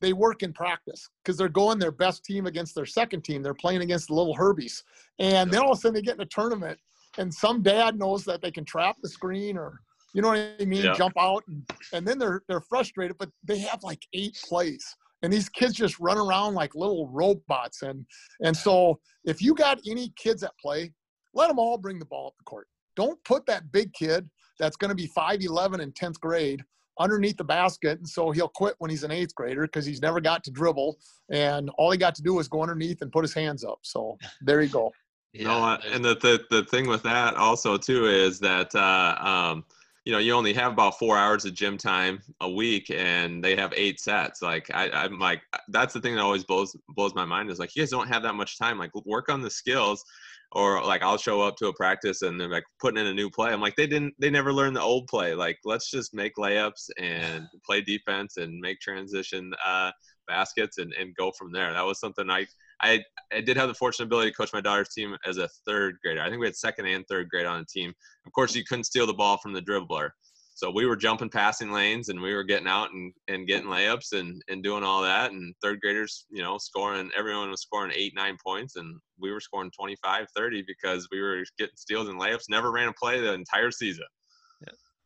they 0.01 0.13
work 0.13 0.43
in 0.43 0.53
practice 0.53 1.09
because 1.23 1.37
they're 1.37 1.49
going 1.49 1.79
their 1.79 1.91
best 1.91 2.25
team 2.25 2.47
against 2.47 2.75
their 2.75 2.87
second 2.87 3.23
team. 3.23 3.43
They're 3.43 3.55
playing 3.55 3.83
against 3.83 4.09
the 4.09 4.15
little 4.15 4.37
Herbies, 4.37 4.83
and 5.19 5.51
then 5.51 5.61
all 5.61 5.73
of 5.73 5.79
a 5.79 5.81
sudden 5.81 5.95
they 5.95 6.03
get 6.03 6.17
in 6.17 6.21
a 6.21 6.27
tournament, 6.27 6.79
and 7.19 7.33
some 7.33 7.63
dad 7.63 7.99
knows 7.99 8.25
that 8.25 8.43
they 8.43 8.51
can 8.51 8.65
trap 8.65 8.97
the 9.03 9.09
screen 9.09 9.57
or 9.57 9.81
you 10.17 10.23
know 10.23 10.29
what 10.29 10.39
I 10.59 10.65
mean, 10.65 10.83
Yeah. 10.83 10.95
jump 10.95 11.13
out, 11.21 11.45
and, 11.47 11.63
and 11.93 12.09
then 12.09 12.19
they're 12.19 12.41
they're 12.49 12.63
frustrated, 12.63 13.19
but 13.19 13.29
they 13.45 13.59
have 13.59 13.83
like 13.83 14.03
eight 14.15 14.35
plays. 14.49 14.83
And 15.23 15.31
these 15.31 15.51
kids 15.51 15.75
just 15.75 16.01
run 16.01 16.17
around 16.17 16.55
like 16.55 16.75
little 16.75 17.07
robots, 17.09 17.83
and 17.83 18.07
and 18.41 18.57
so 18.57 18.99
if 19.25 19.43
you 19.43 19.55
got 19.55 19.79
any 19.87 20.15
kids 20.17 20.41
that 20.41 20.53
play, 20.59 20.91
let 21.35 21.49
them 21.49 21.59
all 21.59 21.77
bring 21.77 21.99
the 21.99 22.07
ball 22.07 22.29
up 22.29 22.35
the 22.39 22.45
court. 22.45 22.67
Don't 22.97 23.23
put 23.25 23.45
that 23.45 23.71
big 23.73 23.93
kid 23.93 24.27
that's 24.59 24.77
going 24.77 24.89
to 24.89 24.95
be 24.95 25.07
5'11 25.07 25.81
in 25.81 25.93
10th 25.93 26.19
grade 26.19 26.63
underneath 26.99 27.37
the 27.37 27.45
basket. 27.45 27.99
And 27.99 28.09
so 28.09 28.31
he'll 28.31 28.49
quit 28.49 28.75
when 28.79 28.91
he's 28.91 29.03
an 29.03 29.11
eighth 29.11 29.35
grader 29.35 29.63
because 29.63 29.85
he's 29.85 30.01
never 30.01 30.19
got 30.19 30.43
to 30.45 30.51
dribble. 30.51 30.97
And 31.31 31.69
all 31.77 31.91
he 31.91 31.99
got 31.99 32.15
to 32.15 32.23
do 32.23 32.33
was 32.35 32.49
go 32.49 32.63
underneath 32.63 33.03
and 33.03 33.13
put 33.13 33.23
his 33.23 33.35
hands 33.35 33.65
up. 33.65 33.81
So 33.83 34.17
there 34.41 34.63
you 34.63 34.71
go. 34.71 34.93
no, 35.35 35.63
uh, 35.63 35.79
and 35.93 36.03
the, 36.03 36.15
the 36.15 36.41
the 36.49 36.65
thing 36.65 36.87
with 36.87 37.03
that 37.03 37.35
also 37.35 37.77
too 37.77 38.07
is 38.07 38.39
that 38.41 38.75
uh, 38.75 39.17
um, 39.21 39.65
you 40.07 40.13
know 40.13 40.19
you 40.19 40.33
only 40.33 40.55
have 40.55 40.73
about 40.73 41.01
four 41.01 41.19
hours 41.19 41.45
of 41.45 41.53
gym 41.53 41.77
time 41.77 42.23
a 42.41 42.49
week, 42.49 42.91
and 42.91 43.43
they 43.43 43.57
have 43.57 43.73
eight 43.77 43.99
sets. 43.99 44.41
Like 44.41 44.71
I, 44.73 44.89
I'm 44.89 45.19
like 45.19 45.43
that's 45.69 45.93
the 45.93 46.01
thing 46.01 46.15
that 46.15 46.23
always 46.23 46.45
blows 46.45 46.77
blows 46.91 47.13
my 47.15 47.25
mind 47.25 47.51
is 47.51 47.59
like 47.59 47.75
you 47.75 47.83
guys 47.83 47.91
don't 47.91 48.07
have 48.07 48.23
that 48.23 48.37
much 48.37 48.57
time. 48.57 48.79
Like 48.79 48.93
work 49.05 49.29
on 49.29 49.43
the 49.43 49.51
skills, 49.51 50.05
or 50.53 50.81
like 50.85 51.03
I'll 51.03 51.19
show 51.19 51.43
up 51.43 51.57
to 51.57 51.67
a 51.67 51.75
practice 51.75 52.23
and 52.23 52.41
they're 52.41 52.49
like 52.49 52.63
putting 52.81 53.01
in 53.01 53.09
a 53.09 53.15
new 53.15 53.29
play. 53.29 53.53
I'm 53.53 53.61
like 53.61 53.75
they 53.75 53.89
didn't 53.89 54.15
they 54.21 54.31
never 54.31 54.53
learned 54.53 54.77
the 54.77 54.81
old 54.81 55.09
play. 55.09 55.35
Like 55.35 55.59
let's 55.65 55.91
just 55.91 56.15
make 56.15 56.37
layups 56.37 56.89
and 56.99 57.45
play 57.67 57.81
defense 57.81 58.37
and 58.37 58.61
make 58.61 58.79
transition 58.79 59.53
uh, 59.67 59.91
baskets 60.29 60.79
and, 60.79 60.93
and 60.95 61.17
go 61.17 61.33
from 61.33 61.51
there. 61.51 61.73
That 61.73 61.85
was 61.85 61.99
something 61.99 62.31
I 62.31 62.47
I 62.81 63.03
I 63.33 63.41
did 63.41 63.57
have 63.57 63.69
the 63.69 63.75
fortunate 63.75 64.07
ability 64.07 64.31
to 64.31 64.37
coach 64.37 64.53
my 64.53 64.61
daughter's 64.61 64.91
team 64.91 65.17
as 65.27 65.39
a 65.39 65.49
third 65.67 65.97
grader. 66.03 66.21
I 66.21 66.29
think 66.29 66.41
we 66.41 66.47
had 66.47 66.57
second 66.57 66.87
and 66.87 67.05
third 67.09 67.29
grade 67.29 67.47
on 67.47 67.61
the 67.61 67.67
team. 67.67 67.93
Of 68.27 68.33
course, 68.33 68.55
you 68.55 68.65
couldn't 68.65 68.85
steal 68.85 69.07
the 69.07 69.15
ball 69.15 69.39
from 69.39 69.53
the 69.53 69.63
dribbler. 69.63 70.11
So 70.57 70.71
we 70.71 70.87
were 70.87 70.97
jumping 70.97 71.29
passing 71.29 71.71
lanes 71.71 72.09
and 72.09 72.19
we 72.19 72.35
were 72.35 72.43
getting 72.43 72.67
out 72.67 72.91
and, 72.91 73.13
and 73.29 73.47
getting 73.47 73.69
layups 73.69 74.19
and, 74.19 74.41
and 74.49 74.63
doing 74.63 74.83
all 74.83 75.03
that. 75.03 75.33
And 75.33 75.55
third 75.63 75.83
graders, 75.83 76.25
you 76.31 76.43
know, 76.43 76.57
scoring, 76.57 77.11
everyone 77.15 77.51
was 77.51 77.61
scoring 77.61 77.93
eight, 77.95 78.15
nine 78.17 78.39
points. 78.43 78.77
And 78.77 78.99
we 79.21 79.31
were 79.31 79.41
scoring 79.41 79.71
25, 79.79 80.27
30 80.35 80.65
because 80.67 81.09
we 81.13 81.21
were 81.21 81.45
getting 81.59 81.77
steals 81.77 82.09
and 82.09 82.19
layups. 82.19 82.49
Never 82.49 82.73
ran 82.73 82.89
a 82.89 82.93
play 82.95 83.21
the 83.21 83.35
entire 83.35 83.71
season. 83.71 84.07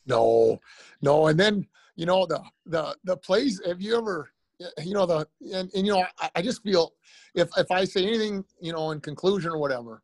No, 0.07 0.61
no. 1.03 1.27
And 1.27 1.39
then, 1.39 1.67
you 1.97 2.07
know, 2.07 2.27
the, 2.27 2.41
the, 2.67 2.97
the 3.03 3.17
plays, 3.17 3.61
have 3.67 3.81
you 3.81 3.99
ever, 3.99 4.31
you 4.83 4.95
know 4.95 5.07
the 5.07 5.27
and, 5.53 5.71
and 5.75 5.87
you 5.87 5.93
know 5.93 6.05
I, 6.19 6.31
I 6.37 6.43
just 6.43 6.63
feel 6.63 6.93
if 7.35 7.49
if 7.57 7.71
I 7.71 7.85
say 7.85 8.07
anything 8.07 8.45
you 8.61 8.73
know 8.73 8.91
in 8.91 9.01
conclusion 9.01 9.51
or 9.51 9.59
whatever 9.59 10.03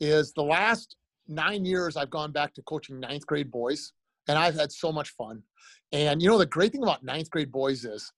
is 0.00 0.32
the 0.32 0.42
last 0.42 0.96
nine 1.26 1.64
years 1.64 1.96
I've 1.96 2.10
gone 2.10 2.32
back 2.32 2.54
to 2.54 2.62
coaching 2.62 3.00
ninth 3.00 3.26
grade 3.26 3.50
boys 3.50 3.92
and 4.28 4.38
I've 4.38 4.54
had 4.54 4.70
so 4.70 4.92
much 4.92 5.10
fun. 5.10 5.42
And 5.92 6.22
you 6.22 6.28
know 6.28 6.38
the 6.38 6.46
great 6.46 6.72
thing 6.72 6.82
about 6.82 7.04
ninth 7.04 7.30
grade 7.30 7.52
boys 7.52 7.84
is 7.84 8.12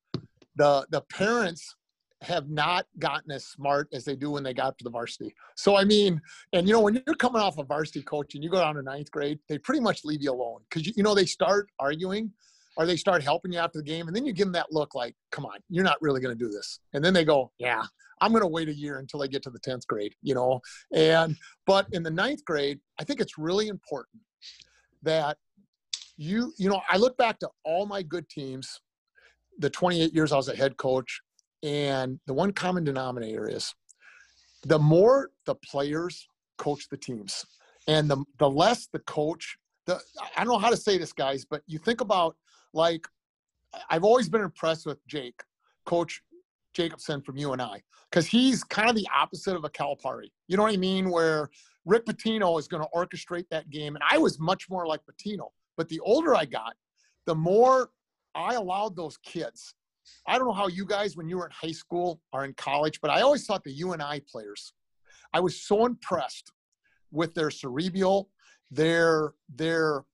the 0.57 0.86
the 0.91 1.01
parents 1.03 1.76
have 2.22 2.51
not 2.51 2.84
gotten 2.99 3.30
as 3.30 3.47
smart 3.47 3.88
as 3.95 4.05
they 4.05 4.14
do 4.14 4.32
when 4.32 4.43
they 4.43 4.53
got 4.53 4.76
to 4.76 4.84
the 4.84 4.91
varsity. 4.91 5.34
So 5.57 5.76
I 5.76 5.84
mean, 5.84 6.20
and 6.53 6.66
you 6.68 6.74
know, 6.74 6.80
when 6.80 7.03
you're 7.07 7.16
coming 7.16 7.41
off 7.41 7.59
a 7.59 7.64
varsity 7.64 8.03
coach 8.03 8.34
and 8.34 8.45
you 8.45 8.51
go 8.51 8.59
down 8.61 8.74
to 8.74 8.82
ninth 8.82 9.11
grade, 9.11 9.38
they 9.49 9.59
pretty 9.59 9.80
much 9.80 10.05
leave 10.05 10.22
you 10.22 10.32
alone 10.32 10.61
because 10.68 10.86
you, 10.86 10.93
you 10.97 11.03
know 11.03 11.14
they 11.14 11.24
start 11.24 11.68
arguing 11.78 12.30
or 12.76 12.86
they 12.86 12.96
start 12.96 13.22
helping 13.22 13.52
you 13.52 13.58
after 13.58 13.78
the 13.78 13.84
game, 13.84 14.06
and 14.06 14.16
then 14.16 14.24
you 14.24 14.32
give 14.32 14.46
them 14.46 14.52
that 14.52 14.72
look 14.72 14.94
like, 14.94 15.14
"Come 15.30 15.44
on, 15.44 15.58
you're 15.68 15.84
not 15.84 16.00
really 16.00 16.20
going 16.20 16.36
to 16.36 16.44
do 16.44 16.50
this," 16.50 16.80
and 16.92 17.04
then 17.04 17.14
they 17.14 17.24
go, 17.24 17.50
"Yeah, 17.58 17.84
I'm 18.20 18.30
going 18.30 18.42
to 18.42 18.48
wait 18.48 18.68
a 18.68 18.74
year 18.74 18.98
until 18.98 19.22
I 19.22 19.26
get 19.26 19.42
to 19.44 19.50
the 19.50 19.58
tenth 19.58 19.86
grade," 19.86 20.14
you 20.22 20.34
know. 20.34 20.60
And 20.92 21.36
but 21.66 21.86
in 21.92 22.02
the 22.02 22.10
ninth 22.10 22.44
grade, 22.44 22.80
I 22.98 23.04
think 23.04 23.20
it's 23.20 23.38
really 23.38 23.68
important 23.68 24.22
that 25.02 25.36
you 26.16 26.52
you 26.58 26.68
know 26.68 26.80
I 26.88 26.96
look 26.96 27.16
back 27.16 27.38
to 27.40 27.48
all 27.64 27.86
my 27.86 28.02
good 28.02 28.28
teams, 28.28 28.80
the 29.58 29.70
28 29.70 30.14
years 30.14 30.32
I 30.32 30.36
was 30.36 30.48
a 30.48 30.56
head 30.56 30.76
coach 30.76 31.20
and 31.62 32.18
the 32.26 32.32
one 32.32 32.52
common 32.52 32.84
denominator 32.84 33.48
is 33.48 33.74
the 34.62 34.78
more 34.78 35.30
the 35.46 35.54
players 35.54 36.26
coach 36.58 36.88
the 36.90 36.96
teams 36.96 37.44
and 37.88 38.10
the, 38.10 38.22
the 38.38 38.48
less 38.48 38.88
the 38.92 38.98
coach, 39.00 39.56
the, 39.86 39.98
I 40.36 40.44
don't 40.44 40.52
know 40.52 40.58
how 40.58 40.70
to 40.70 40.76
say 40.76 40.98
this, 40.98 41.12
guys, 41.12 41.44
but 41.44 41.62
you 41.66 41.78
think 41.78 42.00
about 42.00 42.36
like, 42.72 43.06
I've 43.88 44.04
always 44.04 44.28
been 44.28 44.40
impressed 44.42 44.86
with 44.86 45.04
Jake, 45.06 45.42
Coach 45.86 46.22
Jacobson 46.74 47.20
from 47.22 47.36
UNI, 47.36 47.82
because 48.10 48.26
he's 48.26 48.64
kind 48.64 48.88
of 48.88 48.96
the 48.96 49.06
opposite 49.14 49.56
of 49.56 49.64
a 49.64 49.70
Calipari. 49.70 50.30
You 50.48 50.56
know 50.56 50.62
what 50.62 50.72
I 50.72 50.76
mean? 50.76 51.10
Where 51.10 51.50
Rick 51.84 52.06
Pitino 52.06 52.58
is 52.58 52.68
going 52.68 52.82
to 52.82 52.88
orchestrate 52.94 53.46
that 53.50 53.70
game. 53.70 53.94
And 53.94 54.04
I 54.08 54.18
was 54.18 54.38
much 54.38 54.68
more 54.68 54.86
like 54.86 55.00
Pitino. 55.06 55.48
But 55.76 55.88
the 55.88 56.00
older 56.00 56.34
I 56.34 56.44
got, 56.44 56.74
the 57.26 57.34
more 57.34 57.90
I 58.34 58.54
allowed 58.54 58.96
those 58.96 59.16
kids 59.18 59.74
I 60.26 60.38
don't 60.38 60.46
know 60.46 60.54
how 60.54 60.68
you 60.68 60.84
guys, 60.84 61.16
when 61.16 61.28
you 61.28 61.38
were 61.38 61.46
in 61.46 61.52
high 61.52 61.72
school 61.72 62.20
or 62.32 62.44
in 62.44 62.54
college, 62.54 63.00
but 63.00 63.10
I 63.10 63.20
always 63.20 63.46
thought 63.46 63.64
the 63.64 63.72
UNI 63.72 64.20
players, 64.30 64.72
I 65.32 65.40
was 65.40 65.62
so 65.62 65.86
impressed 65.86 66.52
with 67.10 67.34
their 67.34 67.50
cerebral, 67.50 68.30
their 68.70 69.34
their 69.54 70.04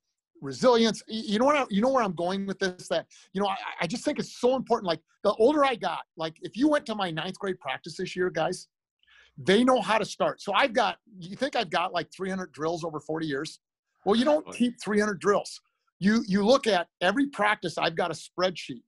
resilience. 0.41 1.03
You 1.09 1.39
know 1.39 1.45
what? 1.45 1.57
I, 1.57 1.64
you 1.70 1.80
know 1.80 1.91
where 1.91 2.03
I'm 2.03 2.14
going 2.14 2.47
with 2.47 2.59
this? 2.59 2.89
That 2.89 3.07
you 3.32 3.41
know, 3.41 3.49
I, 3.49 3.57
I 3.82 3.87
just 3.87 4.05
think 4.05 4.18
it's 4.18 4.39
so 4.39 4.57
important. 4.57 4.87
Like 4.87 5.01
the 5.24 5.32
older 5.34 5.64
I 5.64 5.74
got, 5.74 6.01
like 6.16 6.37
if 6.43 6.57
you 6.57 6.68
went 6.68 6.87
to 6.87 6.95
my 6.95 7.11
ninth 7.11 7.39
grade 7.39 7.61
practice 7.61 7.97
this 7.97 8.16
year, 8.16 8.30
guys, 8.30 8.68
they 9.39 9.64
know 9.64 9.80
how 9.80 9.99
to 9.99 10.05
start. 10.05 10.41
So 10.41 10.53
I've 10.53 10.72
got. 10.72 10.99
You 11.18 11.37
think 11.37 11.57
I've 11.57 11.70
got 11.70 11.93
like 11.93 12.09
300 12.14 12.53
drills 12.53 12.84
over 12.84 13.01
40 13.01 13.26
years? 13.26 13.61
Well, 14.05 14.16
you 14.16 14.24
don't 14.24 14.47
keep 14.55 14.80
300 14.82 15.18
drills. 15.18 15.61
You 15.99 16.22
you 16.26 16.45
look 16.45 16.66
at 16.66 16.89
every 17.01 17.26
practice. 17.26 17.78
I've 17.78 17.97
got 17.97 18.11
a 18.11 18.14
spreadsheet 18.14 18.82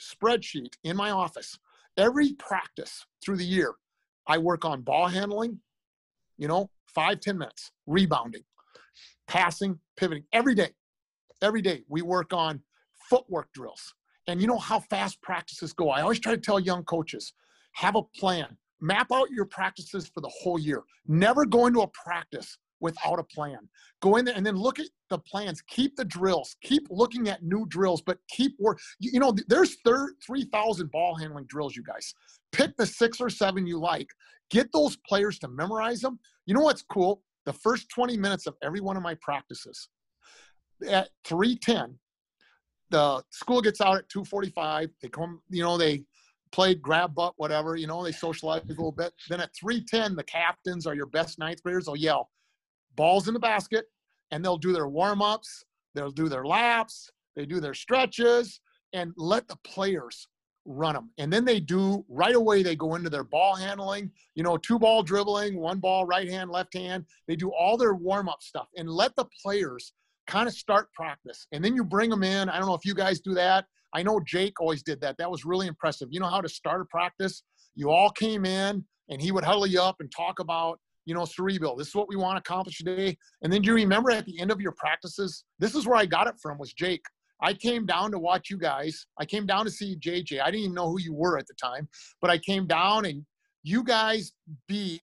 spreadsheet 0.00 0.74
in 0.82 0.96
my 0.96 1.10
office. 1.10 1.58
Every 1.96 2.32
practice 2.34 3.06
through 3.24 3.36
the 3.36 3.44
year, 3.44 3.74
I 4.26 4.38
work 4.38 4.64
on 4.64 4.82
ball 4.82 5.06
handling, 5.08 5.60
you 6.38 6.48
know, 6.48 6.70
five 6.92 7.20
ten 7.20 7.38
minutes, 7.38 7.70
rebounding, 7.86 8.42
passing, 9.26 9.78
pivoting 9.96 10.24
every 10.32 10.54
day. 10.54 10.70
Every 11.44 11.60
day 11.60 11.82
we 11.90 12.00
work 12.00 12.32
on 12.32 12.62
footwork 13.10 13.52
drills. 13.52 13.92
And 14.28 14.40
you 14.40 14.46
know 14.46 14.56
how 14.56 14.80
fast 14.80 15.20
practices 15.20 15.74
go. 15.74 15.90
I 15.90 16.00
always 16.00 16.18
try 16.18 16.34
to 16.34 16.40
tell 16.40 16.58
young 16.58 16.84
coaches 16.84 17.34
have 17.72 17.96
a 17.96 18.02
plan, 18.18 18.56
map 18.80 19.08
out 19.12 19.28
your 19.30 19.44
practices 19.44 20.08
for 20.08 20.22
the 20.22 20.32
whole 20.40 20.58
year. 20.58 20.82
Never 21.06 21.44
go 21.44 21.66
into 21.66 21.82
a 21.82 21.88
practice 21.88 22.56
without 22.80 23.18
a 23.18 23.24
plan. 23.24 23.58
Go 24.00 24.16
in 24.16 24.24
there 24.24 24.34
and 24.34 24.46
then 24.46 24.56
look 24.56 24.78
at 24.78 24.86
the 25.10 25.18
plans. 25.18 25.60
Keep 25.68 25.96
the 25.96 26.04
drills. 26.06 26.56
Keep 26.62 26.86
looking 26.88 27.28
at 27.28 27.42
new 27.42 27.66
drills, 27.68 28.00
but 28.00 28.16
keep 28.30 28.56
work. 28.58 28.78
You 28.98 29.20
know, 29.20 29.34
there's 29.46 29.76
3,000 29.84 30.90
ball 30.90 31.14
handling 31.14 31.44
drills, 31.46 31.76
you 31.76 31.82
guys. 31.82 32.14
Pick 32.52 32.74
the 32.78 32.86
six 32.86 33.20
or 33.20 33.28
seven 33.28 33.66
you 33.66 33.78
like. 33.78 34.08
Get 34.50 34.72
those 34.72 34.96
players 35.06 35.38
to 35.40 35.48
memorize 35.48 36.00
them. 36.00 36.18
You 36.46 36.54
know 36.54 36.62
what's 36.62 36.82
cool? 36.82 37.22
The 37.44 37.52
first 37.52 37.90
20 37.90 38.16
minutes 38.16 38.46
of 38.46 38.54
every 38.62 38.80
one 38.80 38.96
of 38.96 39.02
my 39.02 39.16
practices 39.20 39.90
at 40.88 41.08
310, 41.24 41.98
the 42.90 43.22
school 43.30 43.60
gets 43.60 43.80
out 43.80 43.96
at 43.96 44.08
245. 44.08 44.90
They 45.02 45.08
come, 45.08 45.40
you 45.50 45.62
know, 45.62 45.76
they 45.76 46.04
play 46.52 46.74
grab 46.74 47.14
butt, 47.14 47.34
whatever, 47.36 47.74
you 47.74 47.86
know, 47.86 48.04
they 48.04 48.12
socialize 48.12 48.62
a 48.64 48.68
little 48.68 48.92
bit. 48.92 49.12
Then 49.28 49.40
at 49.40 49.54
310, 49.56 50.14
the 50.14 50.22
captains 50.22 50.86
are 50.86 50.94
your 50.94 51.06
best 51.06 51.38
ninth 51.38 51.62
graders 51.62 51.86
They'll 51.86 51.96
yell, 51.96 52.30
balls 52.94 53.26
in 53.26 53.34
the 53.34 53.40
basket, 53.40 53.86
and 54.30 54.44
they'll 54.44 54.56
do 54.56 54.72
their 54.72 54.88
warm 54.88 55.20
ups, 55.20 55.64
they'll 55.94 56.12
do 56.12 56.28
their 56.28 56.44
laps, 56.44 57.10
they 57.34 57.44
do 57.44 57.58
their 57.58 57.74
stretches, 57.74 58.60
and 58.92 59.12
let 59.16 59.48
the 59.48 59.56
players 59.64 60.28
run 60.64 60.94
them. 60.94 61.10
And 61.18 61.32
then 61.32 61.44
they 61.44 61.60
do 61.60 62.04
right 62.08 62.34
away, 62.34 62.62
they 62.62 62.76
go 62.76 62.94
into 62.94 63.10
their 63.10 63.24
ball 63.24 63.54
handling, 63.56 64.10
you 64.34 64.42
know, 64.42 64.56
two 64.56 64.78
ball 64.78 65.02
dribbling, 65.02 65.58
one 65.58 65.78
ball, 65.78 66.06
right 66.06 66.28
hand, 66.28 66.50
left 66.50 66.74
hand. 66.74 67.04
They 67.26 67.36
do 67.36 67.50
all 67.50 67.76
their 67.76 67.94
warm 67.94 68.28
up 68.28 68.42
stuff 68.42 68.68
and 68.76 68.88
let 68.88 69.14
the 69.16 69.26
players 69.42 69.92
kind 70.26 70.48
of 70.48 70.54
start 70.54 70.92
practice. 70.92 71.46
And 71.52 71.64
then 71.64 71.74
you 71.74 71.84
bring 71.84 72.10
them 72.10 72.22
in. 72.22 72.48
I 72.48 72.58
don't 72.58 72.66
know 72.66 72.74
if 72.74 72.84
you 72.84 72.94
guys 72.94 73.20
do 73.20 73.34
that. 73.34 73.66
I 73.94 74.02
know 74.02 74.20
Jake 74.26 74.60
always 74.60 74.82
did 74.82 75.00
that. 75.02 75.16
That 75.18 75.30
was 75.30 75.44
really 75.44 75.66
impressive. 75.66 76.08
You 76.10 76.20
know 76.20 76.28
how 76.28 76.40
to 76.40 76.48
start 76.48 76.80
a 76.80 76.84
practice? 76.86 77.42
You 77.74 77.90
all 77.90 78.10
came 78.10 78.44
in 78.44 78.84
and 79.08 79.20
he 79.20 79.32
would 79.32 79.44
huddle 79.44 79.66
you 79.66 79.80
up 79.80 79.96
and 80.00 80.10
talk 80.10 80.40
about 80.40 80.80
you 81.06 81.14
know, 81.14 81.24
cerebral. 81.24 81.76
This 81.76 81.88
is 81.88 81.94
what 81.94 82.08
we 82.08 82.16
want 82.16 82.36
to 82.36 82.38
accomplish 82.38 82.78
today. 82.78 83.16
And 83.42 83.52
then 83.52 83.62
you 83.62 83.74
remember 83.74 84.10
at 84.10 84.26
the 84.26 84.40
end 84.40 84.50
of 84.50 84.60
your 84.60 84.72
practices? 84.72 85.44
This 85.58 85.74
is 85.74 85.86
where 85.86 85.96
I 85.96 86.06
got 86.06 86.26
it 86.26 86.34
from 86.40 86.58
was 86.58 86.72
Jake. 86.72 87.04
I 87.42 87.52
came 87.52 87.84
down 87.84 88.10
to 88.12 88.18
watch 88.18 88.48
you 88.48 88.58
guys. 88.58 89.06
I 89.18 89.24
came 89.24 89.46
down 89.46 89.64
to 89.64 89.70
see 89.70 89.96
JJ. 89.96 90.40
I 90.40 90.46
didn't 90.46 90.60
even 90.60 90.74
know 90.74 90.88
who 90.88 91.00
you 91.00 91.12
were 91.12 91.36
at 91.36 91.46
the 91.46 91.54
time, 91.54 91.88
but 92.20 92.30
I 92.30 92.38
came 92.38 92.66
down 92.66 93.04
and 93.04 93.24
you 93.62 93.84
guys 93.84 94.32
beat 94.68 95.02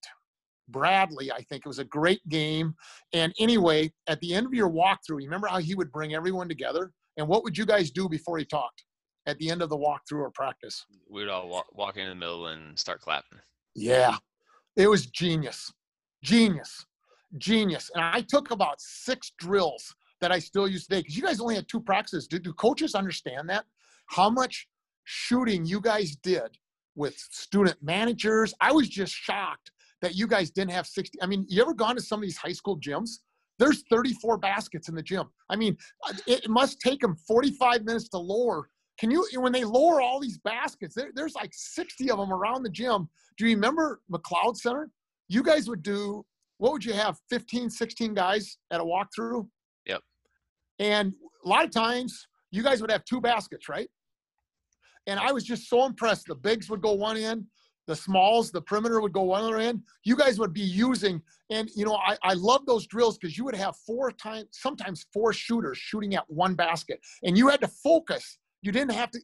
Bradley. 0.72 1.32
I 1.32 1.42
think 1.42 1.66
it 1.66 1.68
was 1.68 1.80
a 1.80 1.86
great 1.86 2.28
game. 2.30 2.76
And 3.14 3.34
anyway, 3.40 3.92
at 4.08 4.20
the 4.22 4.34
end 4.34 4.46
of 4.46 4.54
your 4.54 4.70
walkthrough, 4.70 5.22
you 5.22 5.28
remember 5.28 5.48
how 5.48 5.60
he 5.60 5.76
would 5.76 5.92
bring 5.92 6.14
everyone 6.14 6.48
together? 6.48 6.92
And 7.18 7.28
what 7.28 7.44
would 7.44 7.58
you 7.58 7.66
guys 7.66 7.92
do 7.92 8.08
before 8.08 8.38
he 8.38 8.46
talked 8.46 8.84
at 9.28 9.38
the 9.38 9.50
end 9.50 9.62
of 9.62 9.70
the 9.70 9.78
walkthrough 9.78 10.22
or 10.22 10.32
practice? 10.32 10.86
We 11.10 11.22
would 11.22 11.30
all 11.30 11.50
walk, 11.50 11.68
walk 11.74 11.98
in 11.98 12.08
the 12.08 12.16
middle 12.16 12.48
and 12.48 12.78
start 12.78 13.02
clapping. 13.02 13.40
Yeah, 13.76 14.18
it 14.76 14.88
was 14.88 15.06
genius. 15.08 15.72
Genius. 16.24 16.86
Genius. 17.38 17.90
And 17.96 18.04
I 18.04 18.22
took 18.22 18.52
about 18.52 18.80
six 18.80 19.32
drills 19.38 19.96
that 20.20 20.32
I 20.32 20.40
still 20.40 20.68
use 20.68 20.88
today 20.88 21.00
because 21.00 21.18
you 21.18 21.24
guys 21.24 21.40
only 21.40 21.56
had 21.56 21.68
two 21.68 21.82
practices. 21.82 22.28
Do, 22.28 22.40
do 22.40 22.54
coaches 22.54 22.96
understand 22.96 23.50
that? 23.50 23.66
How 24.08 24.30
much 24.30 24.68
shooting 25.04 25.66
you 25.66 25.82
guys 25.82 26.16
did 26.18 26.58
with 26.96 27.18
student 27.18 27.78
managers? 27.82 28.54
I 28.62 28.72
was 28.72 28.88
just 28.88 29.14
shocked 29.14 29.72
that 30.02 30.16
you 30.16 30.28
guys 30.28 30.52
didn't 30.52 30.72
have 30.72 30.88
60. 30.88 31.22
I 31.22 31.26
mean, 31.26 31.46
you 31.48 31.62
ever 31.62 31.74
gone 31.74 31.96
to 31.96 32.02
some 32.02 32.20
of 32.20 32.24
these 32.24 32.38
high 32.38 32.54
school 32.54 32.80
gyms? 32.80 33.20
There's 33.60 33.84
34 33.90 34.38
baskets 34.38 34.90
in 34.90 34.96
the 34.96 35.04
gym. 35.04 35.26
I 35.50 35.56
mean, 35.56 35.78
it 36.26 36.50
must 36.50 36.80
take 36.80 37.02
them 37.02 37.16
45 37.28 37.84
minutes 37.84 38.10
to 38.10 38.18
lower. 38.18 38.70
Can 39.00 39.12
you, 39.12 39.28
when 39.36 39.52
they 39.52 39.64
lower 39.64 40.02
all 40.02 40.20
these 40.20 40.38
baskets, 40.40 40.96
there, 40.96 41.12
there's 41.14 41.36
like 41.36 41.52
60 41.54 42.10
of 42.10 42.18
them 42.18 42.34
around 42.34 42.64
the 42.64 42.70
gym. 42.70 43.08
Do 43.38 43.48
you 43.48 43.56
remember 43.56 44.02
McLeod 44.12 44.58
Center? 44.58 44.90
you 45.32 45.42
guys 45.42 45.70
would 45.70 45.82
do 45.82 46.26
what 46.58 46.74
would 46.74 46.84
you 46.84 46.94
have 46.94 47.18
15 47.30 47.70
16 47.70 48.14
guys 48.14 48.58
at 48.70 48.82
a 48.82 48.84
walkthrough 48.84 49.48
yep 49.86 50.02
and 50.80 51.14
a 51.46 51.48
lot 51.48 51.64
of 51.64 51.72
times 51.72 52.28
you 52.52 52.62
guys 52.62 52.82
would 52.82 52.92
have 52.92 53.06
two 53.06 53.22
baskets 53.22 53.70
right 53.70 53.90
and 55.08 55.20
i 55.20 55.32
was 55.32 55.46
just 55.46 55.70
so 55.70 55.86
impressed 55.86 56.28
the 56.28 56.36
bigs 56.36 56.70
would 56.70 56.82
go 56.82 56.92
one 56.92 57.16
end 57.16 57.46
the 57.88 57.96
smalls 57.96 58.52
the 58.52 58.62
perimeter 58.62 59.02
would 59.02 59.14
go 59.14 59.24
one 59.24 59.44
other 59.44 59.58
end. 59.58 59.82
You 60.04 60.16
guys 60.16 60.40
would 60.40 60.54
be 60.54 60.62
using 60.62 61.22
and 61.50 61.70
you 61.76 61.86
know 61.86 61.96
i, 61.96 62.18
I 62.24 62.34
love 62.34 62.66
those 62.66 62.88
drills 62.88 63.18
because 63.18 63.38
you 63.38 63.46
would 63.46 63.56
have 63.56 63.76
four 63.86 64.12
times 64.12 64.48
sometimes 64.52 65.06
four 65.14 65.34
shooters 65.34 65.78
shooting 65.78 66.16
at 66.16 66.24
one 66.28 66.56
basket 66.56 67.00
and 67.24 67.38
you 67.38 67.48
had 67.48 67.62
to 67.62 67.68
focus. 67.68 68.38
You 68.62 68.72
didn't 68.72 68.92
have 68.94 69.12
to 69.12 69.20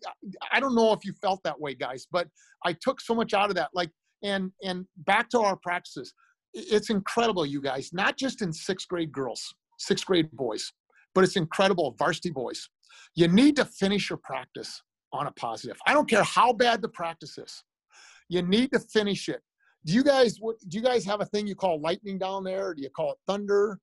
i 0.51 0.59
don't 0.59 0.75
know 0.75 0.93
if 0.93 1.05
you 1.05 1.13
felt 1.21 1.41
that 1.43 1.59
way 1.59 1.75
guys 1.75 2.07
but 2.11 2.27
i 2.65 2.73
took 2.73 2.99
so 2.99 3.13
much 3.13 3.33
out 3.33 3.49
of 3.49 3.55
that 3.55 3.69
like 3.73 3.91
and 4.23 4.51
and 4.63 4.85
back 4.97 5.29
to 5.29 5.39
our 5.39 5.55
practices. 5.55 6.13
It's 6.53 6.89
incredible 6.89 7.45
you 7.45 7.61
guys 7.61 7.91
not 7.93 8.17
just 8.17 8.41
in 8.41 8.51
sixth 8.51 8.87
grade 8.87 9.11
girls 9.11 9.53
sixth 9.77 10.05
grade 10.05 10.31
boys 10.31 10.71
but 11.13 11.23
it's 11.23 11.35
incredible 11.35 11.95
varsity 11.97 12.29
boys. 12.29 12.69
You 13.15 13.27
need 13.27 13.55
to 13.55 13.65
finish 13.65 14.09
your 14.09 14.19
practice 14.23 14.83
on 15.13 15.25
a 15.27 15.31
positive. 15.31 15.77
I 15.87 15.93
don't 15.93 16.09
care 16.09 16.23
how 16.23 16.53
bad 16.53 16.81
the 16.81 16.89
practice 16.89 17.37
is 17.37 17.63
you 18.29 18.41
need 18.41 18.71
to 18.71 18.79
finish 18.79 19.29
it 19.29 19.41
do 19.85 19.93
you 19.93 20.03
guys 20.03 20.37
what 20.39 20.55
do 20.67 20.77
you 20.77 20.83
guys 20.83 21.05
have 21.05 21.21
a 21.21 21.25
thing 21.25 21.47
you 21.47 21.55
call 21.55 21.79
lightning 21.81 22.17
down 22.17 22.43
there 22.43 22.73
do 22.73 22.81
you 22.81 22.89
call 22.89 23.11
it 23.11 23.17
thunder 23.27 23.79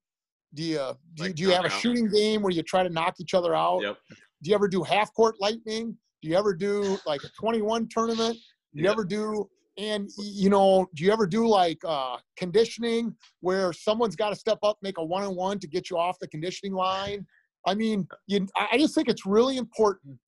do 0.54 0.62
you 0.62 0.92
do, 1.14 1.22
like, 1.22 1.34
do 1.34 1.42
you 1.42 1.50
have 1.50 1.64
a 1.64 1.70
shooting 1.70 2.08
game 2.08 2.42
where 2.42 2.52
you 2.52 2.62
try 2.62 2.82
to 2.82 2.90
knock 2.90 3.14
each 3.20 3.34
other 3.34 3.54
out 3.54 3.80
yep. 3.82 3.96
do 4.42 4.50
you 4.50 4.54
ever 4.54 4.68
do 4.68 4.82
half 4.82 5.12
court 5.14 5.34
lightning 5.40 5.96
Do 6.22 6.30
you 6.30 6.38
ever 6.38 6.54
do 6.54 6.98
like 7.04 7.22
a 7.22 7.28
21 7.38 7.86
tournament? 7.90 8.34
Do 8.72 8.80
you 8.80 8.84
Yeah. 8.84 8.92
ever 8.92 9.04
do 9.04 9.48
and 9.76 10.08
you 10.16 10.48
know, 10.48 10.86
do 10.94 11.04
you 11.04 11.12
ever 11.12 11.26
do 11.26 11.46
like 11.46 11.80
uh 11.84 12.16
conditioning 12.38 13.14
where 13.40 13.72
someone's 13.72 14.16
got 14.16 14.30
to 14.30 14.36
step 14.36 14.58
up, 14.62 14.78
make 14.80 14.98
a 14.98 15.04
one-on-one 15.04 15.58
to 15.58 15.66
get 15.66 15.90
you 15.90 15.98
off 15.98 16.16
the 16.20 16.28
conditioning 16.28 16.72
line? 16.72 17.26
I 17.66 17.74
mean, 17.74 18.08
you, 18.26 18.46
I 18.56 18.78
just 18.78 18.94
think 18.94 19.08
it's 19.08 19.26
really 19.26 19.56
important 19.58 20.18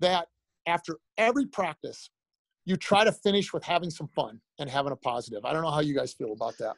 that 0.00 0.28
after 0.66 0.98
every 1.18 1.46
practice, 1.46 2.10
you 2.64 2.76
try 2.76 3.04
to 3.04 3.12
finish 3.12 3.52
with 3.52 3.64
having 3.64 3.90
some 3.90 4.08
fun 4.08 4.40
and 4.58 4.68
having 4.68 4.92
a 4.92 4.96
positive. 4.96 5.44
I 5.44 5.52
don't 5.52 5.62
know 5.62 5.70
how 5.70 5.80
you 5.80 5.94
guys 5.94 6.12
feel 6.12 6.32
about 6.32 6.56
that. 6.58 6.74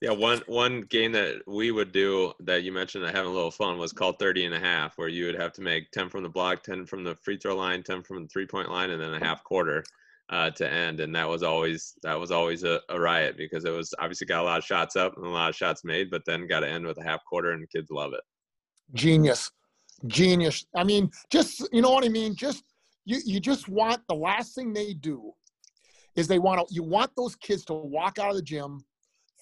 Yeah, 0.00 0.10
one 0.10 0.42
one 0.46 0.80
game 0.82 1.12
that 1.12 1.42
we 1.46 1.70
would 1.70 1.92
do 1.92 2.32
that 2.40 2.64
you 2.64 2.72
mentioned 2.72 3.04
that 3.04 3.14
having 3.14 3.30
a 3.30 3.34
little 3.34 3.52
fun 3.52 3.78
was 3.78 3.92
called 3.92 4.18
30 4.18 4.46
and 4.46 4.54
a 4.54 4.58
half, 4.58 4.98
where 4.98 5.08
you 5.08 5.26
would 5.26 5.40
have 5.40 5.52
to 5.52 5.60
make 5.60 5.90
10 5.92 6.08
from 6.08 6.24
the 6.24 6.28
block, 6.28 6.64
10 6.64 6.86
from 6.86 7.04
the 7.04 7.14
free 7.22 7.36
throw 7.36 7.54
line, 7.56 7.84
10 7.84 8.02
from 8.02 8.22
the 8.22 8.28
three 8.28 8.46
point 8.46 8.68
line, 8.68 8.90
and 8.90 9.00
then 9.00 9.14
a 9.14 9.24
half 9.24 9.44
quarter 9.44 9.84
uh, 10.30 10.50
to 10.50 10.68
end. 10.68 10.98
And 10.98 11.14
that 11.14 11.28
was 11.28 11.44
always 11.44 11.94
that 12.02 12.18
was 12.18 12.32
always 12.32 12.64
a, 12.64 12.80
a 12.88 12.98
riot 12.98 13.36
because 13.36 13.64
it 13.64 13.70
was 13.70 13.94
obviously 14.00 14.26
got 14.26 14.42
a 14.42 14.44
lot 14.44 14.58
of 14.58 14.64
shots 14.64 14.96
up 14.96 15.16
and 15.16 15.24
a 15.24 15.28
lot 15.28 15.50
of 15.50 15.54
shots 15.54 15.84
made, 15.84 16.10
but 16.10 16.22
then 16.26 16.48
got 16.48 16.60
to 16.60 16.68
end 16.68 16.84
with 16.84 16.98
a 16.98 17.04
half 17.04 17.24
quarter, 17.24 17.52
and 17.52 17.70
kids 17.70 17.90
love 17.90 18.12
it. 18.12 18.22
genius 18.92 19.50
genius 20.06 20.66
i 20.74 20.82
mean 20.82 21.08
just 21.30 21.68
you 21.72 21.80
know 21.80 21.90
what 21.90 22.04
i 22.04 22.08
mean 22.08 22.34
just 22.34 22.64
you 23.04 23.20
you 23.24 23.40
just 23.40 23.68
want 23.68 24.00
the 24.08 24.14
last 24.14 24.54
thing 24.54 24.72
they 24.72 24.94
do 24.94 25.32
is 26.16 26.28
they 26.28 26.38
want 26.38 26.66
to 26.66 26.74
you 26.74 26.82
want 26.82 27.10
those 27.16 27.34
kids 27.36 27.64
to 27.66 27.74
walk 27.74 28.18
out 28.18 28.30
of 28.30 28.36
the 28.36 28.42
gym 28.42 28.84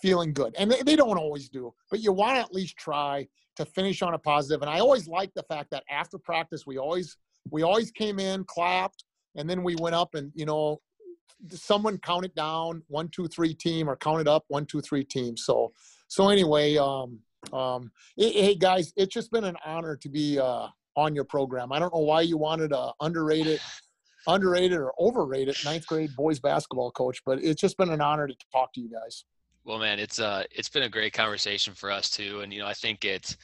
feeling 0.00 0.32
good. 0.32 0.54
And 0.56 0.70
they, 0.70 0.80
they 0.82 0.96
don't 0.96 1.18
always 1.18 1.48
do 1.48 1.74
but 1.90 2.00
you 2.00 2.12
want 2.12 2.36
to 2.36 2.40
at 2.40 2.54
least 2.54 2.76
try 2.76 3.26
to 3.56 3.64
finish 3.64 4.02
on 4.02 4.14
a 4.14 4.18
positive. 4.18 4.62
And 4.62 4.70
i 4.70 4.80
always 4.80 5.06
like 5.06 5.32
the 5.34 5.42
fact 5.44 5.70
that 5.70 5.84
after 5.90 6.18
practice 6.18 6.66
we 6.66 6.78
always 6.78 7.16
we 7.50 7.62
always 7.62 7.90
came 7.90 8.18
in 8.18 8.44
clapped 8.44 9.04
and 9.36 9.48
then 9.48 9.62
we 9.62 9.76
went 9.76 9.94
up 9.94 10.14
and 10.14 10.32
you 10.34 10.46
know 10.46 10.80
someone 11.50 11.98
counted 11.98 12.34
down 12.34 12.82
one 12.88 13.08
two 13.08 13.26
three 13.26 13.54
team 13.54 13.88
or 13.88 13.96
counted 13.96 14.28
up 14.28 14.44
one 14.48 14.66
two 14.66 14.80
three 14.80 15.04
team. 15.04 15.36
So 15.36 15.72
so 16.08 16.28
anyway 16.28 16.76
um 16.76 17.18
um 17.52 17.90
hey, 18.16 18.32
hey, 18.32 18.54
guys 18.54 18.92
it's 18.96 19.12
just 19.12 19.30
been 19.30 19.44
an 19.44 19.56
honor 19.64 19.96
to 19.96 20.08
be 20.08 20.38
uh 20.38 20.68
on 20.96 21.14
your 21.14 21.24
program 21.24 21.72
i 21.72 21.78
don't 21.78 21.94
know 21.94 22.00
why 22.00 22.20
you 22.20 22.36
wanted 22.36 22.68
to 22.68 22.92
underrated, 23.00 23.60
underrated 24.26 24.78
or 24.78 24.92
overrated 25.00 25.56
ninth 25.64 25.86
grade 25.86 26.14
boys 26.16 26.38
basketball 26.40 26.90
coach 26.90 27.20
but 27.24 27.42
it's 27.42 27.60
just 27.60 27.76
been 27.76 27.90
an 27.90 28.00
honor 28.00 28.26
to 28.26 28.34
talk 28.52 28.72
to 28.72 28.80
you 28.80 28.90
guys 28.90 29.24
Well, 29.64 29.78
man, 29.78 29.98
it's 29.98 30.18
uh, 30.18 30.44
it's 30.50 30.70
been 30.70 30.84
a 30.84 30.88
great 30.88 31.12
conversation 31.12 31.74
for 31.74 31.90
us 31.90 32.10
too, 32.10 32.40
and 32.40 32.52
you 32.52 32.60
know, 32.60 32.66
I 32.66 32.72
think 32.74 33.04
it's 33.04 33.36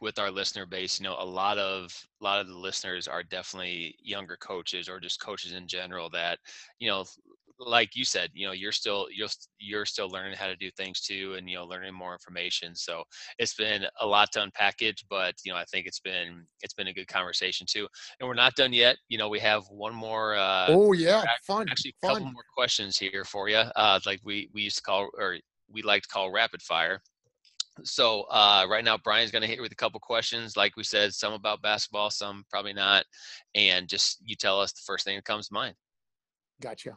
with 0.00 0.18
our 0.18 0.30
listener 0.30 0.66
base. 0.66 0.98
You 0.98 1.04
know, 1.04 1.16
a 1.18 1.24
lot 1.24 1.58
of 1.58 1.94
a 2.20 2.24
lot 2.24 2.40
of 2.40 2.48
the 2.48 2.56
listeners 2.56 3.06
are 3.06 3.22
definitely 3.22 3.94
younger 4.02 4.36
coaches 4.36 4.88
or 4.88 4.98
just 4.98 5.20
coaches 5.20 5.52
in 5.52 5.66
general 5.66 6.10
that, 6.10 6.38
you 6.78 6.88
know, 6.88 7.04
like 7.60 7.94
you 7.94 8.04
said, 8.04 8.30
you 8.32 8.46
know, 8.46 8.52
you're 8.52 8.72
still 8.72 9.06
you're 9.14 9.28
you're 9.58 9.86
still 9.86 10.08
learning 10.08 10.36
how 10.36 10.46
to 10.46 10.56
do 10.56 10.70
things 10.72 11.00
too, 11.00 11.34
and 11.36 11.48
you 11.48 11.56
know, 11.56 11.64
learning 11.66 11.94
more 11.94 12.12
information. 12.12 12.74
So 12.74 13.04
it's 13.38 13.54
been 13.54 13.84
a 14.00 14.06
lot 14.06 14.32
to 14.32 14.40
unpackage, 14.40 15.04
but 15.08 15.34
you 15.44 15.52
know, 15.52 15.58
I 15.58 15.64
think 15.64 15.86
it's 15.86 16.00
been 16.00 16.46
it's 16.62 16.74
been 16.74 16.88
a 16.88 16.92
good 16.92 17.08
conversation 17.08 17.66
too. 17.68 17.86
And 18.18 18.28
we're 18.28 18.34
not 18.34 18.54
done 18.56 18.72
yet. 18.72 18.96
You 19.08 19.18
know, 19.18 19.28
we 19.28 19.38
have 19.40 19.64
one 19.68 19.94
more. 19.94 20.34
Uh, 20.34 20.66
oh 20.70 20.92
yeah 20.92 21.24
fun 21.42 21.66
actually 21.70 21.94
a 22.02 22.06
couple 22.06 22.24
fun 22.24 22.32
more 22.32 22.44
questions 22.54 22.98
here 22.98 23.24
for 23.24 23.48
you 23.48 23.56
uh 23.56 23.98
like 24.06 24.20
we 24.24 24.48
we 24.52 24.62
used 24.62 24.76
to 24.76 24.82
call 24.82 25.08
or 25.18 25.36
we 25.72 25.82
like 25.82 26.02
to 26.02 26.08
call 26.08 26.32
rapid 26.32 26.62
fire 26.62 27.00
so 27.82 28.22
uh 28.30 28.66
right 28.68 28.84
now 28.84 28.96
brian's 28.98 29.30
going 29.30 29.42
to 29.42 29.48
hit 29.48 29.56
you 29.56 29.62
with 29.62 29.72
a 29.72 29.76
couple 29.76 30.00
questions 30.00 30.56
like 30.56 30.76
we 30.76 30.84
said 30.84 31.12
some 31.14 31.32
about 31.32 31.62
basketball 31.62 32.10
some 32.10 32.44
probably 32.50 32.72
not 32.72 33.04
and 33.54 33.88
just 33.88 34.18
you 34.24 34.36
tell 34.36 34.60
us 34.60 34.72
the 34.72 34.82
first 34.84 35.04
thing 35.04 35.16
that 35.16 35.24
comes 35.24 35.48
to 35.48 35.54
mind 35.54 35.74
gotcha 36.60 36.96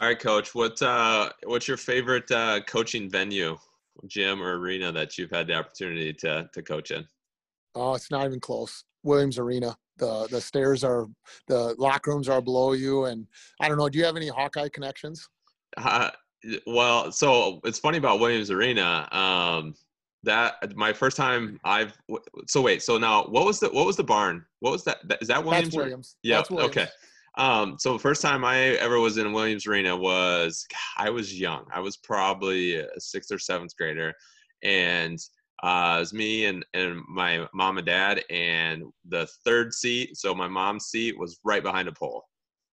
All 0.00 0.08
right, 0.08 0.18
coach. 0.18 0.54
What 0.54 0.80
uh, 0.82 1.30
what's 1.44 1.66
your 1.66 1.76
favorite 1.78 2.30
uh, 2.30 2.60
coaching 2.66 3.08
venue, 3.08 3.56
gym 4.06 4.42
or 4.42 4.58
arena 4.58 4.92
that 4.92 5.16
you've 5.16 5.30
had 5.30 5.46
the 5.46 5.54
opportunity 5.54 6.12
to 6.14 6.48
to 6.52 6.62
coach 6.62 6.90
in? 6.90 7.06
oh 7.78 7.94
it's 7.94 8.10
not 8.10 8.24
even 8.24 8.40
close 8.40 8.84
williams 9.04 9.38
arena 9.38 9.76
the 9.98 10.26
the 10.30 10.40
stairs 10.40 10.82
are 10.82 11.06
the 11.46 11.74
locker 11.78 12.10
rooms 12.10 12.26
are 12.28 12.40
below 12.40 12.72
you 12.72 13.04
and 13.04 13.26
i 13.60 13.68
don't 13.68 13.76
know 13.76 13.88
do 13.88 13.98
you 13.98 14.04
have 14.04 14.16
any 14.16 14.28
hawkeye 14.28 14.68
connections 14.70 15.28
Uh, 15.76 16.10
well, 16.66 17.12
so 17.12 17.60
it's 17.64 17.78
funny 17.78 17.98
about 17.98 18.20
Williams 18.20 18.50
Arena. 18.50 19.08
Um, 19.12 19.74
that 20.22 20.74
my 20.76 20.92
first 20.92 21.16
time 21.16 21.60
I've 21.64 21.92
so 22.46 22.62
wait. 22.62 22.82
So 22.82 22.98
now, 22.98 23.24
what 23.24 23.44
was 23.44 23.60
the 23.60 23.68
what 23.68 23.86
was 23.86 23.96
the 23.96 24.04
barn? 24.04 24.44
What 24.60 24.70
was 24.72 24.84
that? 24.84 24.98
Is 25.20 25.28
that 25.28 25.44
Williams? 25.44 25.68
that's 25.68 25.76
williams 25.76 26.16
Yeah. 26.22 26.36
that's 26.36 26.50
williams. 26.50 26.76
Okay. 26.76 26.86
Um, 27.36 27.76
so 27.78 27.92
the 27.92 27.98
first 27.98 28.22
time 28.22 28.44
I 28.44 28.58
ever 28.76 28.98
was 28.98 29.18
in 29.18 29.32
Williams 29.32 29.66
Arena 29.66 29.94
was 29.96 30.66
I 30.96 31.10
was 31.10 31.38
young. 31.38 31.66
I 31.72 31.80
was 31.80 31.96
probably 31.98 32.76
a 32.76 32.88
sixth 32.98 33.30
or 33.30 33.38
seventh 33.38 33.76
grader, 33.76 34.14
and 34.62 35.18
uh, 35.62 35.94
it 35.96 36.00
was 36.00 36.12
me 36.12 36.46
and, 36.46 36.64
and 36.74 37.00
my 37.08 37.46
mom 37.52 37.78
and 37.78 37.86
dad, 37.86 38.22
and 38.30 38.84
the 39.08 39.26
third 39.44 39.74
seat. 39.74 40.16
So 40.16 40.34
my 40.34 40.48
mom's 40.48 40.86
seat 40.86 41.18
was 41.18 41.38
right 41.44 41.62
behind 41.62 41.88
a 41.88 41.92
pole. 41.92 42.24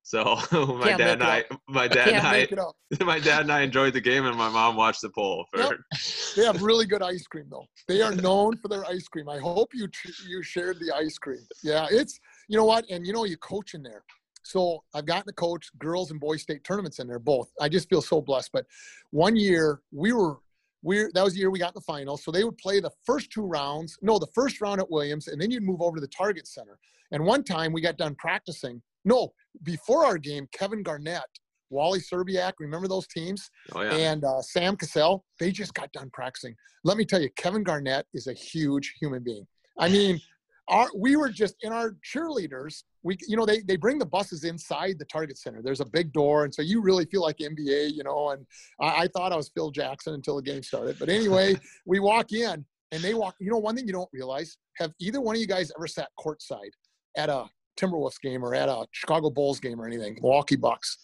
So 0.04 0.24
my 0.52 0.90
Can't 0.90 0.98
dad 0.98 1.22
and 1.22 1.24
I, 1.24 1.46
my 1.68 1.88
dad 1.88 2.10
and 2.10 2.28
I, 2.28 2.32
make 2.32 2.52
it 2.52 2.60
up 2.60 2.76
my 3.02 3.20
dad 3.20 3.42
and 3.42 3.52
I 3.52 3.62
enjoyed 3.62 3.94
the 3.94 4.02
game, 4.02 4.26
and 4.26 4.38
my 4.38 4.50
mom 4.50 4.76
watched 4.76 5.02
the 5.02 5.10
pole. 5.10 5.46
For, 5.52 5.60
Yep. 5.60 5.74
They 6.36 6.46
have 6.46 6.64
really 6.64 6.86
good 6.86 7.04
ice 7.04 7.28
cream, 7.28 7.46
though. 7.50 7.66
They 7.88 8.02
are 8.02 8.16
known 8.16 8.58
for 8.58 8.68
their 8.68 8.84
ice 8.86 9.08
cream. 9.08 9.30
I 9.30 9.38
hope 9.38 9.70
you 9.74 9.88
you 10.28 10.42
shared 10.42 10.80
the 10.80 10.92
ice 10.96 11.18
cream. 11.18 11.46
Yeah, 11.64 11.88
it's 11.92 12.20
you 12.48 12.58
know 12.58 12.66
what, 12.66 12.86
and 12.90 13.06
you 13.06 13.14
know 13.14 13.24
you 13.26 13.38
coach 13.38 13.76
in 13.76 13.84
there. 13.84 14.04
So 14.44 14.84
I've 14.94 15.06
gotten 15.06 15.26
to 15.28 15.34
coach 15.34 15.70
girls 15.80 16.12
and 16.12 16.20
boys 16.20 16.42
state 16.42 16.64
tournaments 16.64 17.00
in 17.00 17.08
there 17.08 17.20
both. 17.20 17.50
I 17.60 17.70
just 17.70 17.90
feel 17.90 18.02
so 18.02 18.22
blessed. 18.22 18.52
But 18.54 18.66
one 19.12 19.36
year 19.36 19.82
we 19.92 20.14
were 20.14 20.38
we 20.84 21.08
that 21.14 21.24
was 21.24 21.34
the 21.34 21.40
year 21.40 21.50
we 21.50 21.60
got 21.60 21.70
in 21.70 21.76
the 21.76 21.82
final. 21.82 22.18
So 22.18 22.32
they 22.32 22.44
would 22.44 22.58
play 22.58 22.80
the 22.80 22.92
first 23.06 23.32
two 23.32 23.46
rounds. 23.46 23.98
No, 24.02 24.20
the 24.20 24.28
first 24.36 24.62
round 24.62 24.82
at 24.82 24.92
Williams, 24.92 25.30
and 25.30 25.42
then 25.42 25.50
you'd 25.50 25.64
move 25.64 25.82
over 25.82 25.98
to 25.98 26.02
the 26.02 26.08
Target 26.08 26.48
Center. 26.48 26.78
And 27.12 27.24
one 27.24 27.44
time 27.44 27.72
we 27.74 27.82
got 27.82 27.98
done 27.98 28.16
practicing. 28.16 28.82
No, 29.06 29.34
before 29.64 30.06
our 30.06 30.18
game, 30.18 30.48
Kevin 30.52 30.84
Garnett, 30.84 31.24
Wally 31.70 32.00
Szczerbiak, 32.00 32.54
remember 32.60 32.88
those 32.88 33.08
teams? 33.08 33.50
oh 33.74 33.82
yeah. 33.82 33.94
and 33.94 34.24
uh, 34.24 34.42
Sam 34.42 34.76
Cassell, 34.76 35.24
they 35.40 35.52
just 35.52 35.74
got 35.74 35.92
done 35.94 36.10
practicing. 36.14 36.56
Let 36.84 36.98
me 36.98 37.06
tell 37.06 37.22
you, 37.22 37.30
Kevin 37.38 37.64
Garnett 37.64 38.06
is 38.14 38.28
a 38.28 38.34
huge 38.34 38.96
human 39.00 39.24
being. 39.24 39.48
I 39.78 39.90
mean, 39.90 40.20
our 40.68 40.88
we 40.96 41.16
were 41.16 41.30
just 41.30 41.56
in 41.62 41.72
our 41.72 41.96
cheerleaders. 42.06 42.84
We, 43.04 43.18
you 43.28 43.36
know, 43.36 43.46
they 43.46 43.62
they 43.62 43.76
bring 43.76 44.00
the 44.00 44.06
buses 44.06 44.44
inside 44.44 44.98
the 44.98 45.06
Target 45.06 45.38
Center. 45.38 45.62
There's 45.62 45.82
a 45.82 45.86
big 45.86 46.14
door, 46.14 46.46
and 46.46 46.54
so 46.54 46.62
you 46.62 46.82
really 46.82 47.06
feel 47.06 47.22
like 47.22 47.38
NBA, 47.38 47.94
you 47.94 48.04
know. 48.04 48.30
And 48.30 48.46
I, 48.80 49.04
I 49.04 49.08
thought 49.08 49.34
I 49.34 49.36
was 49.36 49.50
Phil 49.50 49.72
Jackson 49.72 50.14
until 50.14 50.38
the 50.38 50.42
game 50.42 50.64
started. 50.64 50.98
But 51.00 51.10
anyway, 51.10 51.56
we 51.86 52.00
walk 52.00 52.32
in, 52.32 52.66
and 52.92 53.02
they 53.02 53.14
walk. 53.14 53.36
You 53.40 53.52
know, 53.52 53.58
one 53.58 53.76
thing 53.76 53.88
you 53.88 53.94
don't 53.94 54.10
realize: 54.14 54.58
have 54.78 54.94
either 55.00 55.20
one 55.20 55.36
of 55.36 55.42
you 55.42 55.48
guys 55.48 55.72
ever 55.78 55.88
sat 55.88 56.10
courtside 56.20 56.72
at 57.18 57.30
a 57.30 57.46
Timberwolves 57.80 58.20
game 58.22 58.44
or 58.44 58.56
at 58.56 58.70
a 58.70 58.86
Chicago 58.92 59.30
Bulls 59.30 59.60
game 59.60 59.82
or 59.82 59.86
anything? 59.86 60.18
Milwaukee 60.22 60.56
Bucks. 60.56 60.98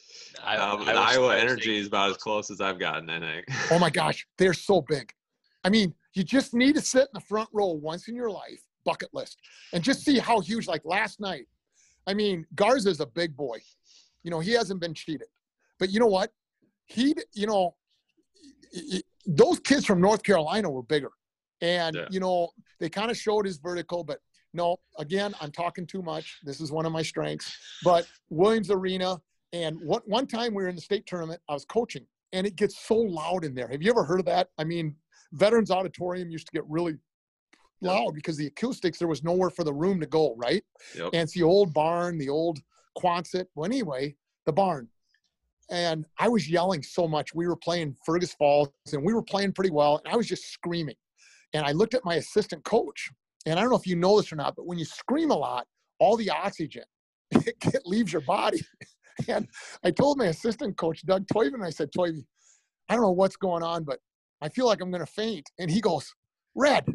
I, 0.44 0.58
Um, 0.58 0.82
I 0.82 0.94
the 0.94 1.00
Iowa 1.00 1.38
Energy 1.38 1.78
is 1.78 1.88
about 1.88 2.12
as 2.12 2.18
close 2.18 2.50
as 2.50 2.62
I've 2.62 2.80
gotten, 2.80 3.10
I 3.10 3.20
think. 3.20 3.46
Oh 3.72 3.80
my 3.80 3.90
gosh, 4.02 4.26
they're 4.38 4.54
so 4.54 4.82
big. 4.82 5.12
I 5.64 5.70
mean, 5.70 5.94
you 6.14 6.24
just 6.24 6.54
need 6.54 6.76
to 6.76 6.82
sit 6.82 7.02
in 7.02 7.14
the 7.14 7.22
front 7.22 7.50
row 7.54 7.68
once 7.68 8.08
in 8.08 8.16
your 8.16 8.30
life, 8.30 8.62
bucket 8.86 9.10
list, 9.14 9.38
and 9.74 9.84
just 9.84 10.04
see 10.04 10.20
how 10.20 10.40
huge. 10.40 10.68
Like 10.68 10.82
last 10.86 11.20
night, 11.20 11.46
I 12.08 12.14
mean, 12.14 12.46
Garza's 12.56 13.00
a 13.00 13.06
big 13.06 13.36
boy. 13.36 13.60
You 14.24 14.32
know, 14.32 14.40
he 14.40 14.52
hasn't 14.52 14.80
been 14.82 14.94
cheated, 14.94 15.28
but 15.80 15.90
you 15.90 16.00
know 16.00 16.08
what? 16.08 16.32
He, 16.86 17.14
you 17.34 17.48
know, 17.48 17.76
y- 18.74 19.02
those 19.26 19.60
kids 19.60 19.86
from 19.86 20.02
North 20.02 20.24
Carolina 20.24 20.70
were 20.70 20.84
bigger, 20.84 21.12
and 21.62 21.96
Yeah. 21.96 22.08
you 22.10 22.20
know, 22.20 22.50
they 22.80 22.90
kind 22.90 23.12
of 23.12 23.18
showed 23.18 23.46
his 23.46 23.58
vertical, 23.58 24.04
but 24.04 24.20
no, 24.54 24.78
again, 24.98 25.36
I'm 25.40 25.52
talking 25.52 25.86
too 25.86 26.02
much. 26.02 26.40
This 26.44 26.60
is 26.60 26.72
one 26.72 26.86
of 26.86 26.92
my 26.92 27.04
strengths. 27.04 27.56
But 27.84 28.08
Williams 28.30 28.72
Arena, 28.72 29.22
and 29.54 29.80
one 29.82 30.02
one 30.06 30.26
time 30.28 30.54
we 30.56 30.64
were 30.64 30.70
in 30.70 30.76
the 30.76 30.82
state 30.82 31.06
tournament, 31.06 31.42
I 31.48 31.54
was 31.54 31.66
coaching, 31.66 32.06
and 32.34 32.48
it 32.48 32.56
gets 32.56 32.80
so 32.80 32.96
loud 32.96 33.44
in 33.46 33.54
there. 33.54 33.68
Have 33.68 33.82
you 33.84 33.92
ever 33.92 34.04
heard 34.04 34.20
of 34.20 34.26
that? 34.26 34.50
I 34.58 34.64
mean, 34.64 34.96
Veterans 35.34 35.70
Auditorium 35.70 36.30
used 36.32 36.48
to 36.48 36.52
get 36.52 36.64
really 36.68 36.98
loud 37.82 38.14
because 38.14 38.38
the 38.38 38.48
acoustics 38.48 39.00
there 39.00 39.08
was 39.08 39.24
nowhere 39.24 39.50
for 39.50 39.64
the 39.64 39.74
room 39.74 40.00
to 40.00 40.06
go, 40.06 40.36
right? 40.38 40.64
Yep. 40.96 41.10
And 41.14 41.24
it's 41.24 41.34
the 41.34 41.44
old 41.44 41.74
barn, 41.74 42.18
the 42.18 42.30
old 42.30 42.60
Quonset. 42.98 43.46
Well, 43.56 43.66
anyway, 43.66 44.16
the 44.46 44.54
barn. 44.54 44.88
And 45.72 46.06
I 46.18 46.28
was 46.30 46.50
yelling 46.50 46.82
so 46.82 47.08
much. 47.08 47.34
We 47.36 47.48
were 47.48 47.56
playing 47.56 47.96
Fergus 48.06 48.34
Falls, 48.34 48.70
and 48.92 49.04
we 49.04 49.14
were 49.14 49.22
playing 49.22 49.54
pretty 49.54 49.70
well. 49.70 50.02
And 50.04 50.14
I 50.14 50.18
was 50.18 50.28
just 50.28 50.52
screaming. 50.52 50.96
And 51.54 51.66
I 51.66 51.72
looked 51.72 51.94
at 51.94 52.06
my 52.06 52.16
assistant 52.16 52.64
coach, 52.64 53.10
and 53.46 53.60
I 53.60 53.62
don't 53.62 53.70
know 53.70 53.78
if 53.78 53.88
you 53.88 53.96
know 53.96 54.18
this 54.18 54.32
or 54.32 54.36
not, 54.36 54.56
but 54.56 54.66
when 54.66 54.78
you 54.78 54.86
scream 54.86 55.32
a 55.32 55.38
lot, 55.38 55.68
all 56.00 56.18
the 56.18 56.30
oxygen 56.30 56.84
it 57.32 57.82
leaves 57.86 58.12
your 58.12 58.22
body. 58.22 58.62
And 59.28 59.50
I 59.84 59.92
told 59.92 60.18
my 60.18 60.28
assistant 60.28 60.78
coach, 60.78 61.06
Doug 61.06 61.28
Toyven, 61.28 61.62
I 61.62 61.72
said, 61.72 61.90
Toyven, 61.92 62.24
I 62.88 62.94
don't 62.94 63.04
know 63.04 63.12
what's 63.12 63.36
going 63.36 63.64
on, 63.64 63.84
but 63.84 64.00
I 64.42 64.48
feel 64.48 64.66
like 64.66 64.80
I'm 64.82 64.92
going 64.92 65.06
to 65.06 65.12
faint. 65.12 65.50
And 65.60 65.70
he 65.70 65.82
goes, 65.82 66.10
Red, 66.56 66.86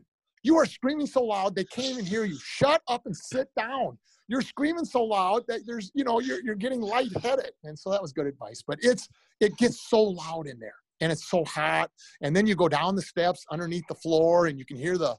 you 0.45 0.57
are 0.57 0.67
screaming 0.67 1.07
so 1.07 1.25
loud, 1.25 1.57
they 1.57 1.65
can't 1.65 1.89
even 1.89 2.05
hear 2.07 2.25
you. 2.25 2.39
Shut 2.41 2.81
up 2.87 3.07
and 3.07 3.17
sit 3.17 3.49
down. 3.57 3.99
you're 4.29 4.43
screaming 4.43 4.85
so 4.85 5.03
loud 5.05 5.43
that 5.49 5.61
there's 5.67 5.91
you 5.95 6.05
know 6.05 6.21
you're 6.21 6.41
you're 6.47 6.55
getting 6.55 6.81
lightheaded 6.81 7.51
and 7.65 7.77
so 7.79 7.91
that 7.91 8.01
was 8.01 8.11
good 8.19 8.27
advice 8.27 8.63
but 8.67 8.79
it's 8.81 9.07
it 9.41 9.53
gets 9.59 9.79
so 9.91 10.01
loud 10.03 10.47
in 10.47 10.59
there 10.59 10.79
and 11.03 11.13
it's 11.13 11.27
so 11.29 11.45
hot 11.45 11.91
and 12.23 12.35
then 12.35 12.47
you 12.47 12.55
go 12.55 12.69
down 12.69 12.97
the 12.97 13.03
steps 13.03 13.45
underneath 13.51 13.85
the 13.87 13.95
floor 14.05 14.47
and 14.47 14.59
you 14.59 14.65
can 14.65 14.79
hear 14.79 14.97
the 14.97 15.15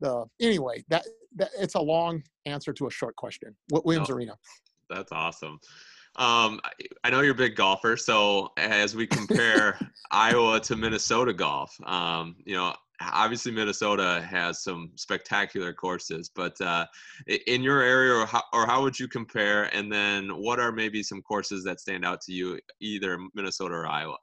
the 0.00 0.24
anyway 0.40 0.76
that, 0.88 1.04
that 1.36 1.50
it's 1.64 1.76
a 1.76 1.80
long 1.80 2.20
answer 2.46 2.72
to 2.72 2.86
a 2.88 2.90
short 2.90 3.14
question 3.14 3.54
What 3.70 3.84
williams 3.86 4.08
No. 4.08 4.16
arena 4.16 4.34
That's 4.90 5.12
awesome. 5.12 5.60
Um, 6.16 6.60
I- 6.64 6.72
I 7.04 7.10
know 7.10 7.20
you're 7.20 7.38
a 7.40 7.44
big 7.46 7.54
golfer, 7.54 7.96
so 7.96 8.48
as 8.56 8.96
we 8.96 9.06
compare 9.06 9.78
Iowa 10.10 10.58
to 10.60 10.74
Minnesota 10.74 11.32
golf, 11.32 11.70
um, 11.84 12.34
you 12.44 12.56
know, 12.56 12.74
obviously 13.00 13.52
Minnesota 13.52 14.26
has 14.28 14.62
some 14.62 14.90
spectacular 14.96 15.72
courses, 15.72 16.30
but 16.34 16.60
uh, 16.60 16.86
in 17.46 17.62
your 17.62 17.82
area, 17.82 18.14
or 18.14 18.26
how, 18.26 18.42
or 18.52 18.66
how 18.66 18.82
would 18.82 18.98
you 18.98 19.08
compare? 19.08 19.64
And 19.74 19.90
then, 19.90 20.28
what 20.30 20.58
are 20.60 20.72
maybe 20.72 21.02
some 21.02 21.22
courses 21.22 21.64
that 21.64 21.80
stand 21.80 22.04
out 22.04 22.20
to 22.22 22.32
you, 22.32 22.58
either 22.80 23.18
Minnesota 23.34 23.74
or 23.74 23.86
Iowa? 23.86 24.16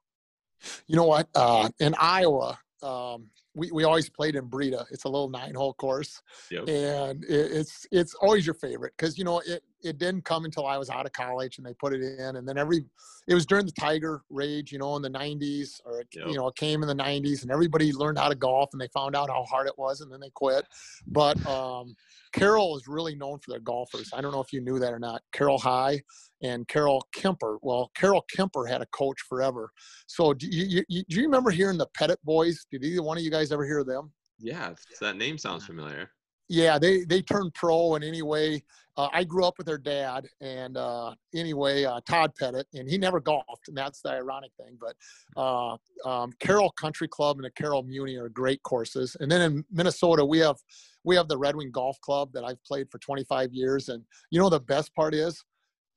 you 0.87 0.95
know 0.95 1.05
what 1.05 1.27
uh 1.35 1.69
in 1.79 1.95
iowa 1.99 2.57
um 2.81 3.27
we, 3.55 3.71
we 3.71 3.83
always 3.83 4.09
played 4.09 4.35
in 4.35 4.45
Breda. 4.45 4.85
It's 4.91 5.05
a 5.05 5.09
little 5.09 5.29
nine 5.29 5.55
hole 5.55 5.73
course. 5.73 6.21
Yep. 6.51 6.67
And 6.67 7.23
it, 7.23 7.51
it's 7.51 7.87
it's 7.91 8.13
always 8.15 8.45
your 8.45 8.55
favorite 8.55 8.93
because 8.97 9.17
you 9.17 9.23
know 9.23 9.41
it 9.45 9.63
it 9.81 9.97
didn't 9.97 10.25
come 10.25 10.45
until 10.45 10.65
I 10.65 10.77
was 10.77 10.89
out 10.89 11.05
of 11.05 11.13
college 11.13 11.57
and 11.57 11.65
they 11.65 11.73
put 11.73 11.93
it 11.93 12.01
in 12.01 12.35
and 12.35 12.47
then 12.47 12.57
every 12.57 12.85
it 13.27 13.33
was 13.33 13.45
during 13.45 13.65
the 13.65 13.71
Tiger 13.71 14.23
rage, 14.29 14.71
you 14.71 14.77
know, 14.77 14.95
in 14.95 15.01
the 15.01 15.09
90s 15.09 15.79
or 15.85 16.01
it, 16.01 16.07
Yep. 16.13 16.27
you 16.27 16.35
know, 16.35 16.47
it 16.47 16.55
came 16.55 16.83
in 16.83 16.87
the 16.87 17.03
90s 17.03 17.43
and 17.43 17.51
everybody 17.51 17.91
learned 17.91 18.17
how 18.19 18.29
to 18.29 18.35
golf 18.35 18.69
and 18.73 18.81
they 18.81 18.87
found 18.89 19.15
out 19.15 19.29
how 19.29 19.43
hard 19.43 19.67
it 19.67 19.77
was 19.77 20.01
and 20.01 20.11
then 20.11 20.19
they 20.19 20.29
quit. 20.31 20.65
But 21.07 21.43
um 21.47 21.95
Carroll 22.33 22.75
is 22.75 22.85
really 22.87 23.15
known 23.15 23.39
for 23.39 23.51
their 23.51 23.61
golfers. 23.61 24.11
I 24.13 24.19
don't 24.19 24.33
know 24.33 24.41
if 24.41 24.51
you 24.51 24.59
knew 24.59 24.77
that 24.79 24.91
or 24.93 24.99
not. 24.99 25.21
Carroll 25.31 25.57
High 25.57 26.01
and 26.41 26.67
Carroll 26.67 27.07
Kuemper. 27.15 27.59
Well, 27.61 27.91
Carroll 27.95 28.25
Kuemper 28.35 28.69
had 28.69 28.81
a 28.81 28.85
coach 28.87 29.21
forever. 29.21 29.71
So 30.07 30.33
do 30.33 30.47
you, 30.47 30.83
you, 30.89 31.03
do 31.07 31.15
you 31.15 31.23
remember 31.23 31.49
hearing 31.49 31.77
the 31.77 31.87
Pettit 31.87 32.19
boys? 32.25 32.65
Did 32.69 32.83
either 32.83 33.01
one 33.01 33.17
of 33.17 33.23
you 33.23 33.31
guys 33.31 33.44
ever 33.51 33.65
hear 33.65 33.79
of 33.79 33.87
them? 33.87 34.11
Yeah, 34.39 34.73
that 35.01 35.17
name 35.17 35.37
sounds 35.37 35.65
familiar. 35.65 36.09
Yeah, 36.47 36.77
they 36.77 37.03
they 37.05 37.21
turned 37.21 37.53
pro, 37.55 37.95
and 37.95 38.03
anyway, 38.03 38.61
uh, 38.97 39.09
I 39.11 39.23
grew 39.23 39.45
up 39.45 39.57
with 39.57 39.65
their 39.65 39.79
dad, 39.79 40.27
and 40.41 40.77
uh, 40.77 41.15
anyway, 41.33 41.85
uh, 41.85 42.01
Todd 42.07 42.33
Pettit, 42.37 42.67
and 42.73 42.87
he 42.87 42.99
never 42.99 43.19
golfed, 43.19 43.67
and 43.67 43.75
that's 43.75 44.01
the 44.01 44.09
ironic 44.09 44.51
thing. 44.57 44.77
But 44.79 44.95
uh, 45.41 45.77
um, 46.07 46.31
Carroll 46.39 46.71
Country 46.71 47.07
Club 47.07 47.37
and 47.37 47.45
the 47.45 47.51
Carroll 47.51 47.81
Muni 47.81 48.15
are 48.17 48.29
great 48.29 48.61
courses, 48.61 49.17
and 49.19 49.31
then 49.31 49.41
in 49.41 49.65
Minnesota 49.71 50.23
we 50.23 50.37
have 50.39 50.57
we 51.03 51.15
have 51.15 51.27
the 51.27 51.37
Red 51.37 51.55
Wing 51.55 51.71
Golf 51.71 51.99
Club 52.01 52.31
that 52.33 52.43
I've 52.43 52.63
played 52.63 52.91
for 52.91 52.99
25 52.99 53.51
years, 53.51 53.89
and 53.89 54.03
you 54.29 54.39
know 54.39 54.49
the 54.49 54.59
best 54.59 54.93
part 54.93 55.15
is 55.15 55.43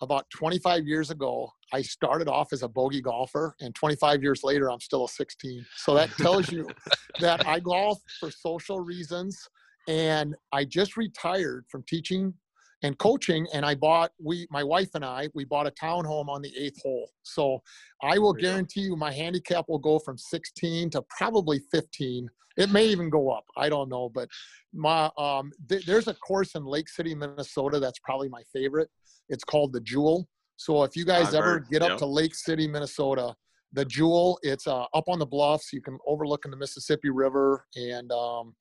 about 0.00 0.28
25 0.30 0.86
years 0.86 1.10
ago, 1.10 1.50
I 1.72 1.82
started 1.82 2.28
off 2.28 2.52
as 2.52 2.62
a 2.62 2.68
bogey 2.68 3.00
golfer, 3.00 3.54
and 3.60 3.74
25 3.74 4.22
years 4.22 4.42
later, 4.44 4.70
I'm 4.70 4.80
still 4.80 5.04
a 5.04 5.08
16. 5.08 5.66
So 5.76 5.94
that 5.94 6.10
tells 6.12 6.50
you 6.50 6.68
that 7.20 7.46
I 7.46 7.60
golf 7.60 7.98
for 8.20 8.30
social 8.30 8.80
reasons, 8.80 9.48
and 9.88 10.34
I 10.52 10.64
just 10.64 10.96
retired 10.96 11.66
from 11.68 11.82
teaching 11.88 12.34
and 12.82 12.96
coaching, 12.98 13.46
and 13.52 13.64
I 13.64 13.74
bought 13.74 14.12
we 14.22 14.46
my 14.50 14.62
wife 14.62 14.90
and 14.94 15.04
I 15.04 15.28
we 15.34 15.44
bought 15.44 15.66
a 15.66 15.70
townhome 15.72 16.28
on 16.28 16.42
the 16.42 16.52
eighth 16.56 16.80
hole. 16.82 17.10
So 17.22 17.62
I 18.02 18.18
will 18.18 18.32
guarantee 18.32 18.82
you 18.82 18.96
my 18.96 19.12
handicap 19.12 19.66
will 19.68 19.78
go 19.78 19.98
from 19.98 20.16
16 20.16 20.90
to 20.90 21.02
probably 21.16 21.60
15. 21.72 22.28
It 22.56 22.70
may 22.70 22.86
even 22.86 23.08
go 23.08 23.30
up. 23.30 23.44
I 23.56 23.68
don't 23.68 23.88
know, 23.88 24.08
but 24.08 24.28
my 24.72 25.10
um, 25.16 25.52
th- 25.68 25.86
there's 25.86 26.08
a 26.08 26.14
course 26.14 26.54
in 26.54 26.64
Lake 26.64 26.88
City, 26.88 27.14
Minnesota 27.14 27.78
that's 27.78 27.98
probably 28.00 28.28
my 28.28 28.42
favorite. 28.52 28.88
It's 29.28 29.44
called 29.44 29.72
the 29.72 29.80
Jewel. 29.80 30.28
So 30.56 30.82
if 30.82 30.96
you 30.96 31.04
guys 31.04 31.28
I've 31.28 31.34
ever 31.34 31.44
heard, 31.44 31.68
get 31.70 31.82
up 31.82 31.90
yep. 31.90 31.98
to 31.98 32.06
Lake 32.06 32.34
City, 32.34 32.66
Minnesota, 32.66 33.34
the 33.72 33.84
Jewel, 33.84 34.38
it's 34.42 34.66
uh, 34.66 34.86
up 34.94 35.04
on 35.08 35.18
the 35.18 35.26
bluffs. 35.26 35.72
You 35.72 35.80
can 35.80 35.98
overlook 36.06 36.44
in 36.44 36.50
the 36.50 36.56
Mississippi 36.56 37.10
River, 37.10 37.64
and 37.76 38.10
um, 38.10 38.54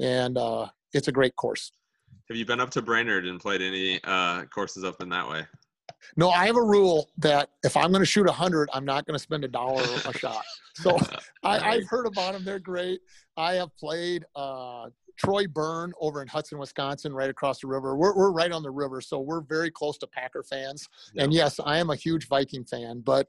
and 0.00 0.36
uh, 0.36 0.66
it's 0.92 1.08
a 1.08 1.12
great 1.12 1.36
course. 1.36 1.70
Have 2.28 2.36
you 2.36 2.46
been 2.46 2.60
up 2.60 2.70
to 2.70 2.82
Brainerd 2.82 3.26
and 3.26 3.38
played 3.38 3.60
any 3.60 4.00
uh, 4.04 4.44
courses 4.46 4.82
up 4.82 5.02
in 5.02 5.08
that 5.10 5.28
way? 5.28 5.44
No, 6.16 6.30
I 6.30 6.46
have 6.46 6.56
a 6.56 6.62
rule 6.62 7.10
that 7.18 7.50
if 7.62 7.76
I'm 7.76 7.90
going 7.90 8.02
to 8.02 8.06
shoot 8.06 8.28
a 8.28 8.32
hundred, 8.32 8.68
I'm 8.72 8.84
not 8.84 9.06
going 9.06 9.14
to 9.14 9.22
spend 9.22 9.44
a 9.44 9.48
dollar 9.48 9.82
a 9.82 10.12
shot. 10.18 10.44
So 10.74 10.98
I, 11.42 11.58
I've 11.58 11.88
heard 11.88 12.06
about 12.06 12.32
them. 12.32 12.44
They're 12.44 12.58
great. 12.58 13.00
I 13.36 13.54
have 13.54 13.76
played 13.76 14.24
uh, 14.34 14.86
Troy 15.18 15.46
Burne 15.46 15.92
over 16.00 16.22
in 16.22 16.28
Hudson, 16.28 16.58
Wisconsin, 16.58 17.12
right 17.12 17.30
across 17.30 17.60
the 17.60 17.66
river. 17.66 17.96
We're, 17.96 18.14
we're 18.14 18.32
right 18.32 18.52
on 18.52 18.62
the 18.62 18.70
river, 18.70 19.00
so 19.00 19.20
we're 19.20 19.40
very 19.40 19.70
close 19.70 19.98
to 19.98 20.06
Packer 20.06 20.42
fans. 20.42 20.88
And 21.16 21.32
yes, 21.32 21.60
I 21.64 21.78
am 21.78 21.90
a 21.90 21.96
huge 21.96 22.28
Viking 22.28 22.64
fan, 22.64 23.00
but 23.00 23.28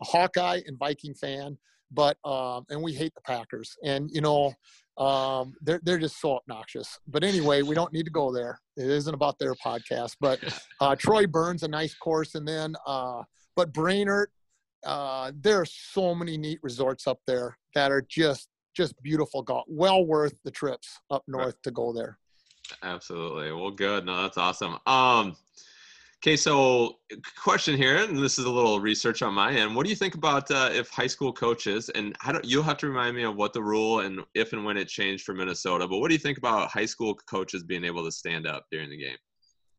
a 0.00 0.04
Hawkeye 0.04 0.60
and 0.66 0.78
Viking 0.78 1.14
fan. 1.14 1.58
But 1.92 2.16
um, 2.24 2.64
and 2.70 2.82
we 2.82 2.92
hate 2.92 3.14
the 3.14 3.20
Packers, 3.22 3.76
and 3.84 4.10
you 4.12 4.20
know 4.20 4.52
um, 4.98 5.54
they're 5.62 5.80
they're 5.82 5.98
just 5.98 6.20
so 6.20 6.36
obnoxious. 6.36 6.98
But 7.08 7.24
anyway, 7.24 7.62
we 7.62 7.74
don't 7.74 7.92
need 7.92 8.04
to 8.04 8.10
go 8.10 8.32
there. 8.32 8.60
It 8.76 8.86
isn't 8.86 9.14
about 9.14 9.38
their 9.38 9.54
podcast. 9.54 10.16
But 10.20 10.40
uh, 10.80 10.96
Troy 10.96 11.26
Burne's 11.26 11.62
a 11.62 11.68
nice 11.68 11.94
course, 11.94 12.34
and 12.34 12.46
then 12.46 12.74
uh, 12.86 13.22
but 13.56 13.72
Brainerd, 13.72 14.30
uh, 14.84 15.32
there 15.34 15.60
are 15.60 15.66
so 15.66 16.14
many 16.14 16.36
neat 16.36 16.60
resorts 16.62 17.06
up 17.06 17.18
there 17.26 17.56
that 17.74 17.90
are 17.90 18.04
just 18.08 18.48
just 18.74 19.00
beautiful 19.02 19.42
golf. 19.42 19.64
Well 19.68 20.04
worth 20.04 20.38
the 20.44 20.50
trips 20.50 20.88
up 21.10 21.24
north 21.26 21.60
to 21.62 21.70
go 21.70 21.92
there. 21.92 22.18
Absolutely. 22.82 23.52
Well, 23.52 23.70
good. 23.70 24.06
No, 24.06 24.22
that's 24.22 24.38
awesome. 24.38 24.78
Um, 24.86 25.36
okay, 26.22 26.36
so 26.36 26.98
question 27.36 27.76
here, 27.76 27.96
and 27.96 28.18
this 28.18 28.38
is 28.38 28.44
a 28.44 28.50
little 28.50 28.80
research 28.80 29.22
on 29.22 29.32
my 29.32 29.52
end. 29.52 29.74
What 29.74 29.84
do 29.84 29.90
you 29.90 29.96
think 29.96 30.14
about 30.14 30.50
uh, 30.50 30.70
if 30.72 30.90
high 30.90 31.06
school 31.06 31.32
coaches, 31.32 31.88
and 31.90 32.14
I 32.24 32.32
don't, 32.32 32.44
you'll 32.44 32.62
have 32.62 32.76
to 32.78 32.88
remind 32.88 33.16
me 33.16 33.22
of 33.22 33.36
what 33.36 33.52
the 33.52 33.62
rule 33.62 34.00
and 34.00 34.20
if 34.34 34.52
and 34.52 34.64
when 34.64 34.76
it 34.76 34.88
changed 34.88 35.24
for 35.24 35.34
Minnesota, 35.34 35.88
but 35.88 35.98
what 35.98 36.08
do 36.08 36.14
you 36.14 36.20
think 36.20 36.38
about 36.38 36.70
high 36.70 36.86
school 36.86 37.14
coaches 37.14 37.62
being 37.62 37.84
able 37.84 38.04
to 38.04 38.12
stand 38.12 38.46
up 38.46 38.66
during 38.70 38.90
the 38.90 38.98
game? 38.98 39.16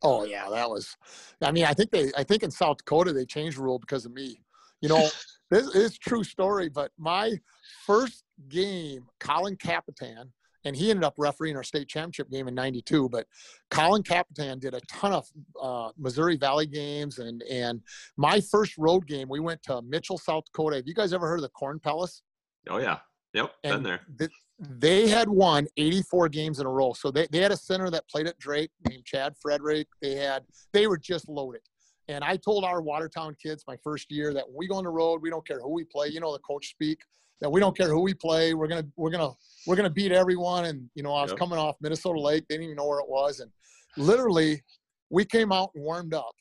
Oh 0.02 0.24
yeah, 0.24 0.48
that 0.50 0.68
was. 0.68 0.96
I 1.40 1.52
mean, 1.52 1.64
I 1.64 1.74
think 1.74 1.90
they. 1.92 2.10
I 2.16 2.24
think 2.24 2.42
in 2.42 2.50
South 2.50 2.78
Dakota 2.78 3.12
they 3.12 3.24
changed 3.24 3.58
the 3.58 3.62
rule 3.62 3.78
because 3.78 4.04
of 4.04 4.12
me. 4.12 4.40
You 4.80 4.88
know, 4.88 5.08
this 5.50 5.68
is 5.76 5.96
true 5.96 6.24
story. 6.24 6.68
But 6.68 6.90
my 6.98 7.38
first 7.86 8.24
game, 8.48 9.06
Colin 9.20 9.56
Capitan, 9.56 10.32
and 10.64 10.76
he 10.76 10.90
ended 10.90 11.04
up 11.04 11.14
refereeing 11.18 11.56
our 11.56 11.62
state 11.62 11.88
championship 11.88 12.30
game 12.30 12.48
in 12.48 12.54
'92. 12.54 13.08
But 13.08 13.26
Colin 13.70 14.02
Capitan 14.02 14.58
did 14.58 14.74
a 14.74 14.80
ton 14.82 15.12
of 15.12 15.28
uh, 15.60 15.90
Missouri 15.98 16.36
Valley 16.36 16.66
games, 16.66 17.18
and 17.18 17.42
and 17.42 17.80
my 18.16 18.40
first 18.40 18.76
road 18.78 19.06
game, 19.06 19.28
we 19.28 19.40
went 19.40 19.62
to 19.64 19.82
Mitchell, 19.82 20.18
South 20.18 20.44
Dakota. 20.46 20.76
Have 20.76 20.86
you 20.86 20.94
guys 20.94 21.12
ever 21.12 21.28
heard 21.28 21.38
of 21.38 21.42
the 21.42 21.48
Corn 21.50 21.78
Palace? 21.78 22.22
Oh, 22.68 22.78
yeah. 22.78 22.98
Yep, 23.34 23.52
been 23.62 23.82
there. 23.82 24.00
th- 24.18 24.30
they 24.58 25.08
had 25.08 25.28
won 25.28 25.66
84 25.76 26.28
games 26.28 26.60
in 26.60 26.66
a 26.66 26.70
row. 26.70 26.92
So 26.92 27.10
they, 27.10 27.26
they 27.32 27.38
had 27.38 27.50
a 27.50 27.56
center 27.56 27.90
that 27.90 28.06
played 28.08 28.26
at 28.26 28.38
Drake 28.38 28.70
named 28.88 29.04
Chad 29.06 29.34
Frederick. 29.40 29.88
They 30.00 30.14
had 30.14 30.44
they 30.72 30.86
were 30.86 30.98
just 30.98 31.28
loaded. 31.28 31.62
And 32.08 32.22
I 32.22 32.36
told 32.36 32.64
our 32.64 32.82
Watertown 32.82 33.34
kids 33.42 33.64
my 33.66 33.76
first 33.82 34.10
year 34.10 34.34
that 34.34 34.46
when 34.46 34.56
we 34.56 34.68
go 34.68 34.74
on 34.74 34.84
the 34.84 34.90
road, 34.90 35.22
we 35.22 35.30
don't 35.30 35.46
care 35.46 35.60
who 35.60 35.70
we 35.70 35.84
play. 35.84 36.08
You 36.08 36.20
know 36.20 36.32
the 36.32 36.40
coach 36.40 36.70
speak 36.70 36.98
that 37.42 37.50
we 37.50 37.60
don't 37.60 37.76
care 37.76 37.88
who 37.88 38.00
we 38.00 38.14
play. 38.14 38.54
We're 38.54 38.68
gonna 38.68 38.86
we're 38.96 39.10
gonna 39.10 39.32
we're 39.66 39.76
gonna 39.76 39.90
beat 39.90 40.12
everyone. 40.12 40.64
And 40.64 40.88
you 40.94 41.02
know 41.02 41.12
I 41.12 41.22
was 41.22 41.32
Yep. 41.32 41.38
coming 41.38 41.58
off 41.58 41.76
Minnesota 41.82 42.18
Lake. 42.18 42.44
They 42.48 42.54
didn't 42.54 42.64
even 42.64 42.76
know 42.76 42.86
where 42.86 43.00
it 43.00 43.08
was. 43.08 43.40
And 43.40 43.50
literally, 43.98 44.62
we 45.10 45.24
came 45.26 45.52
out 45.52 45.70
and 45.74 45.84
warmed 45.84 46.14
up. 46.14 46.32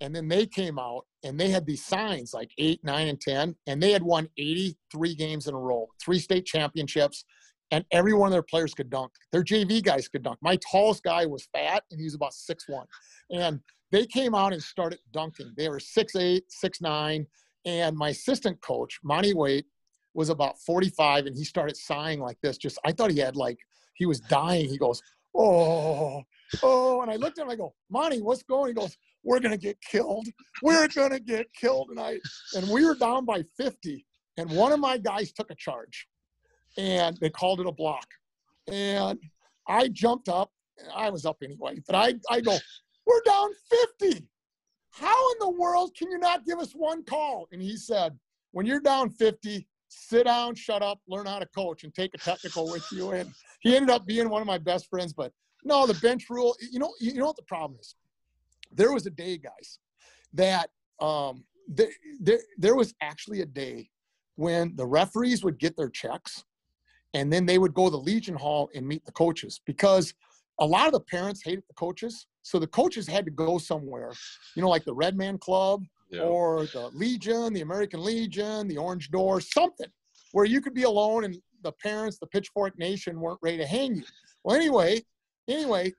And 0.00 0.14
then 0.14 0.28
they 0.28 0.44
came 0.44 0.78
out 0.78 1.06
and 1.22 1.38
they 1.40 1.48
had 1.48 1.64
these 1.64 1.86
signs 1.86 2.34
like 2.34 2.50
eight, 2.58 2.80
nine, 2.84 3.08
and 3.08 3.18
10. 3.18 3.54
And 3.68 3.80
they 3.82 3.92
had 3.92 4.02
won 4.02 4.28
83 4.36 5.14
games 5.14 5.46
in 5.46 5.54
a 5.54 5.58
row, 5.58 5.88
three 6.04 6.18
state 6.18 6.44
championships. 6.44 7.24
And 7.70 7.84
every 7.92 8.12
one 8.12 8.26
of 8.26 8.32
their 8.32 8.42
players 8.42 8.74
could 8.74 8.90
dunk. 8.90 9.12
Their 9.32 9.42
JV 9.44 9.82
guys 9.82 10.08
could 10.08 10.22
dunk. 10.24 10.38
My 10.42 10.56
tallest 10.56 11.04
guy 11.04 11.24
was 11.26 11.48
fat 11.54 11.84
and 11.90 11.98
he 12.00 12.04
was 12.04 12.14
about 12.14 12.34
six 12.34 12.68
one. 12.68 12.86
And 13.30 13.60
they 13.92 14.04
came 14.04 14.34
out 14.34 14.52
and 14.52 14.62
started 14.62 14.98
dunking. 15.12 15.52
They 15.56 15.68
were 15.68 15.80
six 15.80 16.16
eight, 16.16 16.44
six 16.48 16.80
nine. 16.80 17.26
And 17.64 17.96
my 17.96 18.10
assistant 18.10 18.60
coach, 18.60 18.98
Monty 19.02 19.32
Waite, 19.32 19.64
was 20.14 20.30
about 20.30 20.58
45 20.60 21.26
and 21.26 21.36
he 21.36 21.44
started 21.44 21.76
sighing 21.76 22.20
like 22.20 22.38
this. 22.40 22.56
Just 22.56 22.78
I 22.84 22.92
thought 22.92 23.10
he 23.10 23.18
had 23.18 23.36
like 23.36 23.58
he 23.94 24.06
was 24.06 24.20
dying. 24.20 24.68
He 24.68 24.78
goes, 24.78 25.02
Oh, 25.36 26.22
oh. 26.62 27.02
And 27.02 27.10
I 27.10 27.16
looked 27.16 27.38
at 27.38 27.44
him, 27.44 27.50
I 27.50 27.56
go, 27.56 27.74
Monty, 27.90 28.22
what's 28.22 28.42
going? 28.42 28.68
He 28.68 28.74
goes, 28.74 28.96
We're 29.22 29.40
gonna 29.40 29.58
get 29.58 29.80
killed. 29.80 30.28
We're 30.62 30.88
gonna 30.88 31.20
get 31.20 31.46
killed 31.52 31.88
tonight. 31.88 32.20
And 32.56 32.68
we 32.70 32.84
were 32.84 32.94
down 32.94 33.24
by 33.24 33.42
50. 33.56 34.06
And 34.36 34.50
one 34.50 34.72
of 34.72 34.80
my 34.80 34.98
guys 34.98 35.32
took 35.32 35.50
a 35.50 35.54
charge 35.54 36.06
and 36.76 37.16
they 37.18 37.30
called 37.30 37.60
it 37.60 37.66
a 37.66 37.72
block. 37.72 38.06
And 38.70 39.18
I 39.68 39.88
jumped 39.88 40.28
up. 40.28 40.50
I 40.94 41.08
was 41.10 41.24
up 41.24 41.36
anyway, 41.42 41.80
but 41.86 41.94
I, 41.94 42.14
I 42.30 42.40
go, 42.40 42.56
We're 43.06 43.22
down 43.24 43.50
50. 44.00 44.26
How 44.90 45.32
in 45.32 45.38
the 45.40 45.50
world 45.50 45.96
can 45.96 46.10
you 46.10 46.18
not 46.18 46.44
give 46.44 46.58
us 46.58 46.72
one 46.72 47.04
call? 47.04 47.48
And 47.52 47.60
he 47.60 47.76
said, 47.76 48.16
When 48.52 48.66
you're 48.66 48.80
down 48.80 49.10
50, 49.10 49.66
sit 49.94 50.24
down, 50.24 50.54
shut 50.54 50.82
up, 50.82 51.00
learn 51.08 51.26
how 51.26 51.38
to 51.38 51.46
coach, 51.46 51.84
and 51.84 51.94
take 51.94 52.12
a 52.14 52.18
technical 52.18 52.70
with 52.70 52.86
you. 52.92 53.12
And 53.12 53.32
he 53.60 53.76
ended 53.76 53.90
up 53.90 54.06
being 54.06 54.28
one 54.28 54.42
of 54.42 54.46
my 54.46 54.58
best 54.58 54.88
friends. 54.88 55.12
But 55.12 55.32
no, 55.64 55.86
the 55.86 55.94
bench 55.94 56.28
rule, 56.28 56.56
you 56.70 56.78
know, 56.78 56.92
you 57.00 57.14
know 57.14 57.26
what 57.26 57.36
the 57.36 57.42
problem 57.42 57.78
is? 57.80 57.94
there 58.74 58.92
was 58.92 59.06
a 59.06 59.10
day, 59.10 59.38
guys, 59.38 59.78
that 60.32 60.70
um, 61.00 61.44
there, 61.68 61.90
there, 62.20 62.40
there 62.58 62.74
was 62.74 62.94
actually 63.00 63.40
a 63.40 63.46
day 63.46 63.88
when 64.36 64.74
the 64.76 64.86
referees 64.86 65.44
would 65.44 65.58
get 65.58 65.76
their 65.76 65.88
checks 65.88 66.44
and 67.14 67.32
then 67.32 67.46
they 67.46 67.58
would 67.58 67.74
go 67.74 67.84
to 67.84 67.90
the 67.90 67.96
Legion 67.96 68.34
Hall 68.34 68.68
and 68.74 68.86
meet 68.86 69.04
the 69.04 69.12
coaches 69.12 69.60
because 69.64 70.12
a 70.58 70.66
lot 70.66 70.86
of 70.86 70.92
the 70.92 71.00
parents 71.00 71.42
hated 71.44 71.64
the 71.68 71.74
coaches. 71.74 72.26
So 72.42 72.58
the 72.58 72.66
coaches 72.66 73.06
had 73.06 73.24
to 73.24 73.30
go 73.30 73.58
somewhere, 73.58 74.12
you 74.54 74.62
know, 74.62 74.68
like 74.68 74.84
the 74.84 74.94
Red 74.94 75.16
Man 75.16 75.38
Club 75.38 75.84
Yeah. 76.14 76.22
or 76.22 76.66
the 76.66 76.90
Legion, 76.94 77.52
the 77.52 77.60
American 77.62 78.02
Legion, 78.04 78.68
the 78.68 78.76
Orange 78.78 79.10
Door, 79.10 79.40
something 79.42 79.88
where 80.32 80.44
you 80.44 80.60
could 80.60 80.74
be 80.74 80.82
alone 80.84 81.24
and 81.24 81.36
the 81.62 81.72
parents, 81.72 82.18
the 82.18 82.26
Pitchfork 82.26 82.78
Nation 82.78 83.20
weren't 83.20 83.38
ready 83.42 83.56
to 83.58 83.66
hang 83.66 83.94
you. 83.96 84.04
Well, 84.44 84.56
anyway, 84.56 85.02
anyway, 85.48 85.92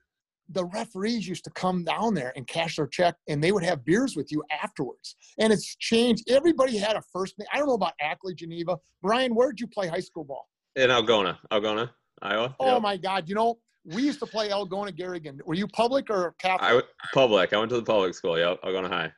the 0.50 0.64
referees 0.66 1.26
used 1.26 1.42
to 1.44 1.50
come 1.50 1.82
down 1.84 2.14
there 2.14 2.32
and 2.36 2.46
cash 2.46 2.76
their 2.76 2.86
check 2.86 3.16
and 3.28 3.42
they 3.42 3.50
would 3.50 3.64
have 3.64 3.84
beers 3.84 4.14
with 4.14 4.30
you 4.30 4.44
afterwards. 4.62 5.16
And 5.38 5.52
it's 5.52 5.74
changed. 5.76 6.30
Everybody 6.30 6.76
had 6.76 6.96
a 6.96 7.02
first 7.12 7.36
name. 7.38 7.48
I 7.52 7.58
don't 7.58 7.66
know 7.66 7.74
about 7.74 7.94
Ackley, 8.00 8.34
Geneva. 8.34 8.76
Brian, 9.02 9.34
where'd 9.34 9.58
you 9.60 9.66
play 9.66 9.88
high 9.88 10.00
school 10.00 10.22
ball? 10.24 10.46
In 10.76 10.90
Algona, 10.90 11.38
Algona, 11.50 11.90
Iowa. 12.22 12.54
Oh 12.60 12.74
Yep. 12.74 12.82
my 12.82 12.96
God. 12.96 13.28
You 13.28 13.34
know, 13.34 13.58
we 13.86 14.02
used 14.02 14.20
to 14.20 14.26
play 14.26 14.50
Algona 14.50 14.94
Garrigan. 14.94 15.40
Were 15.46 15.54
you 15.54 15.66
public 15.68 16.10
or 16.10 16.34
Catholic? 16.40 16.84
I 16.84 17.12
public. 17.14 17.52
I 17.52 17.58
went 17.58 17.70
to 17.70 17.76
the 17.76 17.82
public 17.82 18.14
school. 18.14 18.38
Yep, 18.38 18.62
Algona 18.62 18.88
High. 18.88 19.12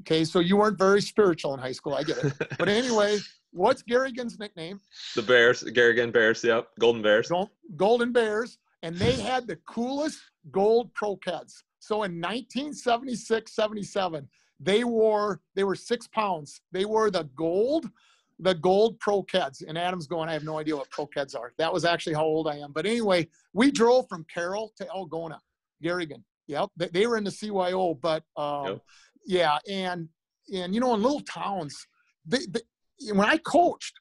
Okay, 0.00 0.24
so 0.24 0.40
you 0.40 0.56
weren't 0.56 0.78
very 0.78 1.00
spiritual 1.00 1.54
in 1.54 1.60
high 1.60 1.72
school. 1.72 1.94
I 1.94 2.02
get 2.02 2.18
it. 2.18 2.32
But 2.58 2.68
anyway, 2.68 3.18
what's 3.52 3.82
Garrigan's 3.82 4.38
nickname? 4.38 4.80
The 5.14 5.22
Bears, 5.22 5.62
Garrigan 5.62 6.10
Bears. 6.10 6.44
Yep, 6.44 6.68
Golden 6.78 7.02
Bears. 7.02 7.30
Golden 7.76 8.12
Bears. 8.12 8.58
And 8.82 8.96
they 8.96 9.12
had 9.12 9.46
the 9.46 9.56
coolest 9.66 10.18
gold 10.50 10.92
pro 10.92 11.16
Keds. 11.16 11.62
So 11.78 12.02
in 12.02 12.20
1976, 12.20 13.54
77, 13.54 14.28
they 14.60 14.84
wore, 14.84 15.40
they 15.54 15.64
were 15.64 15.74
six 15.74 16.06
pounds. 16.06 16.60
They 16.72 16.84
wore 16.84 17.10
the 17.10 17.24
gold, 17.34 17.88
the 18.38 18.54
gold 18.54 19.00
pro 19.00 19.22
Keds. 19.22 19.62
And 19.66 19.78
Adam's 19.78 20.06
going, 20.06 20.28
I 20.28 20.34
have 20.34 20.44
no 20.44 20.58
idea 20.58 20.76
what 20.76 20.90
pro 20.90 21.06
Keds 21.06 21.34
are. 21.34 21.52
That 21.56 21.72
was 21.72 21.84
actually 21.84 22.14
how 22.14 22.24
old 22.24 22.46
I 22.46 22.56
am. 22.56 22.72
But 22.72 22.86
anyway, 22.86 23.28
we 23.52 23.70
drove 23.70 24.08
from 24.08 24.26
Carroll 24.32 24.72
to 24.76 24.84
Algona, 24.86 25.38
Garrigan. 25.82 26.24
Yep. 26.46 26.70
They, 26.76 26.88
they 26.88 27.06
were 27.06 27.16
in 27.16 27.24
the 27.24 27.30
CYO, 27.30 27.98
but 28.00 28.22
um, 28.36 28.66
Yep. 28.66 28.82
Yeah. 29.26 29.58
And, 29.68 30.08
and, 30.52 30.74
you 30.74 30.80
know, 30.80 30.94
in 30.94 31.02
little 31.02 31.20
towns, 31.20 31.76
they, 32.26 32.40
they, 32.50 32.60
when 33.12 33.28
I 33.28 33.38
coached, 33.38 33.94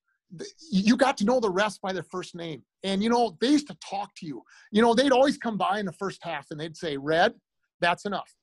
you 0.72 0.98
got 0.98 1.18
to 1.18 1.26
know 1.26 1.40
the 1.40 1.50
rest 1.50 1.82
by 1.82 1.94
their 1.94 2.04
first 2.04 2.36
name. 2.36 2.64
And, 2.84 3.04
you 3.04 3.10
know, 3.10 3.38
they 3.40 3.50
used 3.50 3.68
to 3.68 3.78
talk 3.88 4.16
to 4.16 4.26
you. 4.26 4.42
You 4.72 4.82
know, 4.82 4.94
they'd 4.94 5.12
always 5.12 5.38
come 5.38 5.58
by 5.58 5.80
in 5.80 5.86
the 5.86 5.94
first 5.94 6.24
half 6.24 6.48
and 6.50 6.60
they'd 6.60 6.76
say, 6.76 6.98
Red, 6.98 7.34
that's 7.82 8.06
enough. 8.06 8.34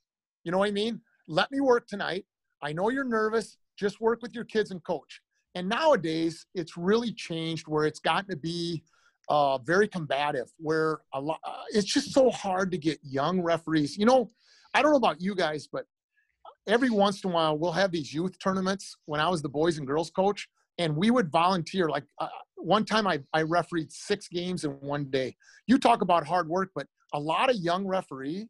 You 0.44 0.52
know 0.52 0.58
what 0.58 0.68
I 0.68 0.72
mean? 0.72 1.00
Let 1.26 1.50
me 1.50 1.60
work 1.60 1.86
tonight. 1.86 2.24
I 2.62 2.72
know 2.72 2.90
you're 2.90 3.04
nervous. 3.04 3.56
Just 3.76 4.00
work 4.00 4.22
with 4.22 4.34
your 4.34 4.44
kids 4.44 4.70
and 4.70 4.82
coach. 4.84 5.20
And 5.54 5.68
nowadays, 5.68 6.46
it's 6.54 6.76
really 6.76 7.12
changed 7.12 7.66
where 7.66 7.84
it's 7.84 7.98
gotten 7.98 8.30
to 8.30 8.36
be 8.36 8.84
uh, 9.28 9.58
very 9.58 9.88
combative, 9.88 10.50
where 10.58 11.00
a 11.12 11.20
lot, 11.20 11.40
uh, 11.44 11.62
it's 11.70 11.92
just 11.92 12.12
so 12.12 12.30
hard 12.30 12.70
to 12.70 12.78
get 12.78 12.98
young 13.02 13.40
referees. 13.40 13.96
You 13.96 14.06
know, 14.06 14.30
I 14.74 14.82
don't 14.82 14.92
know 14.92 14.96
about 14.96 15.20
you 15.20 15.34
guys, 15.34 15.68
but 15.70 15.86
every 16.70 16.90
once 16.90 17.24
in 17.24 17.30
a 17.30 17.34
while 17.34 17.58
we'll 17.58 17.72
have 17.72 17.90
these 17.90 18.14
youth 18.14 18.38
tournaments 18.38 18.96
when 19.06 19.20
I 19.20 19.28
was 19.28 19.42
the 19.42 19.48
boys 19.48 19.78
and 19.78 19.86
girls 19.86 20.10
coach, 20.10 20.48
and 20.78 20.96
we 20.96 21.10
would 21.10 21.30
volunteer. 21.30 21.88
Like 21.88 22.04
uh, 22.18 22.28
one 22.56 22.84
time 22.84 23.06
I, 23.06 23.20
I 23.34 23.42
refereed 23.42 23.92
six 23.92 24.28
games 24.28 24.64
in 24.64 24.70
one 24.72 25.10
day. 25.10 25.36
You 25.66 25.78
talk 25.78 26.00
about 26.00 26.26
hard 26.26 26.48
work, 26.48 26.70
but 26.74 26.86
a 27.12 27.18
lot 27.20 27.50
of 27.50 27.56
young 27.56 27.86
referee, 27.86 28.46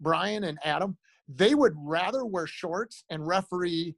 Brian 0.00 0.44
and 0.44 0.58
Adam, 0.64 0.96
they 1.28 1.54
would 1.54 1.74
rather 1.76 2.24
wear 2.24 2.46
shorts 2.46 3.04
and 3.10 3.26
referee 3.26 3.96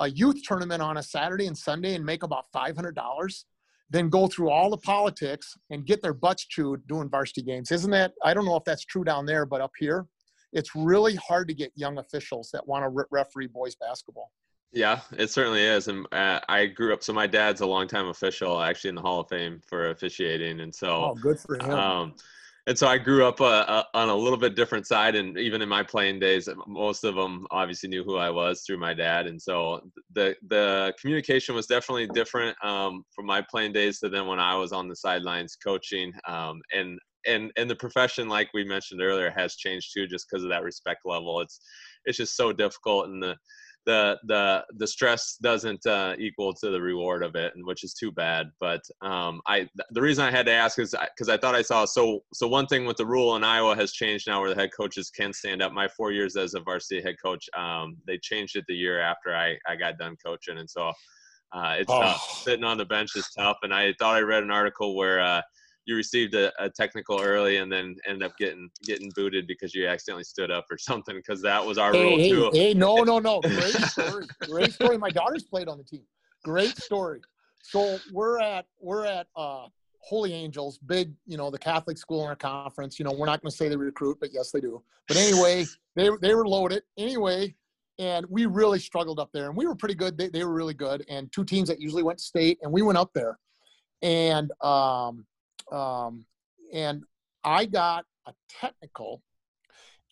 a 0.00 0.08
youth 0.08 0.42
tournament 0.46 0.82
on 0.82 0.96
a 0.96 1.02
Saturday 1.02 1.46
and 1.46 1.56
Sunday 1.56 1.94
and 1.94 2.04
make 2.04 2.22
about 2.22 2.46
$500 2.54 3.44
than 3.90 4.08
go 4.08 4.26
through 4.26 4.48
all 4.48 4.70
the 4.70 4.78
politics 4.78 5.54
and 5.70 5.86
get 5.86 6.00
their 6.02 6.14
butts 6.14 6.46
chewed 6.46 6.86
doing 6.88 7.10
varsity 7.10 7.42
games. 7.42 7.70
Isn't 7.70 7.90
that, 7.90 8.12
I 8.24 8.32
don't 8.32 8.46
know 8.46 8.56
if 8.56 8.64
that's 8.64 8.84
true 8.84 9.04
down 9.04 9.26
there, 9.26 9.44
but 9.44 9.60
up 9.60 9.72
here, 9.78 10.06
it's 10.52 10.74
really 10.74 11.16
hard 11.16 11.48
to 11.48 11.54
get 11.54 11.72
young 11.74 11.98
officials 11.98 12.50
that 12.52 12.66
want 12.66 12.84
to 12.84 13.06
referee 13.10 13.48
boys 13.48 13.74
basketball. 13.74 14.30
Yeah, 14.72 15.00
it 15.12 15.30
certainly 15.30 15.62
is. 15.62 15.88
And 15.88 16.06
uh, 16.12 16.40
I 16.48 16.66
grew 16.66 16.94
up. 16.94 17.02
So 17.02 17.12
my 17.12 17.26
dad's 17.26 17.60
a 17.60 17.66
longtime 17.66 18.08
official, 18.08 18.60
actually 18.60 18.88
in 18.90 18.94
the 18.94 19.02
Hall 19.02 19.20
of 19.20 19.28
Fame 19.28 19.60
for 19.68 19.90
officiating, 19.90 20.60
and 20.60 20.74
so 20.74 20.88
Oh, 20.88 21.14
good 21.14 21.38
for 21.38 21.56
him. 21.56 21.70
Um, 21.70 22.14
and 22.68 22.78
so 22.78 22.86
I 22.86 22.96
grew 22.96 23.26
up 23.26 23.40
uh, 23.40 23.64
uh, 23.66 23.82
on 23.92 24.08
a 24.08 24.14
little 24.14 24.38
bit 24.38 24.54
different 24.54 24.86
side, 24.86 25.16
and 25.16 25.36
even 25.36 25.62
in 25.62 25.68
my 25.68 25.82
playing 25.82 26.20
days, 26.20 26.48
most 26.68 27.02
of 27.02 27.16
them 27.16 27.44
obviously 27.50 27.88
knew 27.88 28.04
who 28.04 28.16
I 28.16 28.30
was 28.30 28.62
through 28.62 28.78
my 28.78 28.94
dad, 28.94 29.26
and 29.26 29.40
so 29.40 29.80
the 30.14 30.36
the 30.48 30.94
communication 31.00 31.56
was 31.56 31.66
definitely 31.66 32.06
different 32.06 32.56
um, 32.64 33.04
from 33.10 33.26
my 33.26 33.42
playing 33.50 33.72
days 33.72 33.98
to 33.98 34.08
then 34.08 34.28
when 34.28 34.38
I 34.38 34.54
was 34.54 34.70
on 34.72 34.86
the 34.86 34.94
sidelines 34.94 35.56
coaching, 35.56 36.12
um, 36.26 36.60
and 36.72 37.00
and 37.26 37.50
and 37.56 37.70
the 37.70 37.76
profession, 37.76 38.28
like 38.28 38.48
we 38.54 38.64
mentioned 38.64 39.00
earlier, 39.02 39.30
has 39.30 39.56
changed 39.56 39.92
too, 39.94 40.06
just 40.06 40.26
because 40.30 40.44
of 40.44 40.50
that 40.50 40.62
respect 40.62 41.00
level. 41.04 41.40
It's 41.40 41.60
it's 42.04 42.18
just 42.18 42.36
so 42.36 42.52
difficult, 42.52 43.08
and 43.08 43.22
the 43.22 43.36
the 43.84 44.16
the 44.28 44.64
the 44.78 44.86
stress 44.86 45.36
doesn't 45.42 45.84
uh, 45.86 46.14
equal 46.18 46.54
to 46.54 46.70
the 46.70 46.80
reward 46.80 47.22
of 47.22 47.34
it, 47.34 47.52
and 47.54 47.66
which 47.66 47.82
is 47.84 47.94
too 47.94 48.12
bad. 48.12 48.50
But 48.60 48.80
um, 49.00 49.40
I 49.46 49.68
the 49.90 50.00
reason 50.00 50.24
I 50.24 50.30
had 50.30 50.46
to 50.46 50.52
ask 50.52 50.78
is 50.78 50.94
because 51.16 51.28
I 51.28 51.36
thought 51.36 51.54
I 51.54 51.62
saw 51.62 51.84
so 51.84 52.20
so 52.32 52.46
one 52.46 52.66
thing 52.66 52.84
with 52.84 52.96
the 52.96 53.06
rule 53.06 53.34
in 53.36 53.44
Iowa 53.44 53.74
has 53.76 53.92
changed 53.92 54.28
now, 54.28 54.40
where 54.40 54.50
the 54.54 54.60
head 54.60 54.70
coaches 54.76 55.10
can 55.10 55.32
stand 55.32 55.62
up. 55.62 55.72
My 55.72 55.88
four 55.88 56.12
years 56.12 56.36
as 56.36 56.54
a 56.54 56.60
varsity 56.60 57.02
head 57.02 57.16
coach, 57.22 57.48
um, 57.56 57.96
they 58.06 58.18
changed 58.18 58.56
it 58.56 58.64
the 58.68 58.74
year 58.74 59.00
after 59.00 59.34
I 59.34 59.56
I 59.66 59.76
got 59.76 59.98
done 59.98 60.16
coaching, 60.24 60.58
and 60.58 60.70
so 60.70 60.92
uh, 61.52 61.74
it's 61.78 61.92
Oh. 61.92 62.00
tough. 62.00 62.22
Sitting 62.44 62.64
on 62.64 62.78
the 62.78 62.84
bench 62.84 63.10
is 63.16 63.28
tough, 63.36 63.58
and 63.62 63.74
I 63.74 63.94
thought 63.98 64.16
I 64.16 64.20
read 64.20 64.42
an 64.42 64.50
article 64.50 64.96
where. 64.96 65.20
Uh, 65.20 65.42
you 65.84 65.96
received 65.96 66.34
a, 66.34 66.52
a 66.62 66.70
technical 66.70 67.20
early 67.20 67.56
and 67.56 67.70
then 67.70 67.96
ended 68.06 68.22
up 68.22 68.36
getting 68.38 68.70
getting 68.84 69.10
booted 69.14 69.46
because 69.46 69.74
you 69.74 69.86
accidentally 69.86 70.24
stood 70.24 70.50
up 70.50 70.66
or 70.70 70.78
something 70.78 71.16
because 71.16 71.42
that 71.42 71.64
was 71.64 71.78
our 71.78 71.92
rule 71.92 72.18
Hey, 72.18 72.30
too. 72.30 72.50
hey, 72.52 72.58
hey, 72.68 72.74
no, 72.74 73.02
no, 73.02 73.18
no. 73.18 73.40
Great 73.40 73.74
story. 73.74 74.26
Great 74.48 74.72
story. 74.72 74.98
My 74.98 75.10
daughter's 75.10 75.44
played 75.44 75.68
on 75.68 75.78
the 75.78 75.84
team. 75.84 76.02
Great 76.44 76.76
story. 76.76 77.20
So 77.62 77.98
we're 78.12 78.40
at 78.40 78.66
we're 78.80 79.06
at 79.06 79.26
uh, 79.36 79.66
Holy 80.00 80.32
Angels, 80.32 80.78
big, 80.78 81.12
you 81.26 81.36
know, 81.36 81.50
the 81.50 81.58
Catholic 81.58 81.96
school 81.96 82.22
in 82.22 82.28
our 82.28 82.36
conference. 82.36 82.98
You 82.98 83.04
know, 83.04 83.12
we're 83.12 83.26
not 83.26 83.40
going 83.40 83.50
to 83.50 83.56
say 83.56 83.68
they 83.68 83.76
recruit, 83.76 84.18
but 84.20 84.30
yes, 84.32 84.50
they 84.50 84.60
do. 84.60 84.82
But 85.08 85.16
anyway, 85.16 85.64
they 85.96 86.10
they 86.20 86.34
were 86.34 86.46
loaded. 86.46 86.82
Anyway, 86.98 87.54
and 87.98 88.26
we 88.28 88.46
really 88.46 88.78
struggled 88.78 89.20
up 89.20 89.30
there, 89.32 89.46
and 89.48 89.56
we 89.56 89.66
were 89.66 89.76
pretty 89.76 89.94
good. 89.94 90.18
They 90.18 90.28
they 90.28 90.44
were 90.44 90.52
really 90.52 90.74
good, 90.74 91.04
and 91.08 91.30
two 91.32 91.44
teams 91.44 91.68
that 91.68 91.80
usually 91.80 92.02
went 92.02 92.18
to 92.18 92.24
state, 92.24 92.58
and 92.62 92.72
we 92.72 92.82
went 92.82 92.98
up 92.98 93.12
there, 93.14 93.38
and 94.02 94.50
um 94.60 95.24
um 95.72 96.24
and 96.72 97.04
I 97.44 97.66
got 97.66 98.04
a 98.26 98.32
technical, 98.48 99.22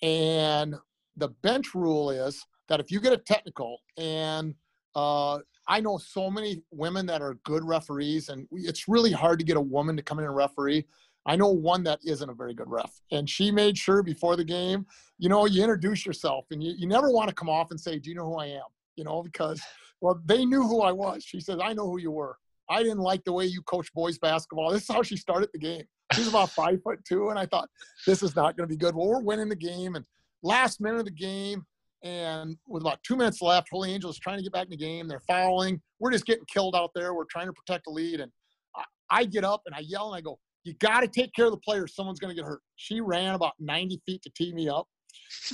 and 0.02 0.74
the 1.16 1.28
bench 1.28 1.74
rule 1.74 2.10
is 2.10 2.44
that 2.68 2.80
if 2.80 2.90
you 2.90 3.00
get 3.00 3.12
a 3.12 3.18
technical 3.18 3.78
and 3.96 4.54
uh, 4.94 5.38
I 5.68 5.80
know 5.80 5.98
so 5.98 6.30
many 6.30 6.62
women 6.70 7.06
that 7.06 7.22
are 7.22 7.34
good 7.44 7.64
referees, 7.64 8.28
and 8.28 8.46
it's 8.52 8.88
really 8.88 9.12
hard 9.12 9.38
to 9.38 9.44
get 9.44 9.56
a 9.56 9.60
woman 9.60 9.96
to 9.96 10.02
come 10.02 10.18
in 10.18 10.24
and 10.24 10.34
referee. 10.34 10.86
I 11.26 11.36
know 11.36 11.48
one 11.48 11.84
that 11.84 12.00
isn't 12.04 12.28
a 12.28 12.34
very 12.34 12.54
good 12.54 12.68
ref, 12.68 13.00
and 13.12 13.28
she 13.28 13.50
made 13.50 13.76
sure 13.76 14.02
before 14.02 14.36
the 14.36 14.44
game, 14.44 14.86
you 15.18 15.28
know, 15.28 15.44
you 15.44 15.62
introduce 15.62 16.04
yourself, 16.04 16.46
and 16.50 16.62
you, 16.62 16.74
you 16.76 16.88
never 16.88 17.10
want 17.10 17.28
to 17.28 17.34
come 17.34 17.48
off 17.48 17.70
and 17.70 17.78
say, 17.78 17.98
"Do 17.98 18.10
you 18.10 18.16
know 18.16 18.24
who 18.24 18.38
I 18.38 18.46
am?" 18.46 18.64
You 18.96 19.04
know, 19.04 19.22
because 19.22 19.60
well, 20.00 20.20
they 20.24 20.44
knew 20.44 20.62
who 20.62 20.80
I 20.80 20.92
was. 20.92 21.22
She 21.22 21.40
says, 21.40 21.58
"I 21.62 21.72
know 21.72 21.86
who 21.86 21.98
you 21.98 22.10
were." 22.10 22.38
I 22.70 22.84
didn't 22.84 23.00
like 23.00 23.24
the 23.24 23.32
way 23.32 23.46
you 23.46 23.62
coach 23.62 23.92
boys 23.92 24.16
basketball. 24.18 24.70
This 24.70 24.82
is 24.82 24.88
how 24.88 25.02
she 25.02 25.16
started 25.16 25.50
the 25.52 25.58
game. 25.58 25.82
She's 26.14 26.28
about 26.28 26.50
five 26.50 26.80
foot 26.82 27.04
two, 27.04 27.28
and 27.28 27.38
I 27.38 27.46
thought 27.46 27.68
this 28.06 28.22
is 28.22 28.36
not 28.36 28.56
going 28.56 28.68
to 28.68 28.72
be 28.72 28.78
good. 28.78 28.94
Well, 28.94 29.08
we're 29.08 29.20
winning 29.20 29.48
the 29.48 29.56
game, 29.56 29.96
and 29.96 30.04
last 30.44 30.80
minute 30.80 31.00
of 31.00 31.04
the 31.04 31.10
game, 31.10 31.66
and 32.04 32.56
with 32.68 32.82
about 32.82 33.02
two 33.02 33.16
minutes 33.16 33.42
left, 33.42 33.68
Holy 33.70 33.92
Angels 33.92 34.18
trying 34.18 34.38
to 34.38 34.42
get 34.42 34.52
back 34.52 34.64
in 34.64 34.70
the 34.70 34.76
game. 34.76 35.08
They're 35.08 35.20
fouling. 35.20 35.82
We're 35.98 36.12
just 36.12 36.26
getting 36.26 36.44
killed 36.46 36.76
out 36.76 36.92
there. 36.94 37.12
We're 37.12 37.24
trying 37.24 37.46
to 37.46 37.52
protect 37.52 37.84
the 37.86 37.90
lead, 37.90 38.20
and 38.20 38.30
I, 38.76 38.84
I 39.10 39.24
get 39.24 39.44
up 39.44 39.62
and 39.66 39.74
I 39.74 39.80
yell 39.80 40.12
and 40.12 40.16
I 40.16 40.20
go, 40.20 40.38
"You 40.62 40.74
got 40.74 41.00
to 41.00 41.08
take 41.08 41.34
care 41.34 41.46
of 41.46 41.52
the 41.52 41.58
players. 41.58 41.96
Someone's 41.96 42.20
going 42.20 42.34
to 42.34 42.40
get 42.40 42.46
hurt." 42.46 42.60
She 42.76 43.00
ran 43.00 43.34
about 43.34 43.54
90 43.58 44.00
feet 44.06 44.22
to 44.22 44.30
tee 44.30 44.52
me 44.54 44.68
up, 44.68 44.86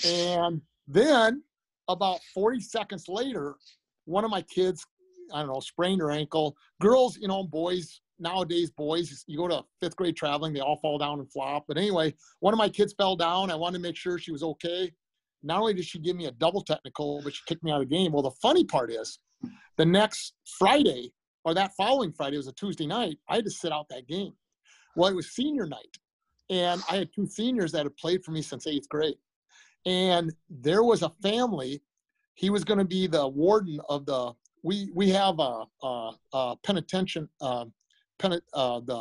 and 0.05 0.60
then 0.86 1.43
about 1.88 2.20
40 2.34 2.60
seconds 2.60 3.06
later, 3.09 3.55
one 4.05 4.24
of 4.24 4.30
my 4.30 4.43
kids, 4.43 4.84
I 5.32 5.40
don't 5.40 5.53
know, 5.53 5.61
sprained 5.61 6.01
her 6.01 6.11
ankle. 6.11 6.57
Girls, 6.81 7.16
you 7.19 7.28
know, 7.28 7.44
boys 7.44 8.01
nowadays, 8.19 8.70
boys, 8.70 9.24
you 9.27 9.36
go 9.36 9.48
to 9.48 9.62
fifth 9.81 9.97
grade 9.97 10.16
traveling, 10.16 10.53
they 10.53 10.61
all 10.61 10.78
fall 10.81 10.98
down 10.98 11.19
and 11.20 11.31
flop. 11.31 11.65
But 11.69 11.77
anyway, 11.77 12.15
one 12.40 12.55
of 12.55 12.59
my 12.59 12.69
kids 12.69 12.94
fell 12.97 13.16
down. 13.16 13.51
I 13.51 13.55
wanted 13.55 13.78
to 13.78 13.82
make 13.82 13.97
sure 13.97 14.19
she 14.19 14.32
was 14.32 14.43
okay. 14.43 14.93
Not 15.43 15.61
only 15.61 15.74
did 15.74 15.85
she 15.85 15.98
give 15.98 16.16
me 16.16 16.27
a 16.27 16.32
double 16.32 16.62
technical, 16.62 17.20
but 17.23 17.35
she 17.35 17.43
kicked 17.47 17.62
me 17.62 17.70
out 17.70 17.82
of 17.82 17.89
the 17.89 17.94
game. 17.94 18.12
Well, 18.12 18.23
the 18.23 18.31
funny 18.43 18.65
part 18.65 18.90
is, 18.90 19.19
the 19.77 19.85
next 19.85 20.32
Friday 20.59 21.12
or 21.44 21.53
that 21.55 21.73
following 21.77 22.12
Friday 22.12 22.39
was 22.39 22.48
a 22.48 22.53
Tuesday 22.53 22.86
night. 22.86 23.19
I 23.28 23.36
had 23.36 23.44
to 23.44 23.51
sit 23.51 23.70
out 23.70 23.86
that 23.90 24.09
game. 24.09 24.32
Well, 24.97 25.11
it 25.11 25.15
was 25.15 25.32
senior 25.32 25.66
night, 25.66 25.98
and 26.48 26.82
I 26.90 26.97
had 26.97 27.11
two 27.15 27.27
seniors 27.27 27.70
that 27.73 27.85
had 27.85 27.97
played 27.98 28.24
for 28.24 28.32
me 28.32 28.40
since 28.40 28.66
eighth 28.66 28.89
grade. 28.89 29.16
and 29.86 30.35
there 30.51 30.82
was 30.82 31.03
a 31.03 31.12
family. 31.23 31.81
He 32.35 32.51
was 32.51 32.65
going 32.65 32.78
to 32.78 32.85
be 32.85 33.07
the 33.07 33.27
warden 33.27 33.81
of 33.89 34.05
the. 34.07 34.32
We 34.66 34.90
we 34.94 35.10
have 35.10 35.38
a, 35.38 35.64
a, 35.82 36.10
a 36.32 36.56
penitentiary, 36.64 37.28
uh, 37.40 37.66
pen, 38.18 38.40
uh, 38.52 38.80
the 38.80 39.01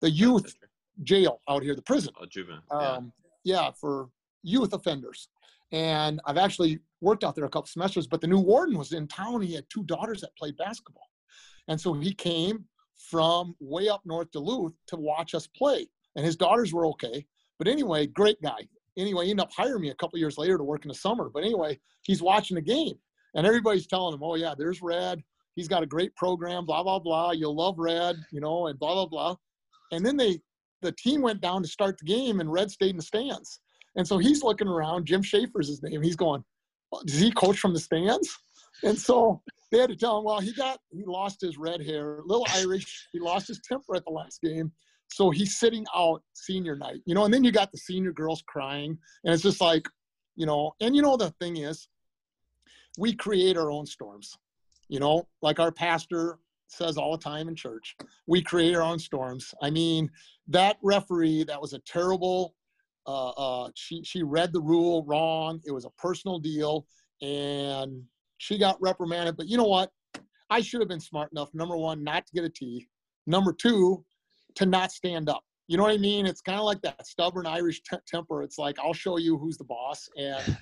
the 0.00 0.10
youth 0.10 0.56
jail 1.02 1.42
out 1.46 1.62
here, 1.62 1.74
the 1.74 1.82
prison. 1.82 2.12
Oh, 2.18 2.24
juvenile. 2.24 2.62
Um, 2.70 3.12
yeah, 3.44 3.70
for 3.78 4.08
youth 4.42 4.72
offenders. 4.72 5.28
And 5.72 6.20
I've 6.24 6.38
actually 6.38 6.78
worked 7.02 7.22
out 7.22 7.34
there 7.34 7.44
a 7.44 7.50
couple 7.50 7.66
semesters, 7.66 8.06
but 8.06 8.20
the 8.22 8.26
new 8.26 8.38
warden 8.38 8.78
was 8.78 8.92
in 8.92 9.06
town. 9.06 9.42
He 9.42 9.54
had 9.54 9.66
two 9.68 9.84
daughters 9.84 10.22
that 10.22 10.34
played 10.38 10.56
basketball. 10.56 11.10
And 11.68 11.78
so 11.78 11.92
he 11.92 12.14
came 12.14 12.64
from 13.10 13.54
way 13.60 13.88
up 13.88 14.00
north 14.06 14.30
Duluth 14.30 14.72
to 14.86 14.96
watch 14.96 15.34
us 15.34 15.46
play. 15.46 15.86
And 16.16 16.24
his 16.24 16.36
daughters 16.36 16.72
were 16.72 16.86
okay. 16.86 17.26
But 17.58 17.68
anyway, 17.68 18.06
great 18.06 18.40
guy. 18.40 18.68
Anyway, 18.96 19.24
he 19.24 19.32
ended 19.32 19.44
up 19.44 19.52
hiring 19.52 19.82
me 19.82 19.90
a 19.90 19.94
couple 19.96 20.18
years 20.18 20.38
later 20.38 20.56
to 20.56 20.64
work 20.64 20.84
in 20.84 20.88
the 20.88 20.94
summer. 20.94 21.28
But 21.28 21.44
anyway, 21.44 21.78
he's 22.02 22.22
watching 22.22 22.54
the 22.54 22.62
game. 22.62 22.96
And 23.34 23.46
everybody's 23.46 23.86
telling 23.86 24.14
him, 24.14 24.22
oh, 24.22 24.36
yeah, 24.36 24.54
there's 24.56 24.82
Red. 24.82 25.22
He's 25.56 25.68
got 25.68 25.82
a 25.82 25.86
great 25.86 26.14
program, 26.16 26.66
blah, 26.66 26.82
blah, 26.82 26.98
blah. 26.98 27.32
You'll 27.32 27.56
love 27.56 27.76
Red, 27.78 28.16
you 28.32 28.40
know, 28.40 28.66
and 28.66 28.78
blah, 28.78 28.94
blah, 28.94 29.06
blah. 29.06 29.36
And 29.92 30.04
then 30.04 30.16
they, 30.16 30.40
the 30.82 30.92
team 30.92 31.22
went 31.22 31.40
down 31.40 31.62
to 31.62 31.68
start 31.68 31.98
the 31.98 32.04
game, 32.04 32.40
and 32.40 32.52
Red 32.52 32.70
stayed 32.70 32.90
in 32.90 32.96
the 32.96 33.02
stands. 33.02 33.60
And 33.96 34.06
so 34.06 34.18
he's 34.18 34.42
looking 34.42 34.68
around. 34.68 35.06
Jim 35.06 35.22
Schaefer's 35.22 35.68
his 35.68 35.82
name. 35.82 36.02
He's 36.02 36.16
going, 36.16 36.42
does 37.06 37.20
he 37.20 37.30
coach 37.30 37.58
from 37.58 37.72
the 37.72 37.80
stands? 37.80 38.28
And 38.82 38.98
so 38.98 39.40
they 39.70 39.78
had 39.78 39.90
to 39.90 39.96
tell 39.96 40.18
him, 40.18 40.24
well, 40.24 40.40
he 40.40 40.52
got, 40.52 40.78
he 40.90 41.04
lost 41.06 41.40
his 41.40 41.56
red 41.56 41.84
hair, 41.84 42.20
little 42.24 42.46
Irish. 42.54 43.08
He 43.12 43.20
lost 43.20 43.48
his 43.48 43.60
temper 43.66 43.94
at 43.94 44.04
the 44.04 44.12
last 44.12 44.40
game. 44.42 44.72
So 45.08 45.30
he's 45.30 45.58
sitting 45.58 45.86
out 45.94 46.22
senior 46.34 46.76
night, 46.76 47.00
you 47.06 47.14
know, 47.14 47.24
and 47.24 47.32
then 47.32 47.44
you 47.44 47.52
got 47.52 47.70
the 47.70 47.78
senior 47.78 48.12
girls 48.12 48.42
crying. 48.48 48.98
And 49.22 49.32
it's 49.32 49.42
just 49.42 49.60
like, 49.60 49.86
you 50.34 50.46
know, 50.46 50.72
and 50.80 50.96
you 50.96 51.02
know, 51.02 51.16
the 51.16 51.30
thing 51.40 51.58
is, 51.58 51.88
we 52.98 53.14
create 53.14 53.56
our 53.56 53.70
own 53.70 53.86
storms, 53.86 54.36
you 54.88 55.00
know, 55.00 55.26
like 55.42 55.58
our 55.58 55.72
pastor 55.72 56.38
says 56.68 56.96
all 56.96 57.12
the 57.12 57.22
time 57.22 57.48
in 57.48 57.54
church, 57.54 57.96
we 58.26 58.42
create 58.42 58.74
our 58.74 58.82
own 58.82 58.98
storms. 58.98 59.54
I 59.62 59.70
mean, 59.70 60.10
that 60.48 60.76
referee, 60.82 61.44
that 61.44 61.60
was 61.60 61.72
a 61.72 61.78
terrible 61.80 62.54
uh, 63.06 63.30
uh, 63.30 63.70
she 63.74 64.02
she 64.02 64.22
read 64.22 64.52
the 64.52 64.60
rule 64.60 65.04
wrong. 65.06 65.60
It 65.64 65.72
was 65.72 65.84
a 65.84 65.90
personal 65.90 66.38
deal, 66.38 66.86
and 67.22 68.02
she 68.38 68.58
got 68.58 68.80
reprimanded. 68.80 69.36
But 69.36 69.46
you 69.46 69.56
know 69.56 69.64
what? 69.64 69.90
I 70.50 70.60
should 70.60 70.80
have 70.80 70.88
been 70.88 71.00
smart 71.00 71.30
enough. 71.32 71.50
Number 71.54 71.76
one, 71.76 72.02
not 72.02 72.26
to 72.26 72.32
get 72.32 72.44
a 72.44 72.48
T. 72.48 72.88
Number 73.26 73.52
two, 73.52 74.04
to 74.56 74.66
not 74.66 74.92
stand 74.92 75.28
up. 75.28 75.42
You 75.68 75.76
know 75.76 75.82
what 75.82 75.92
I 75.92 75.98
mean? 75.98 76.26
It's 76.26 76.42
kind 76.42 76.58
of 76.58 76.64
like 76.64 76.82
that 76.82 77.06
stubborn 77.06 77.46
Irish 77.46 77.82
t- 77.82 77.96
temper. 78.06 78.42
It's 78.42 78.58
like 78.58 78.78
I'll 78.78 78.94
show 78.94 79.18
you 79.18 79.38
who's 79.38 79.58
the 79.58 79.64
boss, 79.64 80.08
and 80.16 80.56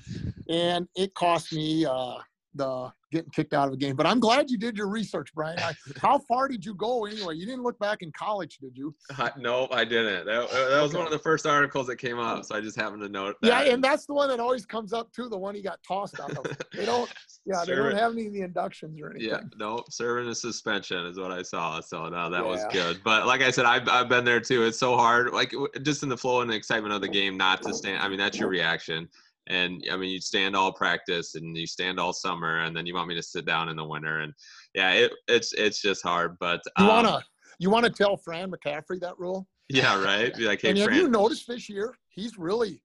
and 0.53 0.87
it 0.95 1.15
cost 1.15 1.53
me 1.53 1.87
uh, 1.87 2.19
the 2.55 2.93
getting 3.11 3.31
kicked 3.31 3.53
out 3.53 3.69
of 3.69 3.75
a 3.75 3.77
game. 3.77 3.95
But 3.95 4.07
I'm 4.07 4.21
glad 4.21 4.51
you 4.51 4.59
did 4.59 4.77
your 4.77 4.89
research, 4.89 5.29
Brian. 5.35 5.59
I, 5.59 5.73
how 6.01 6.19
far 6.19 6.49
did 6.49 6.65
you 6.65 6.75
go 6.75 7.05
anyway? 7.05 7.37
You 7.37 7.47
didn't 7.47 7.63
look 7.63 7.79
back 7.79 8.03
in 8.03 8.11
college, 8.13 8.59
did 8.59 8.73
you? 8.75 8.95
Uh, 9.19 9.31
no, 9.39 9.69
I 9.71 9.85
didn't. 9.85 10.27
That, 10.27 10.51
that 10.51 10.83
was 10.83 10.91
okay. 10.91 10.99
one 10.99 11.07
of 11.07 11.13
the 11.13 11.19
first 11.19 11.47
articles 11.47 11.87
that 11.87 11.97
came 11.97 12.19
up, 12.19 12.45
so 12.45 12.55
I 12.55 12.61
just 12.61 12.79
happened 12.79 13.03
to 13.03 13.09
note 13.09 13.37
that. 13.43 13.67
Yeah, 13.67 13.73
and 13.73 13.85
that's 13.85 14.07
the 14.07 14.15
one 14.15 14.29
that 14.29 14.41
always 14.41 14.67
comes 14.67 14.93
up 14.93 15.13
too. 15.13 15.29
The 15.29 15.39
one 15.39 15.55
he 15.55 15.63
got 15.63 15.79
tossed 15.87 16.21
out 16.21 16.37
of. 16.37 16.45
They 16.75 16.87
don't. 16.87 17.13
Yeah, 17.45 17.65
they 17.67 17.75
don't 17.75 17.97
have 17.97 18.13
any 18.13 18.27
of 18.27 18.33
the 18.33 18.41
inductions 18.41 18.99
or 19.01 19.11
anything. 19.11 19.29
Yeah, 19.29 19.41
no, 19.59 19.85
serving 19.91 20.29
a 20.29 20.35
suspension 20.35 21.05
is 21.07 21.19
what 21.19 21.31
I 21.31 21.43
saw. 21.43 21.81
So 21.81 22.09
no, 22.09 22.31
that 22.31 22.43
yeah. 22.43 22.49
was 22.49 22.65
good. 22.73 23.01
But 23.05 23.27
like 23.27 23.43
I 23.43 23.51
said, 23.51 23.67
I've 23.67 23.89
I've 23.89 24.09
been 24.09 24.25
there 24.25 24.41
too. 24.41 24.65
It's 24.65 24.79
so 24.79 24.97
hard, 24.97 25.33
like 25.33 25.53
just 25.83 26.03
in 26.03 26.09
the 26.09 26.17
flow 26.17 26.41
and 26.41 26.51
the 26.51 26.55
excitement 26.55 26.95
of 26.95 27.03
the 27.03 27.09
game, 27.09 27.37
not 27.37 27.63
to 27.63 27.75
stand. 27.75 28.03
I 28.03 28.09
mean, 28.09 28.19
that's 28.19 28.39
your 28.39 28.49
reaction 28.49 29.09
and 29.49 29.85
I 29.91 29.97
mean, 29.97 30.11
you 30.11 30.21
stand 30.21 30.55
all 30.55 30.73
practice 30.73 31.35
and 31.35 31.57
you 31.57 31.67
stand 31.67 31.99
all 31.99 32.13
summer, 32.13 32.61
and 32.61 32.77
then 32.77 32.87
you 32.87 32.95
want 32.95 33.09
me 33.09 33.15
to 33.15 33.23
sit 33.23 33.45
down 33.45 33.69
in 33.69 33.77
the 33.77 33.85
winter, 33.85 34.21
and 34.21 34.33
yeah, 34.75 34.93
it, 34.93 35.13
it's 35.29 35.53
it's 35.55 35.81
just 35.81 36.03
hard. 36.03 36.37
But 36.41 36.61
um, 36.77 36.85
you 36.85 36.91
wanna 36.91 37.23
you 37.59 37.71
wanna 37.71 37.91
tell 37.91 38.17
Fran 38.17 38.53
McCaffery 38.53 39.01
that 39.01 39.19
rule? 39.19 39.49
Yeah, 39.69 40.03
right. 40.03 40.35
Be 40.35 40.45
like, 40.45 40.61
hey, 40.61 40.71
and 40.71 40.79
have 40.79 40.89
Fran. 40.89 41.01
you 41.01 41.09
noticed 41.09 41.49
this 41.49 41.69
year? 41.69 41.95
He's 42.09 42.39
really, 42.39 42.83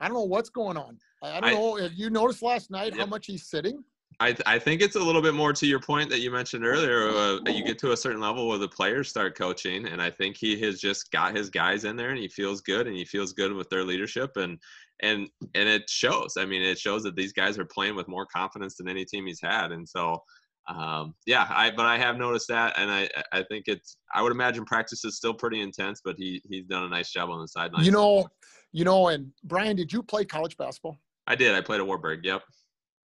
I 0.00 0.06
don't 0.06 0.14
know 0.14 0.24
what's 0.24 0.48
going 0.48 0.76
on. 0.76 0.98
I 1.22 1.40
don't 1.40 1.44
I, 1.44 1.52
know. 1.52 1.76
Have 1.76 1.92
you 1.92 2.10
noticed 2.10 2.42
last 2.42 2.70
night 2.70 2.96
how 2.96 3.06
much 3.06 3.26
he's 3.26 3.46
sitting? 3.48 3.84
I, 4.20 4.36
I 4.44 4.58
think 4.58 4.82
it's 4.82 4.96
a 4.96 5.00
little 5.00 5.22
bit 5.22 5.32
more 5.32 5.52
to 5.54 5.66
your 5.66 5.80
point 5.80 6.10
that 6.10 6.20
you 6.20 6.30
mentioned 6.30 6.64
earlier. 6.64 7.08
Uh, 7.08 7.38
you 7.46 7.64
get 7.64 7.78
to 7.78 7.92
a 7.92 7.96
certain 7.96 8.20
level 8.20 8.48
where 8.48 8.58
the 8.58 8.68
players 8.68 9.08
start 9.08 9.36
coaching, 9.36 9.86
and 9.86 10.00
I 10.02 10.10
think 10.10 10.36
he 10.36 10.60
has 10.60 10.78
just 10.78 11.10
got 11.10 11.34
his 11.34 11.48
guys 11.48 11.84
in 11.84 11.96
there, 11.96 12.10
and 12.10 12.18
he 12.18 12.28
feels 12.28 12.60
good, 12.60 12.86
and 12.86 12.94
he 12.94 13.04
feels 13.06 13.32
good 13.32 13.52
with 13.52 13.70
their 13.70 13.82
leadership, 13.82 14.36
and 14.36 14.58
and 15.02 15.28
and 15.54 15.68
it 15.68 15.88
shows. 15.88 16.34
I 16.38 16.44
mean, 16.44 16.62
it 16.62 16.78
shows 16.78 17.02
that 17.04 17.16
these 17.16 17.32
guys 17.32 17.58
are 17.58 17.64
playing 17.64 17.96
with 17.96 18.08
more 18.08 18.26
confidence 18.26 18.76
than 18.76 18.88
any 18.88 19.04
team 19.04 19.26
he's 19.26 19.40
had, 19.40 19.72
and 19.72 19.88
so 19.88 20.22
um, 20.68 21.14
yeah. 21.26 21.46
I 21.50 21.70
but 21.70 21.86
I 21.86 21.98
have 21.98 22.16
noticed 22.16 22.48
that, 22.48 22.78
and 22.78 22.90
I 22.90 23.08
I 23.32 23.42
think 23.44 23.64
it's 23.66 23.96
I 24.14 24.22
would 24.22 24.32
imagine 24.32 24.64
practice 24.64 25.04
is 25.04 25.16
still 25.16 25.34
pretty 25.34 25.60
intense, 25.60 26.00
but 26.04 26.16
he 26.16 26.42
he's 26.48 26.66
done 26.66 26.84
a 26.84 26.88
nice 26.88 27.10
job 27.10 27.30
on 27.30 27.40
the 27.40 27.48
sideline. 27.48 27.84
You 27.84 27.90
know, 27.90 28.28
you 28.72 28.84
know, 28.84 29.08
and 29.08 29.32
Brian, 29.44 29.76
did 29.76 29.92
you 29.92 30.02
play 30.02 30.24
college 30.24 30.56
basketball? 30.56 30.98
I 31.26 31.34
did. 31.34 31.54
I 31.54 31.60
played 31.60 31.80
at 31.80 31.86
Wartburg. 31.86 32.24
Yep. 32.24 32.42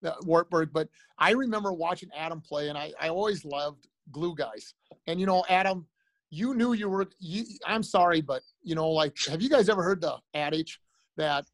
Uh, 0.04 0.14
Wartburg, 0.24 0.70
but 0.74 0.88
I 1.18 1.32
remember 1.32 1.74
watching 1.74 2.10
Adam 2.16 2.42
play, 2.42 2.70
and 2.70 2.78
I 2.78 2.92
I 3.00 3.10
always 3.10 3.44
loved 3.46 3.88
glue 4.12 4.36
guys. 4.36 4.74
And 5.08 5.20
you 5.20 5.26
know, 5.26 5.44
Adam, 5.50 5.88
you 6.30 6.54
knew 6.54 6.74
you 6.74 6.90
were. 6.90 7.08
You, 7.20 7.46
I'm 7.66 7.84
sorry, 7.84 8.22
but 8.22 8.44
you 8.62 8.76
know, 8.76 8.90
like, 8.90 9.16
have 9.30 9.42
you 9.42 9.50
guys 9.50 9.70
ever 9.70 9.82
heard 9.82 10.02
the 10.02 10.18
adage 10.34 10.80
that 11.18 11.46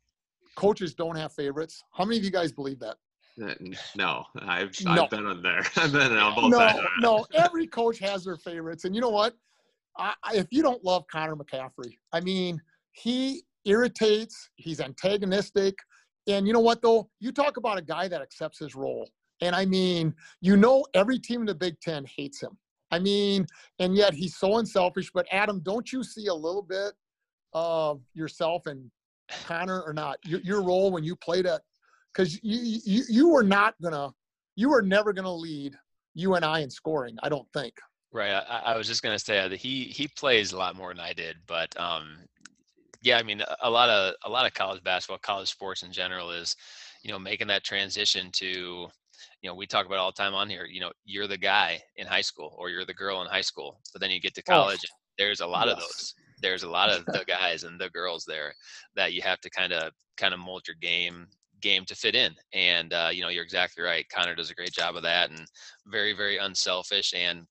coaches 0.62 0.94
don't 0.94 1.16
have 1.16 1.34
favorites. 1.34 1.84
How 1.92 2.06
many 2.06 2.20
of 2.20 2.24
you 2.24 2.30
guys 2.30 2.52
believe 2.52 2.80
that? 2.80 2.98
Uh, 3.42 3.54
no, 3.96 4.24
I've, 4.40 4.72
no. 4.86 5.04
I've 5.04 5.10
been 5.10 5.26
on 5.26 5.42
there. 5.42 5.64
I've 5.76 5.92
been 5.92 6.16
on 6.16 6.36
both 6.36 6.52
no, 6.52 6.58
sides. 6.60 6.80
No, 7.00 7.26
every 7.34 7.66
coach 7.66 7.98
has 7.98 8.24
their 8.24 8.38
favorites. 8.38 8.86
And 8.86 8.94
you 8.94 9.02
know 9.02 9.10
what? 9.10 9.34
I, 9.98 10.14
if 10.34 10.48
you 10.52 10.62
don't 10.62 10.84
love 10.86 11.06
Connor 11.12 11.36
McCaffery, 11.36 11.98
I 12.14 12.20
mean, 12.22 12.62
he 12.92 13.42
irritates, 13.66 14.50
he's 14.56 14.80
antagonistic. 14.80 15.74
And 16.28 16.46
you 16.46 16.54
know 16.54 16.60
what, 16.60 16.84
though? 16.84 17.10
You 17.20 17.32
talk 17.32 17.58
about 17.58 17.80
a 17.80 17.82
guy 17.82 18.08
that 18.08 18.22
accepts 18.22 18.60
his 18.60 18.76
role. 18.76 19.10
And 19.42 19.56
I 19.56 19.66
mean, 19.66 20.14
you 20.42 20.58
know, 20.58 20.86
every 20.94 21.18
team 21.18 21.42
in 21.42 21.48
the 21.48 21.56
Big 21.56 21.80
Ten 21.82 22.06
hates 22.06 22.42
him. 22.42 22.56
I 22.92 23.00
mean, 23.00 23.48
and 23.80 23.96
yet 23.96 24.14
he's 24.14 24.38
so 24.38 24.60
unselfish. 24.60 25.10
But 25.12 25.26
Adam, 25.32 25.62
don't 25.64 25.92
you 25.92 26.04
see 26.04 26.28
a 26.28 26.34
little 26.34 26.62
bit 26.62 26.94
of 27.54 28.02
yourself 28.14 28.68
and 28.68 28.92
Connor 29.45 29.82
or 29.82 29.94
not? 29.94 30.18
Your, 30.26 30.40
your 30.41 30.62
role 30.62 30.91
when 30.91 31.03
you 31.03 31.16
played 31.16 31.45
at 31.45 31.62
because 32.14 32.40
you, 32.44 32.80
you 32.86 33.03
you 33.10 33.30
were 33.30 33.44
not 33.44 33.76
gonna 33.82 34.10
you 34.56 34.70
were 34.70 34.82
never 34.82 35.14
gonna 35.14 35.34
lead 35.34 35.78
you 36.14 36.36
and 36.36 36.45
I 36.45 36.60
in 36.60 36.70
scoring. 36.70 37.18
I 37.24 37.30
don't 37.30 37.48
think. 37.53 37.74
Right. 38.12 38.32
I, 38.32 38.74
I 38.74 38.78
was 38.78 38.88
just 38.88 39.03
gonna 39.03 39.20
say 39.20 39.48
that 39.48 39.58
he 39.58 39.86
he 39.86 40.08
plays 40.08 40.52
a 40.52 40.58
lot 40.58 40.76
more 40.76 40.94
than 40.94 40.99
I 40.99 41.14
did, 41.14 41.38
but 41.48 41.78
um, 41.80 42.18
yeah, 43.02 43.18
I 43.18 43.24
mean 43.24 43.41
a 43.62 43.70
lot 43.70 43.90
of 43.90 44.16
a 44.26 44.30
lot 44.30 44.45
of 44.45 44.53
college 44.53 44.84
basketball, 44.84 45.20
college 45.20 45.49
sports 45.49 45.84
in 45.84 45.91
general 45.91 46.32
is, 46.32 46.56
you 47.03 47.12
know, 47.12 47.20
making 47.20 47.48
that 47.48 47.64
transition 47.64 48.30
to 48.34 48.88
you 49.41 49.49
know, 49.49 49.56
we 49.56 49.66
talk 49.66 49.86
about 49.86 49.98
all 49.98 50.12
the 50.12 50.22
time 50.22 50.34
on 50.34 50.49
here, 50.49 50.66
you 50.66 50.80
know, 50.80 50.91
you're 51.03 51.28
the 51.28 51.38
guy 51.38 51.82
in 51.95 52.06
high 52.06 52.22
school 52.22 52.56
or 52.58 52.70
you're 52.70 52.86
the 52.86 52.94
girl 52.94 53.22
in 53.22 53.28
high 53.28 53.41
school, 53.41 53.80
but 53.91 53.99
then 53.99 54.12
you 54.12 54.20
get 54.20 54.36
to 54.36 54.44
oh, 54.49 54.53
college, 54.53 54.80
oh, 54.86 54.95
there's 55.18 55.41
a 55.41 55.48
lot 55.48 55.68
yes. 55.68 55.76
of 55.76 55.80
those 55.82 56.14
there's 56.42 56.64
a 56.64 56.70
lot 56.70 56.90
of 56.90 57.06
the 57.06 57.24
guys 57.28 57.64
and 57.64 57.80
the 57.80 57.90
girls 57.90 58.26
there 58.26 58.54
that 58.96 59.14
you 59.14 59.22
have 59.22 59.40
to 59.42 59.50
kind 59.50 59.74
of 59.74 59.92
kind 60.18 60.34
of 60.34 60.40
mold 60.40 60.64
your 60.68 60.76
game 60.82 61.28
game 61.62 61.86
to 61.86 61.96
fit 61.96 62.16
in. 62.16 62.34
And 62.54 62.94
uh, 62.94 63.10
you 63.12 63.22
know 63.22 63.30
you're 63.30 63.44
exactly 63.44 63.84
right 63.84 64.06
connor 64.10 64.36
does 64.36 64.50
a 64.50 64.56
great 64.56 64.74
job 64.74 64.96
of 64.96 65.04
that 65.04 65.30
and 65.30 65.46
very 65.88 66.14
very 66.14 66.38
unselfish. 66.38 67.14
And 67.16 67.46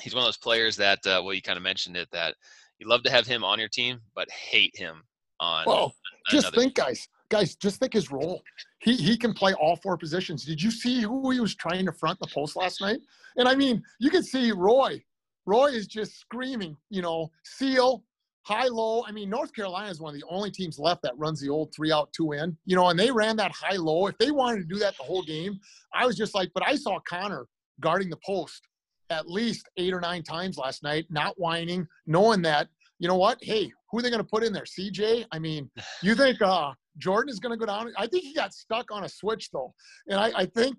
he's 0.00 0.14
one 0.14 0.22
of 0.22 0.26
those 0.26 0.38
players 0.38 0.76
that 0.76 0.98
uh, 1.06 1.20
well 1.24 1.34
you 1.34 1.42
kind 1.42 1.56
of 1.56 1.62
mentioned 1.62 1.96
it 1.96 2.08
that 2.12 2.34
you 2.78 2.88
love 2.88 3.02
to 3.02 3.10
have 3.10 3.26
him 3.26 3.42
on 3.42 3.58
your 3.58 3.68
team 3.68 3.98
but 4.14 4.30
hate 4.30 4.74
him 4.76 5.02
on 5.40 5.64
well 5.66 5.92
just 6.30 6.54
think 6.54 6.74
team. 6.74 6.84
guys 6.84 7.08
guys 7.28 7.54
just 7.54 7.80
think 7.80 7.92
his 7.92 8.10
role. 8.10 8.42
He 8.80 8.96
he 8.96 9.16
can 9.16 9.34
play 9.34 9.52
all 9.54 9.76
four 9.76 9.96
positions. 9.96 10.44
Did 10.44 10.62
you 10.62 10.70
see 10.70 11.02
who 11.02 11.30
he 11.30 11.40
was 11.40 11.54
trying 11.54 11.86
to 11.86 11.92
front 11.92 12.18
the 12.20 12.28
post 12.28 12.56
last 12.56 12.80
night? 12.80 13.00
And 13.36 13.48
i 13.48 13.54
mean 13.54 13.82
you 13.98 14.10
can 14.10 14.22
see 14.22 14.52
roy. 14.52 15.02
Roy 15.46 15.68
is 15.68 15.86
just 15.86 16.18
screaming 16.18 16.76
you 16.90 17.02
know 17.02 17.30
seal 17.44 18.04
high 18.48 18.66
low. 18.66 19.04
I 19.06 19.12
mean, 19.12 19.28
North 19.28 19.52
Carolina 19.52 19.90
is 19.90 20.00
one 20.00 20.14
of 20.14 20.18
the 20.18 20.26
only 20.26 20.50
teams 20.50 20.78
left 20.78 21.02
that 21.02 21.16
runs 21.18 21.38
the 21.38 21.50
old 21.50 21.74
three 21.74 21.92
out, 21.92 22.10
two 22.14 22.32
in, 22.32 22.56
you 22.64 22.76
know, 22.76 22.88
and 22.88 22.98
they 22.98 23.10
ran 23.10 23.36
that 23.36 23.52
high 23.52 23.76
low. 23.76 24.06
If 24.06 24.16
they 24.16 24.30
wanted 24.30 24.60
to 24.60 24.74
do 24.74 24.78
that 24.78 24.96
the 24.96 25.02
whole 25.02 25.22
game, 25.22 25.60
I 25.92 26.06
was 26.06 26.16
just 26.16 26.34
like, 26.34 26.50
but 26.54 26.66
I 26.66 26.76
saw 26.76 26.98
Connor 27.00 27.46
guarding 27.80 28.08
the 28.08 28.18
post 28.24 28.62
at 29.10 29.28
least 29.28 29.68
eight 29.76 29.92
or 29.92 30.00
nine 30.00 30.22
times 30.22 30.56
last 30.56 30.82
night, 30.82 31.06
not 31.10 31.38
whining, 31.38 31.86
knowing 32.06 32.40
that, 32.42 32.68
you 32.98 33.06
know 33.06 33.16
what? 33.16 33.38
Hey, 33.42 33.70
who 33.90 33.98
are 33.98 34.02
they 34.02 34.10
going 34.10 34.22
to 34.22 34.28
put 34.28 34.42
in 34.42 34.52
there? 34.52 34.64
CJ? 34.64 35.26
I 35.30 35.38
mean, 35.38 35.70
you 36.02 36.14
think 36.14 36.40
uh, 36.40 36.72
Jordan 36.96 37.30
is 37.30 37.40
going 37.40 37.52
to 37.52 37.58
go 37.58 37.66
down? 37.66 37.92
I 37.98 38.06
think 38.06 38.24
he 38.24 38.32
got 38.32 38.54
stuck 38.54 38.90
on 38.90 39.04
a 39.04 39.08
switch, 39.08 39.50
though. 39.52 39.74
And 40.08 40.18
I, 40.18 40.32
I 40.34 40.46
think 40.46 40.78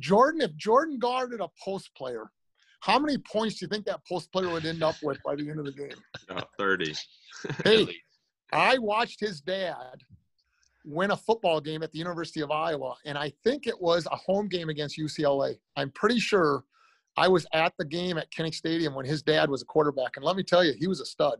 Jordan, 0.00 0.40
if 0.40 0.54
Jordan 0.56 0.98
guarded 0.98 1.40
a 1.40 1.48
post 1.64 1.90
player, 1.96 2.30
how 2.84 2.98
many 2.98 3.16
points 3.16 3.58
do 3.58 3.64
you 3.64 3.68
think 3.68 3.86
that 3.86 4.06
post 4.06 4.30
player 4.30 4.50
would 4.50 4.66
end 4.66 4.82
up 4.82 4.96
with 5.02 5.18
by 5.24 5.34
the 5.34 5.48
end 5.48 5.58
of 5.58 5.64
the 5.64 5.72
game? 5.72 5.96
Uh, 6.28 6.42
30. 6.58 6.94
hey, 7.64 7.88
I 8.52 8.76
watched 8.76 9.20
his 9.20 9.40
dad 9.40 10.02
win 10.84 11.10
a 11.10 11.16
football 11.16 11.62
game 11.62 11.82
at 11.82 11.92
the 11.92 11.98
University 11.98 12.42
of 12.42 12.50
Iowa, 12.50 12.94
and 13.06 13.16
I 13.16 13.32
think 13.42 13.66
it 13.66 13.80
was 13.80 14.06
a 14.12 14.16
home 14.16 14.48
game 14.48 14.68
against 14.68 14.98
UCLA. 14.98 15.58
I'm 15.76 15.90
pretty 15.92 16.20
sure 16.20 16.64
I 17.16 17.26
was 17.26 17.46
at 17.54 17.72
the 17.78 17.86
game 17.86 18.18
at 18.18 18.30
Kinnick 18.30 18.54
Stadium 18.54 18.94
when 18.94 19.06
his 19.06 19.22
dad 19.22 19.48
was 19.48 19.62
a 19.62 19.64
quarterback, 19.64 20.16
and 20.16 20.24
let 20.24 20.36
me 20.36 20.42
tell 20.42 20.62
you, 20.62 20.74
he 20.78 20.86
was 20.86 21.00
a 21.00 21.06
stud. 21.06 21.38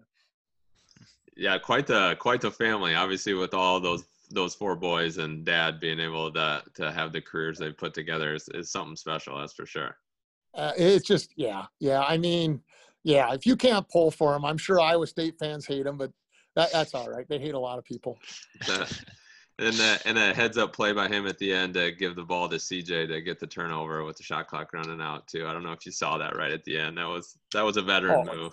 Yeah, 1.37 1.59
quite 1.59 1.87
the 1.87 2.17
quite 2.19 2.41
the 2.41 2.51
family. 2.51 2.95
Obviously, 2.95 3.35
with 3.35 3.53
all 3.53 3.81
those 3.81 4.05
those 4.31 4.55
four 4.55 4.77
boys 4.77 5.19
and 5.19 5.45
dad 5.45 5.79
being 5.79 6.01
able 6.01 6.33
to 6.33 6.63
to 6.77 6.91
have 6.91 7.13
the 7.13 7.21
careers 7.21 7.59
they've 7.59 7.77
put 7.77 7.93
together 7.93 8.35
is, 8.35 8.49
is 8.55 8.71
something 8.71 8.97
special. 8.97 9.39
That's 9.39 9.53
for 9.53 9.67
sure. 9.67 9.99
Uh, 10.55 10.73
it's 10.77 11.07
just 11.07 11.31
yeah, 11.37 11.65
yeah. 11.81 12.03
I 12.03 12.17
mean, 12.17 12.61
yeah. 13.03 13.33
If 13.33 13.47
you 13.47 13.57
can't 13.57 13.89
pull 13.89 14.11
for 14.11 14.35
him, 14.35 14.45
I'm 14.45 14.59
sure 14.59 14.81
Iowa 14.81 15.07
State 15.07 15.35
fans 15.39 15.67
hate 15.67 15.87
him, 15.87 15.99
but 15.99 16.13
that, 16.57 16.73
that's 16.73 16.95
all 16.95 17.09
right. 17.11 17.29
They 17.29 17.39
hate 17.39 17.55
a 17.55 17.59
lot 17.59 17.79
of 17.79 17.85
people. 17.85 18.19
and 19.59 19.79
a, 19.81 19.99
and 20.05 20.19
a 20.19 20.35
heads 20.35 20.59
up 20.59 20.73
play 20.73 20.93
by 20.93 21.09
him 21.09 21.27
at 21.27 21.39
the 21.39 21.53
end 21.53 21.75
to 21.75 21.93
give 21.93 22.17
the 22.17 22.23
ball 22.23 22.49
to 22.49 22.57
CJ 22.57 23.09
to 23.09 23.21
get 23.21 23.39
the 23.39 23.47
turnover 23.47 24.05
with 24.05 24.17
the 24.17 24.23
shot 24.23 24.49
clock 24.49 24.73
running 24.73 25.01
out 25.01 25.27
too. 25.27 25.47
I 25.47 25.53
don't 25.53 25.63
know 25.63 25.73
if 25.73 25.87
you 25.87 25.93
saw 25.93 26.19
that 26.19 26.37
right 26.37 26.53
at 26.53 26.65
the 26.65 26.79
end. 26.79 26.99
That 26.99 27.09
was 27.09 27.37
that 27.53 27.65
was 27.65 27.77
a 27.77 27.83
veteran 27.83 28.29
oh, 28.29 28.35
move. 28.35 28.53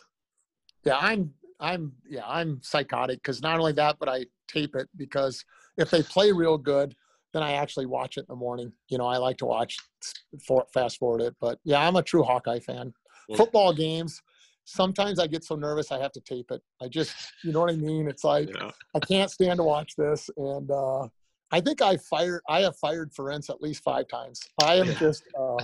Yeah, 0.84 0.98
I'm 0.99 1.34
I'm 1.60 1.94
yeah 2.07 2.26
I'm 2.28 2.60
psychotic 2.61 3.19
because 3.22 3.41
not 3.41 3.60
only 3.60 3.73
that, 3.73 3.98
but 3.99 4.10
I 4.10 4.26
tape 4.48 4.76
it 4.76 4.90
because 4.95 5.44
if 5.78 5.90
they 5.90 6.03
play 6.03 6.32
real 6.32 6.57
good, 6.57 6.95
then 7.33 7.43
I 7.43 7.53
actually 7.53 7.85
watch 7.85 8.17
it 8.17 8.21
in 8.21 8.25
the 8.29 8.35
morning. 8.35 8.71
You 8.89 8.97
know, 8.97 9.07
I 9.07 9.17
like 9.17 9.37
to 9.37 9.45
watch 9.45 9.77
for, 10.45 10.65
fast 10.73 10.97
forward 10.97 11.21
it. 11.21 11.35
But 11.39 11.59
yeah, 11.63 11.85
I'm 11.85 11.95
a 11.95 12.03
true 12.03 12.23
Hawkeye 12.23 12.59
fan. 12.59 12.93
Football 13.37 13.71
games, 13.73 14.21
sometimes 14.65 15.19
I 15.19 15.27
get 15.27 15.43
so 15.43 15.55
nervous 15.55 15.91
I 15.91 15.99
have 15.99 16.11
to 16.13 16.21
tape 16.21 16.51
it. 16.51 16.61
I 16.81 16.87
just, 16.87 17.15
you 17.43 17.51
know 17.51 17.61
what 17.61 17.71
I 17.71 17.75
mean? 17.75 18.07
It's 18.07 18.23
like 18.23 18.49
yeah. 18.53 18.71
I 18.95 18.99
can't 18.99 19.31
stand 19.31 19.57
to 19.57 19.63
watch 19.63 19.95
this, 19.97 20.29
and 20.35 20.69
uh, 20.69 21.07
I 21.51 21.61
think 21.61 21.81
I 21.81 21.97
fired. 21.97 22.41
I 22.49 22.61
have 22.61 22.75
fired 22.77 23.13
Ferentz 23.13 23.49
at 23.49 23.61
least 23.61 23.83
five 23.83 24.07
times. 24.07 24.41
I 24.61 24.75
am 24.75 24.87
yeah. 24.87 24.93
just. 24.93 25.23
Uh, 25.37 25.63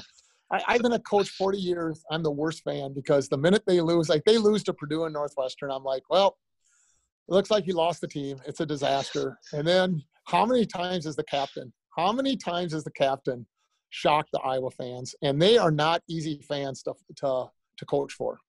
I, 0.50 0.64
I've 0.66 0.82
been 0.82 0.94
a 0.94 1.00
coach 1.00 1.30
40 1.32 1.58
years. 1.58 2.06
I'm 2.10 2.24
the 2.24 2.32
worst 2.32 2.64
fan 2.64 2.94
because 2.94 3.28
the 3.28 3.38
minute 3.38 3.64
they 3.68 3.82
lose, 3.82 4.08
like 4.08 4.24
they 4.24 4.38
lose 4.38 4.64
to 4.64 4.74
Purdue 4.74 5.04
and 5.04 5.14
Northwestern, 5.14 5.72
I'm 5.72 5.84
like, 5.84 6.04
well, 6.10 6.38
it 7.28 7.34
looks 7.34 7.52
like 7.52 7.66
he 7.66 7.74
lost 7.74 8.02
the 8.02 8.08
team. 8.08 8.40
It's 8.46 8.60
a 8.60 8.66
disaster. 8.66 9.38
And 9.54 9.68
then 9.68 10.02
how 10.26 10.46
many 10.46 10.66
times 10.66 11.06
is 11.06 11.16
the 11.16 11.24
captain? 11.24 11.74
How 11.98 12.12
many 12.12 12.38
times 12.38 12.74
is 12.74 12.84
the 12.84 12.92
captain 12.92 13.46
shocked 13.90 14.30
the 14.32 14.40
Iowa 14.40 14.72
fans? 14.72 15.16
And 15.22 15.42
they 15.42 15.58
are 15.58 15.72
not 15.72 16.02
easy 16.08 16.42
fans 16.48 16.84
to 16.84 16.94
to, 17.18 17.46
to 17.78 17.86
coach 17.86 18.14
for. 18.14 18.40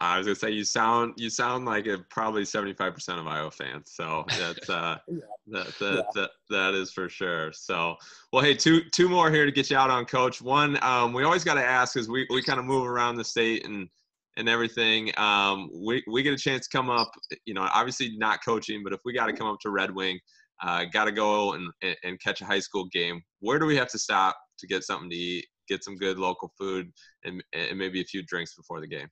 I 0.00 0.18
was 0.18 0.26
gonna 0.26 0.36
say 0.36 0.50
you 0.50 0.64
sound 0.64 1.14
you 1.16 1.30
sound 1.30 1.64
like 1.64 1.86
a, 1.86 1.98
probably 2.10 2.44
seventy 2.44 2.74
five 2.74 2.92
percent 2.92 3.18
of 3.18 3.26
Iowa 3.26 3.50
fans. 3.50 3.92
So 3.94 4.24
that's 4.38 4.68
uh, 4.68 4.98
yeah. 5.08 5.20
that 5.48 5.66
that, 5.78 5.94
yeah. 5.94 6.02
that 6.14 6.30
that 6.50 6.74
is 6.74 6.92
for 6.92 7.08
sure. 7.08 7.52
So 7.52 7.96
well, 8.32 8.42
hey, 8.42 8.54
two 8.54 8.82
two 8.92 9.08
more 9.08 9.30
here 9.30 9.46
to 9.46 9.52
get 9.52 9.70
you 9.70 9.76
out 9.78 9.88
on, 9.88 10.04
Coach. 10.04 10.42
One, 10.42 10.82
um, 10.82 11.14
we 11.14 11.24
always 11.24 11.42
got 11.42 11.54
to 11.54 11.64
ask 11.64 11.94
because 11.94 12.08
we 12.08 12.26
we 12.28 12.42
kind 12.42 12.58
of 12.58 12.66
move 12.66 12.86
around 12.86 13.16
the 13.16 13.24
state 13.24 13.66
and 13.66 13.88
and 14.36 14.48
everything. 14.48 15.12
Um, 15.16 15.70
we 15.74 16.02
we 16.10 16.22
get 16.22 16.34
a 16.34 16.38
chance 16.38 16.66
to 16.66 16.76
come 16.76 16.90
up. 16.90 17.10
You 17.44 17.54
know, 17.54 17.68
obviously 17.72 18.16
not 18.16 18.44
coaching, 18.44 18.82
but 18.82 18.92
if 18.92 19.00
we 19.04 19.12
got 19.12 19.26
to 19.26 19.32
come 19.32 19.46
up 19.46 19.58
to 19.62 19.70
Red 19.70 19.94
Wing, 19.94 20.18
uh, 20.62 20.84
got 20.92 21.04
to 21.04 21.12
go 21.12 21.54
and 21.54 21.70
and 22.04 22.20
catch 22.20 22.40
a 22.40 22.44
high 22.44 22.60
school 22.60 22.86
game. 22.92 23.22
Where 23.40 23.58
do 23.58 23.66
we 23.66 23.76
have 23.76 23.88
to 23.88 23.98
stop 23.98 24.36
to 24.58 24.66
get 24.66 24.84
something 24.84 25.10
to 25.10 25.16
eat? 25.16 25.46
Get 25.68 25.84
some 25.84 25.96
good 25.96 26.18
local 26.18 26.52
food 26.58 26.90
and, 27.24 27.42
and 27.52 27.78
maybe 27.78 28.00
a 28.00 28.04
few 28.04 28.22
drinks 28.24 28.54
before 28.54 28.80
the 28.80 28.86
game. 28.86 29.06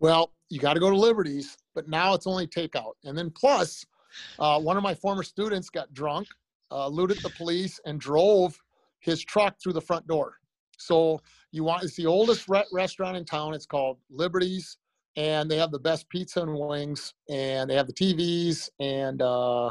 Well, 0.00 0.32
you 0.48 0.58
got 0.58 0.74
to 0.74 0.80
go 0.80 0.90
to 0.90 0.96
Liberty's, 0.96 1.56
but 1.74 1.88
now 1.88 2.14
it's 2.14 2.26
only 2.26 2.46
takeout. 2.46 2.92
And 3.04 3.16
then 3.16 3.30
plus, 3.30 3.84
uh, 4.38 4.60
one 4.60 4.76
of 4.76 4.82
my 4.82 4.94
former 4.94 5.22
students 5.22 5.68
got 5.70 5.92
drunk, 5.92 6.26
uh, 6.70 6.88
looted 6.88 7.18
the 7.22 7.30
police, 7.30 7.78
and 7.84 8.00
drove 8.00 8.58
his 9.00 9.22
truck 9.22 9.56
through 9.62 9.74
the 9.74 9.80
front 9.80 10.06
door. 10.06 10.36
So 10.78 11.20
you 11.54 11.62
want 11.62 11.84
it's 11.84 11.94
the 11.94 12.06
oldest 12.06 12.48
re- 12.48 12.64
restaurant 12.72 13.16
in 13.16 13.24
town. 13.24 13.54
It's 13.54 13.64
called 13.64 13.98
Liberties, 14.10 14.76
and 15.16 15.48
they 15.48 15.56
have 15.56 15.70
the 15.70 15.78
best 15.78 16.08
pizza 16.08 16.42
and 16.42 16.52
wings, 16.52 17.14
and 17.30 17.70
they 17.70 17.76
have 17.76 17.86
the 17.86 17.92
TVs. 17.92 18.68
And 18.80 19.22
uh, 19.22 19.70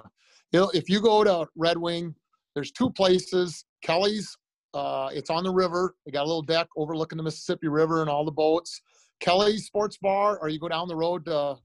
if 0.54 0.90
you 0.90 1.02
go 1.02 1.26
to 1.26 1.46
Red 1.58 1.78
Wing, 1.78 2.16
there's 2.56 2.72
two 2.72 2.90
places. 2.90 3.66
Kelly's, 3.82 4.38
uh, 4.74 5.10
it's 5.12 5.30
on 5.30 5.44
the 5.44 5.52
river. 5.52 5.96
They 6.06 6.12
got 6.14 6.24
a 6.24 6.28
little 6.28 6.42
deck 6.42 6.68
overlooking 6.78 7.18
the 7.18 7.24
Mississippi 7.24 7.68
River 7.68 8.00
and 8.00 8.10
all 8.10 8.24
the 8.24 8.32
boats. 8.32 8.82
Kelly's 9.20 9.66
Sports 9.66 9.98
Bar, 9.98 10.40
or 10.40 10.48
you 10.48 10.60
go 10.60 10.70
down 10.70 10.88
the 10.88 10.96
road 10.96 11.26
to 11.26 11.58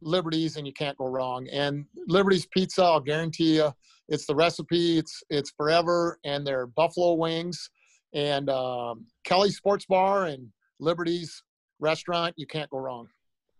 Liberty's 0.00 0.56
and 0.56 0.66
you 0.66 0.72
can't 0.72 0.96
go 0.96 1.06
wrong. 1.06 1.48
And 1.52 1.84
Liberty's 2.06 2.46
Pizza, 2.46 2.82
I'll 2.82 3.00
guarantee 3.00 3.56
you, 3.56 3.74
it's 4.08 4.24
the 4.24 4.34
recipe. 4.34 4.98
It's 4.98 5.22
it's 5.28 5.50
forever, 5.50 6.18
and 6.24 6.46
they're 6.46 6.66
buffalo 6.66 7.14
wings. 7.14 7.68
And 8.16 8.48
um, 8.48 9.04
Kelly's 9.24 9.56
Sports 9.56 9.84
Bar 9.84 10.24
and 10.24 10.48
Liberty's 10.80 11.42
Restaurant, 11.80 12.34
you 12.38 12.46
can't 12.46 12.70
go 12.70 12.78
wrong. 12.78 13.08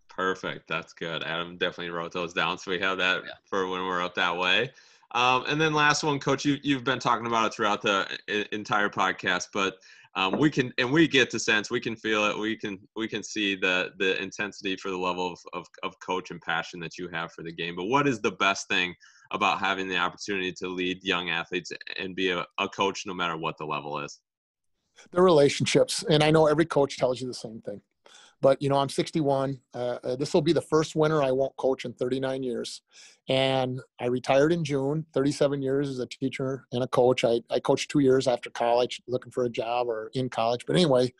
Perfect. 0.09 0.67
That's 0.67 0.93
good. 0.93 1.21
Adam 1.23 1.57
definitely 1.57 1.91
wrote 1.91 2.11
those 2.11 2.33
down, 2.33 2.57
so 2.57 2.71
we 2.71 2.79
have 2.79 2.97
that 2.97 3.21
yeah. 3.23 3.33
for 3.45 3.67
when 3.67 3.85
we're 3.85 4.01
up 4.01 4.15
that 4.15 4.35
way. 4.35 4.71
Um, 5.13 5.45
and 5.47 5.61
then 5.61 5.73
last 5.73 6.03
one, 6.03 6.19
Coach, 6.19 6.43
you 6.43 6.57
you've 6.63 6.83
been 6.83 6.97
talking 6.97 7.27
about 7.27 7.45
it 7.45 7.53
throughout 7.53 7.83
the 7.83 8.07
entire 8.51 8.89
podcast, 8.89 9.49
but 9.53 9.75
um, 10.15 10.39
we 10.39 10.49
can 10.49 10.73
and 10.79 10.91
we 10.91 11.07
get 11.07 11.29
the 11.29 11.39
sense 11.39 11.69
we 11.69 11.79
can 11.79 11.95
feel 11.95 12.25
it 12.25 12.37
we 12.37 12.57
can 12.57 12.79
we 12.95 13.07
can 13.07 13.21
see 13.21 13.55
the 13.55 13.91
the 13.99 14.19
intensity 14.21 14.75
for 14.75 14.89
the 14.89 14.97
level 14.97 15.31
of, 15.31 15.39
of, 15.53 15.67
of 15.83 15.99
coach 15.99 16.31
and 16.31 16.41
passion 16.41 16.79
that 16.79 16.97
you 16.97 17.07
have 17.09 17.31
for 17.33 17.43
the 17.43 17.51
game 17.51 17.75
but 17.75 17.85
what 17.85 18.07
is 18.07 18.19
the 18.19 18.31
best 18.31 18.67
thing 18.67 18.95
about 19.31 19.59
having 19.59 19.87
the 19.87 19.95
opportunity 19.95 20.51
to 20.51 20.67
lead 20.67 20.97
young 21.03 21.29
athletes 21.29 21.71
and 21.99 22.15
be 22.15 22.31
a, 22.31 22.43
a 22.57 22.67
coach 22.69 23.03
no 23.05 23.13
matter 23.13 23.37
what 23.37 23.57
the 23.59 23.65
level 23.65 23.99
is 23.99 24.19
the 25.11 25.21
relationships 25.21 26.03
and 26.09 26.23
i 26.23 26.31
know 26.31 26.47
every 26.47 26.65
coach 26.65 26.97
tells 26.97 27.21
you 27.21 27.27
the 27.27 27.33
same 27.33 27.61
thing 27.61 27.81
but 28.41 28.61
you 28.61 28.69
know, 28.69 28.77
I'm 28.77 28.89
61. 28.89 29.59
Uh, 29.73 29.97
uh 30.03 30.15
this 30.15 30.33
will 30.33 30.41
be 30.41 30.53
the 30.53 30.61
first 30.61 30.95
winter 30.95 31.23
I 31.23 31.31
won't 31.31 31.55
coach 31.57 31.85
in 31.85 31.93
39 31.93 32.43
years, 32.43 32.81
and 33.27 33.81
I 33.99 34.05
retired 34.05 34.53
in 34.53 34.63
June. 34.63 35.05
37 35.13 35.61
years 35.61 35.89
as 35.89 35.99
a 35.99 36.05
teacher 36.05 36.65
and 36.71 36.83
a 36.83 36.87
coach. 36.87 37.23
I, 37.23 37.41
I 37.49 37.59
coached 37.59 37.89
two 37.89 37.99
years 37.99 38.27
after 38.27 38.49
college, 38.49 39.01
looking 39.07 39.31
for 39.31 39.45
a 39.45 39.49
job 39.49 39.87
or 39.87 40.11
in 40.13 40.29
college. 40.29 40.65
But 40.67 40.75
anyway, 40.75 41.13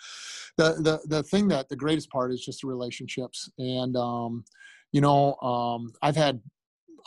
the 0.58 0.74
the 0.74 1.00
the 1.08 1.24
thing 1.24 1.48
that 1.50 1.70
the 1.70 1.76
greatest 1.76 2.10
part 2.10 2.32
is 2.32 2.44
just 2.44 2.62
the 2.62 2.68
relationships, 2.68 3.50
and 3.58 3.96
um, 3.96 4.46
you 4.92 5.02
know, 5.02 5.36
um, 5.36 5.94
I've 6.02 6.16
had 6.16 6.42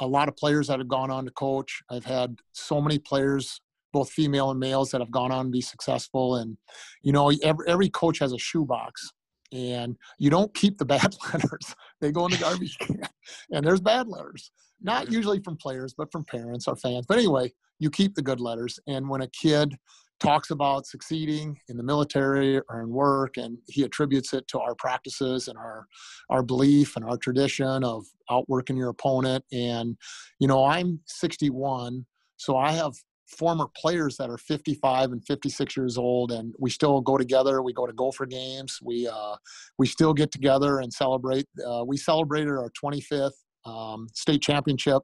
a 0.00 0.06
lot 0.06 0.28
of 0.28 0.36
players 0.36 0.68
that 0.68 0.78
have 0.78 0.88
gone 0.88 1.10
on 1.10 1.24
to 1.26 1.30
coach. 1.30 1.82
I've 1.90 2.06
had 2.06 2.38
so 2.52 2.80
many 2.80 2.98
players 2.98 3.60
both 3.92 4.10
female 4.10 4.50
and 4.50 4.60
males 4.60 4.90
that 4.90 5.00
have 5.00 5.10
gone 5.10 5.32
on 5.32 5.46
to 5.46 5.50
be 5.50 5.60
successful. 5.60 6.36
And 6.36 6.56
you 7.02 7.12
know 7.12 7.32
every, 7.42 7.66
every 7.66 7.88
coach 7.88 8.18
has 8.18 8.32
a 8.32 8.38
shoebox 8.38 9.10
and 9.52 9.96
you 10.18 10.30
don't 10.30 10.54
keep 10.54 10.78
the 10.78 10.84
bad 10.84 11.14
letters. 11.32 11.74
They 12.00 12.12
go 12.12 12.26
in 12.26 12.32
the 12.32 12.36
garbage 12.40 12.78
can 12.78 13.02
and 13.50 13.64
there's 13.64 13.80
bad 13.80 14.08
letters. 14.08 14.50
Not 14.82 15.10
usually 15.10 15.40
from 15.40 15.56
players 15.56 15.94
but 15.96 16.10
from 16.12 16.24
parents 16.24 16.66
or 16.66 16.76
fans. 16.76 17.06
But 17.06 17.18
anyway 17.18 17.52
you 17.78 17.90
keep 17.90 18.14
the 18.14 18.22
good 18.22 18.40
letters. 18.40 18.78
And 18.86 19.08
when 19.08 19.22
a 19.22 19.28
kid 19.28 19.74
talks 20.20 20.50
about 20.50 20.86
succeeding 20.86 21.58
in 21.68 21.78
the 21.78 21.82
military 21.82 22.60
or 22.68 22.82
in 22.82 22.90
work 22.90 23.38
and 23.38 23.56
he 23.68 23.82
attributes 23.82 24.34
it 24.34 24.46
to 24.48 24.60
our 24.60 24.74
practices 24.74 25.48
and 25.48 25.56
our 25.56 25.86
our 26.28 26.42
belief 26.42 26.94
and 26.94 27.04
our 27.04 27.16
tradition 27.16 27.82
of 27.82 28.04
outworking 28.30 28.76
your 28.76 28.90
opponent. 28.90 29.44
And 29.52 29.96
you 30.38 30.46
know 30.46 30.64
i'm 30.64 31.00
61 31.06 32.04
so 32.36 32.56
i 32.56 32.70
have 32.70 32.92
former 33.30 33.68
players 33.76 34.16
that 34.16 34.28
are 34.28 34.38
55 34.38 35.12
and 35.12 35.24
56 35.24 35.76
years 35.76 35.96
old 35.96 36.32
and 36.32 36.54
we 36.58 36.70
still 36.70 37.00
go 37.00 37.16
together 37.16 37.62
we 37.62 37.72
go 37.72 37.86
to 37.86 37.92
gopher 37.92 38.26
games 38.26 38.78
we 38.82 39.08
uh, 39.08 39.36
we 39.78 39.86
still 39.86 40.12
get 40.12 40.32
together 40.32 40.80
and 40.80 40.92
celebrate 40.92 41.46
uh, 41.66 41.84
we 41.86 41.96
celebrated 41.96 42.50
our 42.50 42.70
25th 42.82 43.30
um, 43.66 44.08
state 44.14 44.42
championship 44.42 45.02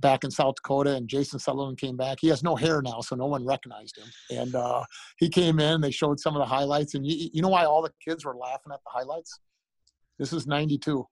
back 0.00 0.24
in 0.24 0.30
south 0.30 0.54
dakota 0.56 0.94
and 0.94 1.08
jason 1.08 1.38
sutherland 1.38 1.78
came 1.78 1.96
back. 1.96 2.18
He 2.20 2.28
has 2.28 2.42
no 2.42 2.54
hair 2.54 2.82
now 2.82 3.00
so 3.00 3.16
no 3.16 3.26
one 3.26 3.44
recognized 3.44 3.98
him. 3.98 4.38
And 4.38 4.54
uh, 4.54 4.84
he 5.18 5.28
came 5.28 5.58
in 5.58 5.80
they 5.80 5.90
showed 5.90 6.20
some 6.20 6.36
of 6.36 6.40
the 6.40 6.46
highlights 6.46 6.94
and 6.94 7.06
you, 7.06 7.30
you 7.32 7.42
know 7.42 7.48
why 7.48 7.64
all 7.64 7.82
the 7.82 7.92
kids 8.06 8.24
were 8.24 8.36
laughing 8.36 8.72
at 8.72 8.80
the 8.84 8.90
highlights? 8.90 9.40
This 10.18 10.32
is 10.32 10.46
92 10.46 11.06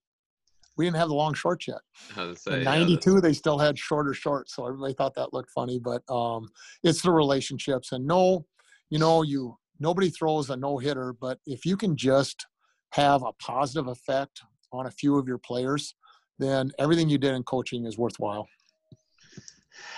we 0.77 0.85
didn't 0.85 0.97
have 0.97 1.09
the 1.09 1.15
long 1.15 1.35
shorts 1.35 1.69
yet. 1.69 1.81
Say, 2.37 2.59
in 2.59 2.65
92, 2.65 3.15
yeah, 3.15 3.21
they 3.21 3.33
still 3.33 3.59
had 3.59 3.79
shorter 3.79 4.15
shorts. 4.15 4.55
So 4.55 4.67
everybody 4.67 4.95
thought 4.95 5.15
that 5.15 5.33
looked 5.33 5.51
funny, 5.51 5.79
but 5.79 6.03
um, 6.13 6.49
it's 6.83 7.03
the 7.03 7.11
relationships. 7.11 7.93
And 7.93 8.07
no, 8.07 8.47
you 8.91 8.99
know, 8.99 9.23
you 9.23 9.57
nobody 9.81 10.11
throws 10.11 10.51
a 10.51 10.57
no 10.57 10.79
hitter, 10.79 11.13
but 11.13 11.39
if 11.47 11.65
you 11.65 11.77
can 11.77 11.97
just 11.97 12.47
have 12.91 13.23
a 13.23 13.33
positive 13.35 13.89
effect 13.89 14.41
on 14.73 14.87
a 14.87 14.91
few 14.91 15.19
of 15.19 15.27
your 15.27 15.39
players, 15.39 15.95
then 16.39 16.71
everything 16.79 17.09
you 17.09 17.19
did 17.19 17.35
in 17.35 17.43
coaching 17.45 17.87
is 17.87 17.99
worthwhile. 17.99 18.47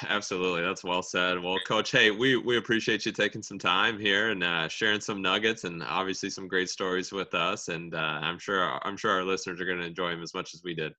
Absolutely, 0.09 0.63
that's 0.63 0.85
well 0.85 1.03
said. 1.03 1.43
Well, 1.43 1.59
Coach, 1.67 1.91
hey, 1.91 2.11
we 2.11 2.37
we 2.37 2.57
appreciate 2.57 3.07
you 3.07 3.13
taking 3.13 3.43
some 3.43 3.59
time 3.59 3.99
here 3.99 4.31
and 4.31 4.43
uh, 4.43 4.69
sharing 4.69 5.01
some 5.01 5.23
nuggets 5.23 5.65
and 5.65 5.83
obviously 5.83 6.31
some 6.31 6.49
great 6.49 6.69
stories 6.69 7.13
with 7.13 7.35
us. 7.35 7.69
And 7.69 7.95
uh, 7.95 7.99
I'm 7.99 8.39
sure 8.39 8.79
I'm 8.87 8.97
sure 8.97 9.11
our 9.11 9.25
listeners 9.25 9.61
are 9.61 9.65
going 9.65 9.81
to 9.81 9.87
enjoy 9.87 10.11
them 10.11 10.23
as 10.23 10.35
much 10.35 10.55
as 10.55 10.63
we 10.63 10.75
did. 10.75 10.93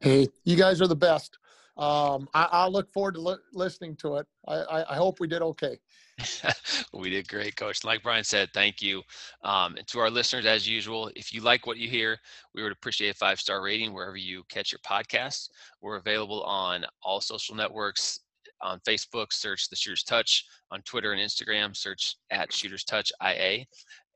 Hey, 0.00 0.28
you 0.44 0.56
guys 0.56 0.80
are 0.80 0.86
the 0.86 0.96
best. 0.96 1.38
Um, 1.76 2.28
I, 2.32 2.64
will 2.64 2.72
look 2.72 2.90
forward 2.90 3.14
to 3.14 3.20
li- 3.20 3.36
listening 3.52 3.96
to 3.96 4.16
it. 4.16 4.26
I, 4.48 4.54
I, 4.54 4.92
I, 4.92 4.96
hope 4.96 5.20
we 5.20 5.26
did 5.26 5.42
okay. 5.42 5.78
we 6.94 7.10
did 7.10 7.28
great, 7.28 7.56
Coach. 7.56 7.84
Like 7.84 8.02
Brian 8.02 8.24
said, 8.24 8.48
thank 8.54 8.80
you. 8.80 9.02
Um, 9.44 9.76
and 9.76 9.86
to 9.88 9.98
our 9.98 10.10
listeners, 10.10 10.46
as 10.46 10.66
usual, 10.66 11.10
if 11.14 11.34
you 11.34 11.42
like 11.42 11.66
what 11.66 11.76
you 11.76 11.88
hear, 11.88 12.16
we 12.54 12.62
would 12.62 12.72
appreciate 12.72 13.10
a 13.10 13.14
five 13.14 13.38
star 13.38 13.62
rating 13.62 13.92
wherever 13.92 14.16
you 14.16 14.42
catch 14.48 14.72
your 14.72 14.78
podcasts. 14.78 15.50
We're 15.82 15.96
available 15.96 16.42
on 16.44 16.86
all 17.02 17.20
social 17.20 17.54
networks. 17.54 18.20
On 18.62 18.80
Facebook, 18.88 19.34
search 19.34 19.68
the 19.68 19.76
Shooters 19.76 20.02
Touch. 20.02 20.46
On 20.70 20.80
Twitter 20.82 21.12
and 21.12 21.20
Instagram, 21.20 21.76
search 21.76 22.16
at 22.30 22.50
Shooters 22.50 22.84
Touch 22.84 23.12
IA. 23.22 23.66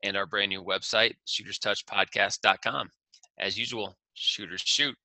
And 0.03 0.17
our 0.17 0.25
brand 0.25 0.49
new 0.49 0.63
website, 0.63 1.13
shooterstouchpodcast.com. 1.27 2.89
As 3.37 3.55
usual, 3.55 3.95
shooters 4.15 4.61
shoot. 4.61 4.95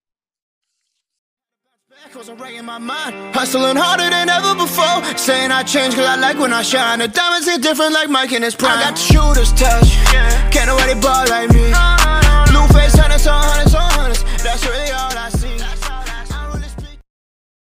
Echoes 2.05 2.29
are 2.29 2.35
ringing 2.37 2.65
my 2.65 2.79
mind, 2.79 3.35
hustling 3.35 3.77
harder 3.77 4.11
than 4.11 4.29
ever 4.29 4.55
before. 4.55 5.03
Saying 5.17 5.51
I 5.51 5.63
change 5.63 5.95
cause 5.95 6.05
I 6.05 6.17
like 6.17 6.39
when 6.39 6.53
I 6.53 6.63
shine. 6.63 6.99
The 6.99 7.09
diamonds 7.09 7.49
hit 7.49 7.63
different 7.63 7.95
like 7.95 8.11
Mike 8.11 8.33
and 8.33 8.45
his 8.45 8.55
prime. 8.55 8.79
I 8.79 8.91
got 8.91 8.99
shooter's 8.99 9.53
touch, 9.53 9.97
yeah. 10.13 10.51
can't 10.51 10.69
nobody 10.69 10.95
ball 11.01 11.25
like 11.29 11.51
me. 11.51 11.73
Uh, 11.75 12.47
Blue 12.51 12.67
face, 12.79 12.95
hundreds 12.95 13.27
on 13.27 13.43
hundreds 13.43 13.75
on 13.75 13.91
hundreds, 13.93 14.23
that's 14.43 14.67
really 14.67 14.91
all 14.91 15.17
I 15.17 15.31
see. 15.31 15.36